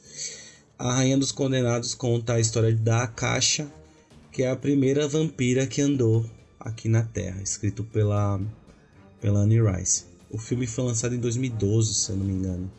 a 0.78 0.94
Rainha 0.94 1.18
dos 1.18 1.30
Condenados 1.30 1.94
conta 1.94 2.34
a 2.34 2.40
história 2.40 2.74
da 2.74 3.02
Akasha, 3.02 3.70
que 4.38 4.44
é 4.44 4.50
a 4.52 4.54
primeira 4.54 5.08
vampira 5.08 5.66
que 5.66 5.80
andou 5.80 6.24
aqui 6.60 6.88
na 6.88 7.02
Terra, 7.02 7.42
escrito 7.42 7.82
pela, 7.82 8.40
pela 9.20 9.40
Anne 9.40 9.60
Rice. 9.60 10.04
O 10.30 10.38
filme 10.38 10.64
foi 10.64 10.84
lançado 10.84 11.12
em 11.12 11.18
2012, 11.18 11.92
se 11.92 12.10
eu 12.12 12.16
não 12.16 12.24
me 12.24 12.34
engano, 12.34 12.70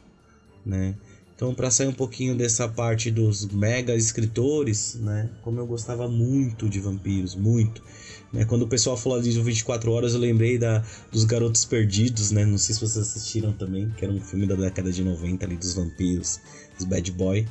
né? 0.66 0.96
Então, 1.36 1.54
para 1.54 1.70
sair 1.70 1.88
um 1.88 1.94
pouquinho 1.94 2.34
dessa 2.34 2.66
parte 2.70 3.12
dos 3.12 3.46
mega 3.48 3.94
escritores, 3.94 4.96
né? 5.02 5.30
Como 5.42 5.60
eu 5.60 5.68
gostava 5.68 6.08
muito 6.08 6.70
de 6.70 6.80
vampiros, 6.80 7.36
muito. 7.36 7.84
Né? 8.32 8.46
Quando 8.46 8.62
o 8.62 8.68
pessoal 8.70 8.96
falou 8.96 9.22
de 9.22 9.30
24 9.30 9.92
horas, 9.92 10.14
eu 10.14 10.20
lembrei 10.22 10.58
da, 10.58 10.82
dos 11.12 11.26
Garotos 11.26 11.66
Perdidos, 11.66 12.32
né? 12.32 12.46
Não 12.46 12.58
sei 12.58 12.74
se 12.74 12.80
vocês 12.80 13.06
assistiram 13.06 13.52
também, 13.52 13.90
que 13.98 14.06
era 14.06 14.14
um 14.14 14.22
filme 14.22 14.48
da 14.48 14.56
década 14.56 14.94
de 14.94 15.04
90 15.04 15.46
ali 15.46 15.58
dos 15.58 15.74
vampiros, 15.74 16.40
dos 16.78 16.86
Bad 16.86 17.12
Boy. 17.12 17.46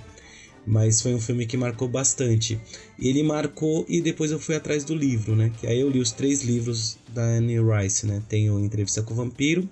Mas 0.69 1.01
foi 1.01 1.15
um 1.15 1.21
filme 1.21 1.47
que 1.47 1.57
marcou 1.57 1.89
bastante. 1.89 2.61
Ele 2.99 3.23
marcou 3.23 3.87
e 3.89 4.03
depois 4.03 4.31
eu 4.31 4.39
fui 4.39 4.55
atrás 4.55 4.85
do 4.85 4.95
livro, 4.95 5.35
né? 5.35 5.51
Que 5.59 5.67
aí 5.67 5.81
eu 5.81 5.89
li 5.89 5.99
os 5.99 6.13
três 6.13 6.43
livros 6.43 6.99
da 7.09 7.23
Anne 7.23 7.57
Rice, 7.59 8.07
né? 8.07 8.23
Tem 8.29 8.51
o 8.51 8.61
Entrevista 8.61 9.03
com 9.03 9.15
o 9.15 9.17
Vampiro, 9.17 9.67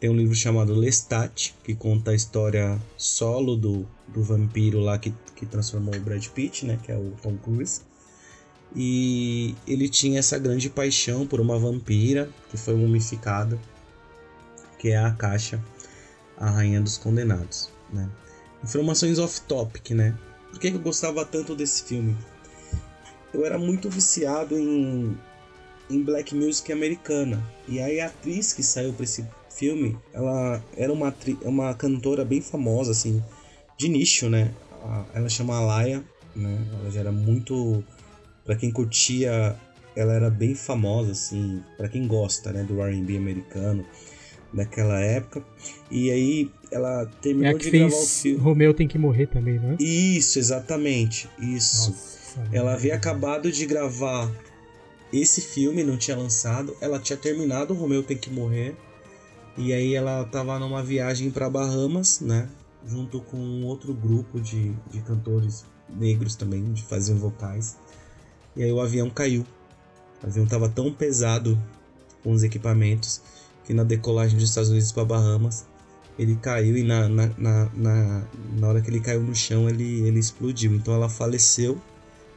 tem 0.00 0.08
um 0.08 0.16
livro 0.16 0.34
chamado 0.34 0.72
Lestat, 0.72 1.54
que 1.62 1.74
conta 1.74 2.12
a 2.12 2.14
história 2.14 2.80
solo 2.96 3.54
do, 3.54 3.86
do 4.08 4.22
vampiro 4.22 4.80
lá 4.80 4.98
que, 4.98 5.12
que 5.36 5.44
transformou 5.44 5.94
o 5.94 6.00
Brad 6.00 6.26
Pitt, 6.28 6.64
né? 6.64 6.78
Que 6.82 6.92
é 6.92 6.96
o 6.96 7.12
Tom 7.22 7.36
Cruise. 7.36 7.82
E 8.74 9.54
ele 9.68 9.86
tinha 9.86 10.20
essa 10.20 10.38
grande 10.38 10.70
paixão 10.70 11.26
por 11.26 11.42
uma 11.42 11.58
vampira 11.58 12.30
que 12.50 12.56
foi 12.56 12.74
mumificada, 12.74 13.60
que 14.78 14.88
é 14.88 14.96
a 14.96 15.10
Caixa, 15.10 15.62
a 16.38 16.48
Rainha 16.48 16.80
dos 16.80 16.96
Condenados, 16.96 17.68
né? 17.92 18.08
Informações 18.62 19.18
off-topic, 19.18 19.90
né? 19.90 20.16
Por 20.50 20.58
que 20.58 20.68
eu 20.68 20.78
gostava 20.78 21.24
tanto 21.24 21.54
desse 21.54 21.84
filme? 21.84 22.16
Eu 23.32 23.46
era 23.46 23.58
muito 23.58 23.88
viciado 23.88 24.58
em, 24.58 25.16
em 25.88 26.02
black 26.02 26.34
music 26.34 26.72
americana. 26.72 27.42
E 27.68 27.80
aí 27.80 28.00
a 28.00 28.06
atriz 28.06 28.52
que 28.52 28.62
saiu 28.62 28.92
pra 28.92 29.04
esse 29.04 29.24
filme, 29.48 29.98
ela 30.12 30.62
era 30.76 30.92
uma, 30.92 31.14
uma 31.42 31.74
cantora 31.74 32.24
bem 32.24 32.40
famosa, 32.40 32.90
assim, 32.92 33.22
de 33.78 33.88
nicho, 33.88 34.28
né? 34.28 34.52
Ela 35.14 35.28
chama 35.28 35.56
Alaya, 35.56 36.04
né? 36.34 36.58
Ela 36.80 36.90
já 36.90 37.00
era 37.00 37.12
muito... 37.12 37.84
Pra 38.44 38.56
quem 38.56 38.70
curtia, 38.70 39.56
ela 39.94 40.12
era 40.12 40.30
bem 40.30 40.54
famosa, 40.54 41.12
assim, 41.12 41.62
pra 41.76 41.88
quem 41.88 42.06
gosta, 42.06 42.52
né? 42.52 42.64
Do 42.64 42.82
R&B 42.82 43.16
americano 43.16 43.86
daquela 44.52 44.98
época. 44.98 45.44
E 45.90 46.10
aí 46.10 46.50
ela 46.70 47.02
É 47.02 47.06
terminou 47.20 47.58
que 47.58 47.70
de 47.70 47.78
gravar 47.78 47.96
o 47.96 48.06
filme. 48.06 48.38
Romeu 48.38 48.74
tem 48.74 48.86
que 48.86 48.98
morrer 48.98 49.26
também, 49.26 49.58
não 49.58 49.72
é? 49.72 49.76
Isso, 49.80 50.38
exatamente. 50.38 51.28
Isso. 51.38 51.90
Nossa, 51.90 52.48
Ela 52.52 52.74
havia 52.74 52.94
acabado 52.94 53.50
de 53.50 53.66
gravar 53.66 54.30
esse 55.12 55.40
filme, 55.40 55.82
não 55.82 55.96
tinha 55.96 56.16
lançado. 56.16 56.76
Ela 56.80 56.98
tinha 56.98 57.16
terminado 57.16 57.74
o 57.74 57.76
Romeu 57.76 58.02
Tem 58.02 58.16
Que 58.16 58.30
Morrer. 58.30 58.76
E 59.56 59.72
aí 59.72 59.94
ela 59.94 60.24
tava 60.24 60.58
numa 60.58 60.82
viagem 60.82 61.30
para 61.30 61.50
Bahamas, 61.50 62.20
né? 62.20 62.48
Junto 62.86 63.20
com 63.20 63.36
um 63.36 63.66
outro 63.66 63.92
grupo 63.92 64.40
de, 64.40 64.72
de 64.90 65.00
cantores 65.00 65.64
negros 65.88 66.36
também, 66.36 66.72
de 66.72 66.82
faziam 66.82 67.18
vocais. 67.18 67.76
E 68.56 68.62
aí 68.62 68.72
o 68.72 68.80
avião 68.80 69.10
caiu. 69.10 69.44
O 70.22 70.26
avião 70.26 70.46
tava 70.46 70.68
tão 70.68 70.92
pesado 70.92 71.60
com 72.22 72.30
os 72.32 72.42
equipamentos 72.42 73.20
que 73.64 73.74
na 73.74 73.82
decolagem 73.84 74.38
dos 74.38 74.48
Estados 74.48 74.70
Unidos 74.70 74.92
para 74.92 75.04
Bahamas 75.04 75.66
ele 76.18 76.36
caiu 76.36 76.76
e 76.76 76.82
na, 76.82 77.08
na, 77.08 77.26
na, 77.38 77.70
na, 77.74 78.24
na 78.58 78.68
hora 78.68 78.80
que 78.80 78.90
ele 78.90 79.00
caiu 79.00 79.22
no 79.22 79.34
chão 79.34 79.68
ele, 79.68 80.06
ele 80.06 80.18
explodiu. 80.18 80.74
Então 80.74 80.94
ela 80.94 81.08
faleceu 81.08 81.80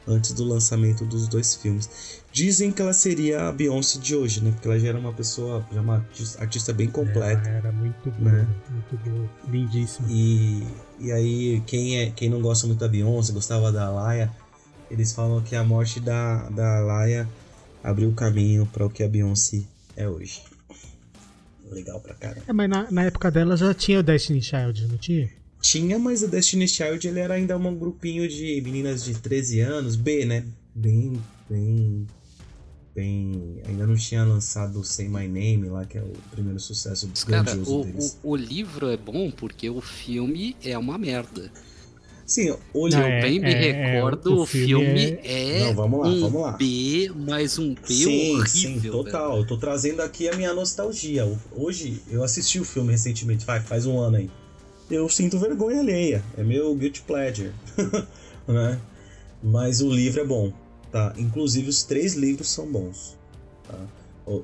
antes 0.06 0.32
do 0.32 0.44
lançamento 0.44 1.04
dos 1.04 1.28
dois 1.28 1.54
filmes. 1.54 2.22
Dizem 2.32 2.70
que 2.70 2.82
ela 2.82 2.92
seria 2.92 3.48
a 3.48 3.52
Beyoncé 3.52 3.98
de 3.98 4.14
hoje, 4.14 4.42
né? 4.42 4.50
Porque 4.50 4.68
ela 4.68 4.78
já 4.78 4.88
era 4.88 4.98
uma 4.98 5.12
pessoa, 5.12 5.64
já 5.72 5.80
uma 5.80 6.06
artista, 6.38 6.72
bem 6.72 6.88
completa. 6.90 7.48
Ela 7.48 7.58
era 7.58 7.72
muito 7.72 8.10
boa, 8.10 8.32
Né? 8.32 8.48
muito 8.70 9.08
boa. 9.08 9.30
Lindíssima. 9.48 10.06
E, 10.10 10.66
e 11.00 11.12
aí, 11.12 11.62
quem, 11.66 11.98
é, 11.98 12.10
quem 12.10 12.28
não 12.28 12.40
gosta 12.42 12.66
muito 12.66 12.80
da 12.80 12.88
Beyoncé, 12.88 13.32
gostava 13.32 13.72
da 13.72 13.90
Laia, 13.90 14.30
eles 14.90 15.12
falam 15.12 15.40
que 15.42 15.56
a 15.56 15.64
morte 15.64 16.00
da, 16.00 16.48
da 16.50 16.80
Laia 16.80 17.28
abriu 17.82 18.10
o 18.10 18.14
caminho 18.14 18.66
para 18.66 18.84
o 18.84 18.90
que 18.90 19.02
a 19.02 19.08
Beyoncé 19.08 19.62
é 19.96 20.08
hoje. 20.08 20.42
Legal 21.70 22.00
pra 22.00 22.14
caramba. 22.14 22.44
É, 22.46 22.52
mas 22.52 22.68
na, 22.68 22.90
na 22.90 23.04
época 23.04 23.30
dela 23.30 23.56
já 23.56 23.72
tinha 23.74 24.00
o 24.00 24.02
Destiny 24.02 24.42
Child, 24.42 24.86
não 24.88 24.96
tinha? 24.96 25.28
Tinha, 25.60 25.98
mas 25.98 26.22
o 26.22 26.28
Destiny 26.28 26.68
Child 26.68 27.08
ele 27.08 27.20
era 27.20 27.34
ainda 27.34 27.56
um 27.56 27.74
grupinho 27.74 28.28
de 28.28 28.60
meninas 28.60 29.02
de 29.04 29.14
13 29.14 29.60
anos, 29.60 29.96
B, 29.96 30.24
né? 30.26 30.44
Bem, 30.74 31.18
bem, 31.48 32.06
bem. 32.94 33.62
Ainda 33.66 33.86
não 33.86 33.96
tinha 33.96 34.24
lançado 34.24 34.80
o 34.80 34.84
Say 34.84 35.08
My 35.08 35.26
Name 35.26 35.68
lá, 35.68 35.86
que 35.86 35.96
é 35.96 36.02
o 36.02 36.12
primeiro 36.30 36.60
sucesso 36.60 37.10
Cara, 37.26 37.42
grandioso 37.42 37.80
o, 37.80 37.84
deles. 37.84 38.18
o, 38.22 38.32
o 38.32 38.36
livro 38.36 38.90
é 38.90 38.96
bom 38.96 39.30
porque 39.30 39.70
o 39.70 39.80
filme 39.80 40.54
é 40.62 40.76
uma 40.76 40.98
merda. 40.98 41.50
Sim, 42.26 42.56
o 42.72 42.90
Se 42.90 42.96
Não, 42.96 43.02
eu 43.02 43.06
é- 43.06 43.20
bem 43.20 43.38
me 43.38 43.52
é- 43.52 43.68
é, 43.68 43.92
recordo, 43.94 44.38
o 44.38 44.42
o 44.42 44.46
filme 44.46 44.98
filme 45.08 45.18
é, 45.22 45.58
Não, 45.60 45.74
vamos 45.74 46.00
lá, 46.00 46.06
um 46.08 46.20
vamos 46.20 46.40
lá. 46.42 46.52
B, 46.52 47.12
mas 47.14 47.58
um 47.58 47.74
B 47.74 47.80
Sim, 47.84 48.30
horrível. 48.36 48.46
sim, 48.46 48.78
velho. 48.78 48.92
total. 48.92 49.38
Eu 49.38 49.46
tô 49.46 49.56
trazendo 49.58 50.00
aqui 50.00 50.28
a 50.28 50.34
minha 50.34 50.54
nostalgia. 50.54 51.30
Hoje, 51.52 52.02
eu 52.10 52.24
assisti 52.24 52.58
o 52.58 52.64
filme 52.64 52.92
recentemente, 52.92 53.44
faz, 53.44 53.62
faz 53.68 53.84
um 53.84 53.98
ano 53.98 54.16
aí. 54.16 54.30
Eu 54.90 55.08
sinto 55.08 55.38
vergonha 55.38 55.80
alheia. 55.80 56.22
É 56.36 56.42
meu 56.42 56.74
guilty 56.74 57.02
pleasure. 57.02 57.52
né? 58.48 58.80
Mas 59.42 59.82
o 59.82 59.90
livro 59.90 60.20
é 60.22 60.24
bom, 60.24 60.50
tá? 60.90 61.12
Inclusive, 61.18 61.68
os 61.68 61.82
três 61.82 62.14
livros 62.14 62.48
são 62.48 62.66
bons. 62.66 63.18
Tá? 63.68 63.78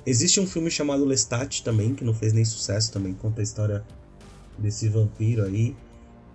Existe 0.04 0.38
um 0.38 0.46
filme 0.46 0.70
chamado 0.70 1.04
Lestat 1.06 1.62
também, 1.62 1.94
que 1.94 2.04
não 2.04 2.12
fez 2.12 2.34
nem 2.34 2.44
sucesso 2.44 2.92
também. 2.92 3.14
Conta 3.14 3.40
a 3.40 3.42
história 3.44 3.82
desse 4.58 4.86
vampiro 4.88 5.44
aí. 5.46 5.74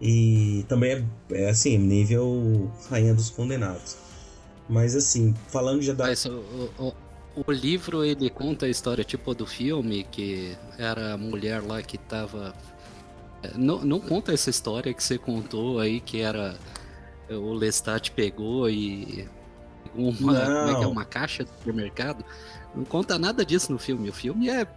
E 0.02 0.66
também 0.68 1.08
é, 1.32 1.43
é 1.43 1.50
assim, 1.50 1.78
nível 1.78 2.72
Rainha 2.89 3.14
dos 3.14 3.30
Condenados. 3.30 3.98
Mas 4.68 4.96
assim, 4.96 5.34
falando 5.48 5.82
já 5.82 5.93
da. 5.93 6.06
Mas 6.06 6.26
o, 6.26 6.43
o, 6.80 6.93
o 7.36 7.52
livro 7.52 8.04
ele 8.04 8.30
conta 8.30 8.66
a 8.66 8.70
história 8.70 9.04
tipo 9.04 9.34
do 9.34 9.46
filme, 9.46 10.04
que 10.04 10.58
era 10.78 11.14
a 11.14 11.18
mulher 11.18 11.62
lá 11.62 11.82
que 11.82 11.98
tava. 11.98 12.54
É, 13.43 13.52
Não, 13.56 13.84
não 13.86 14.00
conta 14.00 14.34
essa 14.34 14.50
história 14.50 14.93
que 14.93 15.04
você 15.04 15.18
contou 15.18 15.80
aí, 15.80 16.00
que 16.00 16.22
era. 16.22 16.58
O 17.30 17.54
Lestat 17.54 18.12
pegou 18.12 18.70
e. 18.70 19.28
pegou 19.84 20.10
Uma, 20.10 20.39
como 20.39 20.70
é 20.70 20.76
que 20.76 20.84
é? 20.84 20.88
Uma 20.88 21.06
caixa 21.06 21.43
do 21.43 21.50
supermercado. 21.52 22.26
Não 22.76 22.84
conta 22.84 23.18
nada 23.18 23.46
disso 23.46 23.72
no 23.72 23.80
filme. 23.80 24.10
O 24.10 24.14
filme 24.14 24.50
é. 24.50 24.68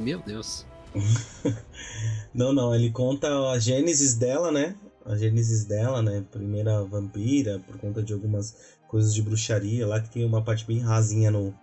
Meu 0.00 0.18
Deus. 0.20 0.66
Não, 2.34 2.50
não, 2.50 2.74
ele 2.74 2.90
conta 2.90 3.50
a 3.50 3.58
gênesis 3.58 4.14
dela, 4.14 4.50
né? 4.50 4.74
A 5.04 5.14
gênesis 5.16 5.64
dela, 5.64 6.00
né? 6.00 6.24
Primeira 6.30 6.82
vampira, 6.82 7.58
por 7.58 7.76
conta 7.76 8.02
de 8.02 8.14
algumas 8.14 8.56
coisas 8.88 9.14
de 9.14 9.20
bruxaria 9.20 9.86
lá, 9.86 10.00
que 10.00 10.08
tem 10.08 10.24
uma 10.24 10.42
parte 10.42 10.66
bem 10.66 10.78
rasinha 10.78 11.30
no, 11.30 11.54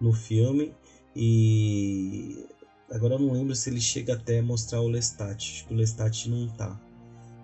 no 0.00 0.14
filme. 0.14 0.72
E 1.14 2.46
agora 2.90 3.14
eu 3.14 3.18
não 3.18 3.32
lembro 3.32 3.54
se 3.54 3.68
ele 3.68 3.80
chega 3.80 4.14
até 4.14 4.40
mostrar 4.40 4.80
o 4.80 4.88
Lestat. 4.88 5.34
Acho 5.34 5.66
que 5.66 5.74
o 5.74 5.76
Lestat 5.76 6.30
não 6.30 6.48
tá. 6.48 6.80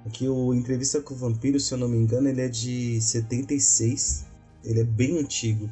Aqui 0.06 0.26
o 0.26 0.54
Entrevista 0.54 1.00
com 1.00 1.12
o 1.12 1.16
Vampiro, 1.16 1.60
se 1.60 1.74
eu 1.74 1.78
não 1.78 1.88
me 1.88 1.98
engano, 1.98 2.28
ele 2.28 2.40
é 2.40 2.48
de 2.48 3.00
76. 3.02 4.24
Ele 4.64 4.80
é 4.80 4.84
bem 4.84 5.18
antigo. 5.18 5.70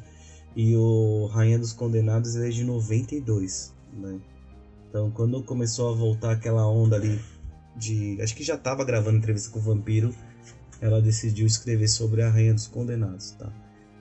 E 0.55 0.75
o 0.75 1.25
Rainha 1.27 1.57
dos 1.57 1.73
Condenados 1.73 2.35
é 2.35 2.49
de 2.49 2.63
92, 2.63 3.73
né? 3.93 4.19
Então, 4.91 5.09
quando 5.09 5.41
começou 5.41 5.89
a 5.89 5.95
voltar 5.95 6.33
aquela 6.33 6.67
onda 6.67 6.97
ali 6.97 7.17
de. 7.77 8.21
Acho 8.21 8.35
que 8.35 8.43
já 8.43 8.57
tava 8.57 8.83
gravando 8.83 9.17
entrevista 9.17 9.49
com 9.49 9.57
o 9.57 9.61
vampiro. 9.61 10.13
Ela 10.81 11.01
decidiu 11.01 11.47
escrever 11.47 11.87
sobre 11.87 12.21
a 12.21 12.29
Rainha 12.29 12.53
dos 12.53 12.67
Condenados, 12.67 13.31
tá? 13.31 13.49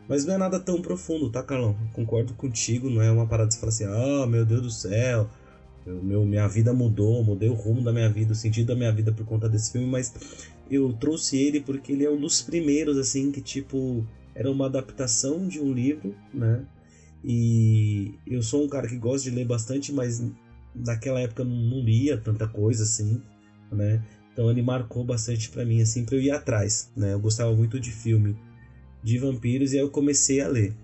Mas 0.08 0.24
não 0.24 0.34
é 0.34 0.38
nada 0.38 0.58
tão 0.58 0.82
profundo, 0.82 1.30
tá, 1.30 1.44
Carlão? 1.44 1.76
Eu 1.80 1.92
concordo 1.92 2.34
contigo, 2.34 2.90
não 2.90 3.00
é 3.00 3.08
uma 3.08 3.24
parada 3.24 3.50
de 3.50 3.56
falar 3.56 3.68
assim, 3.68 3.84
ah, 3.84 4.26
meu 4.26 4.44
Deus 4.44 4.62
do 4.62 4.70
céu, 4.70 5.30
Eu, 5.86 6.02
meu, 6.02 6.24
minha 6.24 6.48
vida 6.48 6.72
mudou, 6.72 7.22
mudei 7.22 7.48
o 7.48 7.54
rumo 7.54 7.82
da 7.82 7.92
minha 7.92 8.08
vida, 8.08 8.32
o 8.32 8.34
sentido 8.34 8.66
da 8.66 8.74
minha 8.74 8.90
vida 8.90 9.12
por 9.12 9.24
conta 9.24 9.48
desse 9.48 9.70
filme, 9.70 9.86
mas 9.86 10.12
eu 10.68 10.92
trouxe 10.94 11.36
ele 11.36 11.60
porque 11.60 11.92
ele 11.92 12.04
é 12.04 12.10
um 12.10 12.18
dos 12.18 12.42
primeiros, 12.42 12.98
assim, 12.98 13.30
que 13.30 13.40
tipo, 13.40 14.04
era 14.34 14.50
uma 14.50 14.66
adaptação 14.66 15.46
de 15.46 15.60
um 15.60 15.72
livro, 15.72 16.12
né? 16.34 16.64
E 17.22 18.14
eu 18.26 18.42
sou 18.42 18.64
um 18.64 18.68
cara 18.68 18.88
que 18.88 18.96
gosta 18.96 19.30
de 19.30 19.36
ler 19.36 19.44
bastante, 19.44 19.92
mas 19.92 20.20
naquela 20.74 21.20
época 21.20 21.44
não 21.44 21.80
lia 21.80 22.16
tanta 22.16 22.46
coisa 22.46 22.84
assim, 22.84 23.20
né? 23.72 24.02
Então 24.32 24.50
ele 24.50 24.62
marcou 24.62 25.04
bastante 25.04 25.50
para 25.50 25.64
mim, 25.64 25.82
assim, 25.82 26.04
pra 26.04 26.16
eu 26.16 26.20
ir 26.22 26.30
atrás, 26.30 26.90
né? 26.96 27.12
Eu 27.14 27.20
gostava 27.20 27.52
muito 27.54 27.78
de 27.80 27.90
filme 27.90 28.36
de 29.02 29.18
vampiros 29.18 29.72
e 29.72 29.76
aí 29.76 29.82
eu 29.82 29.90
comecei 29.90 30.40
a 30.40 30.48
ler. 30.48 30.74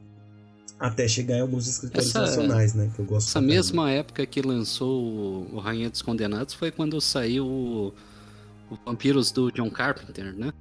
Até 0.78 1.09
chegar 1.09 1.37
em 1.39 1.41
alguns 1.41 1.66
escritores 1.66 2.09
Essa- 2.09 2.20
nacionais, 2.20 2.74
né? 2.74 2.91
Que 2.95 3.01
eu 3.01 3.05
gosto 3.07 3.28
Essa 3.28 3.41
mesma 3.41 3.91
época 3.91 4.26
que 4.26 4.43
lançou 4.43 5.03
o- 5.03 5.55
o 5.55 5.59
Rainha 5.59 5.89
dos 5.89 6.03
Condenados 6.03 6.53
foi 6.53 6.70
quando 6.70 7.01
saiu 7.01 7.47
o, 7.47 7.95
o 8.70 8.76
Vampiros 8.84 9.30
do 9.30 9.51
John 9.51 9.70
Carpenter, 9.70 10.34
né? 10.37 10.53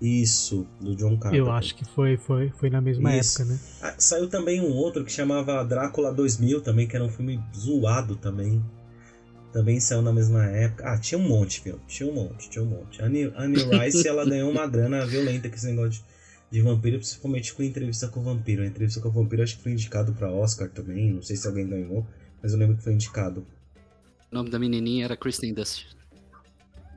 Isso, 0.00 0.66
do 0.80 0.94
John 0.96 1.16
Carpenter. 1.16 1.46
Eu 1.46 1.50
acho 1.50 1.74
que 1.74 1.84
foi, 1.84 2.16
foi, 2.16 2.50
foi 2.50 2.68
na 2.68 2.80
mesma 2.80 3.16
Isso. 3.16 3.40
época, 3.40 3.54
né? 3.54 3.60
Ah, 3.80 3.94
saiu 3.98 4.28
também 4.28 4.60
um 4.60 4.72
outro 4.72 5.04
que 5.04 5.12
chamava 5.12 5.64
Drácula 5.64 6.12
2000 6.12 6.60
também, 6.60 6.86
que 6.86 6.96
era 6.96 7.04
um 7.04 7.08
filme 7.08 7.40
zoado 7.56 8.16
também. 8.16 8.62
Também 9.52 9.78
saiu 9.78 10.02
na 10.02 10.12
mesma 10.12 10.44
época. 10.44 10.84
Ah, 10.84 10.98
tinha 10.98 11.18
um 11.18 11.26
monte, 11.26 11.62
meu. 11.64 11.78
Tinha 11.86 12.10
um 12.10 12.12
monte, 12.12 12.50
tinha 12.50 12.62
um 12.62 12.66
monte. 12.66 13.00
A 13.00 13.06
Annie, 13.06 13.32
Annie 13.36 13.64
Rice, 13.64 14.06
ela 14.06 14.24
ganhou 14.28 14.50
uma 14.50 14.66
grana 14.66 15.06
violenta 15.06 15.48
com 15.48 15.54
esse 15.54 15.66
negócio 15.66 15.90
de, 15.92 16.02
de 16.50 16.60
vampiro, 16.60 16.98
principalmente 16.98 17.54
com 17.54 17.62
entrevista 17.62 18.08
com 18.08 18.20
o 18.20 18.24
vampiro. 18.24 18.62
A 18.62 18.66
entrevista 18.66 19.00
com 19.00 19.08
o 19.08 19.12
vampiro 19.12 19.42
acho 19.42 19.56
que 19.56 19.62
foi 19.62 19.72
indicado 19.72 20.12
pra 20.12 20.30
Oscar 20.30 20.68
também. 20.68 21.12
Não 21.12 21.22
sei 21.22 21.36
se 21.36 21.46
alguém 21.46 21.68
ganhou, 21.68 22.04
mas 22.42 22.52
eu 22.52 22.58
lembro 22.58 22.76
que 22.76 22.82
foi 22.82 22.94
indicado. 22.94 23.46
O 24.30 24.34
nome 24.34 24.50
da 24.50 24.58
menininha 24.58 25.04
era 25.04 25.16
Kristen 25.16 25.54
Dust. 25.54 25.86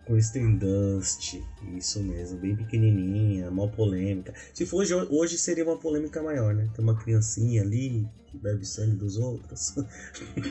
Kristen 0.08 0.58
Dust, 0.58 1.42
isso 1.76 2.02
mesmo, 2.02 2.40
bem 2.40 2.56
pequenininha, 2.56 3.52
mal 3.52 3.70
polêmica. 3.70 4.34
Se 4.54 4.66
for 4.66 4.78
hoje, 4.78 4.94
hoje 4.94 5.38
seria 5.38 5.66
uma 5.66 5.78
polêmica 5.78 6.24
maior, 6.24 6.56
né? 6.56 6.70
Tem 6.74 6.84
uma 6.84 6.96
criancinha 6.96 7.62
ali 7.62 8.08
que 8.28 8.38
bebe 8.38 8.66
sangue 8.66 8.96
dos 8.96 9.18
outros. 9.18 9.76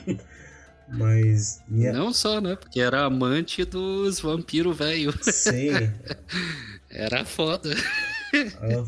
Mas 0.89 1.61
minha, 1.67 1.93
Não 1.93 2.13
só, 2.13 2.41
né? 2.41 2.55
Porque 2.55 2.81
era 2.81 3.05
amante 3.05 3.65
dos 3.65 4.21
vampiros 4.21 4.77
velho. 4.77 5.13
sim, 5.23 5.71
Era 6.91 7.25
foda. 7.25 7.71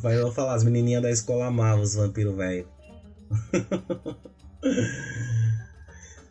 vai 0.01 0.17
ela 0.17 0.33
falar, 0.33 0.55
as 0.55 0.63
menininhas 0.63 1.03
da 1.03 1.11
escola 1.11 1.47
amavam 1.47 1.83
os 1.83 1.95
vampiros 1.95 2.37
velho. 2.37 2.69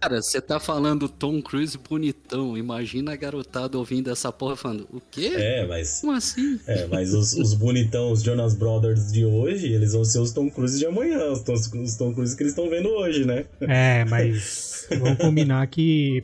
Cara, 0.08 0.22
você 0.22 0.40
tá 0.40 0.58
falando 0.58 1.10
Tom 1.10 1.42
Cruise 1.42 1.78
bonitão. 1.78 2.58
Imagina 2.58 3.12
a 3.12 3.16
garotada 3.18 3.78
ouvindo 3.78 4.10
essa 4.10 4.32
porra 4.32 4.56
falando: 4.56 4.88
O 4.90 5.02
quê? 5.02 5.34
É, 5.36 5.68
mas 5.68 6.00
Como 6.00 6.14
assim? 6.14 6.58
é, 6.66 6.88
mas 6.88 7.14
os, 7.14 7.34
os 7.34 7.54
bonitão, 7.54 8.10
os 8.14 8.24
Jonas 8.24 8.56
Brothers 8.56 9.12
de 9.12 9.26
hoje, 9.26 9.68
eles 9.74 9.92
vão 9.92 10.06
ser 10.06 10.20
os 10.20 10.32
Tom 10.32 10.50
Cruise 10.50 10.80
de 10.80 10.86
amanhã, 10.86 11.30
os 11.30 11.42
Tom, 11.42 11.56
os 11.56 11.96
Tom 11.98 12.14
Cruise 12.14 12.38
que 12.38 12.44
eles 12.44 12.54
estão 12.54 12.70
vendo 12.70 12.88
hoje, 12.88 13.26
né? 13.26 13.44
É, 13.60 14.06
mas 14.06 14.88
vamos 14.98 15.18
combinar 15.18 15.68
que 15.68 16.24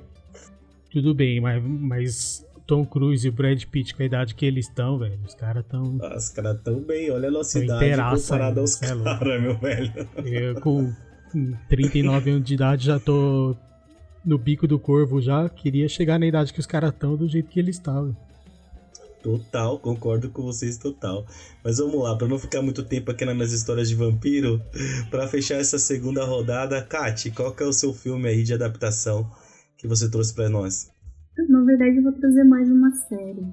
tudo 0.90 1.14
bem, 1.14 1.42
mas, 1.42 1.62
mas 1.62 2.46
Tom 2.66 2.86
Cruise 2.86 3.28
e 3.28 3.30
o 3.30 3.34
Brad 3.34 3.62
Pitt 3.66 3.96
com 3.96 4.02
a 4.04 4.06
idade 4.06 4.34
que 4.34 4.46
eles 4.46 4.66
estão, 4.70 4.98
velho, 4.98 5.20
os 5.28 5.36
caras 5.36 5.66
estão 5.66 5.98
Ah, 6.02 6.16
Os 6.16 6.30
caras 6.30 6.58
tão 6.64 6.80
bem, 6.80 7.12
olha 7.12 7.28
a 7.28 7.32
nossa 7.32 7.60
Tão 7.60 7.66
idade 7.66 8.22
comparada 8.22 8.62
aos 8.62 8.82
é 8.82 8.88
caras, 8.88 9.42
meu 9.42 9.58
velho. 9.58 9.92
eu 10.24 10.62
com 10.62 10.90
39 11.68 12.32
anos 12.32 12.46
de 12.46 12.54
idade 12.54 12.86
já 12.86 12.98
tô 12.98 13.58
no 14.26 14.38
bico 14.38 14.68
do 14.68 14.80
corvo 14.80 15.22
já, 15.22 15.48
queria 15.50 15.88
chegar 15.90 16.20
na 16.20 16.26
idade 16.26 16.54
que 16.54 16.60
os 16.60 16.66
caras 16.66 16.92
estão 16.92 17.16
do 17.16 17.28
jeito 17.28 17.50
que 17.50 17.60
eles 17.60 17.76
estavam. 17.76 18.16
Total, 19.22 19.80
concordo 19.80 20.30
com 20.30 20.42
vocês 20.44 20.78
total. 20.78 21.26
Mas 21.64 21.78
vamos 21.78 21.96
lá, 22.04 22.16
pra 22.18 22.28
não 22.28 22.38
ficar 22.38 22.62
muito 22.62 22.84
tempo 22.84 23.10
aqui 23.10 23.24
nas 23.24 23.34
minhas 23.36 23.54
histórias 23.54 23.88
de 23.88 23.96
vampiro, 23.96 24.62
pra 25.10 25.28
fechar 25.28 25.56
essa 25.56 25.80
segunda 25.80 26.26
rodada, 26.26 26.82
Kati, 26.82 27.32
qual 27.32 27.54
que 27.54 27.64
é 27.64 27.66
o 27.66 27.72
seu 27.74 27.94
filme 27.94 28.28
aí 28.28 28.44
de 28.44 28.54
adaptação 28.54 29.30
que 29.78 29.88
você 29.88 30.10
trouxe 30.10 30.34
pra 30.34 30.50
nós? 30.50 30.92
Na 31.50 31.64
verdade, 31.64 31.98
eu 31.98 32.04
vou 32.04 32.12
trazer 32.14 32.44
mais 32.44 32.70
uma 32.70 32.92
série. 33.08 33.46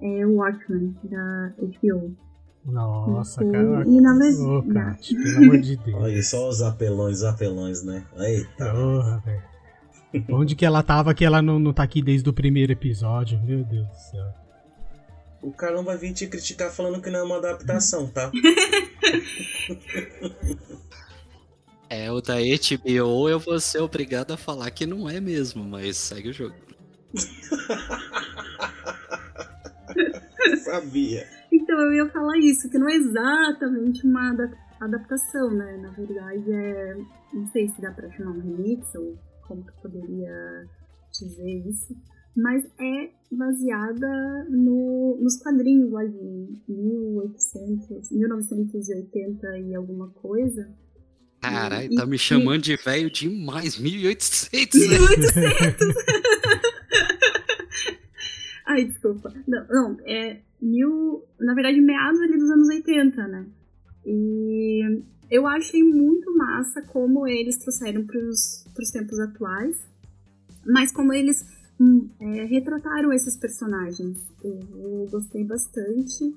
É 0.00 0.26
o 0.26 0.36
Watchmen, 0.36 0.94
da 1.04 1.52
HBO. 1.60 2.16
Nossa, 2.64 3.44
E- 3.44 3.50
cara. 3.52 3.84
e 3.86 4.00
na 4.00 4.14
verdade- 4.18 4.72
Kat, 4.72 5.14
pelo 5.14 5.36
amor 5.44 5.58
de 5.60 5.76
Deus. 5.76 5.96
Olha, 6.02 6.22
só 6.22 6.48
os 6.48 6.62
apelões, 6.62 7.18
os 7.18 7.24
apelões, 7.24 7.82
né? 7.84 8.04
Eita. 8.16 8.72
Porra, 8.72 9.22
velho. 9.24 9.42
Onde 10.30 10.54
que 10.56 10.64
ela 10.64 10.82
tava 10.82 11.14
que 11.14 11.24
ela 11.24 11.42
não, 11.42 11.58
não 11.58 11.72
tá 11.72 11.82
aqui 11.82 12.00
desde 12.02 12.28
o 12.28 12.32
primeiro 12.32 12.72
episódio? 12.72 13.40
Meu 13.42 13.62
Deus 13.64 13.86
do 13.88 13.94
céu. 14.10 14.26
O 15.42 15.52
Carlão 15.52 15.84
vai 15.84 15.96
vir 15.96 16.12
te 16.12 16.26
criticar 16.26 16.70
falando 16.70 17.00
que 17.00 17.10
não 17.10 17.20
é 17.20 17.22
uma 17.22 17.36
adaptação, 17.38 18.06
tá? 18.08 18.30
É, 21.90 22.12
o 22.12 22.20
da 22.20 22.34
HBO 22.34 23.30
eu 23.30 23.38
vou 23.40 23.58
ser 23.58 23.78
obrigado 23.80 24.30
a 24.32 24.36
falar 24.36 24.70
que 24.70 24.84
não 24.84 25.08
é 25.08 25.22
mesmo, 25.22 25.64
mas 25.64 25.96
segue 25.96 26.28
o 26.28 26.32
jogo. 26.34 26.54
Sabia. 30.64 31.26
Então, 31.50 31.80
eu 31.80 31.94
ia 31.94 32.06
falar 32.10 32.36
isso, 32.38 32.68
que 32.68 32.78
não 32.78 32.90
é 32.90 32.94
exatamente 32.94 34.06
uma 34.06 34.32
ada- 34.32 34.52
adaptação, 34.80 35.50
né? 35.50 35.78
Na 35.78 35.90
verdade, 35.92 36.52
é. 36.52 36.94
Não 37.32 37.46
sei 37.46 37.68
se 37.68 37.80
dá 37.80 37.90
pra 37.90 38.10
chamar 38.10 38.32
um 38.32 38.40
remix 38.40 38.94
ou 38.94 39.18
como 39.48 39.64
que 39.64 39.70
eu 39.70 39.74
poderia 39.82 40.66
dizer 41.12 41.68
isso. 41.68 41.96
Mas 42.36 42.64
é 42.78 43.10
baseada 43.32 44.44
no, 44.50 45.18
nos 45.20 45.36
quadrinhos 45.42 45.90
lá 45.90 46.04
de 46.04 46.62
1800, 46.68 48.12
1980 48.12 49.58
e 49.58 49.74
alguma 49.74 50.08
coisa. 50.10 50.68
Caralho, 51.40 51.92
E- 51.92 51.96
tá 51.96 52.06
me 52.06 52.14
e- 52.16 52.18
chamando 52.18 52.62
de 52.62 52.76
velho 52.76 53.10
demais. 53.10 53.78
1800, 53.78 54.80
né? 54.80 54.98
1800! 54.98 55.88
Ai, 58.66 58.84
desculpa. 58.84 59.32
Não, 59.46 59.66
não, 59.68 59.96
é 60.06 60.40
mil. 60.60 61.24
Na 61.40 61.54
verdade, 61.54 61.80
meados 61.80 62.20
ali 62.20 62.36
dos 62.38 62.50
anos 62.50 62.68
80, 62.68 63.26
né? 63.28 63.46
E 64.04 65.02
eu 65.30 65.46
achei 65.46 65.82
muito 65.82 66.36
massa 66.36 66.82
como 66.82 67.26
eles 67.26 67.56
trouxeram 67.58 68.04
pros, 68.06 68.64
pros 68.74 68.90
tempos 68.90 69.18
atuais, 69.18 69.76
mas 70.66 70.90
como 70.92 71.12
eles 71.12 71.44
hum, 71.80 72.08
é, 72.20 72.44
retrataram 72.44 73.12
esses 73.12 73.36
personagens. 73.36 74.18
Eu 74.42 75.08
gostei 75.10 75.44
bastante. 75.44 76.34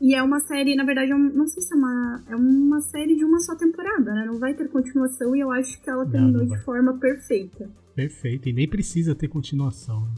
E 0.00 0.14
é 0.16 0.22
uma 0.22 0.40
série, 0.40 0.74
na 0.74 0.84
verdade, 0.84 1.12
é 1.12 1.16
não 1.16 1.46
sei 1.46 1.62
se 1.62 1.72
é 1.72 1.76
uma. 1.76 2.24
É 2.28 2.34
uma 2.34 2.80
série 2.80 3.14
de 3.14 3.24
uma 3.24 3.38
só 3.38 3.54
temporada, 3.54 4.12
né? 4.12 4.24
Não 4.26 4.38
vai 4.38 4.52
ter 4.52 4.68
continuação 4.68 5.36
e 5.36 5.40
eu 5.40 5.50
acho 5.52 5.80
que 5.80 5.88
ela 5.88 6.04
terminou 6.04 6.44
não 6.44 6.56
de 6.56 6.62
forma 6.64 6.98
perfeita. 6.98 7.70
Perfeito, 7.94 8.48
e 8.48 8.52
nem 8.52 8.66
precisa 8.68 9.14
ter 9.14 9.28
continuação. 9.28 10.08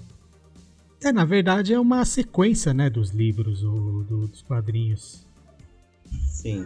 É, 1.03 1.13
na 1.13 1.27
verdade 1.27 1.75
é 1.75 1.79
uma 1.79 2.03
sequência, 2.07 2.73
né, 2.73 2.89
dos 2.89 3.11
livros, 3.11 3.63
ou 3.63 4.03
do- 4.05 4.27
dos 4.27 4.41
quadrinhos. 4.41 5.27
Sim. 6.31 6.65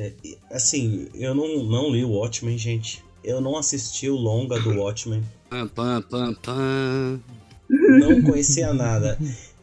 É, 0.00 0.14
assim, 0.50 1.08
eu 1.12 1.34
não, 1.34 1.62
não 1.62 1.90
li 1.90 2.02
o 2.02 2.12
Watchmen, 2.12 2.56
gente. 2.56 3.04
Eu 3.22 3.38
não 3.38 3.58
assisti 3.58 4.08
o 4.08 4.16
longa 4.16 4.58
do 4.58 4.70
Watchmen. 4.80 5.22
Pam, 5.50 5.68
pam, 5.68 6.02
pam, 6.02 6.34
pam. 6.34 7.20
Não 7.68 8.22
conhecia 8.22 8.72
nada. 8.72 9.18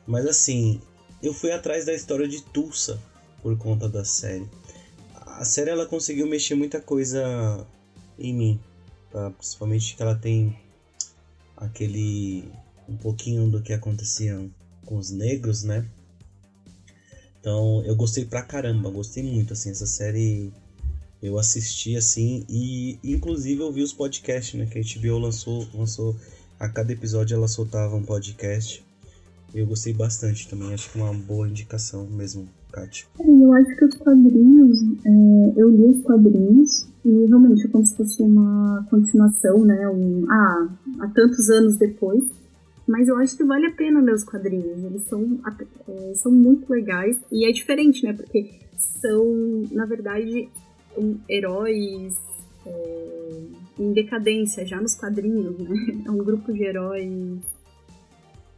Mas 0.05 0.27
assim, 0.27 0.81
eu 1.23 1.33
fui 1.33 1.51
atrás 1.51 1.85
da 1.85 1.93
história 1.93 2.27
de 2.27 2.43
Tulsa 2.43 3.01
por 3.41 3.57
conta 3.57 3.87
da 3.87 4.03
série. 4.03 4.45
A 5.15 5.45
série 5.45 5.69
ela 5.69 5.85
conseguiu 5.85 6.27
mexer 6.27 6.55
muita 6.55 6.81
coisa 6.81 7.65
em 8.19 8.33
mim. 8.33 8.59
Tá? 9.11 9.31
Principalmente 9.31 9.95
que 9.95 10.01
ela 10.01 10.15
tem 10.15 10.59
aquele. 11.55 12.43
um 12.87 12.97
pouquinho 12.97 13.49
do 13.49 13.61
que 13.61 13.71
acontecia 13.71 14.45
com 14.85 14.97
os 14.97 15.09
negros, 15.09 15.63
né? 15.63 15.87
Então 17.47 17.81
eu 17.85 17.95
gostei 17.95 18.25
pra 18.25 18.41
caramba, 18.41 18.89
gostei 18.89 19.23
muito 19.23 19.53
assim, 19.53 19.69
essa 19.69 19.85
série 19.85 20.51
eu 21.23 21.39
assisti 21.39 21.95
assim 21.95 22.43
e 22.49 22.99
inclusive 23.01 23.61
eu 23.61 23.71
vi 23.71 23.81
os 23.81 23.93
podcasts, 23.93 24.59
né, 24.59 24.65
que 24.65 24.77
a 24.77 24.81
HBO 24.81 25.17
lançou, 25.17 25.65
lançou 25.73 26.13
a 26.59 26.67
cada 26.67 26.91
episódio 26.91 27.35
ela 27.35 27.47
soltava 27.47 27.95
um 27.95 28.03
podcast. 28.03 28.85
Eu 29.55 29.65
gostei 29.65 29.93
bastante 29.93 30.49
também, 30.49 30.73
acho 30.73 30.91
que 30.91 30.99
é 30.99 31.01
uma 31.01 31.13
boa 31.13 31.47
indicação 31.47 32.05
mesmo, 32.07 32.49
Kátia. 32.69 33.05
É, 33.17 33.23
Eu 33.25 33.53
acho 33.53 33.77
que 33.77 33.85
os 33.85 33.95
quadrinhos, 33.95 34.81
é, 35.05 35.53
eu 35.55 35.69
li 35.69 35.85
os 35.85 36.03
quadrinhos 36.03 36.85
e 37.05 37.27
realmente 37.27 37.65
é 37.65 37.69
como 37.69 37.85
se 37.85 37.95
fosse 37.95 38.21
uma 38.21 38.85
continuação, 38.89 39.63
né? 39.63 39.87
Um, 39.87 40.29
ah, 40.29 40.67
há 40.99 41.07
tantos 41.07 41.49
anos 41.49 41.77
depois. 41.77 42.25
Mas 42.87 43.07
eu 43.07 43.17
acho 43.17 43.35
que 43.35 43.43
vale 43.43 43.65
a 43.65 43.71
pena 43.71 43.99
ler 43.99 44.13
os 44.13 44.23
quadrinhos. 44.23 44.83
Eles 44.83 45.03
são, 45.03 45.39
é, 45.87 46.13
são 46.15 46.31
muito 46.31 46.71
legais. 46.71 47.19
E 47.31 47.45
é 47.45 47.51
diferente, 47.51 48.03
né? 48.03 48.13
Porque 48.13 48.61
são, 48.77 49.25
na 49.71 49.85
verdade, 49.85 50.49
um, 50.97 51.17
heróis. 51.29 52.15
é, 52.65 53.17
em 53.79 53.93
decadência, 53.93 54.65
já 54.65 54.81
nos 54.81 54.95
quadrinhos, 54.95 55.57
né? 55.59 56.03
É 56.05 56.11
um 56.11 56.17
grupo 56.17 56.51
de 56.51 56.63
heróis 56.63 57.39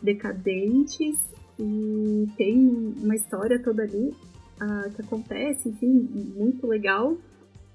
decadentes 0.01 1.17
e 1.59 2.27
tem 2.37 2.57
uma 3.01 3.15
história 3.15 3.61
toda 3.61 3.83
ali 3.83 4.13
uh, 4.61 4.89
que 4.95 5.01
acontece, 5.01 5.69
enfim, 5.69 6.07
muito 6.35 6.65
legal. 6.65 7.17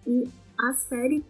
E 0.07 0.27
a 0.59 0.73
série 0.75 1.23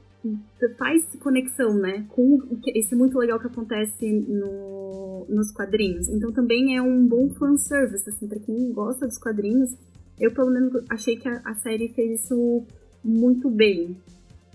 faz 0.78 1.04
conexão, 1.20 1.74
né, 1.74 2.06
com 2.08 2.40
esse 2.74 2.94
muito 2.94 3.18
legal 3.18 3.38
que 3.38 3.46
acontece 3.46 4.10
no, 4.10 5.26
nos 5.28 5.50
quadrinhos. 5.52 6.08
Então 6.08 6.32
também 6.32 6.76
é 6.76 6.82
um 6.82 7.06
bom 7.06 7.28
fanservice, 7.34 8.08
assim, 8.08 8.26
pra 8.26 8.38
quem 8.38 8.72
gosta 8.72 9.06
dos 9.06 9.18
quadrinhos. 9.18 9.70
Eu, 10.18 10.32
pelo 10.32 10.50
menos, 10.50 10.84
achei 10.88 11.16
que 11.16 11.28
a, 11.28 11.40
a 11.44 11.54
série 11.56 11.88
fez 11.88 12.22
isso 12.22 12.64
muito 13.02 13.50
bem. 13.50 13.96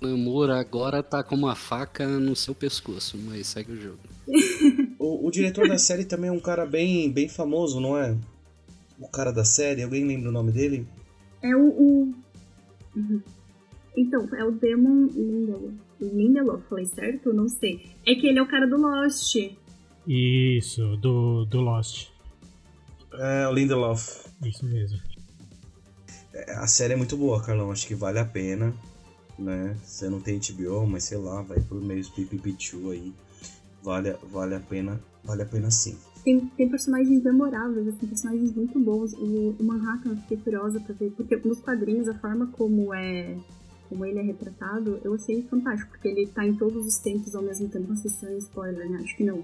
Namor 0.02 0.50
agora 0.50 1.04
tá 1.04 1.22
com 1.24 1.36
uma 1.36 1.56
faca 1.56 2.08
no 2.08 2.36
seu 2.36 2.56
pescoço, 2.56 3.18
mas 3.18 3.48
segue 3.48 3.74
o 3.74 3.82
jogo. 3.82 4.00
o, 4.98 5.28
o, 5.28 5.32
diretor 5.32 5.68
da 5.68 5.78
série 5.78 6.06
também 6.06 6.30
é 6.30 6.34
um 6.34 6.40
cara 6.40 6.66
bem, 6.66 7.12
bem 7.12 7.28
famoso, 7.28 7.80
não 7.80 7.98
é? 7.98 8.16
O 9.00 9.08
cara 9.10 9.32
da 9.32 9.44
série, 9.44 9.84
alguém 9.84 10.06
lembra 10.06 10.30
o 10.30 10.32
nome 10.32 10.52
dele? 10.52 10.88
É 11.42 11.56
o. 11.56 11.68
o... 11.68 12.14
Uhum. 12.96 13.22
Então, 13.96 14.28
é 14.36 14.44
o 14.44 14.52
Demon 14.52 15.08
Lindelof. 15.08 15.74
Lindelof, 16.00 16.64
falei 16.70 16.86
certo? 16.86 17.34
Não 17.34 17.48
sei. 17.48 17.92
É 18.06 18.16
que 18.16 18.28
ele 18.28 18.40
é 18.40 18.42
o 18.42 18.48
cara 18.48 18.66
do 18.66 18.78
Lost. 18.78 19.36
Isso, 20.08 20.98
do, 20.98 21.46
do 21.46 21.60
Lost. 21.60 22.10
É, 23.14 23.48
o 23.48 23.54
Lindelof. 23.54 24.26
Isso 24.46 24.66
mesmo. 24.66 25.00
É, 26.34 26.54
a 26.54 26.68
série 26.68 26.94
é 26.94 26.96
muito 26.96 27.18
boa, 27.18 27.42
Carlão. 27.42 27.72
Acho 27.72 27.88
que 27.88 27.96
vale 27.96 28.20
a 28.20 28.26
pena. 28.26 28.74
Né? 29.38 29.76
Você 29.84 30.10
não 30.10 30.20
tem 30.20 30.40
HBO, 30.40 30.86
mas 30.86 31.06
sei 31.06 31.18
lá, 31.18 31.42
vai 31.42 31.60
por 31.62 31.82
meio 31.82 32.04
do 32.04 32.12
Pipipichu 32.12 32.92
aí. 32.92 33.14
Vale, 33.84 34.16
vale 34.32 34.56
a 34.56 34.60
pena. 34.60 35.00
Vale 35.24 35.44
a 35.44 35.46
pena 35.46 35.72
sim. 35.72 35.98
Tem, 36.24 36.40
tem 36.58 36.70
personagens 36.70 37.24
memoráveis, 37.24 37.88
assim, 37.88 38.08
personagens 38.08 38.54
muito 38.54 38.80
bons. 38.80 39.14
O, 39.14 39.56
o 39.58 39.64
Manhattan, 39.64 40.12
eu 40.12 40.18
fiquei 40.18 40.38
curiosa 40.38 40.80
pra 40.80 40.94
ver, 40.94 41.12
porque 41.12 41.36
nos 41.38 41.60
quadrinhos 41.60 42.08
a 42.10 42.14
forma 42.14 42.48
como 42.48 42.94
é 42.94 43.38
como 43.90 44.06
ele 44.06 44.20
é 44.20 44.22
retratado, 44.22 45.02
eu 45.04 45.16
achei 45.16 45.42
fantástico, 45.44 45.90
porque 45.90 46.08
ele 46.08 46.28
tá 46.28 46.46
em 46.46 46.54
todos 46.54 46.86
os 46.86 47.00
tempos 47.00 47.36
ao 47.36 47.42
mesmo 47.42 47.68
tempo. 47.68 47.90
Não 47.90 47.96
sei 47.96 48.12
se 48.12 48.26
é 48.26 48.30
um 48.30 48.38
spoiler, 48.38 48.88
né? 48.88 49.00
Acho 49.04 49.18
que 49.18 49.24
não. 49.24 49.44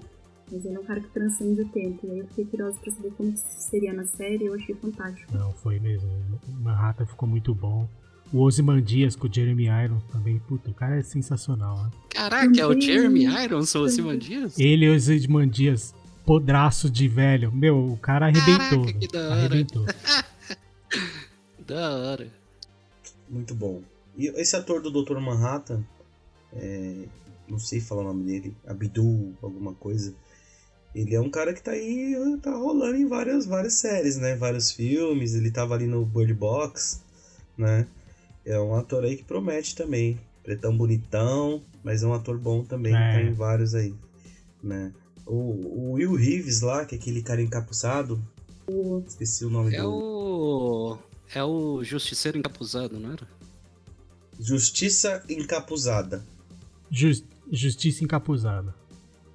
Mas 0.50 0.64
ele 0.64 0.76
é 0.76 0.78
um 0.78 0.84
cara 0.84 1.00
que 1.00 1.08
transcende 1.08 1.62
o 1.62 1.68
tempo. 1.68 2.06
E 2.06 2.10
aí 2.12 2.18
eu 2.20 2.26
fiquei 2.28 2.44
curiosa 2.44 2.78
pra 2.78 2.92
saber 2.92 3.10
como 3.16 3.36
seria 3.36 3.92
na 3.92 4.04
série 4.04 4.44
e 4.44 4.46
eu 4.46 4.54
achei 4.54 4.74
fantástico. 4.76 5.36
Não, 5.36 5.52
foi 5.52 5.80
mesmo. 5.80 6.08
Manhattan 6.60 7.04
ficou 7.04 7.28
muito 7.28 7.52
bom. 7.52 7.88
O 8.32 8.42
Ozymandias 8.42 9.16
com 9.16 9.26
o 9.26 9.32
Jeremy 9.32 9.66
Irons 9.66 10.04
também. 10.12 10.38
Puta, 10.38 10.70
o 10.70 10.74
cara 10.74 10.96
é 10.96 11.02
sensacional, 11.02 11.82
né? 11.82 11.90
Caraca, 12.10 12.60
é 12.60 12.66
o 12.66 12.80
Jeremy 12.80 13.24
Irons 13.24 13.74
o 13.74 13.80
Ozymandias? 13.80 14.58
Ele 14.58 14.86
e 14.86 14.90
o 14.90 14.94
Ozymandias, 14.94 15.92
podraço 16.24 16.88
de 16.88 17.08
velho. 17.08 17.50
Meu, 17.52 17.92
o 17.92 17.96
cara 17.96 18.26
arrebentou. 18.26 18.84
Caraca, 18.84 18.98
que 18.98 19.08
da 19.08 19.20
hora. 19.20 19.34
Arrebentou. 19.34 19.86
da 21.66 21.90
hora. 21.90 22.28
Muito 23.28 23.54
bom. 23.54 23.82
E 24.16 24.28
esse 24.28 24.56
ator 24.56 24.80
do 24.80 24.90
Dr. 24.90 25.18
Manhattan, 25.18 25.84
é, 26.54 27.04
não 27.48 27.58
sei 27.58 27.80
falar 27.80 28.02
o 28.02 28.04
nome 28.04 28.24
dele, 28.24 28.56
Abdul, 28.66 29.34
alguma 29.42 29.74
coisa. 29.74 30.14
Ele 30.94 31.14
é 31.14 31.20
um 31.20 31.30
cara 31.30 31.52
que 31.52 31.62
tá 31.62 31.72
aí, 31.72 32.16
tá 32.42 32.54
rolando 32.56 32.96
em 32.96 33.06
várias, 33.06 33.44
várias 33.44 33.74
séries, 33.74 34.16
né? 34.16 34.34
Vários 34.34 34.72
filmes, 34.72 35.34
ele 35.34 35.50
tava 35.50 35.74
ali 35.74 35.86
no 35.86 36.06
Bird 36.06 36.32
Box, 36.32 37.02
né? 37.56 37.86
É 38.44 38.58
um 38.58 38.74
ator 38.74 39.04
aí 39.04 39.16
que 39.16 39.24
promete 39.24 39.76
também. 39.76 40.18
Pretão 40.42 40.76
bonitão, 40.76 41.60
mas 41.84 42.02
é 42.02 42.06
um 42.06 42.14
ator 42.14 42.38
bom 42.38 42.64
também, 42.64 42.94
é. 42.94 43.12
tá 43.12 43.20
em 43.20 43.32
vários 43.32 43.74
aí, 43.74 43.94
né? 44.62 44.92
O, 45.26 45.34
o 45.34 45.92
Will 45.94 46.14
Reeves 46.14 46.60
lá, 46.60 46.84
que 46.84 46.94
é 46.94 46.98
aquele 46.98 47.20
cara 47.20 47.42
encapuçado, 47.42 48.22
esqueci 49.06 49.44
o 49.44 49.50
nome 49.50 49.74
é 49.74 49.82
do... 49.82 49.90
O... 49.90 50.98
É 51.34 51.42
o 51.42 51.82
Justiceiro 51.82 52.38
Encapuzado, 52.38 52.98
não 53.00 53.12
era? 53.12 53.26
Justiça 54.40 55.22
encapuzada. 55.28 56.24
Just, 56.90 57.24
justiça 57.50 58.04
encapuzada. 58.04 58.74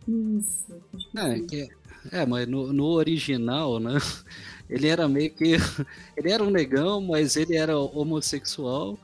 Isso. 0.07 0.81
É, 1.15 1.39
que, 1.39 1.69
é 2.11 2.25
mas 2.25 2.47
no, 2.47 2.71
no, 2.73 2.85
original, 2.85 3.79
né? 3.79 3.97
Ele 4.69 4.87
era 4.87 5.07
meio 5.07 5.31
que. 5.31 5.55
Ele 6.15 6.31
era 6.31 6.43
um 6.43 6.49
negão, 6.49 7.01
mas 7.01 7.35
ele 7.35 7.55
era 7.55 7.77
homossexual. 7.77 8.97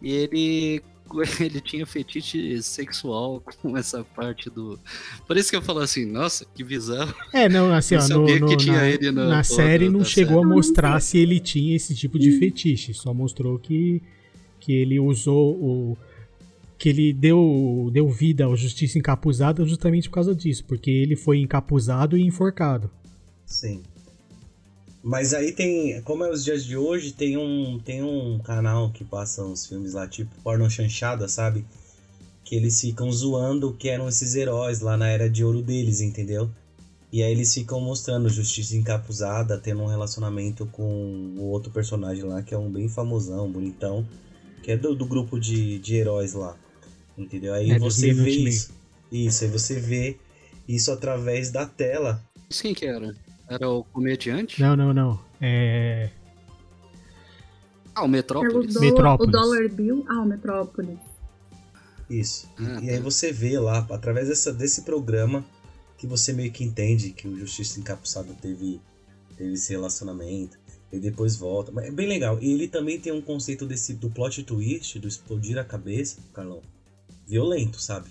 E 0.00 0.10
ele. 0.12 0.82
Ele 1.38 1.60
tinha 1.60 1.84
fetiche 1.84 2.62
sexual 2.62 3.42
com 3.60 3.76
essa 3.76 4.02
parte 4.02 4.48
do. 4.48 4.80
Por 5.26 5.36
isso 5.36 5.50
que 5.50 5.56
eu 5.56 5.60
falo 5.60 5.80
assim, 5.80 6.06
nossa, 6.06 6.46
que 6.54 6.64
bizarro. 6.64 7.14
É, 7.34 7.50
não, 7.50 7.70
assim, 7.72 7.96
ó, 7.96 8.08
no, 8.08 8.26
no, 8.26 9.12
na, 9.12 9.26
na 9.26 9.44
série 9.44 9.90
não 9.90 10.02
chegou 10.04 10.38
série. 10.38 10.52
a 10.52 10.54
mostrar 10.54 11.00
se 11.00 11.18
ele 11.18 11.38
tinha 11.38 11.76
esse 11.76 11.94
tipo 11.94 12.18
de 12.18 12.38
fetiche. 12.38 12.94
Só 12.94 13.12
mostrou 13.12 13.58
que 13.58 14.02
que 14.62 14.72
ele 14.72 15.00
usou 15.00 15.56
o 15.56 15.96
que 16.78 16.88
ele 16.88 17.12
deu, 17.12 17.90
deu 17.92 18.08
vida 18.08 18.44
ao 18.44 18.56
Justiça 18.56 18.96
Encapuzada 18.96 19.64
justamente 19.64 20.08
por 20.08 20.14
causa 20.14 20.34
disso, 20.34 20.64
porque 20.66 20.90
ele 20.90 21.16
foi 21.16 21.38
encapuzado 21.38 22.16
e 22.16 22.22
enforcado. 22.22 22.88
Sim. 23.44 23.82
Mas 25.02 25.34
aí 25.34 25.52
tem, 25.52 26.00
como 26.02 26.24
é 26.24 26.30
os 26.30 26.44
dias 26.44 26.64
de 26.64 26.76
hoje, 26.76 27.12
tem 27.12 27.36
um, 27.36 27.78
tem 27.84 28.02
um 28.04 28.38
canal 28.38 28.90
que 28.90 29.04
passa 29.04 29.44
uns 29.44 29.66
filmes 29.66 29.94
lá, 29.94 30.06
tipo 30.06 30.30
porno 30.42 30.70
chanchada, 30.70 31.28
sabe? 31.28 31.64
Que 32.44 32.54
eles 32.54 32.80
ficam 32.80 33.10
zoando 33.10 33.72
que 33.72 33.88
eram 33.88 34.08
esses 34.08 34.36
heróis 34.36 34.80
lá 34.80 34.96
na 34.96 35.08
era 35.08 35.28
de 35.28 35.44
ouro 35.44 35.60
deles, 35.60 36.00
entendeu? 36.00 36.48
E 37.12 37.22
aí 37.22 37.32
eles 37.32 37.52
ficam 37.52 37.80
mostrando 37.80 38.28
Justiça 38.28 38.76
Encapuzada 38.76 39.58
tendo 39.58 39.82
um 39.82 39.86
relacionamento 39.86 40.66
com 40.66 41.34
o 41.36 41.42
outro 41.48 41.72
personagem 41.72 42.22
lá, 42.22 42.42
que 42.42 42.54
é 42.54 42.58
um 42.58 42.70
bem 42.70 42.88
famosão, 42.88 43.50
bonitão 43.50 44.06
que 44.62 44.70
é 44.70 44.76
do, 44.76 44.94
do 44.94 45.04
grupo 45.04 45.38
de, 45.38 45.78
de 45.78 45.96
heróis 45.96 46.32
lá. 46.34 46.56
Entendeu? 47.16 47.52
Aí 47.54 47.72
é, 47.72 47.78
você 47.78 48.12
vê 48.12 48.30
isso. 48.30 48.72
Isso, 49.10 49.44
aí 49.44 49.50
você 49.50 49.78
vê 49.78 50.16
isso 50.66 50.90
através 50.90 51.50
da 51.50 51.66
tela. 51.66 52.22
Quem 52.48 52.72
que 52.72 52.86
era? 52.86 53.14
Era 53.48 53.68
o 53.68 53.84
comediante? 53.84 54.60
Não, 54.60 54.74
não, 54.74 54.94
não. 54.94 55.20
É. 55.40 56.08
Ah, 57.94 58.04
o 58.04 58.08
Metrópolis. 58.08 58.74
Do... 58.74 58.80
Metrópolis. 58.80 59.28
O 59.28 59.38
Dollar 59.38 59.68
Bill. 59.68 60.04
Ah, 60.08 60.22
o 60.22 60.24
Metrópolis. 60.24 60.98
Isso. 62.08 62.48
Ah, 62.58 62.78
e, 62.82 62.86
tá. 62.86 62.92
aí 62.92 63.00
você 63.00 63.32
vê 63.32 63.58
lá, 63.58 63.86
através 63.90 64.28
dessa, 64.28 64.52
desse 64.52 64.82
programa, 64.82 65.44
que 65.98 66.06
você 66.06 66.32
meio 66.32 66.50
que 66.50 66.64
entende 66.64 67.10
que 67.10 67.28
o 67.28 67.38
Justiça 67.38 67.78
Encapuçado 67.78 68.34
teve, 68.40 68.80
teve 69.36 69.52
esse 69.52 69.72
relacionamento. 69.72 70.58
E 70.92 70.98
depois 70.98 71.36
volta. 71.36 71.72
Mas 71.72 71.86
é 71.86 71.90
bem 71.90 72.06
legal. 72.06 72.38
E 72.40 72.52
ele 72.52 72.68
também 72.68 73.00
tem 73.00 73.12
um 73.12 73.22
conceito 73.22 73.66
desse 73.66 73.94
do 73.94 74.10
plot 74.10 74.42
twist, 74.44 74.98
do 74.98 75.08
explodir 75.08 75.58
a 75.58 75.64
cabeça, 75.64 76.18
Carlão. 76.34 76.60
Violento, 77.26 77.80
sabe? 77.80 78.10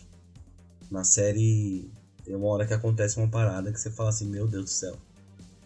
Na 0.90 1.04
série 1.04 1.90
tem 2.26 2.36
uma 2.36 2.48
hora 2.48 2.66
que 2.66 2.74
acontece 2.74 3.18
uma 3.18 3.28
parada 3.28 3.72
que 3.72 3.80
você 3.80 3.92
fala 3.92 4.10
assim, 4.10 4.28
meu 4.28 4.48
Deus 4.48 4.66
do 4.66 4.70
céu. 4.70 4.98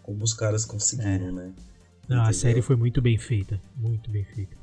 Como 0.02 0.22
os 0.22 0.34
caras 0.34 0.64
conseguiram, 0.64 1.28
é. 1.28 1.32
né? 1.32 1.52
Não, 2.08 2.22
a 2.22 2.32
série 2.32 2.62
foi 2.62 2.76
muito 2.76 3.02
bem 3.02 3.18
feita. 3.18 3.60
Muito 3.76 4.10
bem 4.10 4.24
feita. 4.24 4.56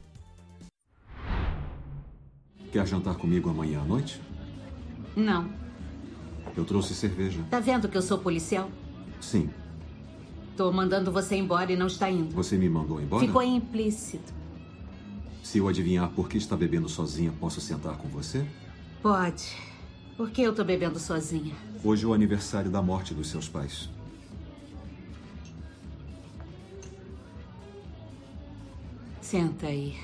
Quer 2.71 2.87
jantar 2.87 3.15
comigo 3.15 3.49
amanhã 3.49 3.81
à 3.81 3.85
noite? 3.85 4.21
Não. 5.15 5.49
Eu 6.55 6.65
trouxe 6.65 6.95
cerveja. 6.95 7.43
Tá 7.49 7.59
vendo 7.59 7.89
que 7.89 7.97
eu 7.97 8.01
sou 8.01 8.17
policial? 8.17 8.71
Sim. 9.19 9.49
Tô 10.55 10.71
mandando 10.71 11.11
você 11.11 11.35
embora 11.35 11.71
e 11.71 11.75
não 11.75 11.87
está 11.87 12.09
indo. 12.09 12.33
Você 12.35 12.57
me 12.57 12.69
mandou 12.69 13.01
embora? 13.01 13.25
Ficou 13.25 13.41
implícito. 13.41 14.31
Se 15.43 15.57
eu 15.57 15.67
adivinhar 15.67 16.09
por 16.11 16.29
que 16.29 16.37
está 16.37 16.55
bebendo 16.55 16.87
sozinha, 16.87 17.33
posso 17.39 17.59
sentar 17.59 17.97
com 17.97 18.07
você? 18.07 18.45
Pode. 19.01 19.55
Por 20.15 20.29
que 20.29 20.43
eu 20.43 20.53
tô 20.53 20.63
bebendo 20.63 20.99
sozinha? 20.99 21.55
Hoje 21.83 22.05
é 22.05 22.07
o 22.07 22.13
aniversário 22.13 22.69
da 22.69 22.81
morte 22.81 23.13
dos 23.13 23.29
seus 23.29 23.49
pais. 23.49 23.89
Senta 29.21 29.67
aí. 29.67 29.95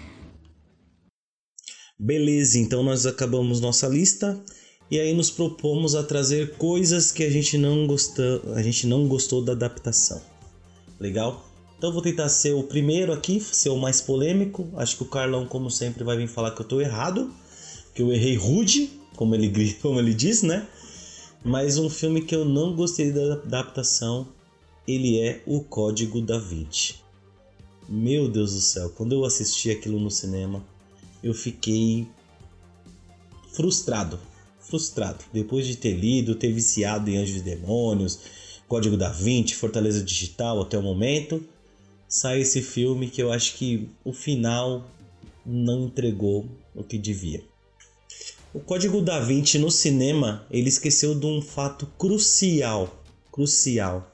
Beleza, 1.98 2.58
então 2.58 2.82
nós 2.82 3.06
acabamos 3.06 3.62
nossa 3.62 3.88
lista 3.88 4.44
e 4.90 5.00
aí 5.00 5.14
nos 5.14 5.30
propomos 5.30 5.94
a 5.94 6.04
trazer 6.04 6.58
coisas 6.58 7.12
que 7.12 7.24
a 7.24 7.30
gente 7.30 7.58
não 7.58 7.86
gostou, 7.86 8.42
a 8.56 8.64
gente 8.64 8.88
não 8.88 9.08
gostou 9.08 9.44
da 9.44 9.52
adaptação. 9.52 10.29
Legal? 11.00 11.46
Então 11.78 11.94
vou 11.94 12.02
tentar 12.02 12.28
ser 12.28 12.54
o 12.54 12.64
primeiro 12.64 13.14
aqui, 13.14 13.40
ser 13.40 13.70
o 13.70 13.78
mais 13.78 14.02
polêmico. 14.02 14.68
Acho 14.76 14.98
que 14.98 15.04
o 15.04 15.08
Carlão, 15.08 15.46
como 15.46 15.72
sempre, 15.72 16.04
vai 16.04 16.18
vir 16.18 16.28
falar 16.28 16.52
que 16.52 16.62
eu 16.62 16.68
tô 16.68 16.82
errado, 16.82 17.32
que 17.96 18.02
eu 18.02 18.12
errei 18.12 18.36
rude, 18.36 18.90
como 19.16 19.34
ele, 19.34 19.74
como 19.82 20.00
ele 20.00 20.14
diz, 20.14 20.44
né? 20.44 20.68
Mas 21.44 21.78
um 21.78 21.90
filme 21.90 22.22
que 22.22 22.36
eu 22.36 22.44
não 22.44 22.76
gostei 22.76 23.14
da 23.14 23.34
adaptação, 23.34 24.28
ele 24.86 25.20
é 25.20 25.42
O 25.46 25.62
Código 25.62 26.22
da 26.22 26.38
Vinci. 26.38 26.96
Meu 27.88 28.28
Deus 28.28 28.54
do 28.54 28.60
céu, 28.60 28.90
quando 28.90 29.14
eu 29.14 29.24
assisti 29.24 29.72
aquilo 29.72 30.00
no 30.00 30.12
cinema, 30.12 30.62
eu 31.24 31.34
fiquei 31.34 32.08
frustrado. 33.54 34.20
frustrado. 34.60 35.24
Depois 35.32 35.66
de 35.66 35.78
ter 35.78 35.94
lido, 35.94 36.36
ter 36.36 36.52
viciado 36.52 37.10
em 37.10 37.18
Anjos 37.18 37.38
e 37.38 37.42
Demônios, 37.42 38.20
Código 38.70 38.96
da 38.96 39.10
Vinci, 39.10 39.56
Fortaleza 39.56 40.04
Digital 40.04 40.62
até 40.62 40.78
o 40.78 40.84
momento, 40.84 41.44
sai 42.08 42.42
esse 42.42 42.62
filme 42.62 43.10
que 43.10 43.20
eu 43.20 43.32
acho 43.32 43.56
que 43.56 43.90
o 44.06 44.14
final 44.14 44.86
não 45.44 45.86
entregou 45.86 46.46
o 46.76 46.84
que 46.84 47.00
devia. 47.00 47.42
O 48.54 48.60
Código 48.60 49.02
da 49.02 49.20
Vinci 49.20 49.58
no 49.58 49.72
cinema, 49.72 50.46
ele 50.52 50.70
esqueceu 50.70 51.16
de 51.16 51.26
um 51.26 51.42
fato 51.42 51.88
crucial, 51.98 53.04
crucial. 53.32 54.12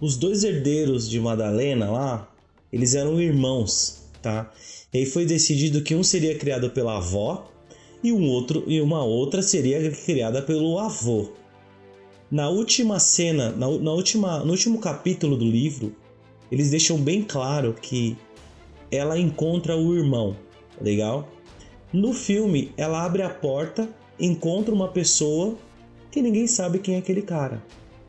Os 0.00 0.16
dois 0.16 0.44
herdeiros 0.44 1.10
de 1.10 1.18
Madalena 1.18 1.90
lá, 1.90 2.32
eles 2.72 2.94
eram 2.94 3.20
irmãos, 3.20 4.02
tá? 4.22 4.52
E 4.92 4.98
aí 4.98 5.06
foi 5.06 5.26
decidido 5.26 5.82
que 5.82 5.96
um 5.96 6.04
seria 6.04 6.38
criado 6.38 6.70
pela 6.70 6.98
avó 6.98 7.50
e 8.04 8.12
um 8.12 8.28
outro 8.28 8.62
e 8.68 8.80
uma 8.80 9.02
outra 9.02 9.42
seria 9.42 9.90
criada 9.90 10.40
pelo 10.40 10.78
avô. 10.78 11.32
Na 12.34 12.48
última 12.48 12.98
cena, 12.98 13.52
na, 13.52 13.68
na 13.78 13.92
última, 13.92 14.40
no 14.40 14.50
último 14.50 14.80
capítulo 14.80 15.36
do 15.36 15.44
livro, 15.44 15.94
eles 16.50 16.68
deixam 16.68 16.98
bem 16.98 17.22
claro 17.22 17.72
que 17.80 18.16
ela 18.90 19.16
encontra 19.16 19.76
o 19.76 19.96
irmão, 19.96 20.36
legal? 20.80 21.28
No 21.92 22.12
filme, 22.12 22.72
ela 22.76 23.04
abre 23.04 23.22
a 23.22 23.30
porta, 23.30 23.88
encontra 24.18 24.74
uma 24.74 24.88
pessoa 24.88 25.56
que 26.10 26.20
ninguém 26.20 26.48
sabe 26.48 26.80
quem 26.80 26.96
é 26.96 26.98
aquele 26.98 27.22
cara, 27.22 27.62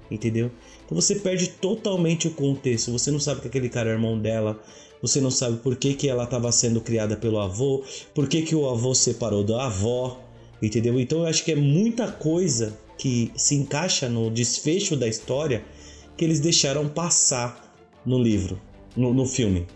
entendeu? 0.09 0.49
Então 0.84 0.99
você 0.99 1.13
perde 1.13 1.49
totalmente 1.49 2.28
o 2.28 2.32
contexto. 2.32 2.91
Você 2.93 3.11
não 3.11 3.19
sabe 3.19 3.41
que 3.41 3.47
aquele 3.47 3.69
cara 3.69 3.91
é 3.91 3.93
irmão 3.93 4.17
dela, 4.17 4.59
você 5.03 5.21
não 5.21 5.30
sabe 5.30 5.57
por 5.57 5.76
que, 5.76 5.93
que 5.93 6.09
ela 6.09 6.23
estava 6.23 6.51
sendo 6.51 6.82
criada 6.82 7.15
pelo 7.15 7.38
avô, 7.38 7.84
por 8.11 8.28
que, 8.28 8.41
que 8.41 8.55
o 8.55 8.67
avô 8.67 8.95
separou 8.95 9.43
da 9.43 9.67
avó, 9.67 10.19
entendeu? 10.59 10.99
Então 10.99 11.19
eu 11.19 11.26
acho 11.28 11.45
que 11.45 11.51
é 11.51 11.55
muita 11.55 12.11
coisa 12.11 12.84
que 12.97 13.31
se 13.35 13.55
encaixa 13.55 14.07
no 14.09 14.29
desfecho 14.29 14.95
da 14.95 15.07
história 15.07 15.63
que 16.17 16.23
eles 16.23 16.39
deixaram 16.39 16.87
passar 16.87 17.73
no 18.05 18.21
livro, 18.21 18.59
no, 18.95 19.13
no 19.13 19.25
filme. 19.25 19.67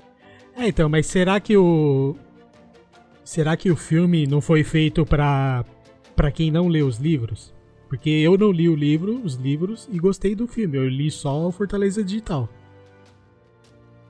É, 0.56 0.68
então, 0.68 0.90
mas 0.90 1.08
será 1.08 1.40
que 1.40 1.56
o. 1.58 2.16
Será 3.24 3.56
que 3.56 3.70
o 3.70 3.76
filme 3.76 4.26
não 4.26 4.42
foi 4.42 4.64
feito 4.64 5.06
para 5.06 5.66
para 6.16 6.32
quem 6.32 6.52
não 6.52 6.68
lê 6.68 6.82
os 6.82 6.98
livros? 6.98 7.54
Porque 7.88 8.10
eu 8.10 8.38
não 8.38 8.52
li 8.52 8.68
o 8.70 8.76
livro, 8.76 9.22
os 9.24 9.36
livros 9.36 9.88
e 9.92 9.98
gostei 9.98 10.36
do 10.36 10.46
filme. 10.46 10.78
Eu 10.78 10.88
li 10.88 11.10
só 11.10 11.48
o 11.48 11.52
Fortaleza 11.52 12.04
Digital. 12.04 12.48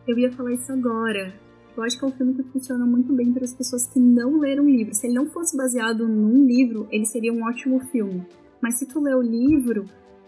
Eu 0.08 0.18
ia 0.18 0.32
falar 0.32 0.54
isso 0.54 0.72
agora. 0.72 1.34
Eu 1.78 1.84
acho 1.84 1.98
que 1.98 2.04
é 2.04 2.08
um 2.08 2.12
filme 2.12 2.34
que 2.34 2.44
funciona 2.44 2.86
muito 2.86 3.14
bem 3.14 3.32
para 3.32 3.46
as 3.46 3.54
pessoas 3.54 3.86
que 3.88 4.00
não 4.00 4.40
leram 4.40 4.66
o 4.66 4.70
livro. 4.70 4.94
Se 4.94 5.08
ele 5.08 5.14
não 5.14 5.28
fosse 5.28 5.56
baseado 5.56 6.08
num 6.08 6.46
livro, 6.46 6.88
ele 6.92 7.06
seria 7.06 7.32
um 7.32 7.44
ótimo 7.44 7.80
filme. 7.92 8.26
Mas 8.62 8.78
se 8.78 8.86
tu 8.86 9.00
lê 9.00 9.14
o 9.14 9.22
livro, 9.22 9.86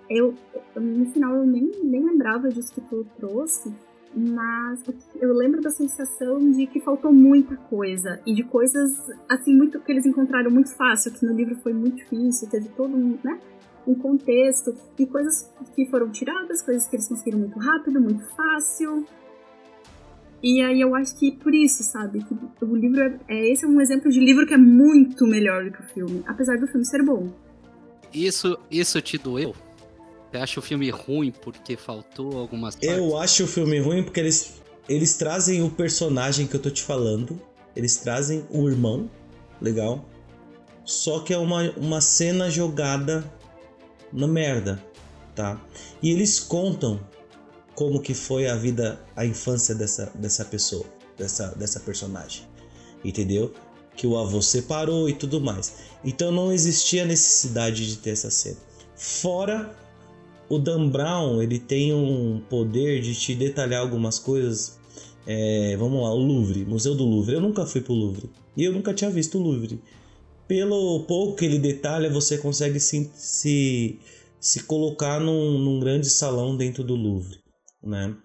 eu, 0.09 0.33
no 0.75 1.05
final 1.11 1.35
eu 1.35 1.45
nem, 1.45 1.71
nem 1.83 2.05
lembrava 2.05 2.49
disso 2.49 2.73
que 2.73 2.81
tu 2.81 3.05
trouxe, 3.15 3.73
mas 4.15 4.83
eu 5.21 5.33
lembro 5.33 5.61
da 5.61 5.69
sensação 5.69 6.51
de 6.51 6.67
que 6.67 6.81
faltou 6.81 7.13
muita 7.13 7.55
coisa 7.55 8.19
e 8.25 8.33
de 8.33 8.43
coisas 8.43 8.91
assim 9.29 9.55
muito 9.55 9.79
que 9.79 9.91
eles 9.91 10.05
encontraram 10.05 10.51
muito 10.51 10.75
fácil, 10.75 11.13
que 11.13 11.25
no 11.25 11.33
livro 11.33 11.55
foi 11.57 11.71
muito 11.71 11.97
difícil, 11.97 12.49
teve 12.49 12.67
todo 12.69 12.93
um, 12.93 13.17
né, 13.23 13.39
um 13.87 13.95
contexto 13.95 14.75
e 14.99 15.05
coisas 15.05 15.49
que 15.73 15.85
foram 15.85 16.09
tiradas, 16.09 16.61
coisas 16.61 16.87
que 16.87 16.95
eles 16.97 17.07
conseguiram 17.07 17.39
muito 17.39 17.57
rápido, 17.57 18.01
muito 18.01 18.25
fácil. 18.35 19.05
E 20.43 20.61
aí 20.61 20.81
eu 20.81 20.93
acho 20.95 21.17
que 21.17 21.31
por 21.31 21.53
isso, 21.53 21.83
sabe, 21.83 22.19
que 22.23 22.65
o 22.65 22.75
livro 22.75 22.99
é, 22.99 23.19
é 23.29 23.51
esse 23.51 23.63
é 23.63 23.67
um 23.67 23.79
exemplo 23.79 24.09
de 24.09 24.19
livro 24.19 24.45
que 24.45 24.53
é 24.53 24.57
muito 24.57 25.25
melhor 25.25 25.63
do 25.63 25.71
que 25.71 25.79
o 25.79 25.83
filme, 25.83 26.23
apesar 26.27 26.57
do 26.57 26.67
filme 26.67 26.85
ser 26.85 27.03
bom. 27.03 27.29
Isso, 28.13 28.57
isso 28.69 29.01
te 29.01 29.17
doeu? 29.17 29.55
Você 30.31 30.37
acha 30.37 30.59
o 30.59 30.63
filme 30.63 30.89
ruim 30.89 31.31
porque 31.31 31.75
faltou 31.75 32.37
algumas 32.37 32.75
partes? 32.75 32.89
Eu 32.89 33.17
acho 33.17 33.43
o 33.43 33.47
filme 33.47 33.79
ruim 33.79 34.03
porque 34.03 34.19
eles, 34.19 34.53
eles 34.87 35.17
trazem 35.17 35.61
o 35.61 35.69
personagem 35.69 36.47
que 36.47 36.55
eu 36.55 36.61
tô 36.61 36.69
te 36.69 36.81
falando. 36.81 37.39
Eles 37.75 37.97
trazem 37.97 38.45
o 38.49 38.69
irmão, 38.69 39.09
legal. 39.61 40.05
Só 40.85 41.19
que 41.19 41.33
é 41.33 41.37
uma, 41.37 41.69
uma 41.71 42.01
cena 42.01 42.49
jogada 42.49 43.23
na 44.11 44.27
merda, 44.27 44.83
tá? 45.35 45.61
E 46.01 46.11
eles 46.11 46.39
contam 46.39 46.99
como 47.75 48.01
que 48.01 48.13
foi 48.13 48.47
a 48.47 48.55
vida, 48.55 48.99
a 49.15 49.25
infância 49.25 49.73
dessa, 49.73 50.11
dessa 50.15 50.43
pessoa, 50.43 50.85
dessa, 51.17 51.47
dessa 51.55 51.79
personagem, 51.79 52.43
entendeu? 53.03 53.53
Que 54.01 54.07
o 54.07 54.17
avô 54.17 54.41
separou 54.41 55.07
e 55.07 55.13
tudo 55.13 55.39
mais. 55.39 55.75
Então 56.03 56.31
não 56.31 56.51
existia 56.51 57.05
necessidade 57.05 57.87
de 57.87 57.97
ter 57.97 58.11
essa 58.11 58.31
cena. 58.31 58.57
Fora 58.95 59.77
o 60.49 60.57
Dan 60.57 60.89
Brown, 60.89 61.41
ele 61.41 61.59
tem 61.59 61.93
um 61.93 62.41
poder 62.49 63.01
de 63.01 63.13
te 63.13 63.35
detalhar 63.35 63.81
algumas 63.81 64.17
coisas. 64.17 64.79
É, 65.27 65.77
vamos 65.77 66.01
lá, 66.01 66.11
o 66.11 66.17
Louvre, 66.17 66.65
Museu 66.65 66.95
do 66.95 67.05
Louvre. 67.05 67.35
Eu 67.35 67.41
nunca 67.41 67.65
fui 67.65 67.81
pro 67.81 67.93
Louvre 67.93 68.29
e 68.57 68.63
eu 68.63 68.73
nunca 68.73 68.93
tinha 68.93 69.11
visto 69.11 69.37
o 69.37 69.41
Louvre. 69.41 69.79
Pelo 70.47 71.03
pouco 71.03 71.37
que 71.37 71.45
ele 71.45 71.59
detalha, 71.59 72.09
você 72.09 72.37
consegue 72.37 72.79
se, 72.79 73.09
se, 73.13 73.99
se 74.39 74.63
colocar 74.63 75.19
num, 75.19 75.59
num 75.59 75.79
grande 75.79 76.09
salão 76.09 76.57
dentro 76.57 76.83
do 76.83 76.95
Louvre 76.95 77.41
né? 77.83 78.15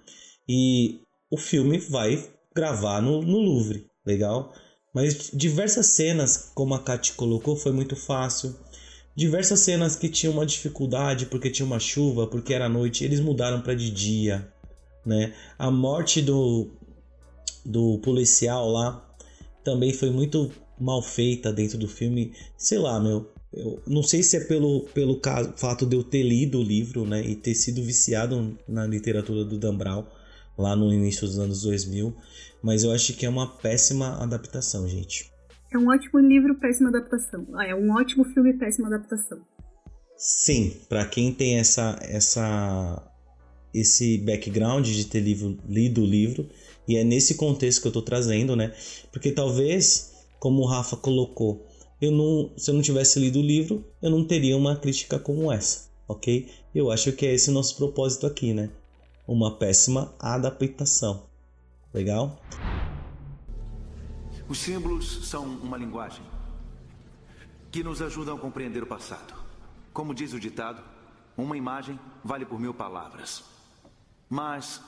E 0.48 1.00
o 1.30 1.36
filme 1.36 1.78
vai 1.78 2.22
gravar 2.54 3.00
no, 3.00 3.22
no 3.22 3.38
Louvre, 3.38 3.86
legal? 4.04 4.52
Mas 4.96 5.30
diversas 5.30 5.88
cenas, 5.88 6.50
como 6.54 6.72
a 6.72 6.78
Kat 6.78 7.12
colocou, 7.12 7.54
foi 7.54 7.70
muito 7.70 7.94
fácil. 7.94 8.56
Diversas 9.14 9.60
cenas 9.60 9.94
que 9.94 10.08
tinham 10.08 10.32
uma 10.32 10.46
dificuldade 10.46 11.26
porque 11.26 11.50
tinha 11.50 11.66
uma 11.66 11.78
chuva, 11.78 12.26
porque 12.26 12.54
era 12.54 12.66
noite, 12.66 13.04
eles 13.04 13.20
mudaram 13.20 13.60
para 13.60 13.74
de 13.74 13.90
dia, 13.90 14.50
né? 15.04 15.34
A 15.58 15.70
morte 15.70 16.22
do 16.22 16.70
do 17.62 17.98
policial 17.98 18.70
lá 18.70 19.06
também 19.62 19.92
foi 19.92 20.08
muito 20.08 20.50
mal 20.80 21.02
feita 21.02 21.52
dentro 21.52 21.76
do 21.76 21.86
filme. 21.86 22.32
Sei 22.56 22.78
lá, 22.78 22.98
meu, 22.98 23.30
eu 23.52 23.82
não 23.86 24.02
sei 24.02 24.22
se 24.22 24.38
é 24.38 24.44
pelo, 24.46 24.80
pelo 24.94 25.20
caso, 25.20 25.52
fato 25.58 25.84
de 25.84 25.94
eu 25.94 26.02
ter 26.02 26.22
lido 26.22 26.58
o 26.58 26.62
livro, 26.62 27.04
né, 27.04 27.22
e 27.22 27.36
ter 27.36 27.54
sido 27.54 27.82
viciado 27.82 28.58
na 28.66 28.86
literatura 28.86 29.44
do 29.44 29.58
Dan 29.58 29.76
Brown 29.76 30.06
lá 30.56 30.74
no 30.74 30.92
início 30.92 31.26
dos 31.26 31.38
anos 31.38 31.62
2000, 31.62 32.14
mas 32.62 32.84
eu 32.84 32.92
acho 32.92 33.14
que 33.14 33.26
é 33.26 33.28
uma 33.28 33.46
péssima 33.46 34.22
adaptação, 34.22 34.88
gente. 34.88 35.30
É 35.72 35.78
um 35.78 35.88
ótimo 35.88 36.20
livro, 36.20 36.54
péssima 36.54 36.88
adaptação. 36.88 37.46
Ah, 37.54 37.66
é 37.66 37.74
um 37.74 37.92
ótimo 37.92 38.24
filme, 38.24 38.54
péssima 38.54 38.88
adaptação. 38.88 39.40
Sim, 40.16 40.74
para 40.88 41.04
quem 41.04 41.32
tem 41.32 41.58
essa 41.58 41.98
essa 42.02 43.12
esse 43.74 44.16
background 44.18 44.86
de 44.86 45.04
ter 45.04 45.20
livro, 45.20 45.58
lido 45.68 46.00
o 46.00 46.06
livro, 46.06 46.48
e 46.88 46.96
é 46.96 47.04
nesse 47.04 47.34
contexto 47.34 47.82
que 47.82 47.88
eu 47.88 47.92
tô 47.92 48.00
trazendo, 48.00 48.56
né? 48.56 48.72
Porque 49.12 49.30
talvez, 49.30 50.14
como 50.38 50.62
o 50.62 50.66
Rafa 50.66 50.96
colocou, 50.96 51.66
eu 52.00 52.10
não, 52.10 52.50
se 52.56 52.70
eu 52.70 52.74
não 52.74 52.80
tivesse 52.80 53.18
lido 53.18 53.38
o 53.38 53.42
livro, 53.42 53.84
eu 54.00 54.10
não 54.10 54.24
teria 54.24 54.56
uma 54.56 54.76
crítica 54.76 55.18
como 55.18 55.52
essa, 55.52 55.90
ok? 56.08 56.48
Eu 56.74 56.90
acho 56.90 57.12
que 57.12 57.26
é 57.26 57.34
esse 57.34 57.50
nosso 57.50 57.76
propósito 57.76 58.26
aqui, 58.26 58.54
né? 58.54 58.70
Uma 59.26 59.58
péssima 59.58 60.14
adaptação. 60.20 61.26
Legal? 61.92 62.40
Os 64.48 64.58
símbolos 64.58 65.28
são 65.28 65.44
uma 65.44 65.76
linguagem 65.76 66.24
que 67.70 67.82
nos 67.82 68.00
ajudam 68.00 68.36
a 68.36 68.38
compreender 68.38 68.82
o 68.82 68.86
passado. 68.86 69.34
Como 69.92 70.14
diz 70.14 70.32
o 70.32 70.38
ditado, 70.38 70.82
uma 71.36 71.56
imagem 71.56 71.98
vale 72.24 72.46
por 72.46 72.60
mil 72.60 72.72
palavras. 72.72 73.42
Mas 74.28 74.80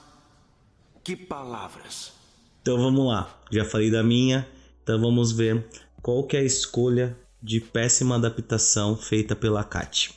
que 1.03 1.17
palavras? 1.17 2.13
Então 2.63 2.77
vamos 2.77 3.07
lá. 3.07 3.29
Já 3.51 3.65
falei 3.65 3.91
da 3.91 4.03
minha, 4.03 4.47
então 4.83 5.01
vamos 5.01 5.33
ver 5.33 5.67
qual 6.01 6.25
que 6.25 6.37
é 6.37 6.41
a 6.41 6.45
escolha 6.45 7.19
de 7.43 7.61
péssima 7.61 8.17
adaptação 8.17 8.97
feita 8.97 9.35
pela 9.35 9.65
Kat? 9.65 10.15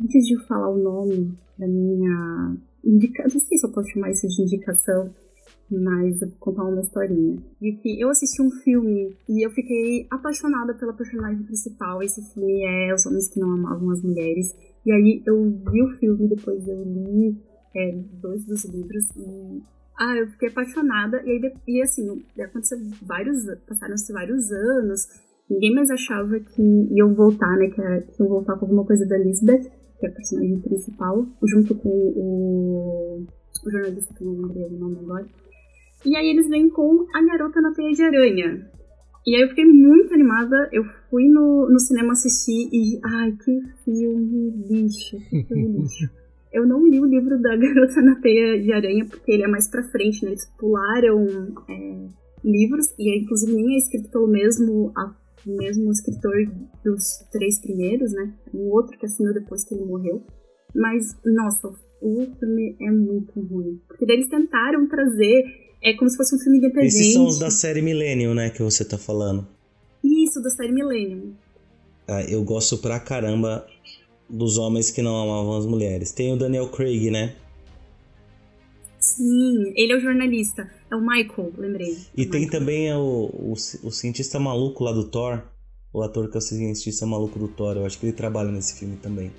Antes 0.00 0.26
de 0.26 0.46
falar 0.46 0.68
o 0.70 0.78
nome 0.78 1.38
da 1.58 1.66
minha 1.66 2.56
indicação, 2.84 3.40
não 3.40 3.46
sei 3.46 3.58
se 3.58 3.66
eu 3.66 3.72
posso 3.72 3.90
chamar 3.90 4.10
isso 4.10 4.26
de 4.28 4.42
indicação, 4.42 5.14
mas 5.70 6.20
eu 6.20 6.28
vou 6.28 6.36
contar 6.38 6.64
uma 6.64 6.80
historinha. 6.80 7.38
De 7.60 7.72
que 7.72 8.00
eu 8.00 8.10
assisti 8.10 8.42
um 8.42 8.50
filme 8.62 9.16
e 9.28 9.46
eu 9.46 9.50
fiquei 9.50 10.06
apaixonada 10.10 10.74
pela 10.74 10.92
personagem 10.92 11.44
principal. 11.44 12.02
Esse 12.02 12.22
filme 12.34 12.64
é 12.64 12.92
Os 12.94 13.06
Homens 13.06 13.28
que 13.28 13.40
Não 13.40 13.52
Amavam 13.52 13.90
as 13.90 14.02
Mulheres. 14.02 14.54
E 14.84 14.92
aí 14.92 15.22
eu 15.26 15.42
vi 15.70 15.82
o 15.82 15.98
filme, 15.98 16.28
depois 16.28 16.66
eu 16.66 16.82
li 16.82 17.36
é, 17.76 17.92
dois 18.20 18.44
dos 18.46 18.64
livros 18.64 19.04
e 19.16 19.62
ah, 20.00 20.16
eu 20.16 20.26
fiquei 20.28 20.48
apaixonada. 20.48 21.22
E 21.24 21.30
aí, 21.30 21.52
e 21.68 21.82
assim, 21.82 22.24
aconteceu 22.40 22.78
vários, 23.02 23.44
passaram-se 23.68 24.12
vários 24.12 24.50
anos. 24.50 25.06
Ninguém 25.48 25.74
mais 25.74 25.90
achava 25.90 26.40
que 26.40 26.62
iam 26.90 27.14
voltar, 27.14 27.54
né? 27.58 27.68
Que, 27.68 27.82
iam 28.22 28.28
voltar 28.28 28.56
com 28.56 28.64
alguma 28.64 28.86
coisa 28.86 29.06
da 29.06 29.18
Elizabeth, 29.18 29.70
que 30.00 30.06
é 30.06 30.08
a 30.08 30.12
personagem 30.12 30.58
principal, 30.60 31.26
junto 31.44 31.74
com 31.74 31.88
o, 31.88 33.26
o 33.64 33.70
jornalista 33.70 34.14
que 34.14 34.24
eu 34.24 34.32
não 34.32 34.46
lembrei 34.46 34.64
o 34.64 34.78
nome 34.78 34.98
agora. 35.00 35.26
E 36.04 36.16
aí 36.16 36.30
eles 36.30 36.48
vêm 36.48 36.70
com 36.70 37.06
a 37.14 37.22
garota 37.22 37.60
na 37.60 37.72
teia 37.72 37.92
de 37.92 38.02
aranha. 38.02 38.70
E 39.26 39.36
aí 39.36 39.42
eu 39.42 39.48
fiquei 39.48 39.66
muito 39.66 40.14
animada. 40.14 40.70
Eu 40.72 40.82
fui 41.10 41.28
no, 41.28 41.68
no 41.70 41.78
cinema 41.78 42.12
assistir 42.12 42.70
e. 42.72 42.98
Ai, 43.04 43.32
que 43.32 43.60
filme 43.84 44.50
lixo. 44.66 45.18
Que 45.28 45.44
filme 45.44 45.80
lixo. 45.82 46.10
Eu 46.52 46.66
não 46.66 46.84
li 46.84 46.98
o 46.98 47.04
livro 47.04 47.40
da 47.40 47.54
Garota 47.54 48.00
na 48.02 48.16
Teia 48.16 48.60
de 48.60 48.72
Aranha, 48.72 49.06
porque 49.08 49.30
ele 49.30 49.44
é 49.44 49.48
mais 49.48 49.68
pra 49.68 49.84
frente, 49.84 50.24
né? 50.24 50.30
Eles 50.30 50.50
pularam 50.58 51.24
é, 51.68 52.08
livros, 52.44 52.92
e 52.98 53.12
é, 53.12 53.18
inclusive 53.18 53.54
nem 53.54 53.74
é 53.74 53.78
escrito 53.78 54.10
pelo 54.10 54.26
mesmo, 54.26 54.92
a, 55.46 55.50
mesmo 55.56 55.90
escritor 55.90 56.34
dos 56.84 57.02
três 57.30 57.60
primeiros, 57.60 58.12
né? 58.12 58.34
Um 58.54 58.70
outro 58.70 58.98
que 58.98 59.06
assinou 59.06 59.32
depois 59.34 59.64
que 59.64 59.74
ele 59.74 59.84
morreu. 59.84 60.22
Mas, 60.74 61.16
nossa, 61.24 61.68
o 62.00 62.26
filme 62.38 62.76
é 62.80 62.90
muito 62.90 63.40
ruim. 63.40 63.80
Porque 63.88 64.04
eles 64.04 64.28
tentaram 64.28 64.88
trazer. 64.88 65.42
É 65.82 65.94
como 65.94 66.10
se 66.10 66.16
fosse 66.16 66.36
um 66.36 66.38
filme 66.38 66.58
independente. 66.58 66.88
Esses 66.88 67.12
são 67.14 67.26
os 67.26 67.38
da 67.38 67.50
série 67.50 67.82
Millennium, 67.82 68.34
né? 68.34 68.50
Que 68.50 68.62
você 68.62 68.84
tá 68.84 68.98
falando. 68.98 69.46
Isso, 70.04 70.40
da 70.42 70.50
série 70.50 70.72
Millennium. 70.72 71.32
Ah, 72.06 72.22
eu 72.22 72.42
gosto 72.44 72.78
pra 72.78 73.00
caramba 73.00 73.66
dos 74.28 74.58
homens 74.58 74.90
que 74.90 75.02
não 75.02 75.16
amavam 75.22 75.56
as 75.56 75.66
mulheres. 75.66 76.12
Tem 76.12 76.32
o 76.32 76.36
Daniel 76.36 76.68
Craig, 76.68 77.10
né? 77.10 77.36
Sim, 79.00 79.72
ele 79.74 79.92
é 79.92 79.96
o 79.96 80.00
jornalista. 80.00 80.70
É 80.90 80.94
o 80.94 81.00
Michael, 81.00 81.52
lembrei. 81.56 81.96
E 82.14 82.26
tem 82.26 82.42
Michael. 82.42 82.50
também 82.50 82.92
o, 82.92 83.30
o, 83.32 83.52
o 83.52 83.90
cientista 83.90 84.38
maluco 84.38 84.84
lá 84.84 84.92
do 84.92 85.08
Thor. 85.08 85.42
O 85.92 86.02
ator 86.02 86.30
que 86.30 86.36
é 86.36 86.38
o 86.38 86.42
cientista 86.42 87.06
maluco 87.06 87.38
do 87.38 87.48
Thor. 87.48 87.76
Eu 87.76 87.86
acho 87.86 87.98
que 87.98 88.06
ele 88.06 88.12
trabalha 88.12 88.52
nesse 88.52 88.78
filme 88.78 88.96
também. 88.96 89.32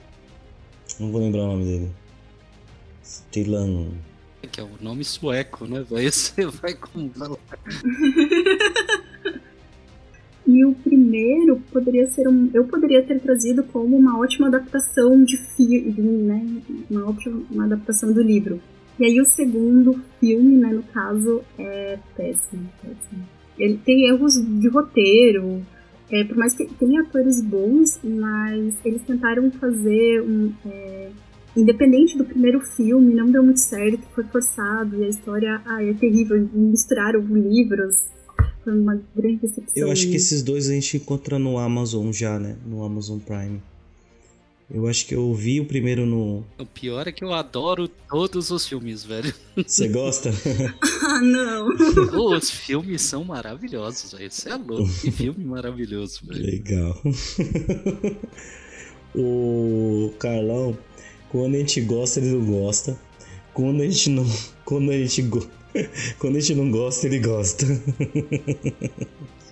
Não 0.99 1.12
vou 1.12 1.22
lembrar 1.22 1.43
o 1.43 1.47
nome 1.47 1.64
dele. 1.64 1.91
Stellan. 3.03 3.89
Que 4.51 4.59
é 4.59 4.64
o 4.64 4.70
nome 4.82 5.03
sueco, 5.03 5.66
né? 5.66 5.86
Vai, 5.88 6.09
você 6.12 6.45
vai 6.45 6.74
com. 6.74 7.09
E 10.47 10.66
o 10.66 10.74
primeiro 10.74 11.62
poderia 11.72 12.09
ser 12.09 12.28
um. 12.28 12.49
Eu 12.53 12.66
poderia 12.66 13.03
ter 13.03 13.20
trazido 13.20 13.64
como 13.64 13.95
uma 13.95 14.20
ótima 14.20 14.47
adaptação 14.47 15.24
de 15.24 15.38
filme, 15.38 16.24
né? 16.24 16.64
Uma 16.89 17.09
ótima 17.09 17.43
uma 17.49 17.66
adaptação 17.66 18.12
do 18.12 18.22
livro. 18.22 18.59
E 19.02 19.06
aí 19.06 19.20
o 19.20 19.26
segundo 19.26 19.99
filme, 20.20 20.58
né, 20.58 20.72
no 20.74 20.84
caso, 20.84 21.41
é 21.58 21.97
péssimo, 22.16 22.70
péssimo. 22.84 23.28
Ele 23.58 23.80
tem 23.84 24.08
erros 24.08 24.36
de 24.36 24.68
roteiro. 24.68 25.66
É, 26.12 26.24
por 26.24 26.38
mais 26.38 26.54
que 26.54 26.66
tenha 26.66 27.02
atores 27.02 27.41
bons, 27.41 27.99
mas 28.04 28.76
eles 28.86 29.02
tentaram 29.02 29.49
fazer 29.54 30.22
um. 30.22 30.54
É, 30.68 31.10
independente 31.58 32.16
do 32.16 32.24
primeiro 32.24 32.60
filme, 32.60 33.16
não 33.16 33.32
deu 33.32 33.43
muito 33.43 33.60
certo, 33.60 34.06
foi 34.14 34.24
forçado, 34.26 34.95
e 35.02 35.06
a 35.06 35.10
história 35.10 35.60
ah, 35.66 35.84
é 35.84 35.93
terrível. 35.95 36.47
Misturaram 36.54 37.22
livros, 37.22 37.95
foi 38.64 38.80
uma 38.80 39.02
grande 39.16 39.38
decepção. 39.38 39.84
Eu 39.84 39.91
acho 39.91 40.08
que 40.10 40.16
esses 40.16 40.43
dois 40.43 40.70
a 40.70 40.74
gente 40.74 40.97
encontra 40.97 41.39
no 41.39 41.58
Amazon 41.58 42.12
já, 42.12 42.38
né? 42.38 42.56
No 42.68 42.84
Amazon 42.84 43.18
Prime. 43.18 43.64
Eu 44.74 44.88
acho 44.88 45.05
que 45.05 45.13
eu 45.13 45.34
vi 45.34 45.59
o 45.59 45.65
primeiro 45.65 46.05
no. 46.05 46.45
O 46.57 46.65
pior 46.65 47.05
é 47.05 47.11
que 47.11 47.26
eu 47.26 47.34
adoro 47.34 47.89
todos 47.89 48.51
os 48.51 48.65
filmes, 48.65 49.03
velho. 49.03 49.34
Você 49.57 49.89
gosta? 49.89 50.32
ah, 51.03 51.19
não. 51.19 51.67
Os 52.38 52.49
filmes 52.49 53.01
são 53.01 53.26
maravilhosos, 53.26 54.13
velho. 54.13 54.32
Você 54.32 54.49
é 54.49 54.55
louco. 54.55 54.89
Que 55.01 55.11
filme 55.11 55.43
maravilhoso, 55.43 56.22
velho. 56.26 56.45
Legal. 56.45 57.01
o 59.13 60.13
Carlão, 60.17 60.78
quando 61.28 61.55
a 61.55 61.59
gente 61.59 61.82
gosta, 61.82 62.22
ele 62.22 62.30
não 62.30 62.45
gosta. 62.45 62.97
Quando 63.53 63.82
a 63.82 63.89
gente 63.89 64.09
não. 64.09 64.26
Quando 64.63 64.89
a 64.91 64.97
gente 64.97 65.22
go... 65.24 65.45
Quando 66.17 66.38
a 66.38 66.39
gente 66.39 66.55
não 66.55 66.72
gosta, 66.72 67.07
ele 67.07 67.19
gosta. 67.19 67.65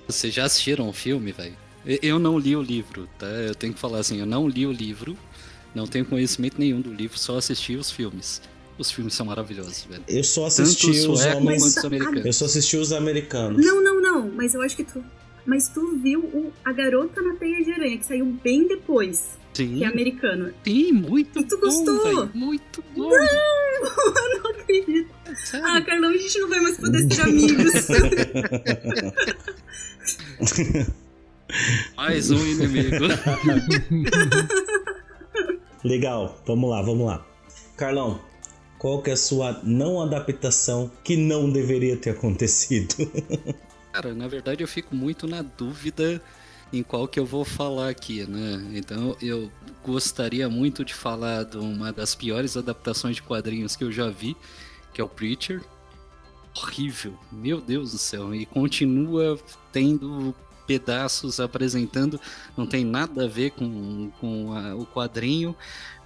Vocês 0.08 0.34
já 0.34 0.46
assistiram 0.46 0.88
o 0.88 0.94
filme, 0.94 1.34
velho? 1.34 1.58
Eu 1.86 2.20
não 2.20 2.38
li 2.38 2.56
o 2.56 2.62
livro, 2.62 3.08
tá? 3.18 3.28
Eu 3.28 3.56
tenho 3.56 3.74
que 3.74 3.80
falar 3.80 4.00
assim, 4.00 4.20
eu 4.20 4.26
não 4.26 4.48
li 4.48 4.66
o 4.66 4.72
livro, 4.72 5.18
não 5.74 5.88
tenho 5.88 6.06
conhecimento 6.06 6.60
nenhum 6.60 6.82
do 6.82 6.94
livro, 6.94 7.18
só 7.18 7.38
assisti 7.38 7.76
os 7.76 7.92
filmes. 7.92 8.42
Os 8.78 8.92
filmes 8.92 9.14
são 9.14 9.26
maravilhosos, 9.26 9.86
velho. 9.90 10.04
Eu 10.08 10.24
só 10.24 10.46
assisti 10.46 10.88
Tanto 10.88 11.12
os 11.12 11.20
os 11.20 11.78
americanos. 11.78 12.26
Eu 12.26 12.34
só 12.34 12.46
assisti 12.46 12.78
os 12.78 12.92
americanos. 12.94 13.66
Não, 13.66 13.84
não, 13.84 14.02
não, 14.02 14.32
mas 14.32 14.54
eu 14.54 14.62
acho 14.62 14.76
que 14.76 14.84
tu. 14.84 15.04
Mas 15.46 15.68
tu 15.70 15.98
viu 15.98 16.20
o 16.22 16.54
A 16.64 16.72
Garota 16.72 17.22
na 17.22 17.34
Teia 17.36 17.64
de 17.64 17.72
Aranha, 17.72 17.98
que 17.98 18.06
saiu 18.06 18.26
bem 18.26 18.68
depois. 18.68 19.38
Sim. 19.54 19.78
Que 19.78 19.84
é 19.84 19.88
americano. 19.88 20.54
Sim, 20.64 20.92
muito 20.94 21.40
E 21.40 21.44
tu 21.44 21.58
bom, 21.58 21.66
gostou? 21.66 22.04
velho. 22.04 22.32
Muito 22.34 22.84
bom. 22.96 23.10
Não, 23.10 23.20
eu 23.20 24.44
não 24.44 24.52
acredito. 24.52 25.10
Sério? 25.36 25.68
Ah, 25.68 25.82
Carlão, 25.82 26.10
a 26.12 26.18
gente 26.18 26.40
não 26.40 26.50
vai 26.50 26.60
mais 26.62 26.78
poder 26.78 27.14
ser 27.14 27.22
amigos. 27.22 27.74
Mais 31.96 32.32
um 32.32 32.46
inimigo. 32.46 33.06
Legal, 35.84 36.38
vamos 36.46 36.70
lá, 36.70 36.82
vamos 36.82 37.08
lá. 37.08 37.26
Carlão, 37.78 38.20
qual 38.78 39.02
que 39.02 39.10
é 39.10 39.14
a 39.14 39.18
sua 39.18 39.60
não 39.64 40.02
adaptação 40.02 40.92
que 41.04 41.18
não 41.18 41.50
deveria 41.50 41.98
ter 41.98 42.12
acontecido? 42.12 42.96
Cara, 43.92 44.14
na 44.14 44.28
verdade 44.28 44.64
eu 44.64 44.68
fico 44.68 44.96
muito 44.96 45.28
na 45.28 45.42
dúvida 45.42 46.22
em 46.72 46.84
qual 46.84 47.08
que 47.08 47.20
eu 47.20 47.26
vou 47.26 47.44
falar 47.44 47.90
aqui, 47.90 48.24
né? 48.26 48.70
Então 48.74 49.18
eu 49.22 49.52
gostaria 49.84 50.48
muito 50.48 50.86
de 50.86 50.94
falar 50.94 51.44
de 51.44 51.58
uma 51.58 51.92
das 51.92 52.14
piores 52.14 52.56
adaptações 52.56 53.16
de 53.16 53.24
quadrinhos 53.24 53.76
que 53.76 53.84
eu 53.84 53.92
já 53.92 54.10
vi, 54.10 54.38
que 54.94 55.02
é 55.02 55.04
o 55.04 55.10
Preacher. 55.10 55.64
Horrível, 56.56 57.18
meu 57.32 57.60
Deus 57.60 57.92
do 57.92 57.98
céu. 57.98 58.36
E 58.36 58.46
continua 58.46 59.40
tendo 59.72 60.36
pedaços 60.70 61.40
apresentando, 61.40 62.22
não 62.56 62.68
tem 62.68 62.86
nada 62.86 63.26
a 63.26 63.28
ver 63.28 63.50
com, 63.54 64.12
com 64.22 64.54
a- 64.54 64.76
o 64.76 64.86
quadrinho, 64.86 65.56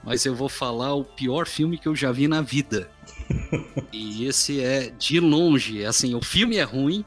mas 0.02 0.26
eu 0.26 0.34
vou 0.34 0.48
falar 0.48 0.94
o 0.94 1.04
pior 1.04 1.46
filme 1.46 1.78
que 1.78 1.86
eu 1.86 1.94
já 1.94 2.14
vi 2.14 2.30
na 2.30 2.42
vida. 2.42 2.90
E 3.92 4.26
esse 4.26 4.62
é 4.62 4.90
de 4.90 5.20
longe, 5.20 5.84
assim, 5.86 6.16
o 6.16 6.22
filme 6.22 6.56
é 6.58 6.64
ruim 6.64 7.04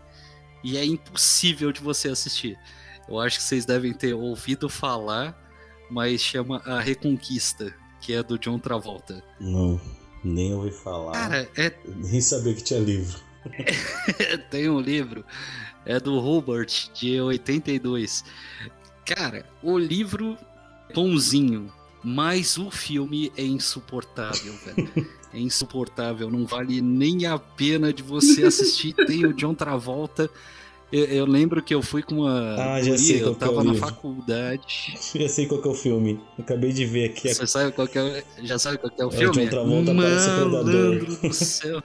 e 0.62 0.76
é 0.76 0.84
impossível 0.84 1.72
de 1.72 1.80
você 1.80 2.08
assistir. 2.08 2.58
Eu 3.08 3.18
acho 3.18 3.38
que 3.38 3.44
vocês 3.44 3.64
devem 3.64 3.92
ter 3.94 4.12
ouvido 4.14 4.68
falar, 4.68 5.34
mas 5.90 6.20
chama 6.20 6.60
A 6.66 6.78
Reconquista, 6.80 7.74
que 8.02 8.12
é 8.12 8.22
do 8.22 8.38
John 8.38 8.58
Travolta. 8.58 9.22
Não, 9.40 9.80
nem 10.22 10.52
ouvi 10.54 10.70
falar. 10.72 11.12
Cara, 11.12 11.48
é 11.56 11.72
Nem 11.96 12.20
sabia 12.20 12.54
que 12.54 12.62
tinha 12.62 12.80
livro. 12.80 13.18
tem 14.50 14.68
um 14.68 14.80
livro, 14.80 15.24
é 15.86 15.98
do 16.00 16.18
Hubert, 16.18 16.90
de 16.92 17.20
82. 17.20 18.24
Cara, 19.06 19.46
o 19.62 19.78
livro 19.78 20.36
é 20.90 20.92
bonzinho, 20.92 21.72
mas 22.02 22.58
o 22.58 22.70
filme 22.70 23.32
é 23.36 23.44
insuportável, 23.44 24.52
velho. 24.64 25.06
É 25.34 25.38
insuportável, 25.38 26.30
não 26.30 26.46
vale 26.46 26.80
nem 26.80 27.26
a 27.26 27.38
pena 27.38 27.92
de 27.92 28.02
você 28.02 28.44
assistir. 28.44 28.94
Tem 29.06 29.26
o 29.26 29.34
John 29.34 29.52
Travolta. 29.54 30.30
Eu, 30.90 31.04
eu 31.04 31.26
lembro 31.26 31.62
que 31.62 31.74
eu 31.74 31.82
fui 31.82 32.02
com 32.02 32.20
uma. 32.20 32.54
Ah, 32.54 32.82
já 32.82 32.96
sei 32.96 33.20
eu 33.22 33.34
qual 33.34 33.34
que 33.34 33.44
é 33.44 33.46
o 33.46 33.50
tava 33.50 33.64
na 33.64 33.72
livro. 33.72 33.86
faculdade. 33.88 34.94
Já 35.18 35.28
sei 35.28 35.46
qual 35.46 35.60
que 35.60 35.68
é 35.68 35.70
o 35.72 35.74
filme. 35.74 36.20
Acabei 36.38 36.72
de 36.72 36.86
ver 36.86 37.10
aqui. 37.10 37.28
Você 37.34 37.46
sabe 37.46 37.72
qual 37.72 37.86
que 37.86 37.98
é, 37.98 38.24
já 38.44 38.58
sabe 38.58 38.78
qual 38.78 38.90
que 38.90 39.02
é 39.02 39.04
o 39.04 39.08
É 39.08 39.08
o 39.08 39.18
filme? 39.18 39.44
John 39.44 39.50
Travolta 39.50 39.94
parece 39.94 40.28
o 40.28 40.32
Malandro 40.32 40.96
Predador. 41.00 41.20
do 41.28 41.34
céu. 41.34 41.82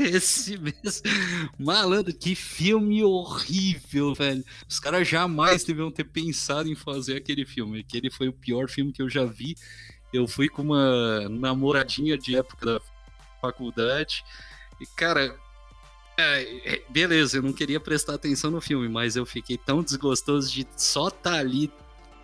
Esse 0.16 0.56
mesmo. 0.56 1.02
Malandro, 1.58 2.14
que 2.14 2.34
filme 2.34 3.04
horrível, 3.04 4.14
velho. 4.14 4.44
Os 4.68 4.80
caras 4.80 5.06
jamais 5.06 5.62
deviam 5.64 5.90
ter 5.90 6.04
pensado 6.04 6.68
em 6.68 6.74
fazer 6.74 7.16
aquele 7.16 7.44
filme. 7.44 7.80
Aquele 7.80 8.10
foi 8.10 8.28
o 8.28 8.32
pior 8.32 8.68
filme 8.68 8.92
que 8.92 9.02
eu 9.02 9.08
já 9.08 9.24
vi. 9.24 9.56
Eu 10.12 10.26
fui 10.26 10.48
com 10.48 10.62
uma 10.62 11.28
namoradinha 11.28 12.16
de 12.16 12.36
época 12.36 12.66
da 12.66 12.80
faculdade. 13.40 14.24
E, 14.80 14.86
cara, 14.86 15.36
é, 16.18 16.74
é, 16.74 16.82
beleza, 16.88 17.38
eu 17.38 17.42
não 17.42 17.52
queria 17.52 17.78
prestar 17.78 18.14
atenção 18.14 18.50
no 18.50 18.60
filme, 18.60 18.88
mas 18.88 19.16
eu 19.16 19.24
fiquei 19.24 19.56
tão 19.56 19.82
desgostoso 19.82 20.50
de 20.50 20.66
só 20.76 21.08
estar 21.08 21.34
ali 21.34 21.70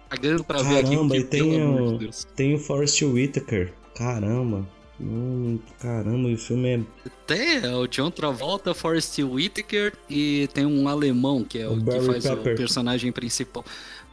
pagando 0.09 0.43
pra 0.43 0.63
ver 0.63 0.79
aquilo. 0.79 1.09
Caramba, 1.09 1.15
que, 1.15 1.21
e 1.21 1.25
tem 1.25 1.51
de 1.51 1.57
o, 1.57 1.99
Deus. 1.99 2.25
tem 2.35 2.55
o 2.55 2.59
Forrest 2.59 3.03
Whitaker. 3.03 3.73
Caramba. 3.95 4.69
Hum, 5.01 5.59
caramba, 5.79 6.29
o 6.29 6.39
filme 6.39 6.69
é. 6.69 6.81
Tem 7.27 7.59
é 7.59 7.75
o 7.75 7.87
John 7.87 8.11
Travolta, 8.11 8.73
Forrest 8.73 9.19
Whitaker 9.19 9.93
e 10.09 10.49
tem 10.55 10.65
um 10.65 10.89
alemão 10.89 11.45
que 11.45 11.59
é 11.59 11.69
o, 11.69 11.75
O 11.75 11.85
que 11.85 12.01
faz 12.01 12.25
Pepper. 12.25 12.55
o 12.55 12.57
personagem 12.57 13.13
principal. 13.13 13.65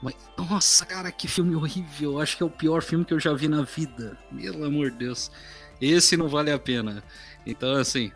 Mas, 0.02 0.16
nossa, 0.38 0.86
cara, 0.86 1.12
que 1.12 1.28
filme 1.28 1.56
horrível. 1.56 2.20
Acho 2.20 2.36
que 2.36 2.44
é 2.44 2.46
o 2.46 2.50
pior 2.50 2.84
filme 2.84 3.06
que 3.06 3.14
eu 3.14 3.20
já 3.20 3.34
vi 3.34 3.48
na 3.48 3.62
vida. 3.62 4.18
Pelo 4.36 4.66
amor 4.66 4.92
de 4.92 4.98
Deus. 4.98 5.32
Esse 5.80 6.18
não 6.18 6.28
vale 6.28 6.52
a 6.52 6.60
pena. 6.60 7.02
Então, 7.46 7.74
assim, 7.76 8.12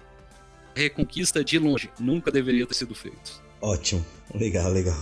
Reconquista 0.77 1.43
de 1.43 1.57
longe. 1.57 1.89
Nunca 1.99 2.31
deveria 2.31 2.67
ter 2.67 2.75
sido 2.75 2.93
feito. 2.93 3.41
Ótimo. 3.61 4.05
Legal, 4.35 4.71
legal. 4.71 4.97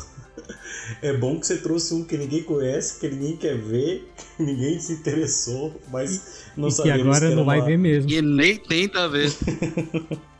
É 1.02 1.16
bom 1.18 1.40
que 1.40 1.48
você 1.48 1.58
trouxe 1.58 1.94
um 1.94 2.04
que 2.04 2.18
ninguém 2.18 2.44
conhece, 2.44 3.00
que 3.00 3.10
ninguém 3.10 3.36
quer 3.38 3.58
ver, 3.58 4.12
que 4.38 4.38
ninguém 4.44 4.80
se 4.80 4.94
interessou, 4.94 5.74
mas 5.92 6.46
não 6.56 6.68
E 6.68 6.72
que 6.72 6.78
sabemos 6.78 7.02
agora 7.08 7.26
era 7.28 7.36
não 7.36 7.46
vai 7.46 7.60
uma- 7.60 7.66
ver 7.66 7.78
mesmo. 7.78 8.12
E 8.12 8.22
nem 8.22 8.58
tenta 8.58 9.08
ver. 9.10 9.32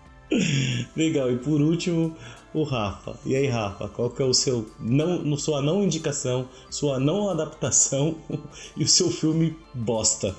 Legal, 0.96 1.32
e 1.32 1.38
por 1.38 1.62
último, 1.62 2.16
o 2.54 2.64
Rafa. 2.64 3.18
E 3.26 3.36
aí, 3.36 3.48
Rafa, 3.48 3.88
qual 3.90 4.10
que 4.10 4.22
é 4.22 4.26
o 4.26 4.34
seu 4.34 4.70
não, 4.80 5.38
sua 5.38 5.62
não 5.62 5.84
indicação, 5.84 6.48
sua 6.70 7.00
não 7.00 7.30
adaptação 7.30 8.16
e 8.78 8.84
o 8.84 8.88
seu 8.88 9.10
filme 9.10 9.56
bosta? 9.74 10.36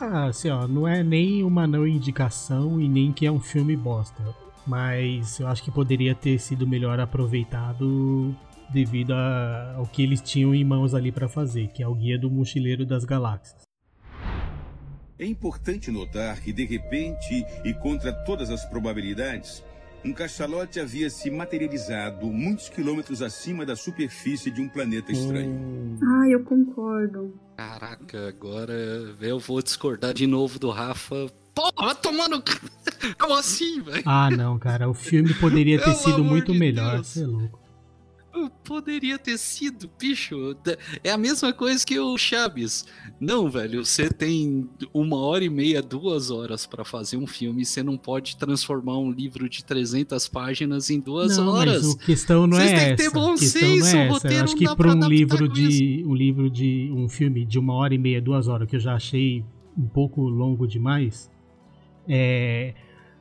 ah, 0.00 0.26
assim, 0.26 0.50
ó, 0.50 0.66
não 0.68 0.86
é 0.86 1.02
nem 1.02 1.42
uma 1.42 1.66
não 1.66 1.86
indicação 1.86 2.80
e 2.80 2.88
nem 2.88 3.12
que 3.12 3.26
é 3.26 3.32
um 3.32 3.40
filme 3.40 3.76
bosta. 3.76 4.22
Mas 4.68 5.40
eu 5.40 5.48
acho 5.48 5.64
que 5.64 5.70
poderia 5.70 6.14
ter 6.14 6.38
sido 6.38 6.66
melhor 6.66 7.00
aproveitado 7.00 8.36
devido 8.70 9.12
a, 9.14 9.76
ao 9.76 9.86
que 9.86 10.02
eles 10.02 10.20
tinham 10.20 10.54
em 10.54 10.62
mãos 10.62 10.94
ali 10.94 11.10
para 11.10 11.26
fazer, 11.26 11.68
que 11.68 11.82
é 11.82 11.88
o 11.88 11.94
Guia 11.94 12.18
do 12.18 12.30
Mochileiro 12.30 12.84
das 12.84 13.04
Galáxias. 13.06 13.62
É 15.18 15.24
importante 15.24 15.90
notar 15.90 16.40
que, 16.40 16.52
de 16.52 16.66
repente, 16.66 17.44
e 17.64 17.72
contra 17.74 18.12
todas 18.12 18.50
as 18.50 18.64
probabilidades, 18.66 19.64
um 20.04 20.12
cachalote 20.12 20.78
havia 20.78 21.10
se 21.10 21.30
materializado 21.30 22.26
muitos 22.26 22.68
quilômetros 22.68 23.20
acima 23.20 23.66
da 23.66 23.74
superfície 23.74 24.50
de 24.50 24.60
um 24.60 24.68
planeta 24.68 25.10
estranho. 25.10 25.98
Ah, 26.02 26.28
eu 26.28 26.44
concordo. 26.44 27.34
Caraca, 27.56 28.28
agora 28.28 28.72
eu 29.20 29.38
vou 29.40 29.60
discordar 29.60 30.14
de 30.14 30.26
novo 30.26 30.58
do 30.58 30.70
Rafa. 30.70 31.26
Pô, 31.58 31.72
vai 31.76 31.94
tomando. 31.96 32.40
Como 33.18 33.34
assim, 33.34 33.80
velho? 33.80 34.04
Ah, 34.06 34.30
não, 34.30 34.56
cara. 34.60 34.88
O 34.88 34.94
filme 34.94 35.34
poderia 35.34 35.82
ter 35.82 35.92
sido 35.94 36.22
muito 36.22 36.52
de 36.52 36.58
melhor. 36.58 36.98
Você 36.98 37.24
é 37.24 37.26
louco. 37.26 37.58
Poderia 38.62 39.18
ter 39.18 39.36
sido, 39.36 39.90
bicho. 39.98 40.56
É 41.02 41.10
a 41.10 41.18
mesma 41.18 41.52
coisa 41.52 41.84
que 41.84 41.98
o 41.98 42.16
Chaves. 42.16 42.86
Não, 43.18 43.50
velho, 43.50 43.84
você 43.84 44.08
tem 44.08 44.70
uma 44.94 45.16
hora 45.16 45.42
e 45.42 45.50
meia, 45.50 45.82
duas 45.82 46.30
horas 46.30 46.64
para 46.64 46.84
fazer 46.84 47.16
um 47.16 47.26
filme. 47.26 47.64
Você 47.64 47.82
não 47.82 47.96
pode 47.96 48.36
transformar 48.36 48.96
um 48.96 49.10
livro 49.10 49.48
de 49.48 49.64
300 49.64 50.28
páginas 50.28 50.90
em 50.90 51.00
duas 51.00 51.38
não, 51.38 51.48
horas. 51.48 51.84
Mas 51.84 51.96
a 51.96 51.98
questão 51.98 52.46
não 52.46 52.56
Vocês 52.56 52.70
é 52.70 52.90
essa. 52.92 52.96
Ter 53.02 53.10
bom 53.10 53.36
senso, 53.36 53.96
não 53.96 54.02
é 54.02 54.08
essa. 54.08 54.32
Eu 54.32 54.44
acho 54.44 54.54
que 54.54 54.76
para 54.76 54.94
um 54.94 55.08
livro 55.08 55.48
de 55.48 56.04
um 56.06 56.14
livro 56.14 56.48
de 56.48 56.92
um 56.94 57.08
filme 57.08 57.44
de 57.44 57.58
uma 57.58 57.74
hora 57.74 57.92
e 57.92 57.98
meia, 57.98 58.22
duas 58.22 58.46
horas 58.46 58.68
que 58.68 58.76
eu 58.76 58.80
já 58.80 58.94
achei 58.94 59.44
um 59.76 59.88
pouco 59.88 60.22
longo 60.22 60.64
demais, 60.66 61.28
é 62.08 62.74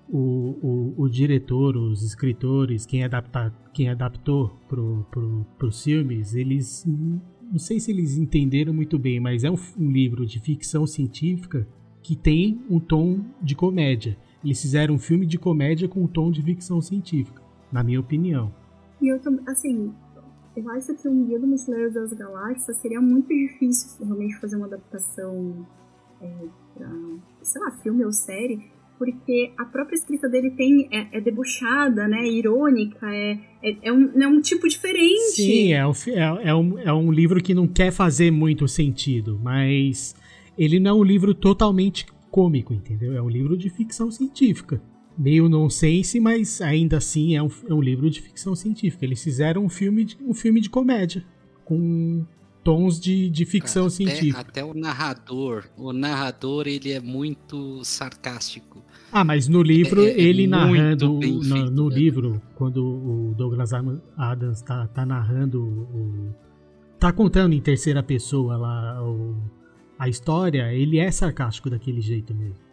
o, 0.09 0.93
o, 0.97 1.03
o 1.03 1.09
diretor, 1.09 1.75
os 1.75 2.03
escritores, 2.03 2.85
quem, 2.85 3.03
adapta, 3.03 3.53
quem 3.73 3.89
adaptou 3.89 4.57
para 4.67 5.67
os 5.67 5.83
filmes, 5.83 6.33
eles 6.33 6.85
não 7.51 7.59
sei 7.59 7.79
se 7.79 7.91
eles 7.91 8.17
entenderam 8.17 8.73
muito 8.73 8.97
bem, 8.99 9.19
mas 9.19 9.43
é 9.43 9.51
um, 9.51 9.57
um, 9.77 9.91
livro 9.91 10.25
de 10.25 10.39
ficção 10.39 10.85
científica 10.85 11.67
que 12.03 12.15
tem 12.15 12.61
um 12.69 12.79
tom 12.79 13.21
de 13.41 13.55
comédia. 13.55 14.17
Eles 14.43 14.61
fizeram 14.61 14.95
um 14.95 14.99
filme 14.99 15.25
de 15.25 15.37
comédia 15.37 15.87
com 15.87 16.03
um 16.03 16.07
tom 16.07 16.31
de 16.31 16.41
ficção 16.41 16.81
científica, 16.81 17.41
na 17.71 17.83
minha 17.83 17.99
opinião. 17.99 18.53
E 19.01 19.07
eu 19.07 19.19
também, 19.19 19.43
assim, 19.47 19.93
eu 20.55 20.69
acho 20.71 20.93
que 20.95 21.07
um 21.07 21.25
Guia 21.25 21.39
do 21.39 21.47
Mochileiro 21.47 21.93
das 21.93 22.13
Galáxias 22.13 22.77
seria 22.77 23.01
muito 23.01 23.27
difícil 23.27 24.05
realmente 24.05 24.39
fazer 24.39 24.55
uma 24.55 24.67
adaptação 24.67 25.65
é, 26.21 26.47
para, 26.73 26.89
sei 27.41 27.61
lá, 27.61 27.71
filme 27.71 28.03
ou 28.03 28.11
série, 28.11 28.71
porque 28.97 29.51
a 29.57 29.65
própria 29.65 29.95
escrita 29.95 30.27
dele 30.27 30.51
tem 30.51 30.87
é, 30.91 31.17
é 31.17 31.21
debochada, 31.21 32.07
né, 32.07 32.27
irônica, 32.27 33.07
é, 33.13 33.39
é, 33.63 33.77
é, 33.83 33.93
um, 33.93 34.21
é 34.21 34.27
um 34.27 34.41
tipo 34.41 34.67
diferente. 34.67 35.35
Sim, 35.35 35.73
é 35.73 35.87
um, 35.87 35.91
é, 36.07 36.49
é, 36.49 36.55
um, 36.55 36.79
é 36.79 36.93
um 36.93 37.11
livro 37.11 37.41
que 37.41 37.53
não 37.53 37.67
quer 37.67 37.91
fazer 37.91 38.31
muito 38.31 38.67
sentido, 38.67 39.39
mas 39.41 40.15
ele 40.57 40.79
não 40.79 40.91
é 40.91 40.93
um 41.01 41.03
livro 41.03 41.33
totalmente 41.33 42.05
cômico, 42.31 42.73
entendeu? 42.73 43.13
É 43.13 43.21
um 43.21 43.29
livro 43.29 43.57
de 43.57 43.69
ficção 43.69 44.11
científica. 44.11 44.81
Meio 45.17 45.49
nonsense, 45.49 46.19
mas 46.19 46.61
ainda 46.61 46.97
assim 46.97 47.35
é 47.35 47.41
um, 47.41 47.49
é 47.67 47.73
um 47.73 47.81
livro 47.81 48.09
de 48.09 48.21
ficção 48.21 48.55
científica. 48.55 49.03
Eles 49.03 49.23
fizeram 49.23 49.65
um 49.65 49.69
filme 49.69 50.05
de, 50.05 50.17
um 50.21 50.33
filme 50.33 50.61
de 50.61 50.69
comédia, 50.69 51.25
com 51.65 52.23
tons 52.67 52.99
de, 52.99 53.29
de 53.29 53.45
ficção 53.45 53.83
até, 53.83 53.95
científica. 53.95 54.41
Até 54.41 54.61
o 54.61 54.73
narrador, 54.73 55.63
o 55.77 55.93
narrador 55.93 56.67
ele 56.67 56.91
é 56.91 56.99
muito 56.99 57.81
sarcástico. 57.85 58.83
Ah, 59.09 59.23
mas 59.23 59.47
no 59.47 59.63
livro, 59.63 60.03
é, 60.03 60.09
é 60.09 60.19
ele 60.19 60.43
é 60.43 60.47
narrando. 60.47 61.13
No 61.71 61.89
né? 61.89 61.95
livro, 61.95 62.41
quando 62.55 62.83
o 62.85 63.33
Douglas 63.37 63.71
Adams 64.17 64.61
tá, 64.63 64.85
tá 64.87 65.05
narrando. 65.05 65.63
O, 65.63 66.35
tá 66.99 67.13
contando 67.13 67.53
em 67.53 67.61
terceira 67.61 68.03
pessoa 68.03 68.57
lá 68.57 69.01
o, 69.01 69.37
a 69.97 70.09
história, 70.09 70.73
ele 70.73 70.99
é 70.99 71.09
sarcástico 71.09 71.69
daquele 71.69 72.01
jeito 72.01 72.35
mesmo. 72.35 72.66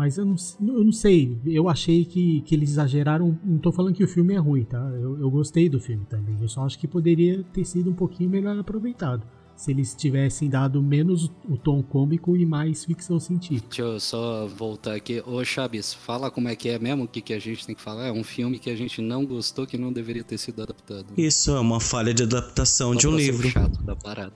Mas 0.00 0.16
eu 0.16 0.24
não, 0.24 0.34
eu 0.62 0.82
não 0.82 0.92
sei, 0.92 1.38
eu 1.44 1.68
achei 1.68 2.06
que, 2.06 2.40
que 2.40 2.54
eles 2.54 2.70
exageraram. 2.70 3.38
Não 3.44 3.58
tô 3.58 3.70
falando 3.70 3.94
que 3.94 4.02
o 4.02 4.08
filme 4.08 4.32
é 4.32 4.38
ruim, 4.38 4.64
tá? 4.64 4.78
Eu, 4.94 5.20
eu 5.20 5.30
gostei 5.30 5.68
do 5.68 5.78
filme 5.78 6.06
também. 6.06 6.38
Eu 6.40 6.48
só 6.48 6.64
acho 6.64 6.78
que 6.78 6.88
poderia 6.88 7.44
ter 7.52 7.66
sido 7.66 7.90
um 7.90 7.92
pouquinho 7.92 8.30
melhor 8.30 8.58
aproveitado 8.58 9.26
se 9.54 9.70
eles 9.72 9.94
tivessem 9.94 10.48
dado 10.48 10.82
menos 10.82 11.30
o 11.46 11.54
tom 11.54 11.82
cômico 11.82 12.34
e 12.34 12.46
mais 12.46 12.86
ficção 12.86 13.20
científica. 13.20 13.68
Deixa 13.68 13.82
eu 13.82 14.00
só 14.00 14.46
voltar 14.46 14.94
aqui. 14.94 15.22
Ô 15.26 15.44
Chabis, 15.44 15.92
fala 15.92 16.30
como 16.30 16.48
é 16.48 16.56
que 16.56 16.70
é 16.70 16.78
mesmo, 16.78 17.04
o 17.04 17.06
que, 17.08 17.20
que 17.20 17.34
a 17.34 17.38
gente 17.38 17.66
tem 17.66 17.74
que 17.74 17.82
falar. 17.82 18.06
É 18.06 18.12
um 18.12 18.24
filme 18.24 18.58
que 18.58 18.70
a 18.70 18.74
gente 18.74 19.02
não 19.02 19.26
gostou, 19.26 19.66
que 19.66 19.76
não 19.76 19.92
deveria 19.92 20.24
ter 20.24 20.38
sido 20.38 20.62
adaptado. 20.62 21.08
Isso, 21.14 21.50
é 21.50 21.60
uma 21.60 21.78
falha 21.78 22.14
de 22.14 22.22
adaptação 22.22 22.94
só 22.94 22.98
de 22.98 23.06
um 23.06 23.14
livro. 23.14 23.46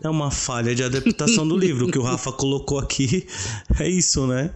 É 0.03 0.11
uma 0.11 0.31
falha 0.31 0.75
de 0.75 0.85
adaptação 0.85 1.49
do 1.49 1.57
livro. 1.57 1.91
que 1.91 1.99
o 1.99 2.03
Rafa 2.03 2.31
colocou 2.31 2.79
aqui 2.79 3.27
é 3.81 3.89
isso, 3.89 4.27
né? 4.27 4.55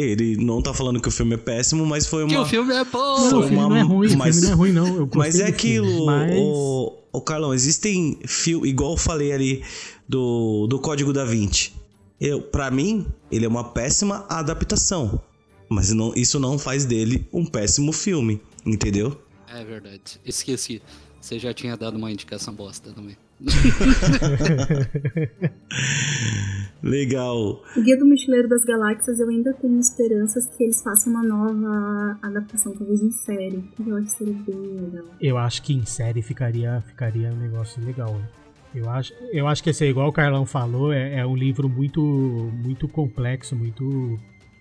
Ele 0.00 0.36
não 0.36 0.62
tá 0.62 0.72
falando 0.72 1.00
que 1.00 1.08
o 1.08 1.10
filme 1.10 1.34
é 1.34 1.36
péssimo, 1.36 1.84
mas 1.84 2.06
foi 2.06 2.24
uma. 2.24 2.30
Que 2.30 2.36
o 2.36 2.46
filme 2.46 2.74
é 2.74 2.84
bom! 2.84 3.16
Foi 3.16 3.30
não, 3.30 3.38
o 3.38 3.42
filme 3.42 3.56
uma... 3.56 3.68
não 3.68 3.76
é 3.76 3.82
ruim, 3.82 4.16
mas... 4.16 4.38
o 4.38 4.40
filme 4.40 4.48
não 4.48 4.52
é 4.52 4.54
ruim, 4.54 4.72
não. 4.72 5.10
mas 5.14 5.40
é 5.40 5.46
aquilo, 5.46 5.86
filme, 5.86 6.06
mas... 6.06 6.36
o, 6.36 6.98
o 7.12 7.20
Carlão, 7.20 7.52
existem 7.52 8.18
filmes, 8.26 8.70
igual 8.70 8.92
eu 8.92 8.96
falei 8.96 9.32
ali 9.32 9.62
do, 10.08 10.66
do 10.68 10.78
Código 10.78 11.12
da 11.12 11.24
Vinci. 11.24 11.72
Eu, 12.20 12.42
para 12.42 12.70
mim, 12.70 13.06
ele 13.30 13.46
é 13.46 13.48
uma 13.48 13.64
péssima 13.64 14.26
adaptação. 14.28 15.20
Mas 15.68 15.92
não, 15.92 16.12
isso 16.14 16.40
não 16.40 16.58
faz 16.58 16.84
dele 16.84 17.26
um 17.32 17.46
péssimo 17.46 17.92
filme, 17.92 18.40
entendeu? 18.66 19.16
É 19.48 19.64
verdade. 19.64 20.20
Esqueci. 20.24 20.82
Você 21.20 21.38
já 21.38 21.54
tinha 21.54 21.76
dado 21.76 21.96
uma 21.96 22.10
indicação 22.10 22.52
bosta 22.52 22.92
também. 22.92 23.16
Legal. 26.82 27.62
O 27.76 27.82
Guia 27.82 27.98
do 27.98 28.06
Mochileiro 28.06 28.48
das 28.48 28.64
Galáxias, 28.64 29.20
eu 29.20 29.28
ainda 29.28 29.52
tenho 29.54 29.78
esperanças 29.78 30.46
que 30.48 30.64
eles 30.64 30.82
façam 30.82 31.12
uma 31.12 31.22
nova 31.22 32.18
adaptação, 32.22 32.72
talvez 32.72 33.02
em 33.02 33.10
série. 33.10 33.62
Eu 33.86 33.96
acho 33.96 34.06
que 34.06 34.12
seria 34.12 34.34
bem 34.34 34.56
legal. 34.56 35.04
Eu 35.20 35.38
acho 35.38 35.62
que 35.62 35.74
em 35.74 35.84
série 35.84 36.22
ficaria, 36.22 36.82
ficaria 36.86 37.30
um 37.30 37.36
negócio 37.36 37.84
legal. 37.84 38.14
Né? 38.14 38.28
Eu 38.74 38.88
acho, 38.88 39.12
eu 39.32 39.46
acho 39.46 39.62
que 39.62 39.70
esse 39.70 39.84
é 39.84 39.88
igual 39.88 40.08
o 40.08 40.12
Carlão 40.12 40.46
falou, 40.46 40.92
é, 40.92 41.18
é 41.18 41.26
um 41.26 41.36
livro 41.36 41.68
muito, 41.68 42.00
muito 42.00 42.88
complexo, 42.88 43.54
muito, 43.54 44.18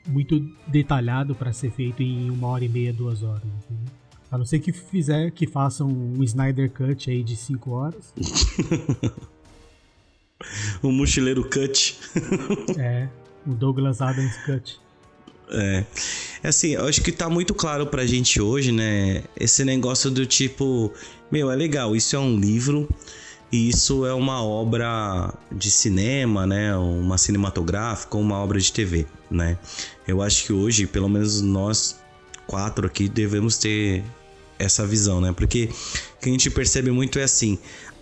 muito 0.07 0.39
detalhado 0.67 1.35
para 1.35 1.53
ser 1.53 1.71
feito 1.71 2.03
em 2.03 2.29
uma 2.29 2.47
hora 2.47 2.65
e 2.65 2.69
meia, 2.69 2.91
duas 2.91 3.23
horas. 3.23 3.43
Entendeu? 3.45 3.93
A 4.31 4.37
não 4.37 4.45
ser 4.45 4.59
que 4.59 4.71
fizer, 4.71 5.31
que 5.31 5.47
façam 5.47 5.87
um 5.87 6.21
Snyder 6.23 6.69
Cut 6.71 7.09
aí 7.09 7.23
de 7.23 7.35
5 7.35 7.71
horas. 7.71 8.13
um 10.83 10.91
mochileiro 10.91 11.43
cut. 11.43 11.97
é, 12.77 13.07
o 13.45 13.53
Douglas 13.53 14.01
Adams 14.01 14.35
Cut. 14.45 14.79
É. 15.51 15.83
é 16.43 16.47
assim, 16.47 16.75
eu 16.75 16.87
acho 16.87 17.01
que 17.01 17.11
tá 17.11 17.27
muito 17.29 17.53
claro 17.55 17.87
pra 17.87 18.05
gente 18.05 18.41
hoje, 18.41 18.71
né? 18.71 19.23
Esse 19.35 19.65
negócio 19.65 20.11
do 20.11 20.25
tipo, 20.25 20.93
meu, 21.31 21.51
é 21.51 21.55
legal, 21.55 21.95
isso 21.95 22.15
é 22.15 22.19
um 22.19 22.37
livro 22.37 22.87
e 23.51 23.69
isso 23.69 24.05
é 24.05 24.13
uma 24.13 24.43
obra 24.43 25.33
de 25.51 25.71
cinema, 25.71 26.45
né? 26.45 26.75
Uma 26.75 27.17
cinematográfica, 27.17 28.15
uma 28.17 28.37
obra 28.37 28.59
de 28.59 28.71
TV, 28.71 29.07
né? 29.29 29.57
Eu 30.07 30.21
acho 30.21 30.45
que 30.45 30.53
hoje, 30.53 30.85
pelo 30.85 31.09
menos 31.09 31.41
nós 31.41 31.99
quatro 32.45 32.85
aqui, 32.85 33.09
devemos 33.09 33.57
ter 33.57 34.03
essa 34.59 34.85
visão, 34.85 35.19
né? 35.19 35.31
Porque 35.31 35.69
o 36.17 36.21
que 36.21 36.29
a 36.29 36.31
gente 36.31 36.51
percebe 36.51 36.91
muito 36.91 37.17
é 37.17 37.23
assim: 37.23 37.57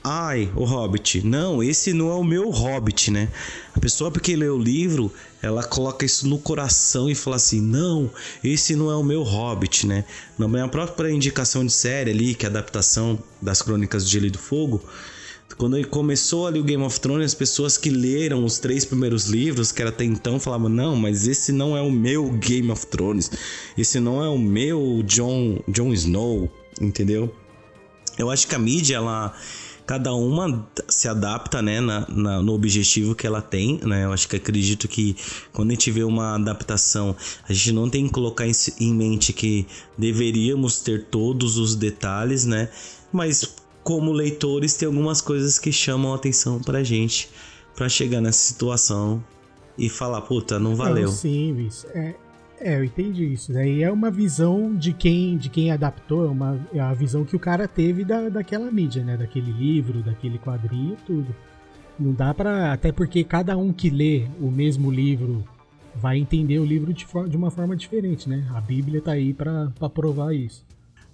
ai, 0.07 0.49
o 0.55 0.63
Hobbit. 0.63 1.21
Não, 1.25 1.61
esse 1.61 1.91
não 1.91 2.09
é 2.09 2.15
o 2.15 2.23
meu 2.23 2.49
Hobbit, 2.49 3.11
né? 3.11 3.27
A 3.75 3.79
pessoa, 3.79 4.09
porque 4.09 4.35
lê 4.35 4.47
o 4.47 4.57
livro, 4.57 5.11
ela 5.41 5.63
coloca 5.63 6.05
isso 6.05 6.27
no 6.27 6.39
coração 6.39 7.09
e 7.09 7.15
fala 7.15 7.35
assim: 7.35 7.61
não, 7.61 8.09
esse 8.43 8.75
não 8.75 8.89
é 8.89 8.95
o 8.95 9.03
meu 9.03 9.23
Hobbit, 9.23 9.85
né? 9.85 10.05
Na 10.37 10.47
minha 10.47 10.67
própria 10.67 11.11
indicação 11.11 11.65
de 11.65 11.73
série 11.73 12.11
ali, 12.11 12.33
que 12.33 12.45
é 12.45 12.47
a 12.47 12.51
adaptação 12.51 13.19
das 13.41 13.61
Crônicas 13.61 14.03
do 14.03 14.09
Gelo 14.09 14.25
e 14.27 14.29
do 14.29 14.39
Fogo. 14.39 14.81
Quando 15.57 15.85
começou 15.87 16.45
ali 16.45 16.59
o 16.59 16.63
Game 16.63 16.83
of 16.83 16.99
Thrones, 16.99 17.25
as 17.25 17.33
pessoas 17.33 17.77
que 17.77 17.89
leram 17.89 18.45
os 18.45 18.59
três 18.59 18.85
primeiros 18.85 19.25
livros, 19.25 19.71
que 19.71 19.81
era 19.81 19.89
até 19.89 20.03
então, 20.05 20.39
falavam: 20.39 20.69
Não, 20.69 20.95
mas 20.95 21.27
esse 21.27 21.51
não 21.51 21.75
é 21.75 21.81
o 21.81 21.91
meu 21.91 22.29
Game 22.31 22.69
of 22.71 22.85
Thrones. 22.87 23.31
Esse 23.77 23.99
não 23.99 24.23
é 24.23 24.29
o 24.29 24.37
meu 24.37 25.03
Jon, 25.05 25.59
Jon 25.67 25.91
Snow, 25.93 26.49
entendeu? 26.79 27.33
Eu 28.17 28.31
acho 28.31 28.47
que 28.47 28.55
a 28.55 28.59
mídia, 28.59 28.95
ela 28.95 29.35
cada 29.87 30.13
uma 30.13 30.67
se 30.89 31.07
adapta, 31.07 31.61
né, 31.61 31.79
na, 31.79 32.05
na, 32.09 32.41
no 32.43 32.53
objetivo 32.53 33.15
que 33.15 33.25
ela 33.25 33.41
tem, 33.41 33.79
né? 33.85 34.03
Eu 34.03 34.11
acho 34.11 34.27
que 34.27 34.35
acredito 34.35 34.85
que 34.85 35.15
quando 35.53 35.69
a 35.69 35.73
gente 35.73 35.89
vê 35.89 36.03
uma 36.03 36.35
adaptação, 36.35 37.15
a 37.47 37.53
gente 37.53 37.71
não 37.71 37.89
tem 37.89 38.05
que 38.05 38.11
colocar 38.11 38.45
em, 38.45 38.51
em 38.81 38.93
mente 38.93 39.31
que 39.31 39.65
deveríamos 39.97 40.81
ter 40.81 41.05
todos 41.05 41.57
os 41.57 41.73
detalhes, 41.73 42.45
né? 42.45 42.69
Mas 43.13 43.55
como 43.81 44.11
leitores 44.11 44.73
tem 44.73 44.87
algumas 44.87 45.21
coisas 45.21 45.57
que 45.57 45.71
chamam 45.71 46.11
a 46.11 46.17
atenção 46.17 46.59
pra 46.59 46.83
gente 46.83 47.29
para 47.73 47.87
chegar 47.87 48.19
nessa 48.19 48.39
situação 48.39 49.23
e 49.77 49.87
falar, 49.87 50.19
puta, 50.21 50.59
não 50.59 50.75
valeu. 50.75 51.05
Não, 51.05 51.13
sim, 51.13 51.65
isso. 51.65 51.87
É, 51.93 52.13
é, 52.59 52.77
eu 52.77 52.83
entendi 52.83 53.25
isso. 53.25 53.53
Daí 53.53 53.83
é 53.83 53.91
uma 53.91 54.09
visão 54.09 54.75
de 54.75 54.93
quem 54.93 55.37
de 55.37 55.49
quem 55.49 55.71
adaptou, 55.71 56.25
é, 56.25 56.29
uma, 56.29 56.59
é 56.73 56.79
a 56.79 56.93
visão 56.93 57.23
que 57.23 57.35
o 57.35 57.39
cara 57.39 57.67
teve 57.67 58.03
da, 58.03 58.29
daquela 58.29 58.71
mídia, 58.71 59.03
né? 59.03 59.17
Daquele 59.17 59.51
livro, 59.51 60.01
daquele 60.01 60.37
quadrinho, 60.37 60.97
tudo. 61.05 61.35
Não 61.99 62.13
dá 62.13 62.33
para 62.33 62.73
Até 62.73 62.91
porque 62.91 63.23
cada 63.23 63.57
um 63.57 63.73
que 63.73 63.89
lê 63.89 64.27
o 64.39 64.51
mesmo 64.51 64.91
livro 64.91 65.43
vai 65.95 66.17
entender 66.17 66.59
o 66.59 66.65
livro 66.65 66.93
de, 66.93 67.05
de 67.27 67.37
uma 67.37 67.49
forma 67.49 67.75
diferente, 67.75 68.29
né? 68.29 68.47
A 68.53 68.61
Bíblia 68.61 69.01
tá 69.01 69.11
aí 69.11 69.33
para 69.33 69.71
provar 69.93 70.33
isso. 70.33 70.65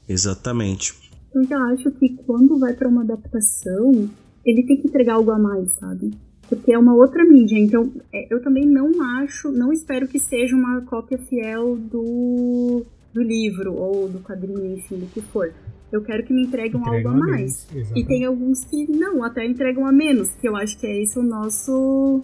Exatamente. 0.07 1.11
Eu 1.33 1.43
já 1.45 1.57
acho 1.71 1.89
que 1.91 2.09
quando 2.25 2.59
vai 2.59 2.73
para 2.73 2.87
uma 2.87 3.01
adaptação, 3.01 4.09
ele 4.45 4.63
tem 4.63 4.77
que 4.81 4.87
entregar 4.87 5.15
algo 5.15 5.31
a 5.31 5.39
mais, 5.39 5.71
sabe? 5.73 6.11
Porque 6.55 6.73
é 6.73 6.77
uma 6.77 6.93
outra 6.93 7.23
mídia. 7.25 7.57
Então, 7.57 7.91
é, 8.11 8.27
eu 8.33 8.41
também 8.41 8.65
não 8.65 9.01
acho, 9.19 9.51
não 9.51 9.71
espero 9.71 10.07
que 10.07 10.19
seja 10.19 10.55
uma 10.55 10.81
cópia 10.81 11.17
fiel 11.17 11.77
do, 11.77 12.85
do 13.13 13.21
livro 13.21 13.73
ou 13.73 14.07
do 14.07 14.19
quadrinho, 14.19 14.77
enfim, 14.77 14.97
do 14.97 15.07
que 15.07 15.21
for. 15.21 15.53
Eu 15.91 16.01
quero 16.01 16.23
que 16.23 16.33
me 16.33 16.43
entreguem 16.43 16.81
algo 16.83 17.07
a 17.07 17.13
mais. 17.13 17.67
e 17.95 18.03
tem 18.03 18.25
alguns 18.25 18.63
que 18.65 18.91
não, 18.91 19.23
até 19.23 19.45
entregam 19.45 19.85
a 19.85 19.91
menos, 19.91 20.31
que 20.31 20.47
eu 20.47 20.55
acho 20.55 20.77
que 20.79 20.87
é 20.87 21.01
esse 21.03 21.19
o 21.19 21.23
nosso 21.23 22.23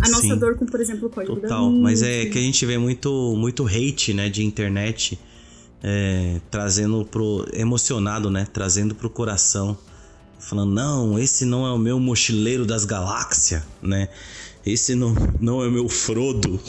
a 0.00 0.08
nossa 0.08 0.22
Sim, 0.22 0.38
dor 0.38 0.56
com, 0.56 0.64
por 0.64 0.80
exemplo, 0.80 1.08
o 1.08 1.10
código 1.10 1.36
total. 1.36 1.70
da 1.70 1.78
Mas 1.78 2.00
é 2.00 2.24
que 2.24 2.38
a 2.38 2.40
gente 2.40 2.64
vê 2.64 2.78
muito 2.78 3.36
muito 3.36 3.66
hate, 3.66 4.14
né, 4.14 4.30
de 4.30 4.42
internet 4.42 5.18
é, 5.82 6.40
trazendo 6.50 7.04
pro 7.04 7.44
emocionado, 7.52 8.30
né, 8.30 8.46
trazendo 8.50 8.94
pro 8.94 9.10
coração 9.10 9.76
falando, 10.42 10.72
não, 10.74 11.18
esse 11.18 11.44
não 11.44 11.66
é 11.66 11.72
o 11.72 11.78
meu 11.78 11.98
mochileiro 11.98 12.66
das 12.66 12.84
galáxias, 12.84 13.62
né? 13.80 14.08
Esse 14.64 14.94
não, 14.94 15.12
não 15.40 15.62
é 15.62 15.66
o 15.66 15.72
meu 15.72 15.88
Frodo, 15.88 16.60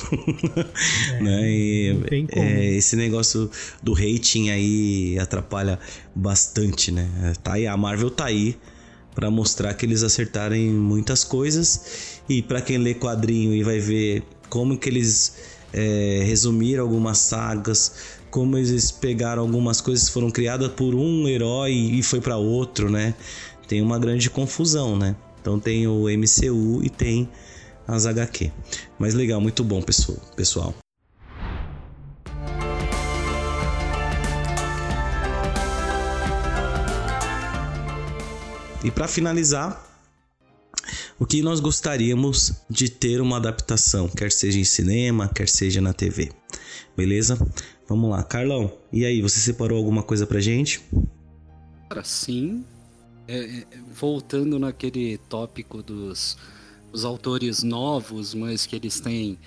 é, 1.11 1.21
né? 1.21 1.51
E, 1.51 2.03
é, 2.31 2.75
esse 2.75 2.95
negócio 2.95 3.49
do 3.83 3.93
rating 3.93 4.49
aí 4.49 5.17
atrapalha 5.19 5.79
bastante, 6.15 6.91
né? 6.91 7.33
Tá 7.43 7.53
aí, 7.53 7.67
a 7.67 7.77
Marvel 7.77 8.09
tá 8.09 8.25
aí 8.25 8.57
para 9.13 9.29
mostrar 9.29 9.73
que 9.75 9.85
eles 9.85 10.01
acertaram 10.01 10.55
em 10.55 10.71
muitas 10.71 11.23
coisas 11.23 12.19
e 12.27 12.41
para 12.41 12.61
quem 12.61 12.79
lê 12.79 12.95
quadrinho 12.95 13.53
e 13.53 13.63
vai 13.63 13.79
ver 13.79 14.23
como 14.49 14.75
que 14.75 14.89
eles 14.89 15.35
é, 15.71 16.23
resumiram 16.25 16.83
algumas 16.83 17.19
sagas, 17.19 17.93
como 18.31 18.57
eles 18.57 18.91
pegaram 18.91 19.43
algumas 19.43 19.81
coisas 19.81 20.07
que 20.07 20.13
foram 20.13 20.31
criadas 20.31 20.69
por 20.69 20.95
um 20.95 21.27
herói 21.27 21.71
e 21.71 22.01
foi 22.01 22.19
para 22.19 22.37
outro, 22.37 22.89
né? 22.89 23.13
Tem 23.73 23.81
uma 23.81 23.97
grande 23.97 24.29
confusão, 24.29 24.95
né? 24.95 25.15
Então 25.41 25.59
tem 25.59 25.87
o 25.87 26.03
MCU 26.03 26.83
e 26.83 26.91
tem 26.91 27.27
as 27.87 28.05
HQ. 28.05 28.51
Mas 28.99 29.15
legal, 29.15 29.41
muito 29.41 29.63
bom, 29.63 29.81
pessoal. 29.81 30.75
E 38.83 38.91
para 38.91 39.07
finalizar, 39.07 39.83
o 41.17 41.25
que 41.25 41.41
nós 41.41 41.59
gostaríamos 41.59 42.53
de 42.69 42.89
ter 42.89 43.19
uma 43.21 43.37
adaptação, 43.37 44.07
quer 44.07 44.31
seja 44.31 44.59
em 44.59 44.63
cinema, 44.63 45.27
quer 45.27 45.49
seja 45.49 45.81
na 45.81 45.93
TV. 45.93 46.31
Beleza? 46.95 47.39
Vamos 47.89 48.11
lá, 48.11 48.21
Carlão. 48.21 48.71
E 48.91 49.03
aí, 49.03 49.19
você 49.19 49.39
separou 49.39 49.79
alguma 49.79 50.03
coisa 50.03 50.27
pra 50.27 50.39
gente? 50.39 50.79
Cara, 51.89 52.03
sim. 52.03 52.63
É, 53.27 53.37
é, 53.37 53.67
voltando 53.93 54.59
naquele 54.59 55.17
tópico 55.17 55.81
dos 55.81 56.37
os 56.93 57.03
autores 57.03 57.63
novos, 57.63 58.35
mas 58.35 58.67
que 58.67 58.75
eles 58.75 58.99
têm. 58.99 59.39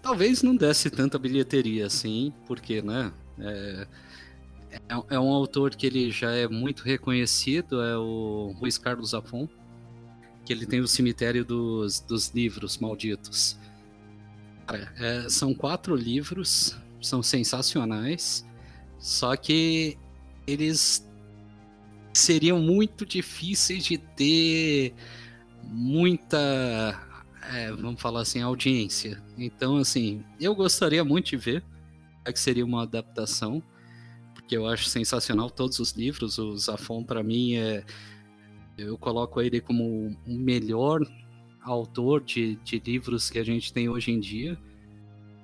Talvez 0.00 0.42
não 0.42 0.54
desse 0.54 0.88
tanta 0.88 1.18
bilheteria 1.18 1.86
assim, 1.86 2.32
porque, 2.46 2.80
né? 2.80 3.12
É, 3.38 3.86
é, 4.70 5.14
é 5.14 5.20
um 5.20 5.28
autor 5.32 5.74
que 5.74 5.86
ele 5.86 6.10
já 6.10 6.30
é 6.30 6.46
muito 6.46 6.84
reconhecido, 6.84 7.82
é 7.82 7.96
o 7.98 8.54
Luiz 8.60 8.78
Carlos 8.78 9.14
Afon, 9.14 9.48
que 10.44 10.52
ele 10.52 10.64
tem 10.64 10.80
o 10.80 10.88
cemitério 10.88 11.44
dos, 11.44 12.00
dos 12.00 12.28
livros 12.28 12.78
malditos. 12.78 13.58
Cara, 14.66 14.92
é, 14.96 15.28
são 15.28 15.52
quatro 15.52 15.96
livros, 15.96 16.76
são 17.00 17.22
sensacionais, 17.22 18.46
só 18.98 19.36
que 19.36 19.98
eles 20.46 21.04
seriam 22.12 22.60
muito 22.60 23.06
difíceis 23.06 23.84
de 23.84 23.98
ter 23.98 24.94
muita, 25.62 27.00
é, 27.52 27.72
vamos 27.72 28.00
falar 28.00 28.22
assim, 28.22 28.40
audiência. 28.40 29.22
Então, 29.38 29.76
assim, 29.76 30.24
eu 30.40 30.54
gostaria 30.54 31.04
muito 31.04 31.30
de 31.30 31.36
ver 31.36 31.64
é 32.24 32.32
que 32.32 32.38
seria 32.38 32.64
uma 32.64 32.82
adaptação, 32.82 33.62
porque 34.34 34.56
eu 34.56 34.66
acho 34.66 34.88
sensacional 34.88 35.50
todos 35.50 35.78
os 35.78 35.92
livros. 35.92 36.38
O 36.38 36.56
Zafon, 36.56 37.02
para 37.02 37.22
mim, 37.22 37.56
é, 37.56 37.84
eu 38.78 38.96
coloco 38.96 39.40
ele 39.40 39.60
como 39.60 40.16
o 40.26 40.32
melhor 40.32 41.00
autor 41.62 42.22
de, 42.22 42.56
de 42.56 42.78
livros 42.78 43.30
que 43.30 43.38
a 43.38 43.44
gente 43.44 43.72
tem 43.72 43.88
hoje 43.88 44.12
em 44.12 44.20
dia. 44.20 44.58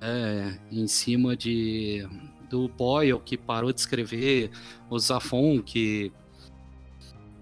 É, 0.01 0.57
em 0.71 0.87
cima 0.87 1.35
de 1.35 2.07
do 2.49 2.67
Boyle, 2.67 3.19
que 3.19 3.37
parou 3.37 3.71
de 3.71 3.79
escrever, 3.79 4.49
o 4.89 4.97
Zafon, 4.97 5.61
que 5.61 6.11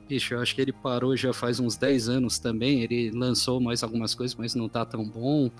Bicho, 0.08 0.34
eu 0.34 0.42
acho 0.42 0.56
que 0.56 0.62
ele 0.62 0.72
parou 0.72 1.16
já 1.18 1.34
faz 1.34 1.60
uns 1.60 1.76
10 1.76 2.10
anos 2.10 2.40
também. 2.40 2.82
Ele 2.82 3.12
lançou 3.12 3.60
mais 3.60 3.84
algumas 3.84 4.16
coisas, 4.16 4.36
mas 4.36 4.56
não 4.56 4.70
tá 4.70 4.86
tão 4.86 5.08
bom. 5.08 5.52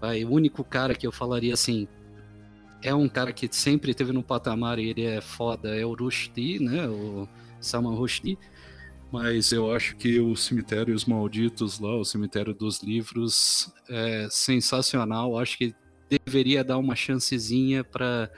Vai, 0.00 0.24
o 0.24 0.30
único 0.30 0.62
cara 0.62 0.94
que 0.94 1.06
eu 1.06 1.12
falaria 1.12 1.54
assim. 1.54 1.88
É 2.80 2.94
um 2.94 3.08
cara 3.08 3.32
que 3.32 3.48
sempre 3.50 3.92
teve 3.92 4.12
no 4.12 4.22
patamar 4.22 4.78
e 4.78 4.88
ele 4.90 5.02
é 5.02 5.20
foda, 5.20 5.74
é 5.74 5.84
o 5.84 5.94
Rushdie, 5.94 6.60
né? 6.60 6.86
O 6.88 7.28
Salman 7.60 7.96
Rushdie. 7.96 8.38
Mas 9.10 9.50
eu 9.52 9.74
acho 9.74 9.96
que 9.96 10.20
o 10.20 10.36
Cemitérios 10.36 11.04
Malditos 11.04 11.80
lá, 11.80 11.96
o 11.96 12.04
Cemitério 12.04 12.54
dos 12.54 12.80
Livros, 12.82 13.72
é 13.88 14.28
sensacional. 14.30 15.38
Acho 15.38 15.58
que 15.58 15.74
deveria 16.08 16.62
dar 16.62 16.78
uma 16.78 16.94
chancezinha 16.94 17.82
para 17.82 18.30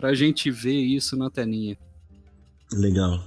a 0.00 0.14
gente 0.14 0.50
ver 0.50 0.78
isso 0.78 1.16
na 1.16 1.28
telinha. 1.28 1.76
Legal. 2.72 3.24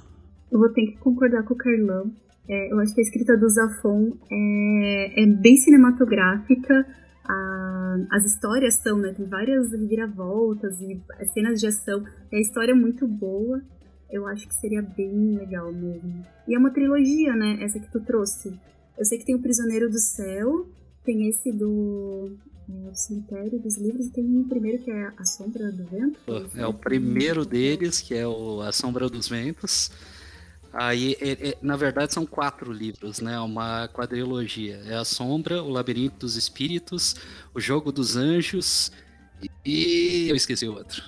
Eu 0.51 0.59
vou 0.59 0.69
ter 0.69 0.87
que 0.87 0.97
concordar 0.97 1.43
com 1.43 1.53
o 1.53 1.57
Carlão. 1.57 2.11
É, 2.47 2.71
eu 2.71 2.79
acho 2.79 2.93
que 2.93 2.99
a 2.99 3.03
escrita 3.03 3.37
do 3.37 3.47
Zafon 3.47 4.17
é, 4.29 5.23
é 5.23 5.25
bem 5.25 5.55
cinematográfica. 5.55 6.85
A, 7.23 7.97
as 8.11 8.25
histórias 8.25 8.75
são, 8.75 8.97
né? 8.97 9.13
Tem 9.13 9.25
várias 9.25 9.71
reviravoltas 9.71 10.81
e 10.81 10.99
cenas 11.33 11.59
de 11.59 11.67
ação. 11.67 12.03
É 12.31 12.37
a 12.37 12.41
história 12.41 12.71
é 12.71 12.75
muito 12.75 13.07
boa. 13.07 13.61
Eu 14.09 14.27
acho 14.27 14.45
que 14.47 14.55
seria 14.55 14.81
bem 14.81 15.37
legal 15.37 15.71
mesmo. 15.71 16.25
E 16.45 16.53
é 16.53 16.59
uma 16.59 16.71
trilogia, 16.71 17.33
né? 17.33 17.59
Essa 17.61 17.79
que 17.79 17.89
tu 17.89 18.01
trouxe. 18.01 18.53
Eu 18.97 19.05
sei 19.05 19.17
que 19.17 19.25
tem 19.25 19.35
o 19.35 19.41
Prisioneiro 19.41 19.89
do 19.89 19.99
Céu, 19.99 20.67
tem 21.05 21.29
esse 21.29 21.49
do 21.53 22.35
é, 22.69 22.93
Cemitério 22.93 23.57
dos 23.59 23.77
Livros, 23.77 24.07
e 24.07 24.11
tem 24.11 24.25
um 24.25 24.47
primeiro 24.49 24.83
que 24.83 24.91
é 24.91 25.13
A 25.17 25.23
Sombra 25.23 25.71
do 25.71 25.85
Vento. 25.85 26.19
É 26.57 26.67
o 26.67 26.73
primeiro 26.73 27.45
deles, 27.45 28.01
que 28.01 28.13
é 28.13 28.27
o 28.27 28.59
A 28.59 28.73
Sombra 28.73 29.07
dos 29.07 29.29
Ventos. 29.29 29.89
Aí, 30.73 31.17
é, 31.19 31.49
é, 31.49 31.57
na 31.61 31.75
verdade, 31.75 32.13
são 32.13 32.25
quatro 32.25 32.71
livros, 32.71 33.19
né? 33.19 33.37
Uma 33.39 33.89
quadrilogia. 33.89 34.81
É 34.85 34.95
a 34.95 35.03
Sombra, 35.03 35.61
o 35.61 35.69
Labirinto 35.69 36.19
dos 36.19 36.35
Espíritos, 36.37 37.15
o 37.53 37.59
Jogo 37.59 37.91
dos 37.91 38.15
Anjos 38.15 38.91
e 39.65 40.27
eu 40.29 40.35
esqueci 40.35 40.67
o 40.67 40.73
outro. 40.73 41.03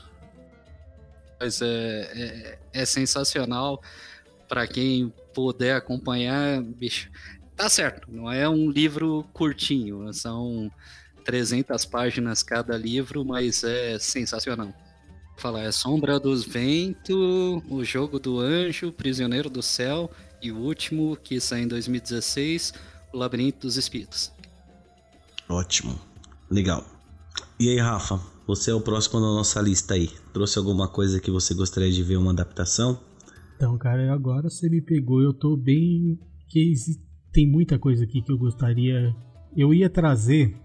Mas 1.40 1.61
é, 1.61 1.68
é, 2.14 2.60
é 2.81 2.85
sensacional 2.85 3.81
para 4.48 4.68
quem 4.68 5.14
puder 5.34 5.76
acompanhar, 5.76 6.61
bicho. 6.61 7.10
Tá 7.56 7.69
certo, 7.69 8.11
não 8.11 8.31
é 8.31 8.49
um 8.49 8.69
livro 8.69 9.23
curtinho, 9.31 10.11
são 10.11 10.72
300 11.23 11.85
páginas 11.85 12.41
cada 12.41 12.76
livro, 12.76 13.23
mas 13.23 13.64
é 13.64 13.99
sensacional 13.99 14.73
falar, 15.38 15.64
é 15.64 15.72
Sombra 15.72 16.19
dos 16.19 16.43
Ventos, 16.43 17.15
O 17.69 17.84
Jogo 17.84 18.19
do 18.19 18.39
Anjo, 18.39 18.91
Prisioneiro 18.91 19.49
do 19.49 19.61
Céu 19.61 20.10
e 20.41 20.51
o 20.51 20.57
último, 20.57 21.18
que 21.18 21.39
sai 21.39 21.61
em 21.61 21.68
2016, 21.68 22.73
O 23.14 23.18
Labirinto 23.18 23.60
dos 23.68 23.77
Espíritos. 23.77 24.31
Ótimo. 25.49 25.99
Legal. 26.49 26.85
E 27.60 27.69
aí, 27.69 27.80
Rafa, 27.80 28.19
você 28.45 28.72
é 28.72 28.73
o 28.73 28.81
próximo 28.81 29.19
da 29.19 29.27
nossa 29.27 29.61
lista 29.61 29.93
aí. 29.93 30.10
Trouxe 30.34 30.57
alguma 30.57 30.88
coisa 30.88 31.19
que 31.19 31.31
você 31.31 31.53
gostaria 31.53 31.91
de 31.91 32.03
ver 32.03 32.18
uma 32.18 32.31
adaptação? 32.31 32.99
Então, 33.55 33.77
cara, 33.77 34.14
agora 34.14 34.49
você 34.49 34.69
me 34.69 34.81
pegou. 34.81 35.22
Eu 35.22 35.34
tô 35.34 35.55
bem 35.55 36.19
case 36.49 37.01
tem 37.34 37.49
muita 37.49 37.80
coisa 37.80 38.03
aqui 38.03 38.22
que 38.22 38.31
eu 38.31 38.38
gostaria. 38.38 39.14
Eu 39.57 39.73
ia 39.73 39.89
trazer 39.89 40.55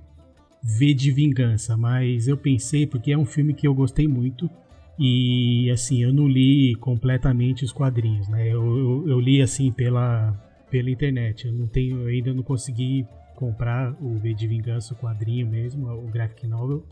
V 0.62 0.94
de 0.94 1.10
Vingança, 1.10 1.76
mas 1.76 2.28
eu 2.28 2.36
pensei 2.36 2.86
porque 2.86 3.12
é 3.12 3.18
um 3.18 3.24
filme 3.24 3.54
que 3.54 3.66
eu 3.66 3.74
gostei 3.74 4.08
muito 4.08 4.50
e 4.98 5.70
assim 5.70 6.02
eu 6.02 6.12
não 6.12 6.26
li 6.26 6.74
completamente 6.76 7.64
os 7.64 7.72
quadrinhos, 7.72 8.28
né? 8.28 8.48
Eu, 8.48 8.64
eu, 8.64 9.08
eu 9.08 9.20
li 9.20 9.40
assim 9.40 9.70
pela 9.70 10.36
pela 10.70 10.90
internet. 10.90 11.46
Eu 11.46 11.52
não 11.52 11.66
tenho, 11.66 12.02
eu 12.02 12.06
ainda 12.08 12.32
não 12.32 12.42
consegui 12.42 13.06
comprar 13.34 13.92
o 14.02 14.16
V 14.16 14.34
de 14.34 14.46
Vingança, 14.46 14.94
o 14.94 14.96
quadrinho 14.96 15.46
mesmo, 15.46 15.88
o 15.88 16.08
graphic 16.08 16.46
novel. 16.46 16.84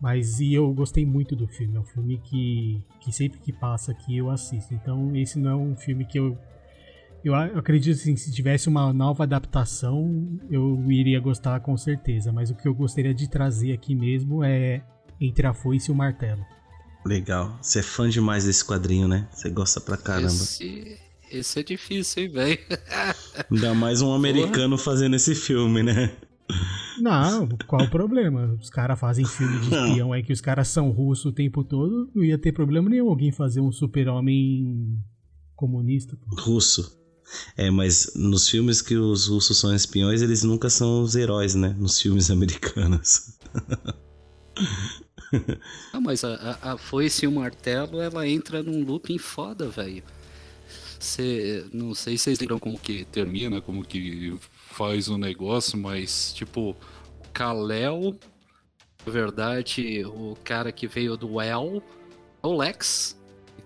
Mas 0.00 0.38
e 0.40 0.54
eu 0.54 0.72
gostei 0.72 1.04
muito 1.04 1.34
do 1.34 1.46
filme. 1.46 1.76
É 1.76 1.80
um 1.80 1.84
filme 1.84 2.18
que, 2.18 2.80
que 3.00 3.12
sempre 3.12 3.38
que 3.40 3.52
passa 3.52 3.92
aqui 3.92 4.16
eu 4.16 4.30
assisto. 4.30 4.74
Então 4.74 5.14
esse 5.16 5.38
não 5.38 5.50
é 5.50 5.56
um 5.56 5.76
filme 5.76 6.04
que 6.04 6.18
eu 6.18 6.38
eu 7.28 7.58
acredito 7.58 7.94
assim, 7.94 8.16
se 8.16 8.32
tivesse 8.32 8.68
uma 8.68 8.92
nova 8.92 9.24
adaptação, 9.24 10.38
eu 10.50 10.84
iria 10.90 11.20
gostar 11.20 11.60
com 11.60 11.76
certeza. 11.76 12.32
Mas 12.32 12.50
o 12.50 12.54
que 12.54 12.66
eu 12.66 12.74
gostaria 12.74 13.14
de 13.14 13.28
trazer 13.28 13.72
aqui 13.72 13.94
mesmo 13.94 14.42
é 14.44 14.82
Entre 15.20 15.46
a 15.46 15.54
Foice 15.54 15.90
e 15.90 15.92
o 15.92 15.94
Martelo. 15.94 16.44
Legal. 17.04 17.58
Você 17.62 17.78
é 17.78 17.82
fã 17.82 18.08
demais 18.08 18.44
desse 18.44 18.64
quadrinho, 18.64 19.08
né? 19.08 19.28
Você 19.30 19.48
gosta 19.50 19.80
pra 19.80 19.96
caramba. 19.96 20.26
Esse, 20.26 20.98
esse 21.30 21.60
é 21.60 21.62
difícil, 21.62 22.24
hein, 22.24 22.28
velho? 22.30 22.58
Ainda 23.50 23.74
mais 23.74 24.02
um 24.02 24.12
americano 24.12 24.76
Porra. 24.76 24.84
fazendo 24.84 25.16
esse 25.16 25.34
filme, 25.34 25.82
né? 25.82 26.12
Não, 27.00 27.48
qual 27.66 27.82
o 27.82 27.90
problema? 27.90 28.56
Os 28.60 28.70
caras 28.70 28.98
fazem 28.98 29.24
filme 29.24 29.58
de 29.60 29.68
espião 29.74 30.12
aí 30.12 30.22
que 30.22 30.32
os 30.32 30.40
caras 30.40 30.68
são 30.68 30.90
russos 30.90 31.26
o 31.26 31.32
tempo 31.32 31.62
todo, 31.62 32.10
não 32.14 32.24
ia 32.24 32.38
ter 32.38 32.52
problema 32.52 32.88
nenhum 32.88 33.08
alguém 33.08 33.30
fazer 33.30 33.60
um 33.60 33.70
super-homem 33.70 34.98
comunista. 35.54 36.16
Pô. 36.16 36.40
Russo. 36.40 36.97
É, 37.56 37.70
mas 37.70 38.12
nos 38.14 38.48
filmes 38.48 38.80
que 38.80 38.96
os 38.96 39.26
russos 39.26 39.58
são 39.58 39.74
espiões, 39.74 40.22
eles 40.22 40.42
nunca 40.42 40.70
são 40.70 41.02
os 41.02 41.14
heróis, 41.14 41.54
né? 41.54 41.74
Nos 41.78 42.00
filmes 42.00 42.30
americanos. 42.32 43.36
Não, 45.92 46.00
mas 46.00 46.24
a, 46.24 46.58
a, 46.62 46.72
a 46.72 46.78
foice 46.78 47.24
e 47.24 47.28
o 47.28 47.32
martelo, 47.32 48.00
ela 48.00 48.26
entra 48.26 48.62
num 48.62 48.84
looping 48.84 49.18
foda, 49.18 49.68
velho. 49.68 50.02
Não 51.72 51.94
sei 51.94 52.18
se 52.18 52.24
vocês 52.24 52.40
lembram 52.40 52.58
como 52.58 52.78
que 52.78 53.04
termina, 53.04 53.60
como 53.60 53.84
que 53.84 54.36
faz 54.70 55.08
o 55.08 55.16
negócio, 55.16 55.78
mas 55.78 56.32
tipo, 56.32 56.76
Kalel, 57.32 58.18
na 59.06 59.12
verdade, 59.12 60.04
o 60.04 60.36
cara 60.42 60.72
que 60.72 60.88
veio 60.88 61.16
do 61.16 61.40
El, 61.40 61.82
o 62.42 62.56
Lex, 62.56 63.16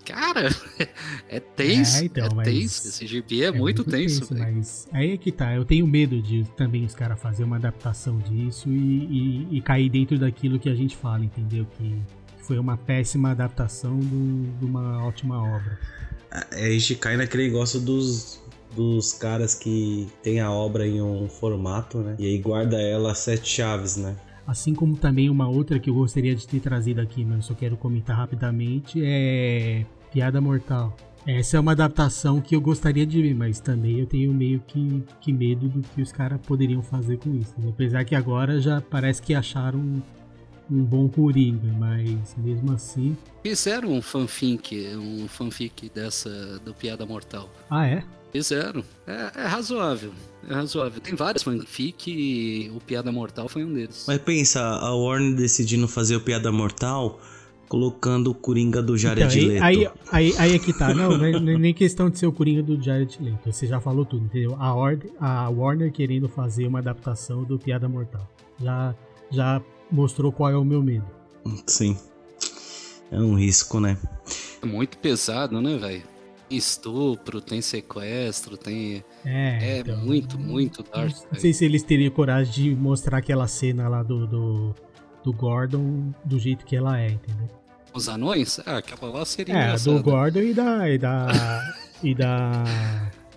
Cara, 0.04 0.48
é 1.28 1.38
tenso. 1.40 2.02
É, 2.02 2.04
então, 2.04 2.40
é 2.40 2.44
tenso. 2.44 2.88
Esse 2.88 3.06
gibi 3.06 3.42
é, 3.42 3.46
é 3.46 3.50
muito, 3.50 3.82
muito, 3.82 3.84
tenso. 3.84 4.26
tenso 4.26 4.34
mas 4.38 4.88
aí 4.92 5.12
é 5.12 5.16
que 5.16 5.30
tá. 5.30 5.54
Eu 5.54 5.64
tenho 5.64 5.86
medo 5.86 6.20
de 6.20 6.44
também 6.56 6.84
os 6.84 6.94
caras 6.94 7.20
fazer 7.20 7.44
uma 7.44 7.56
adaptação 7.56 8.18
disso 8.18 8.68
e, 8.68 8.72
e, 8.72 9.58
e, 9.58 9.60
cair 9.60 9.88
dentro 9.88 10.18
daquilo 10.18 10.58
que 10.58 10.68
a 10.68 10.74
gente 10.74 10.96
fala, 10.96 11.24
entendeu? 11.24 11.66
Que 11.78 12.02
foi 12.42 12.58
uma 12.58 12.76
péssima 12.76 13.30
adaptação 13.30 13.98
de 14.00 14.64
uma 14.64 15.04
ótima 15.06 15.40
obra. 15.40 15.78
É, 16.52 16.66
a 16.66 16.70
gente 16.70 16.96
cai 16.96 17.16
naquele 17.16 17.44
negócio 17.44 17.80
dos, 17.80 18.40
dos 18.74 19.12
caras 19.12 19.54
que 19.54 20.08
tem 20.22 20.40
a 20.40 20.50
obra 20.50 20.86
em 20.86 21.00
um 21.00 21.28
formato, 21.28 21.98
né? 21.98 22.16
E 22.18 22.26
aí 22.26 22.38
guarda 22.38 22.80
ela 22.80 23.14
sete 23.14 23.48
chaves, 23.48 23.96
né? 23.96 24.16
Assim 24.46 24.74
como 24.74 24.96
também 24.96 25.30
uma 25.30 25.48
outra 25.48 25.78
que 25.78 25.88
eu 25.88 25.94
gostaria 25.94 26.34
de 26.34 26.46
ter 26.46 26.60
trazido 26.60 27.00
aqui, 27.00 27.24
mas 27.24 27.36
eu 27.36 27.42
só 27.42 27.54
quero 27.54 27.76
comentar 27.76 28.16
rapidamente, 28.16 29.00
é 29.04 29.84
Piada 30.12 30.40
Mortal. 30.40 30.96
Essa 31.26 31.56
é 31.56 31.60
uma 31.60 31.72
adaptação 31.72 32.40
que 32.40 32.56
eu 32.56 32.60
gostaria 32.60 33.06
de 33.06 33.22
ver, 33.22 33.34
mas 33.34 33.60
também 33.60 34.00
eu 34.00 34.06
tenho 34.06 34.34
meio 34.34 34.58
que, 34.66 35.04
que 35.20 35.32
medo 35.32 35.68
do 35.68 35.80
que 35.80 36.02
os 36.02 36.10
caras 36.10 36.40
poderiam 36.40 36.82
fazer 36.82 37.18
com 37.18 37.32
isso. 37.36 37.54
Né? 37.58 37.68
Apesar 37.70 38.04
que 38.04 38.14
agora 38.16 38.60
já 38.60 38.80
parece 38.80 39.22
que 39.22 39.32
acharam 39.32 39.78
um, 39.78 40.02
um 40.68 40.82
bom 40.82 41.08
Coringa, 41.08 41.72
mas 41.78 42.34
mesmo 42.36 42.72
assim. 42.72 43.16
Fizeram 43.40 43.92
um 43.92 44.02
fanfic, 44.02 44.96
um 44.96 45.28
fanfic 45.28 45.88
dessa 45.94 46.58
do 46.64 46.74
Piada 46.74 47.06
Mortal. 47.06 47.48
Ah, 47.70 47.86
é? 47.86 48.02
Fizeram. 48.32 48.82
É, 49.06 49.30
é, 49.36 49.46
razoável. 49.46 50.12
É 50.48 50.54
razoável. 50.54 51.00
Tem 51.00 51.14
vários 51.14 51.42
fanfic 51.42 52.10
e 52.10 52.70
o 52.74 52.80
Piada 52.80 53.12
Mortal 53.12 53.48
foi 53.48 53.62
um 53.62 53.72
deles. 53.72 54.06
Mas 54.08 54.18
pensa, 54.18 54.60
a 54.60 54.94
Warner 54.94 55.34
decidindo 55.34 55.86
fazer 55.86 56.16
o 56.16 56.20
Piada 56.20 56.50
Mortal 56.50 57.20
colocando 57.68 58.30
o 58.30 58.34
Coringa 58.34 58.82
do 58.82 58.98
Jared 58.98 59.38
então, 59.38 59.48
Leto. 59.48 59.64
Aí, 59.64 59.88
aí, 60.10 60.34
aí 60.38 60.54
é 60.54 60.58
que 60.58 60.72
tá. 60.72 60.94
Não, 60.94 61.16
não 61.16 61.26
é 61.26 61.58
nem 61.58 61.74
questão 61.74 62.08
de 62.08 62.18
ser 62.18 62.26
o 62.26 62.32
Coringa 62.32 62.62
do 62.62 62.82
Jared 62.82 63.16
Leto. 63.20 63.52
Você 63.52 63.66
já 63.66 63.80
falou 63.80 64.04
tudo, 64.04 64.24
entendeu? 64.24 64.56
A, 64.58 64.74
Ord 64.74 65.10
a 65.20 65.48
Warner 65.50 65.92
querendo 65.92 66.28
fazer 66.28 66.66
uma 66.66 66.78
adaptação 66.78 67.44
do 67.44 67.58
Piada 67.58 67.88
Mortal. 67.88 68.26
Já, 68.62 68.94
já 69.30 69.62
mostrou 69.90 70.32
qual 70.32 70.50
é 70.50 70.56
o 70.56 70.64
meu 70.64 70.82
medo. 70.82 71.06
Sim. 71.66 71.96
É 73.10 73.18
um 73.18 73.34
risco, 73.34 73.78
né? 73.78 73.98
É 74.62 74.66
muito 74.66 74.96
pesado, 74.96 75.60
né, 75.60 75.76
velho? 75.76 76.11
Estupro, 76.56 77.40
tem 77.40 77.60
sequestro, 77.60 78.56
tem. 78.56 79.04
É, 79.24 79.76
é 79.76 79.78
então, 79.80 79.98
muito, 79.98 80.38
muito 80.38 80.82
dark. 80.82 81.14
Não 81.30 81.38
sei 81.38 81.52
se 81.52 81.64
eles 81.64 81.82
teriam 81.82 82.10
coragem 82.10 82.52
de 82.52 82.74
mostrar 82.74 83.18
aquela 83.18 83.46
cena 83.46 83.88
lá 83.88 84.02
do, 84.02 84.26
do, 84.26 84.74
do 85.24 85.32
Gordon 85.32 86.12
do 86.24 86.38
jeito 86.38 86.64
que 86.64 86.76
ela 86.76 86.98
é, 86.98 87.10
entendeu? 87.10 87.48
Os 87.94 88.08
anões? 88.08 88.58
Ah, 88.64 88.78
aquela 88.78 89.12
lá 89.12 89.24
seria. 89.24 89.54
É, 89.54 89.64
engraçada. 89.64 89.96
do 89.96 90.02
Gordon 90.02 90.40
e 90.40 90.54
da. 90.54 90.88
E 90.88 90.98
da. 90.98 91.74
e 92.02 92.14
da. 92.14 92.64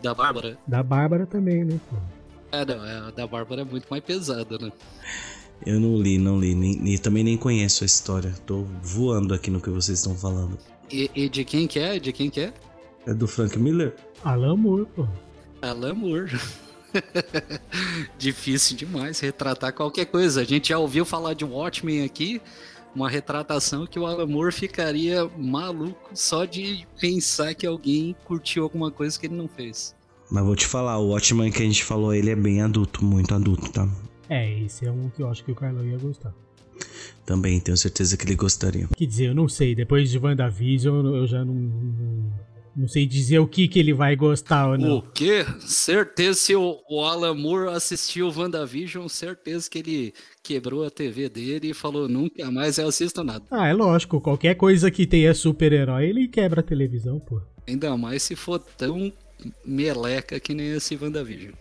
Da 0.02 0.14
Bárbara. 0.14 0.58
Da 0.68 0.84
Bárbara 0.84 1.26
também, 1.26 1.66
né? 1.66 1.80
Pô? 1.90 1.98
É, 2.52 2.64
não, 2.64 3.08
a 3.08 3.12
da 3.12 3.28
Bárbara 3.28 3.62
é 3.62 3.66
muito 3.66 3.88
mais 3.90 4.04
pesada, 4.04 4.58
né? 4.58 4.72
Eu 5.66 5.80
não 5.80 5.98
li, 5.98 6.18
não 6.18 6.40
li, 6.40 6.54
nem, 6.54 6.76
nem, 6.76 6.98
também 6.98 7.24
nem 7.24 7.38
conheço 7.38 7.84
a 7.84 7.88
história. 7.88 8.34
Tô 8.46 8.66
voando 8.82 9.34
aqui 9.34 9.50
no 9.50 9.60
que 9.60 9.70
vocês 9.70 10.00
estão 10.00 10.16
falando. 10.16 10.58
E, 10.92 11.10
e 11.16 11.28
de 11.28 11.44
quem 11.44 11.68
que 11.68 11.80
é? 11.80 12.00
De 12.00 12.12
quem 12.12 12.30
que 12.30 12.42
é? 12.42 12.54
É 13.06 13.14
do 13.14 13.28
Frank 13.28 13.58
Miller? 13.60 13.96
Alan 14.24 14.58
Moore, 14.58 14.88
pô. 14.96 15.08
Alan 15.62 15.94
Moore. 15.94 16.40
Difícil 18.18 18.78
demais 18.78 19.20
retratar 19.20 19.74
qualquer 19.74 20.06
coisa. 20.06 20.42
A 20.42 20.44
gente 20.44 20.70
já 20.70 20.80
ouviu 20.80 21.06
falar 21.06 21.34
de 21.34 21.46
Watchmen 21.46 22.04
aqui, 22.04 22.42
uma 22.96 23.10
retratação 23.10 23.86
que 23.86 24.00
o 24.00 24.06
Alan 24.06 24.26
Moore 24.26 24.52
ficaria 24.52 25.30
maluco 25.38 26.10
só 26.14 26.46
de 26.46 26.88
pensar 27.00 27.54
que 27.54 27.68
alguém 27.68 28.16
curtiu 28.26 28.64
alguma 28.64 28.90
coisa 28.90 29.20
que 29.20 29.28
ele 29.28 29.36
não 29.36 29.48
fez. 29.48 29.96
Mas 30.32 30.44
vou 30.44 30.56
te 30.56 30.66
falar, 30.66 30.98
o 30.98 31.10
Watchmen 31.10 31.52
que 31.52 31.62
a 31.62 31.66
gente 31.66 31.84
falou, 31.84 32.14
ele 32.14 32.32
é 32.32 32.36
bem 32.36 32.62
adulto, 32.62 33.06
muito 33.06 33.36
adulto, 33.36 33.72
tá? 33.72 33.88
É, 34.28 34.60
esse 34.62 34.88
é 34.88 34.92
um 34.92 35.10
que 35.10 35.22
eu 35.22 35.30
acho 35.30 35.44
que 35.44 35.52
o 35.52 35.56
Carlão 35.56 35.86
ia 35.86 36.00
gostar. 36.00 36.34
Também, 37.26 37.60
tenho 37.60 37.78
certeza 37.78 38.18
que 38.18 38.26
ele 38.26 38.36
gostaria. 38.36 38.88
Quer 38.96 39.06
dizer, 39.06 39.26
eu 39.26 39.36
não 39.36 39.48
sei, 39.48 39.76
depois 39.76 40.10
de 40.10 40.18
WandaVision 40.18 41.06
eu 41.16 41.28
já 41.28 41.46
não, 41.46 41.54
não 41.54 42.34
não 42.76 42.88
sei 42.88 43.06
dizer 43.06 43.40
o 43.40 43.48
que, 43.48 43.68
que 43.68 43.80
ele 43.80 43.94
vai 43.94 44.16
gostar 44.16 44.70
ou 44.70 44.78
não. 44.78 44.98
O 44.98 45.02
quê? 45.02 45.46
Certeza 45.60 46.40
se 46.40 46.56
o, 46.56 46.82
o 46.90 47.02
Alan 47.04 47.34
Moore 47.34 47.74
assistiu 47.74 48.28
o 48.28 48.38
WandaVision, 48.38 49.08
certeza 49.08 49.70
que 49.70 49.80
ele 49.80 50.14
quebrou 50.44 50.86
a 50.86 50.90
TV 50.90 51.30
dele 51.30 51.70
e 51.70 51.74
falou 51.74 52.08
nunca 52.08 52.52
mais 52.52 52.78
eu 52.78 52.88
assisto 52.88 53.24
nada. 53.24 53.46
Ah, 53.50 53.68
é 53.68 53.74
lógico. 53.74 54.20
Qualquer 54.20 54.56
coisa 54.56 54.92
que 54.92 55.08
tenha 55.08 55.34
super-herói, 55.34 56.08
ele 56.10 56.28
quebra 56.28 56.60
a 56.60 56.64
televisão, 56.64 57.20
pô. 57.20 57.42
Ainda 57.68 57.96
mais 57.98 58.24
se 58.24 58.36
for 58.36 58.60
tão 58.60 59.12
meleca 59.66 60.40
que 60.40 60.54
nem 60.54 60.72
esse 60.72 60.98
WandaVision. 61.02 61.54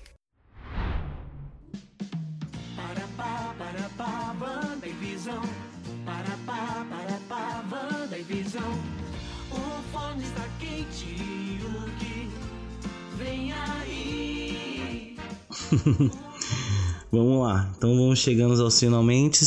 vamos 17.10 17.42
lá, 17.42 17.72
então 17.76 17.96
vamos 17.96 18.18
chegando 18.18 18.60
aos 18.60 18.78
finalmente. 18.78 19.44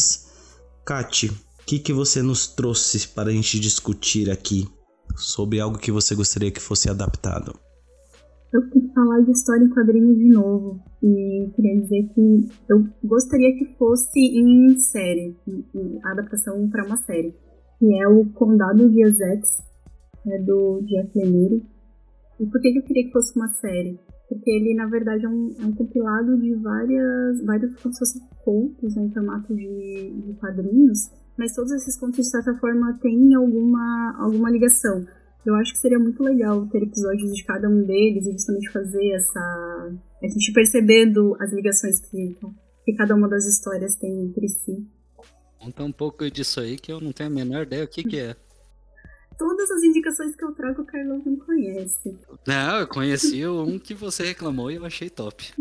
Kati, 0.85 1.27
o 1.27 1.65
que, 1.65 1.79
que 1.79 1.93
você 1.93 2.21
nos 2.21 2.47
trouxe 2.47 3.07
para 3.09 3.29
a 3.29 3.33
gente 3.33 3.59
discutir 3.59 4.29
aqui 4.29 4.67
sobre 5.15 5.59
algo 5.59 5.77
que 5.77 5.91
você 5.91 6.15
gostaria 6.15 6.51
que 6.51 6.61
fosse 6.61 6.89
adaptado? 6.89 7.53
Eu 8.53 8.61
queria 8.69 8.93
falar 8.93 9.19
de 9.21 9.31
história 9.31 9.65
em 9.65 9.69
quadrinhos 9.69 10.17
de 10.17 10.29
novo. 10.29 10.79
E 11.03 11.51
queria 11.55 11.81
dizer 11.81 12.09
que 12.13 12.49
eu 12.69 12.87
gostaria 13.03 13.53
que 13.57 13.65
fosse 13.77 14.19
em 14.19 14.79
série, 14.79 15.35
adaptação 16.05 16.69
para 16.69 16.85
uma 16.85 16.97
série. 16.97 17.35
Que 17.77 18.01
é 18.01 18.07
o 18.07 18.25
Condado 18.31 18.89
de 18.89 19.03
Essex, 19.03 19.61
é 20.25 20.39
do 20.39 20.81
Jeff 20.83 21.11
Lemire. 21.15 21.65
E 22.39 22.45
por 22.45 22.61
que 22.61 22.77
eu 22.77 22.83
queria 22.83 23.05
que 23.05 23.11
fosse 23.11 23.35
uma 23.35 23.49
série? 23.49 23.99
Porque 24.27 24.49
ele 24.51 24.75
na 24.75 24.87
verdade 24.87 25.25
é 25.25 25.29
um, 25.29 25.55
é 25.59 25.65
um 25.65 25.73
compilado 25.73 26.37
de 26.37 26.53
várias, 26.55 27.43
vários 27.45 27.75
como 27.81 27.93
se 27.93 28.19
contos 28.43 28.95
né, 28.95 29.03
em 29.03 29.11
formato 29.11 29.55
de, 29.55 30.21
de 30.25 30.33
quadrinhos, 30.39 31.09
mas 31.37 31.53
todos 31.53 31.71
esses 31.71 31.97
contos 31.99 32.17
de 32.17 32.31
certa 32.31 32.53
forma 32.55 32.97
têm 33.01 33.33
alguma, 33.35 34.15
alguma 34.19 34.49
ligação. 34.49 35.05
Eu 35.45 35.55
acho 35.55 35.71
que 35.73 35.79
seria 35.79 35.99
muito 35.99 36.21
legal 36.21 36.67
ter 36.67 36.83
episódios 36.83 37.31
de 37.33 37.43
cada 37.45 37.69
um 37.69 37.85
deles 37.85 38.25
e 38.25 38.31
justamente 38.33 38.69
fazer 38.69 39.11
essa. 39.11 39.39
a 40.21 40.27
gente 40.27 40.51
percebendo 40.51 41.37
as 41.39 41.53
ligações 41.53 42.01
que, 42.01 42.37
que 42.83 42.93
cada 42.95 43.15
uma 43.15 43.29
das 43.29 43.45
histórias 43.45 43.95
tem 43.95 44.25
entre 44.25 44.47
si. 44.49 44.85
Conta 45.57 45.83
um 45.83 45.91
pouco 45.91 46.29
disso 46.29 46.59
aí 46.59 46.77
que 46.77 46.91
eu 46.91 46.99
não 46.99 47.13
tenho 47.13 47.29
a 47.29 47.33
menor 47.33 47.63
ideia 47.63 47.85
o 47.85 47.87
que, 47.87 48.03
que 48.03 48.19
é. 48.19 48.35
Todas 49.37 49.69
as 49.69 49.83
indicações 49.83 50.35
que 50.35 50.43
eu 50.43 50.51
trago 50.53 50.81
o 50.81 50.85
Carlão 50.85 51.21
não 51.23 51.35
conhece. 51.37 52.17
Não, 52.47 52.79
eu 52.79 52.87
conheci 52.87 53.45
um 53.45 53.77
que 53.77 53.93
você 53.93 54.23
reclamou 54.23 54.71
e 54.71 54.75
eu 54.75 54.85
achei 54.85 55.09
top. 55.09 55.53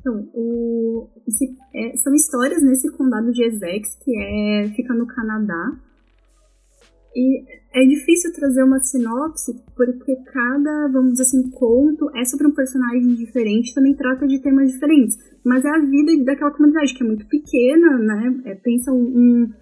então, 0.00 0.28
o, 0.34 1.08
esse, 1.26 1.56
é, 1.74 1.96
são 1.96 2.14
histórias 2.14 2.62
nesse 2.62 2.90
condado 2.92 3.32
de 3.32 3.44
Essex, 3.44 3.96
que 4.04 4.16
é, 4.16 4.70
fica 4.76 4.92
no 4.92 5.06
Canadá. 5.06 5.78
E 7.14 7.44
é 7.74 7.86
difícil 7.86 8.32
trazer 8.32 8.62
uma 8.62 8.80
sinopse, 8.80 9.54
porque 9.76 10.16
cada, 10.32 10.88
vamos 10.88 11.12
dizer 11.12 11.24
assim, 11.24 11.50
conto 11.50 12.10
é 12.14 12.24
sobre 12.24 12.46
um 12.46 12.54
personagem 12.54 13.14
diferente, 13.14 13.74
também 13.74 13.94
trata 13.94 14.26
de 14.26 14.40
temas 14.40 14.72
diferentes. 14.72 15.18
Mas 15.44 15.64
é 15.64 15.70
a 15.70 15.78
vida 15.78 16.24
daquela 16.24 16.50
comunidade, 16.50 16.94
que 16.94 17.02
é 17.02 17.06
muito 17.06 17.26
pequena, 17.26 17.98
né? 17.98 18.40
É, 18.44 18.54
pensa 18.54 18.92
um, 18.92 19.52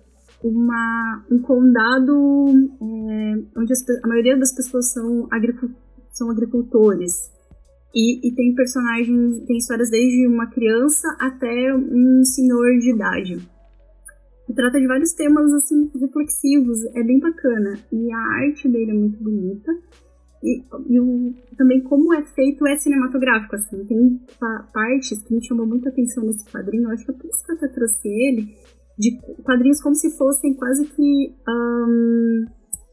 uma, 0.42 1.24
um 1.30 1.38
condado 1.40 2.48
é, 2.80 3.58
onde 3.58 3.72
as, 3.72 3.84
a 4.02 4.08
maioria 4.08 4.36
das 4.38 4.54
pessoas 4.54 4.92
são, 4.92 5.28
são 6.12 6.30
agricultores. 6.30 7.30
E, 7.94 8.28
e, 8.28 8.34
tem 8.34 8.54
personagens, 8.54 9.44
tem 9.46 9.56
histórias 9.56 9.90
desde 9.90 10.26
uma 10.26 10.46
criança 10.48 11.08
até 11.18 11.74
um 11.74 12.24
senhor 12.24 12.78
de 12.78 12.94
idade. 12.94 13.50
E 14.48 14.54
trata 14.54 14.80
de 14.80 14.86
vários 14.86 15.12
temas 15.12 15.52
assim 15.52 15.90
reflexivos, 15.98 16.78
é 16.94 17.02
bem 17.02 17.18
bacana. 17.18 17.78
E 17.92 18.12
a 18.12 18.18
arte 18.46 18.68
dele 18.68 18.92
é 18.92 18.94
muito 18.94 19.22
bonita. 19.22 19.72
E, 20.42 20.62
e 20.88 21.00
o, 21.00 21.34
também 21.56 21.82
como 21.82 22.14
é 22.14 22.22
feito 22.22 22.66
é 22.66 22.76
cinematográfico, 22.76 23.56
assim. 23.56 23.84
Tem 23.84 24.20
partes 24.72 25.22
que 25.22 25.34
me 25.34 25.44
chamam 25.44 25.66
muita 25.66 25.90
atenção 25.90 26.24
nesse 26.24 26.44
quadrinho, 26.50 26.84
eu 26.84 26.90
acho 26.90 27.04
que 27.04 27.10
é 27.10 27.14
por 27.14 27.26
isso 27.26 27.44
que 27.44 27.52
eu 27.52 27.56
até 27.56 27.68
trouxe 27.68 28.08
ele, 28.08 28.54
de 29.00 29.18
quadrinhos 29.42 29.82
como 29.82 29.94
se 29.94 30.16
fossem 30.16 30.54
quase 30.54 30.84
que. 30.84 31.34
Um, 31.48 32.44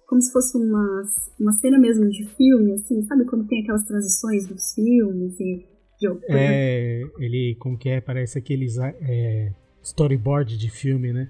como 0.07 0.21
se 0.21 0.31
fosse 0.31 0.57
uma, 0.57 1.03
uma 1.38 1.51
cena 1.59 1.77
mesmo 1.77 2.07
de 2.07 2.25
filme, 2.35 2.73
assim, 2.73 3.03
sabe? 3.03 3.25
Quando 3.25 3.45
tem 3.45 3.61
aquelas 3.61 3.84
transições 3.84 4.47
dos 4.47 4.73
filmes 4.73 5.38
e. 5.39 5.65
De, 5.99 6.07
é, 6.29 7.01
ele, 7.19 7.55
como 7.59 7.77
que 7.77 7.89
é? 7.89 7.99
Parece 7.99 8.38
aqueles 8.38 8.77
é, 8.77 9.51
storyboard 9.84 10.57
de 10.57 10.69
filme, 10.69 11.11
né? 11.11 11.29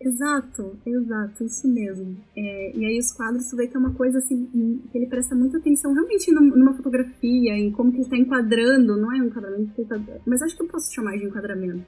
Exato, 0.00 0.78
exato, 0.86 1.44
isso 1.44 1.68
mesmo. 1.68 2.16
É, 2.34 2.76
e 2.76 2.86
aí 2.86 2.98
os 2.98 3.12
quadros, 3.12 3.50
tu 3.50 3.56
vê 3.56 3.66
que 3.66 3.76
é 3.76 3.80
uma 3.80 3.92
coisa 3.92 4.18
assim, 4.18 4.46
que 4.90 4.96
ele 4.96 5.06
presta 5.06 5.34
muita 5.34 5.58
atenção 5.58 5.92
realmente 5.92 6.30
numa 6.32 6.74
fotografia, 6.74 7.52
em 7.52 7.70
como 7.70 7.90
que 7.90 7.98
ele 7.98 8.04
está 8.04 8.16
enquadrando, 8.16 8.96
não 8.96 9.12
é 9.14 9.20
um 9.20 9.26
enquadramento, 9.26 9.72
mas 10.24 10.40
acho 10.40 10.56
que 10.56 10.62
eu 10.62 10.68
posso 10.68 10.92
chamar 10.94 11.18
de 11.18 11.26
enquadramento. 11.26 11.84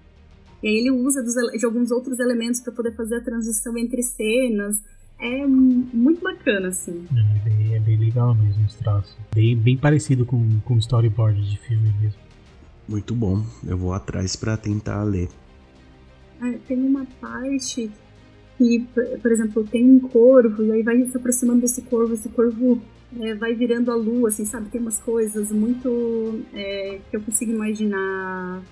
E 0.63 0.69
aí 0.69 0.77
ele 0.77 0.91
usa 0.91 1.23
dos, 1.23 1.35
de 1.35 1.65
alguns 1.65 1.91
outros 1.91 2.19
elementos 2.21 2.61
para 2.61 2.73
poder 2.73 2.95
fazer 2.95 3.17
a 3.17 3.21
transição 3.21 3.77
entre 3.77 4.03
cenas. 4.03 4.81
É 5.19 5.47
muito 5.47 6.23
bacana, 6.23 6.69
assim. 6.69 7.07
É 7.11 7.49
bem, 7.49 7.75
é 7.75 7.81
bem 7.81 7.99
legal 7.99 8.35
mesmo 8.35 8.65
esse 8.67 8.79
traço. 8.79 9.17
Bem, 9.35 9.57
bem 9.57 9.77
parecido 9.77 10.25
com, 10.25 10.61
com 10.61 10.79
storyboard 10.79 11.49
de 11.49 11.59
filme 11.59 11.93
mesmo. 12.01 12.21
Muito 12.89 13.15
bom. 13.15 13.45
Eu 13.67 13.77
vou 13.77 13.93
atrás 13.93 14.37
para 14.37 14.57
tentar 14.57 15.03
ler. 15.05 15.29
É, 16.41 16.59
tem 16.67 16.77
uma 16.77 17.07
parte 17.21 17.91
que, 18.59 18.87
por 19.21 19.33
exemplo, 19.33 19.65
tem 19.65 19.85
um 19.85 20.01
corvo, 20.01 20.63
e 20.63 20.73
aí 20.73 20.83
vai 20.83 21.05
se 21.05 21.17
aproximando 21.17 21.61
desse 21.61 21.83
corvo, 21.83 22.15
esse 22.15 22.29
corvo 22.29 22.81
é, 23.21 23.35
vai 23.35 23.55
virando 23.55 23.91
a 23.91 23.95
lua, 23.95 24.29
assim, 24.29 24.45
sabe? 24.45 24.69
Tem 24.69 24.81
umas 24.81 24.99
coisas 24.99 25.51
muito 25.51 26.41
é, 26.53 27.01
que 27.11 27.17
eu 27.17 27.21
consigo 27.21 27.53
imaginar 27.53 28.63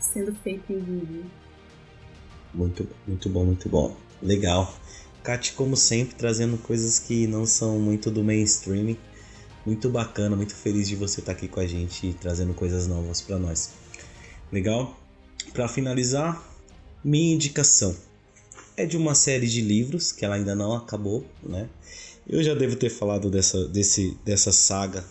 sendo 0.00 0.34
feito 0.34 0.72
em 0.72 0.78
vídeo. 0.78 1.24
Muito, 2.52 2.88
muito 3.06 3.28
bom, 3.28 3.44
muito 3.44 3.68
bom. 3.68 3.96
Legal. 4.22 4.74
Kat, 5.22 5.52
como 5.52 5.76
sempre, 5.76 6.14
trazendo 6.14 6.56
coisas 6.58 6.98
que 6.98 7.26
não 7.26 7.44
são 7.44 7.78
muito 7.78 8.10
do 8.10 8.22
mainstream. 8.22 8.96
Muito 9.64 9.90
bacana, 9.90 10.36
muito 10.36 10.54
feliz 10.54 10.88
de 10.88 10.94
você 10.94 11.20
estar 11.20 11.32
aqui 11.32 11.48
com 11.48 11.58
a 11.58 11.66
gente 11.66 12.06
e 12.06 12.14
trazendo 12.14 12.54
coisas 12.54 12.86
novas 12.86 13.20
para 13.20 13.38
nós. 13.38 13.72
Legal? 14.52 14.98
Para 15.52 15.66
finalizar, 15.66 16.40
minha 17.04 17.34
indicação 17.34 17.96
é 18.76 18.86
de 18.86 18.96
uma 18.96 19.14
série 19.14 19.48
de 19.48 19.60
livros 19.60 20.12
que 20.12 20.24
ela 20.24 20.36
ainda 20.36 20.54
não 20.54 20.72
acabou, 20.72 21.26
né? 21.42 21.68
Eu 22.28 22.42
já 22.42 22.54
devo 22.54 22.76
ter 22.76 22.90
falado 22.90 23.30
dessa, 23.30 23.66
desse, 23.68 24.16
dessa 24.24 24.52
saga 24.52 25.04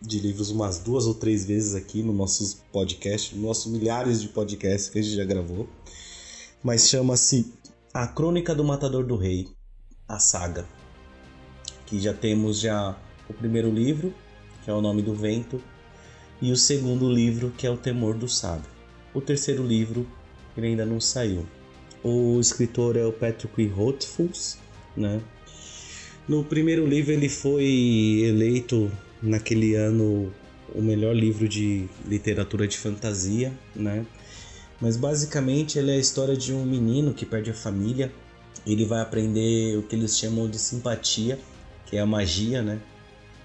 de 0.00 0.18
livros 0.18 0.50
umas 0.50 0.78
duas 0.78 1.06
ou 1.06 1.14
três 1.14 1.44
vezes 1.44 1.74
aqui 1.74 2.02
no 2.02 2.12
nossos 2.12 2.54
podcast, 2.72 3.34
nos 3.34 3.44
nossos 3.44 3.72
milhares 3.72 4.20
de 4.22 4.28
podcasts 4.28 4.88
que 4.88 4.98
a 4.98 5.02
gente 5.02 5.16
já 5.16 5.24
gravou. 5.24 5.68
Mas 6.62 6.88
chama-se 6.88 7.52
A 7.92 8.06
Crônica 8.06 8.54
do 8.54 8.64
Matador 8.64 9.04
do 9.04 9.16
Rei, 9.16 9.48
a 10.08 10.18
saga. 10.18 10.66
Que 11.86 12.00
já 12.00 12.14
temos 12.14 12.60
já 12.60 12.96
o 13.28 13.34
primeiro 13.34 13.70
livro, 13.70 14.14
que 14.64 14.70
é 14.70 14.74
O 14.74 14.80
Nome 14.80 15.02
do 15.02 15.14
Vento, 15.14 15.62
e 16.40 16.50
o 16.52 16.56
segundo 16.56 17.10
livro, 17.10 17.52
que 17.56 17.66
é 17.66 17.70
O 17.70 17.76
Temor 17.76 18.14
do 18.16 18.28
Sábio. 18.28 18.70
O 19.12 19.20
terceiro 19.20 19.62
livro, 19.62 20.06
ele 20.56 20.68
ainda 20.68 20.86
não 20.86 21.00
saiu. 21.00 21.46
O 22.02 22.40
escritor 22.40 22.96
é 22.96 23.04
o 23.04 23.12
Patrick 23.12 23.66
Rothfuss, 23.66 24.56
né? 24.96 25.20
No 26.26 26.44
primeiro 26.44 26.86
livro 26.86 27.12
ele 27.12 27.28
foi 27.28 28.22
eleito 28.24 28.90
naquele 29.22 29.74
ano 29.74 30.32
o 30.74 30.80
melhor 30.80 31.14
livro 31.14 31.48
de 31.48 31.88
literatura 32.06 32.66
de 32.66 32.78
fantasia, 32.78 33.52
né? 33.74 34.06
Mas 34.80 34.96
basicamente 34.96 35.78
ele 35.78 35.90
é 35.90 35.94
a 35.94 35.98
história 35.98 36.36
de 36.36 36.52
um 36.52 36.64
menino 36.64 37.12
que 37.12 37.26
perde 37.26 37.50
a 37.50 37.54
família. 37.54 38.12
Ele 38.66 38.84
vai 38.84 39.00
aprender 39.00 39.76
o 39.76 39.82
que 39.82 39.94
eles 39.94 40.16
chamam 40.16 40.48
de 40.48 40.58
simpatia, 40.58 41.38
que 41.86 41.96
é 41.96 42.00
a 42.00 42.06
magia, 42.06 42.62
né? 42.62 42.80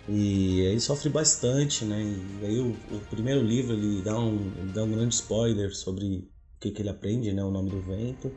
E 0.07 0.65
aí 0.68 0.80
sofre 0.80 1.10
bastante, 1.10 1.84
né? 1.84 2.02
E 2.41 2.45
aí 2.45 2.60
o, 2.60 2.76
o 2.91 2.99
primeiro 3.10 3.41
livro 3.41 3.73
ele 3.73 4.02
dá 4.02 4.18
um, 4.18 4.52
ele 4.57 4.72
dá 4.72 4.84
um 4.84 4.91
grande 4.91 5.15
spoiler 5.15 5.76
sobre 5.76 6.06
o 6.06 6.60
que, 6.60 6.72
que 6.72 6.81
ele 6.81 6.89
aprende, 6.89 7.34
né? 7.34 7.43
O 7.43 7.52
nome 7.52 7.69
do 7.69 7.81
vento. 7.81 8.31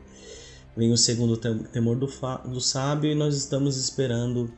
Vem 0.75 0.91
o 0.91 0.97
segundo 0.97 1.37
temor 1.37 1.95
do, 1.95 2.07
do 2.47 2.59
sábio 2.59 3.11
e 3.11 3.15
nós 3.15 3.35
estamos 3.35 3.77
esperando 3.77 4.51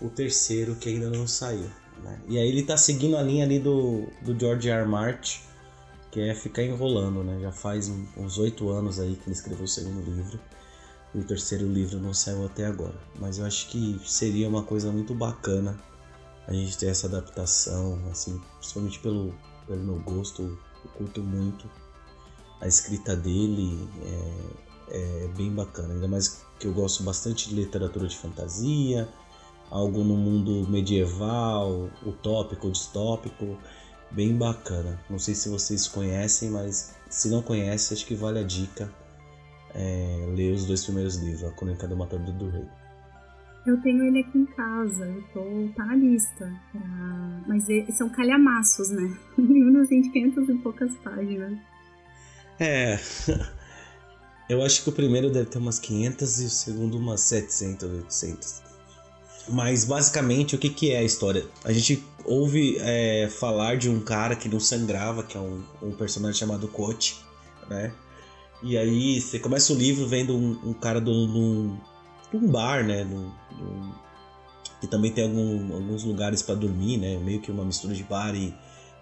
o 0.00 0.08
terceiro 0.08 0.76
que 0.76 0.88
ainda 0.88 1.08
não 1.10 1.26
saiu. 1.26 1.70
Né? 2.02 2.20
E 2.28 2.38
aí 2.38 2.48
ele 2.48 2.62
tá 2.62 2.76
seguindo 2.76 3.16
a 3.16 3.22
linha 3.22 3.44
ali 3.44 3.58
do, 3.58 4.06
do 4.22 4.38
George 4.38 4.68
R. 4.68 4.80
R. 4.80 4.88
Martin, 4.88 5.40
que 6.10 6.20
é 6.20 6.34
ficar 6.34 6.62
enrolando, 6.62 7.22
né? 7.22 7.38
Já 7.40 7.52
faz 7.52 7.90
uns 8.16 8.38
oito 8.38 8.68
anos 8.68 8.98
aí 8.98 9.14
que 9.14 9.28
ele 9.28 9.32
escreveu 9.32 9.64
o 9.64 9.68
segundo 9.68 10.02
livro. 10.10 10.40
E 11.14 11.18
o 11.18 11.24
terceiro 11.24 11.66
livro 11.66 11.98
não 11.98 12.14
saiu 12.14 12.44
até 12.44 12.64
agora. 12.66 12.98
Mas 13.18 13.38
eu 13.38 13.44
acho 13.44 13.68
que 13.68 14.00
seria 14.04 14.48
uma 14.48 14.62
coisa 14.62 14.90
muito 14.92 15.14
bacana 15.14 15.76
a 16.46 16.52
gente 16.52 16.76
ter 16.76 16.86
essa 16.86 17.06
adaptação, 17.06 17.98
assim, 18.10 18.40
principalmente 18.58 18.98
pelo, 18.98 19.32
pelo 19.66 19.80
meu 19.80 20.00
gosto, 20.00 20.42
eu 20.42 20.90
curto 20.96 21.22
muito 21.22 21.70
a 22.60 22.66
escrita 22.66 23.16
dele, 23.16 23.88
é, 24.90 25.24
é 25.24 25.28
bem 25.36 25.52
bacana. 25.52 25.94
Ainda 25.94 26.08
mais 26.08 26.44
que 26.58 26.66
eu 26.66 26.72
gosto 26.72 27.02
bastante 27.02 27.48
de 27.48 27.54
literatura 27.54 28.06
de 28.06 28.16
fantasia, 28.16 29.08
algo 29.70 30.02
no 30.02 30.16
mundo 30.16 30.68
medieval, 30.68 31.88
utópico, 32.04 32.70
distópico, 32.70 33.56
bem 34.10 34.36
bacana. 34.36 34.98
Não 35.08 35.18
sei 35.18 35.34
se 35.34 35.48
vocês 35.48 35.86
conhecem, 35.86 36.50
mas 36.50 36.96
se 37.08 37.30
não 37.30 37.42
conhecem, 37.42 37.96
acho 37.96 38.06
que 38.06 38.14
vale 38.14 38.40
a 38.40 38.42
dica 38.42 38.92
é, 39.74 40.26
ler 40.34 40.52
os 40.52 40.66
dois 40.66 40.84
primeiros 40.84 41.16
livros, 41.16 41.44
A 41.44 41.52
Crônica 41.52 41.86
do 41.86 41.96
Matador 41.96 42.34
do 42.34 42.48
Rei. 42.48 42.66
Eu 43.66 43.80
tenho 43.82 44.04
ele 44.04 44.20
aqui 44.20 44.38
em 44.38 44.46
casa, 44.46 45.04
eu 45.04 45.22
tô, 45.34 45.72
tá 45.76 45.84
na 45.84 45.94
lista. 45.94 46.50
Pra... 46.72 47.42
Mas 47.46 47.66
são 47.94 48.08
calhamaços, 48.08 48.90
né? 48.90 49.16
Livros 49.38 49.88
de 49.88 50.10
500 50.10 50.48
e 50.48 50.54
poucas 50.54 50.96
páginas. 50.96 51.58
É. 52.58 52.98
Eu 54.48 54.64
acho 54.64 54.82
que 54.82 54.88
o 54.88 54.92
primeiro 54.92 55.30
deve 55.30 55.48
ter 55.48 55.58
umas 55.58 55.78
500 55.78 56.40
e 56.40 56.44
o 56.46 56.50
segundo 56.50 56.98
umas 56.98 57.20
700, 57.20 57.88
800. 57.88 58.69
Mas 59.48 59.84
basicamente 59.84 60.54
o 60.54 60.58
que, 60.58 60.68
que 60.68 60.90
é 60.90 60.98
a 60.98 61.02
história? 61.02 61.46
A 61.64 61.72
gente 61.72 62.02
ouve 62.24 62.76
é, 62.80 63.28
falar 63.28 63.76
de 63.76 63.88
um 63.88 64.00
cara 64.00 64.36
que 64.36 64.48
não 64.48 64.60
sangrava, 64.60 65.22
que 65.22 65.36
é 65.36 65.40
um, 65.40 65.62
um 65.82 65.92
personagem 65.92 66.38
chamado 66.38 66.68
Coach, 66.68 67.16
né? 67.68 67.92
E 68.62 68.76
aí 68.76 69.20
você 69.20 69.38
começa 69.38 69.72
o 69.72 69.76
livro 69.76 70.06
vendo 70.06 70.36
um, 70.36 70.70
um 70.70 70.72
cara 70.74 71.00
de 71.00 71.08
um 71.10 71.78
bar, 72.32 72.86
né? 72.86 73.04
Num, 73.04 73.32
num, 73.58 73.92
que 74.80 74.86
também 74.86 75.10
tem 75.10 75.24
algum, 75.24 75.74
alguns 75.74 76.04
lugares 76.04 76.42
para 76.42 76.54
dormir, 76.54 76.98
né? 76.98 77.18
Meio 77.18 77.40
que 77.40 77.50
uma 77.50 77.64
mistura 77.64 77.94
de 77.94 78.02
bar 78.04 78.34
e, 78.34 78.54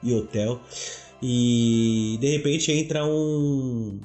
e 0.02 0.15
hotel. 0.15 0.60
E 1.20 2.16
de 2.20 2.31
repente 2.31 2.70
entra 2.70 3.05
um, 3.05 4.01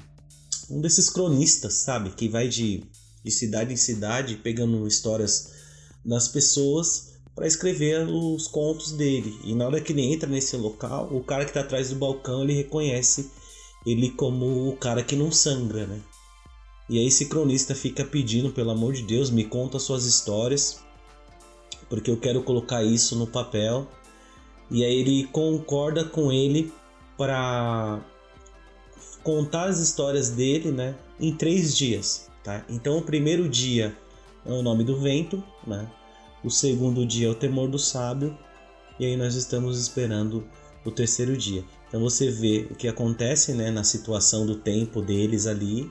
um 0.70 0.82
desses 0.82 1.10
cronistas, 1.10 1.76
sabe? 1.76 2.10
Que 2.12 2.28
vai 2.28 2.48
de, 2.48 2.84
de 3.24 3.32
cidade 3.32 3.74
em 3.74 3.78
cidade 3.78 4.36
pegando 4.38 4.88
histórias 4.88 5.52
das 6.06 6.28
pessoas 6.28 7.14
para 7.36 7.48
escrever 7.48 8.08
os 8.08 8.48
contos 8.48 8.92
dele. 8.92 9.38
E 9.44 9.56
na 9.56 9.66
hora 9.66 9.82
que 9.82 9.92
ele 9.92 10.02
entra 10.02 10.30
nesse 10.30 10.56
local, 10.56 11.10
o 11.12 11.24
cara 11.24 11.44
que 11.44 11.52
está 11.52 11.62
atrás 11.62 11.90
do 11.90 11.96
balcão 11.96 12.44
ele 12.44 12.54
reconhece 12.54 13.32
ele 13.86 14.10
como 14.12 14.70
o 14.70 14.78
cara 14.78 15.04
que 15.04 15.16
não 15.16 15.32
sangra, 15.32 15.86
né? 15.86 16.00
E 16.90 17.00
aí 17.00 17.08
esse 17.08 17.26
cronista 17.26 17.74
fica 17.74 18.04
pedindo, 18.04 18.52
pelo 18.52 18.72
amor 18.72 18.94
de 18.94 19.04
Deus, 19.04 19.30
me 19.30 19.46
conta 19.46 19.80
suas 19.80 20.06
histórias, 20.06 20.80
porque 21.90 22.12
eu 22.12 22.18
quero 22.18 22.44
colocar 22.44 22.84
isso 22.84 23.16
no 23.16 23.26
papel. 23.26 23.88
E 24.70 24.84
aí 24.84 25.00
ele 25.00 25.28
concorda 25.28 26.04
com 26.04 26.32
ele 26.32 26.72
para 27.18 28.02
contar 29.24 29.66
as 29.70 29.80
histórias 29.80 30.30
dele, 30.30 30.72
né, 30.72 30.96
em 31.20 31.34
três 31.34 31.76
dias, 31.76 32.30
tá? 32.44 32.66
Então 32.70 32.98
o 32.98 33.02
primeiro 33.02 33.48
dia 33.48 33.98
é 34.46 34.52
o 34.52 34.62
nome 34.62 34.84
do 34.84 35.00
vento, 35.00 35.44
né? 35.66 35.90
O 36.44 36.50
segundo 36.50 37.06
dia 37.06 37.28
é 37.28 37.30
o 37.30 37.36
temor 37.36 37.70
do 37.70 37.80
sábio 37.80 38.38
e 39.00 39.06
aí 39.06 39.16
nós 39.16 39.36
estamos 39.36 39.80
esperando 39.80 40.46
o 40.86 40.92
terceiro 40.92 41.38
dia. 41.38 41.64
Então 41.88 42.02
você 42.02 42.30
vê 42.30 42.68
o 42.70 42.76
que 42.76 42.88
acontece, 42.88 43.54
né, 43.54 43.72
na 43.72 43.84
situação 43.84 44.46
do 44.46 44.56
tempo 44.56 45.02
deles 45.02 45.48
ali 45.48 45.90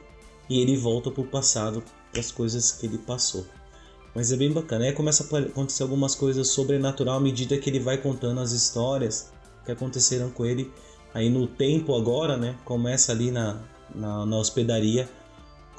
e 0.49 0.61
ele 0.61 0.77
volta 0.77 1.11
para 1.11 1.23
o 1.23 1.27
passado, 1.27 1.83
para 2.11 2.21
as 2.21 2.31
coisas 2.31 2.73
que 2.73 2.87
ele 2.87 2.99
passou. 2.99 3.47
Mas 4.15 4.31
é 4.31 4.37
bem 4.37 4.53
bacana. 4.53 4.85
Aí 4.85 4.93
começa 4.93 5.25
a 5.25 5.39
acontecer 5.39 5.83
algumas 5.83 6.15
coisas 6.15 6.49
sobrenatural 6.49 7.17
à 7.17 7.21
medida 7.21 7.57
que 7.57 7.71
ele 7.71 7.81
vai 7.81 7.97
contando 7.97 8.41
as 8.41 8.53
histórias 8.53 9.33
que 9.65 9.73
aconteceram 9.73 10.29
com 10.29 10.45
ele 10.45 10.71
Aí 11.15 11.29
no 11.29 11.47
tempo 11.47 11.95
agora, 11.95 12.37
né, 12.37 12.57
começa 12.65 13.13
ali 13.13 13.31
na, 13.31 13.61
na, 13.95 14.25
na 14.25 14.37
hospedaria, 14.39 15.09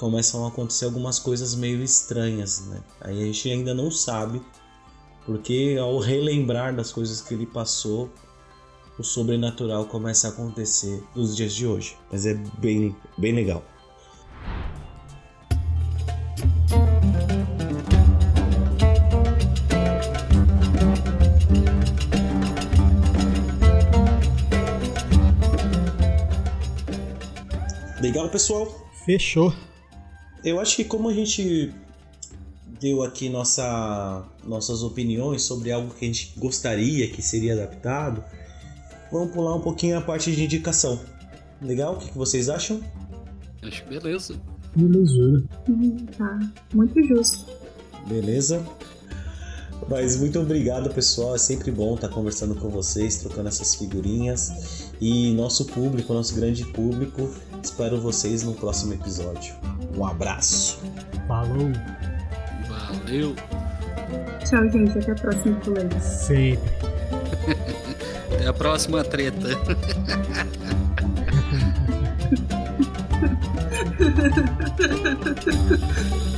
começam 0.04 0.44
a 0.44 0.50
acontecer 0.50 0.84
algumas 0.84 1.18
coisas 1.18 1.56
meio 1.56 1.82
estranhas, 1.82 2.68
né? 2.68 2.82
Aí 3.00 3.24
a 3.24 3.26
gente 3.26 3.50
ainda 3.50 3.74
não 3.74 3.90
sabe, 3.90 4.42
porque 5.26 5.78
ao 5.80 5.98
relembrar 5.98 6.76
das 6.76 6.92
coisas 6.92 7.22
que 7.22 7.34
ele 7.34 7.46
passou, 7.46 8.12
o 9.00 9.04
sobrenatural 9.04 9.86
começa 9.86 10.28
a 10.28 10.32
acontecer 10.32 11.02
nos 11.16 11.34
dias 11.34 11.54
de 11.54 11.66
hoje. 11.66 11.96
Mas 12.12 12.26
é 12.26 12.34
bem, 12.34 12.94
bem 13.18 13.32
legal. 13.32 13.64
Legal, 28.02 28.28
pessoal? 28.28 28.68
Fechou. 29.06 29.54
Eu 30.44 30.60
acho 30.60 30.76
que 30.76 30.84
como 30.84 31.10
a 31.10 31.14
gente 31.14 31.74
deu 32.80 33.02
aqui 33.02 33.30
nossa, 33.30 34.26
nossas 34.46 34.84
opiniões 34.84 35.44
sobre 35.44 35.72
algo 35.72 35.94
que 35.94 36.04
a 36.04 36.08
gente 36.08 36.34
gostaria 36.38 37.10
que 37.10 37.22
seria 37.22 37.54
adaptado, 37.54 38.24
vamos 39.12 39.32
pular 39.32 39.56
um 39.56 39.62
pouquinho 39.62 39.98
a 39.98 40.02
parte 40.02 40.36
de 40.36 40.44
indicação. 40.44 41.00
Legal? 41.62 41.94
O 41.94 41.98
que, 41.98 42.18
vocês 42.18 42.50
acham? 42.50 42.82
Acho 43.62 43.86
beleza. 43.86 44.36
Belezura. 44.76 45.44
Hum, 45.70 45.96
tá, 46.18 46.40
muito 46.74 47.02
justo. 47.08 47.46
Beleza? 48.08 48.66
Mas 49.90 50.18
muito 50.18 50.40
obrigado, 50.40 50.94
pessoal. 50.94 51.36
É 51.36 51.38
sempre 51.38 51.72
bom 51.72 51.96
estar 51.96 52.10
conversando 52.10 52.56
com 52.56 52.70
vocês, 52.70 53.18
trocando 53.18 53.48
essas 53.48 53.76
figurinhas. 53.76 54.92
E 55.00 55.34
nosso 55.34 55.66
público, 55.66 56.14
nosso 56.14 56.36
grande 56.36 56.66
público, 56.66 57.30
espero 57.64 58.00
vocês 58.00 58.44
no 58.44 58.54
próximo 58.54 58.94
episódio. 58.94 59.56
Um 59.96 60.06
abraço. 60.06 60.80
Falou. 61.28 61.72
Valeu. 62.68 63.36
Tchau, 64.48 64.70
gente. 64.70 64.98
Até 64.98 65.12
a 65.12 65.16
próxima 65.16 65.60
colega. 65.62 66.00
Sempre. 66.00 66.72
Até 68.36 68.48
a 68.48 68.54
próxima 68.54 69.04
treta. 69.04 69.50